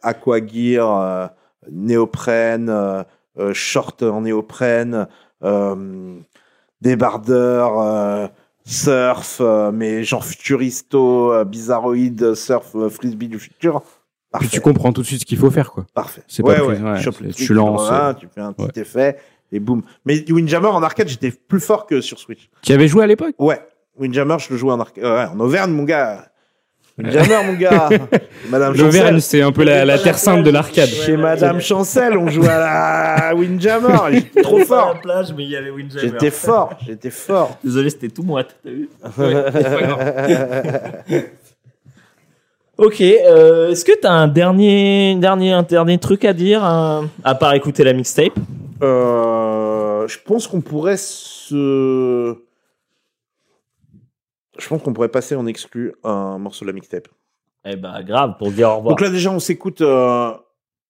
[0.02, 1.28] aquagear, euh,
[1.72, 3.04] néoprène, euh,
[3.40, 5.08] euh, short en néoprène,
[5.44, 6.16] euh,
[6.82, 8.28] débardeur, euh,
[8.66, 13.82] surf, euh, mais genre futuristo, euh, bizarroïde, surf, euh, frisbee du futur.
[14.40, 15.86] Puis tu comprends tout de suite ce qu'il faut faire, quoi.
[15.94, 16.22] Parfait.
[16.28, 16.80] C'est ouais, pas ouais.
[16.80, 18.82] ouais, tu truc, lances, euh, tu fais un petit ouais.
[18.82, 19.18] effet
[19.52, 19.82] et boum.
[20.06, 22.50] Mais Windjammer en arcade, j'étais plus fort que sur Switch.
[22.62, 23.36] Tu avais joué à l'époque?
[23.40, 23.60] Ouais.
[23.98, 25.04] Windjammer, je le jouais en arcade.
[25.04, 26.28] Ouais, en Auvergne, mon gars.
[26.98, 27.90] Windjammer, mon gars.
[28.50, 29.22] Madame L'Auvergne, Chancel.
[29.22, 30.88] c'est un peu la, la terre sainte de l'arcade.
[30.88, 34.14] Chez Madame Chancel, on jouait à la Windjammer.
[34.14, 34.94] J'étais trop fort.
[34.96, 36.10] la plage, mais il y avait Windjammer.
[36.10, 36.74] J'étais fort.
[36.86, 37.58] J'étais fort.
[37.64, 38.90] Désolé, c'était tout moite, t'as vu?
[42.78, 47.34] Ok, euh, est-ce que t'as un dernier, dernier, un dernier truc à dire, un- à
[47.36, 48.34] part écouter la mixtape?
[48.84, 52.36] Euh, je pense qu'on pourrait se.
[54.58, 57.08] Je pense qu'on pourrait passer en exclu un morceau de la mixtape.
[57.66, 58.90] Eh ben, grave, pour dire au revoir.
[58.96, 60.32] Donc là déjà on s'écoute, euh,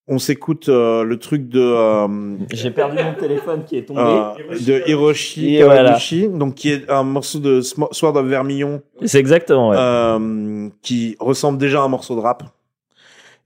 [0.08, 4.01] on s'écoute euh, le truc de euh, J'ai perdu mon téléphone qui est tombé.
[4.01, 5.98] euh, de Hiroshi voilà.
[6.34, 9.77] Donc qui est un morceau de Sword of Vermillon, C'est exactement, ouais.
[9.80, 12.43] euh, qui ressemble déjà à un morceau de rap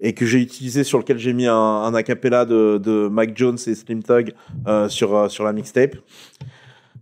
[0.02, 3.58] et que j'ai utilisé sur lequel j'ai mis un, un acapella de, de Mike Jones
[3.68, 4.34] et Slim Tug
[4.68, 5.96] euh, sur euh, sur la mixtape,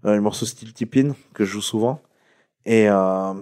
[0.06, 2.00] euh, le morceau Steel Tippin que je joue souvent
[2.66, 3.34] et euh,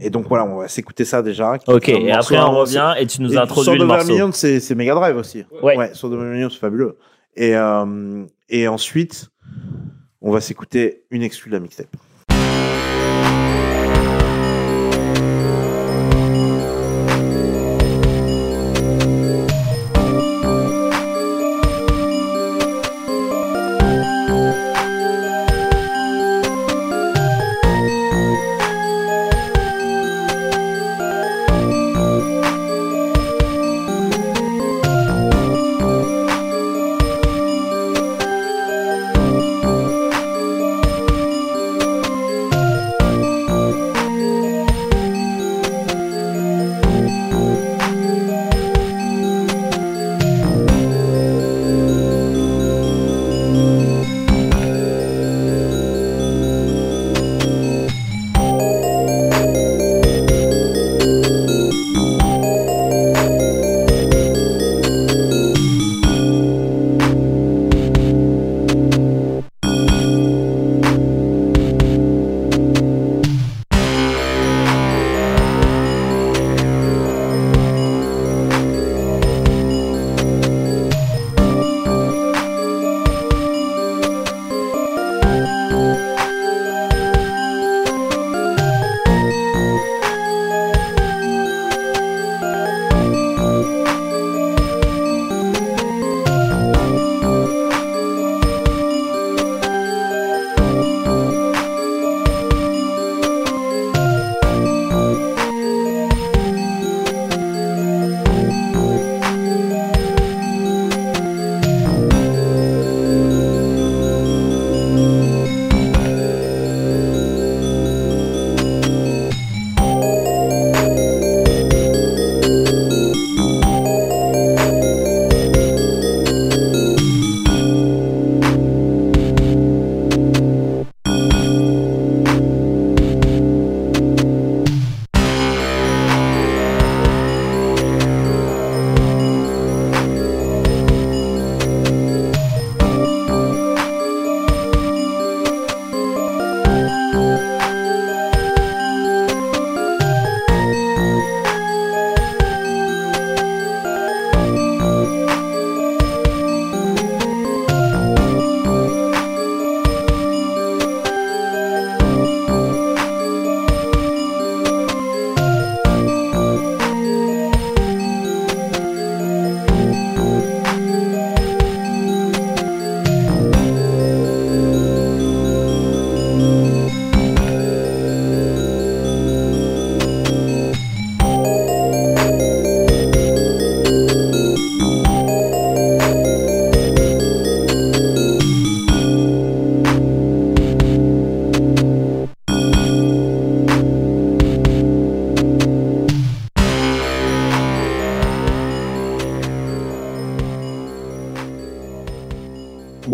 [0.00, 1.56] et donc voilà, on va s'écouter ça déjà.
[1.66, 4.06] Ok, et après on revient et tu nous et introduis le morceau.
[4.06, 5.44] Vermilion, c'est c'est Mega Drive aussi.
[5.62, 5.76] Ouais.
[5.76, 6.98] ouais of Vermilion, c'est fabuleux.
[7.34, 9.30] Et euh, et ensuite,
[10.20, 11.94] on va s'écouter une exclue de la mixtape.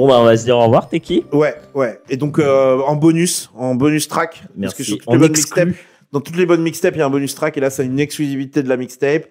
[0.03, 2.01] Bon, bah, on va se dire au revoir, t'es qui Ouais, ouais.
[2.09, 4.77] Et donc euh, en bonus, en bonus track, parce Merci.
[4.79, 5.65] que sur toutes En les bonnes exclu.
[5.65, 7.87] mixtapes, dans toutes les bonnes mixtapes, il y a un bonus track et là c'est
[7.87, 9.27] une exclusivité de la mixtape.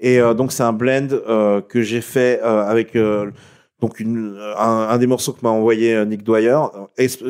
[0.00, 2.98] Et euh, donc c'est un blend euh, que j'ai fait avec
[3.80, 6.58] donc une, un, un des morceaux que m'a envoyé Nick Dwyer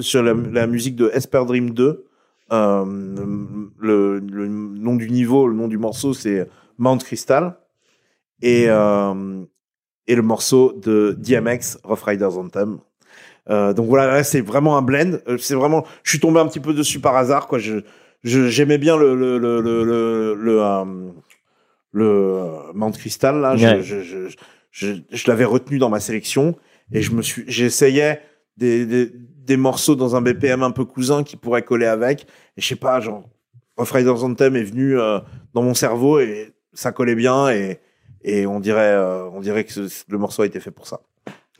[0.00, 2.02] sur la, la musique de Esper Dream 2.
[2.52, 2.84] Euh,
[3.78, 7.58] le, le nom du niveau, le nom du morceau c'est Mount Crystal
[8.40, 8.68] et
[10.08, 12.78] et le morceau de DMX Rough Riders Anthem.
[13.48, 15.18] Euh, donc voilà, là, c'est vraiment un blend.
[15.28, 17.58] Euh, c'est vraiment, je suis tombé un petit peu dessus par hasard, quoi.
[17.58, 17.80] Je,
[18.24, 20.84] je- j'aimais bien le le le le le, le, euh,
[21.92, 23.56] le, euh, Mount Crystal là.
[23.56, 23.82] Je, Ouais.
[23.82, 24.28] je, je,
[24.70, 26.56] je, je l'avais retenu dans ma sélection
[26.92, 28.20] et je me suis, j'essayais
[28.56, 32.22] des, des des morceaux dans un BPM un peu cousin qui pourraient coller avec.
[32.56, 33.24] Et je sais pas, genre
[33.76, 35.20] Rough Riders Anthem est venu euh,
[35.54, 37.78] dans mon cerveau et ça collait bien et
[38.22, 38.96] et on dirait
[39.32, 41.00] on dirait que ce- le morceau a été fait pour ça.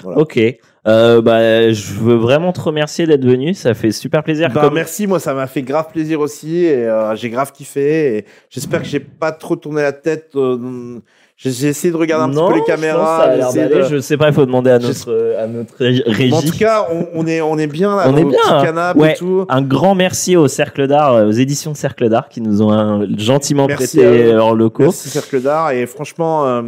[0.02, 0.18] Voilà.
[0.20, 0.39] Ok.
[0.86, 3.55] Euh, bah, je veux vraiment te remercier d'être venu.
[3.55, 4.48] Ça fait super plaisir.
[4.55, 8.18] Bah, Comme- merci, moi ça m'a fait grave plaisir aussi et euh, j'ai grave kiffé
[8.18, 10.31] et j'espère que j'ai pas trop tourné la tête.
[10.36, 10.98] euh,
[11.39, 13.26] j'ai essayé de regarder un Non, petit peu les je caméras.
[13.50, 16.32] ça a de- Je sais pas, il faut demander à notre, à notre ré- régie.
[16.32, 18.05] En tout cas, on, on est on est bien là.
[18.06, 18.39] on est bien.
[18.48, 18.65] hein.
[18.65, 19.12] canapes Ouais.
[19.12, 19.44] et tout.
[19.50, 23.66] Un grand merci au Cercle d'Art, euh, aux éditions Cercle d'Art qui nous ont gentiment
[23.66, 24.84] Merci prêté leurs locaux.
[24.84, 26.62] Merci Cercle d'Art et franchement,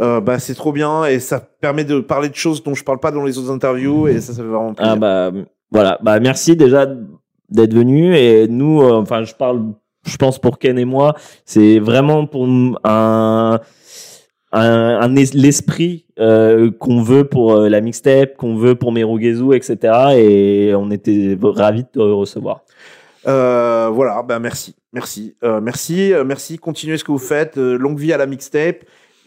[0.00, 3.00] euh, bah c'est trop bien et ça permet de parler de choses dont je parle
[3.00, 4.92] pas dans les autres interviews et ça ça fait vraiment plaisir.
[4.94, 5.30] Ah bah
[5.70, 6.86] voilà, bah merci déjà
[7.48, 9.62] d'être venu et nous, euh, enfin je parle,
[10.06, 11.14] je pense pour Ken et moi,
[11.44, 12.46] c'est vraiment pour
[12.84, 13.60] un
[14.52, 19.76] un, un es- l'esprit euh, qu'on veut pour la mixtape, qu'on veut pour Merugezu, etc.
[20.16, 22.62] Et on était ravis de te recevoir.
[23.28, 26.58] Euh, voilà, bah merci, merci, Euh, merci, euh, merci.
[26.58, 27.56] Continuez ce que vous faites.
[27.58, 28.78] Longue vie à la mixtape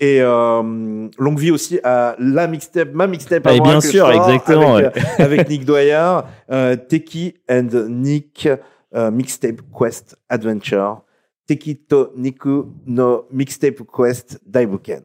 [0.03, 3.43] et euh, longue vie aussi à la mixtape, ma mixtape.
[3.45, 5.01] Ah, et bien que sûr, exactement, Avec, ouais.
[5.01, 6.19] euh, avec Nick Dwyer,
[6.51, 8.49] euh, Teki and Nick
[8.95, 11.03] euh, Mixtape Quest Adventure.
[11.47, 15.03] Teki to Niku no Mixtape Quest Daibuken.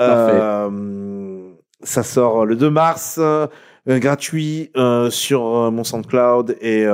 [0.00, 1.50] Euh,
[1.82, 3.46] ça sort le 2 mars, euh,
[3.86, 4.72] gratuit
[5.10, 6.86] sur mon SoundCloud et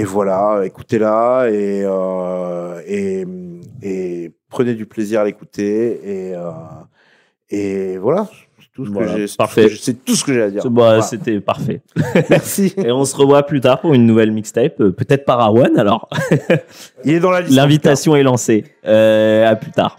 [0.00, 3.24] et voilà, écoutez-la et, euh, et
[3.82, 6.50] et prenez du plaisir à l'écouter et euh,
[7.50, 8.28] et voilà,
[8.60, 10.34] c'est tout ce Voilà, que j'ai, c'est tout ce que j'ai- c'est tout ce que
[10.34, 10.62] j'ai à dire.
[10.64, 11.02] Bah, Voilà.
[11.02, 11.80] C'était parfait.
[12.30, 12.74] Merci.
[12.76, 16.08] Et on se revoit plus tard pour une nouvelle mixtape, euh, peut-être par Awan alors.
[17.04, 17.54] Il est dans la liste.
[17.56, 18.64] L'invitation est lancée.
[18.86, 19.96] Euh, à plus tard.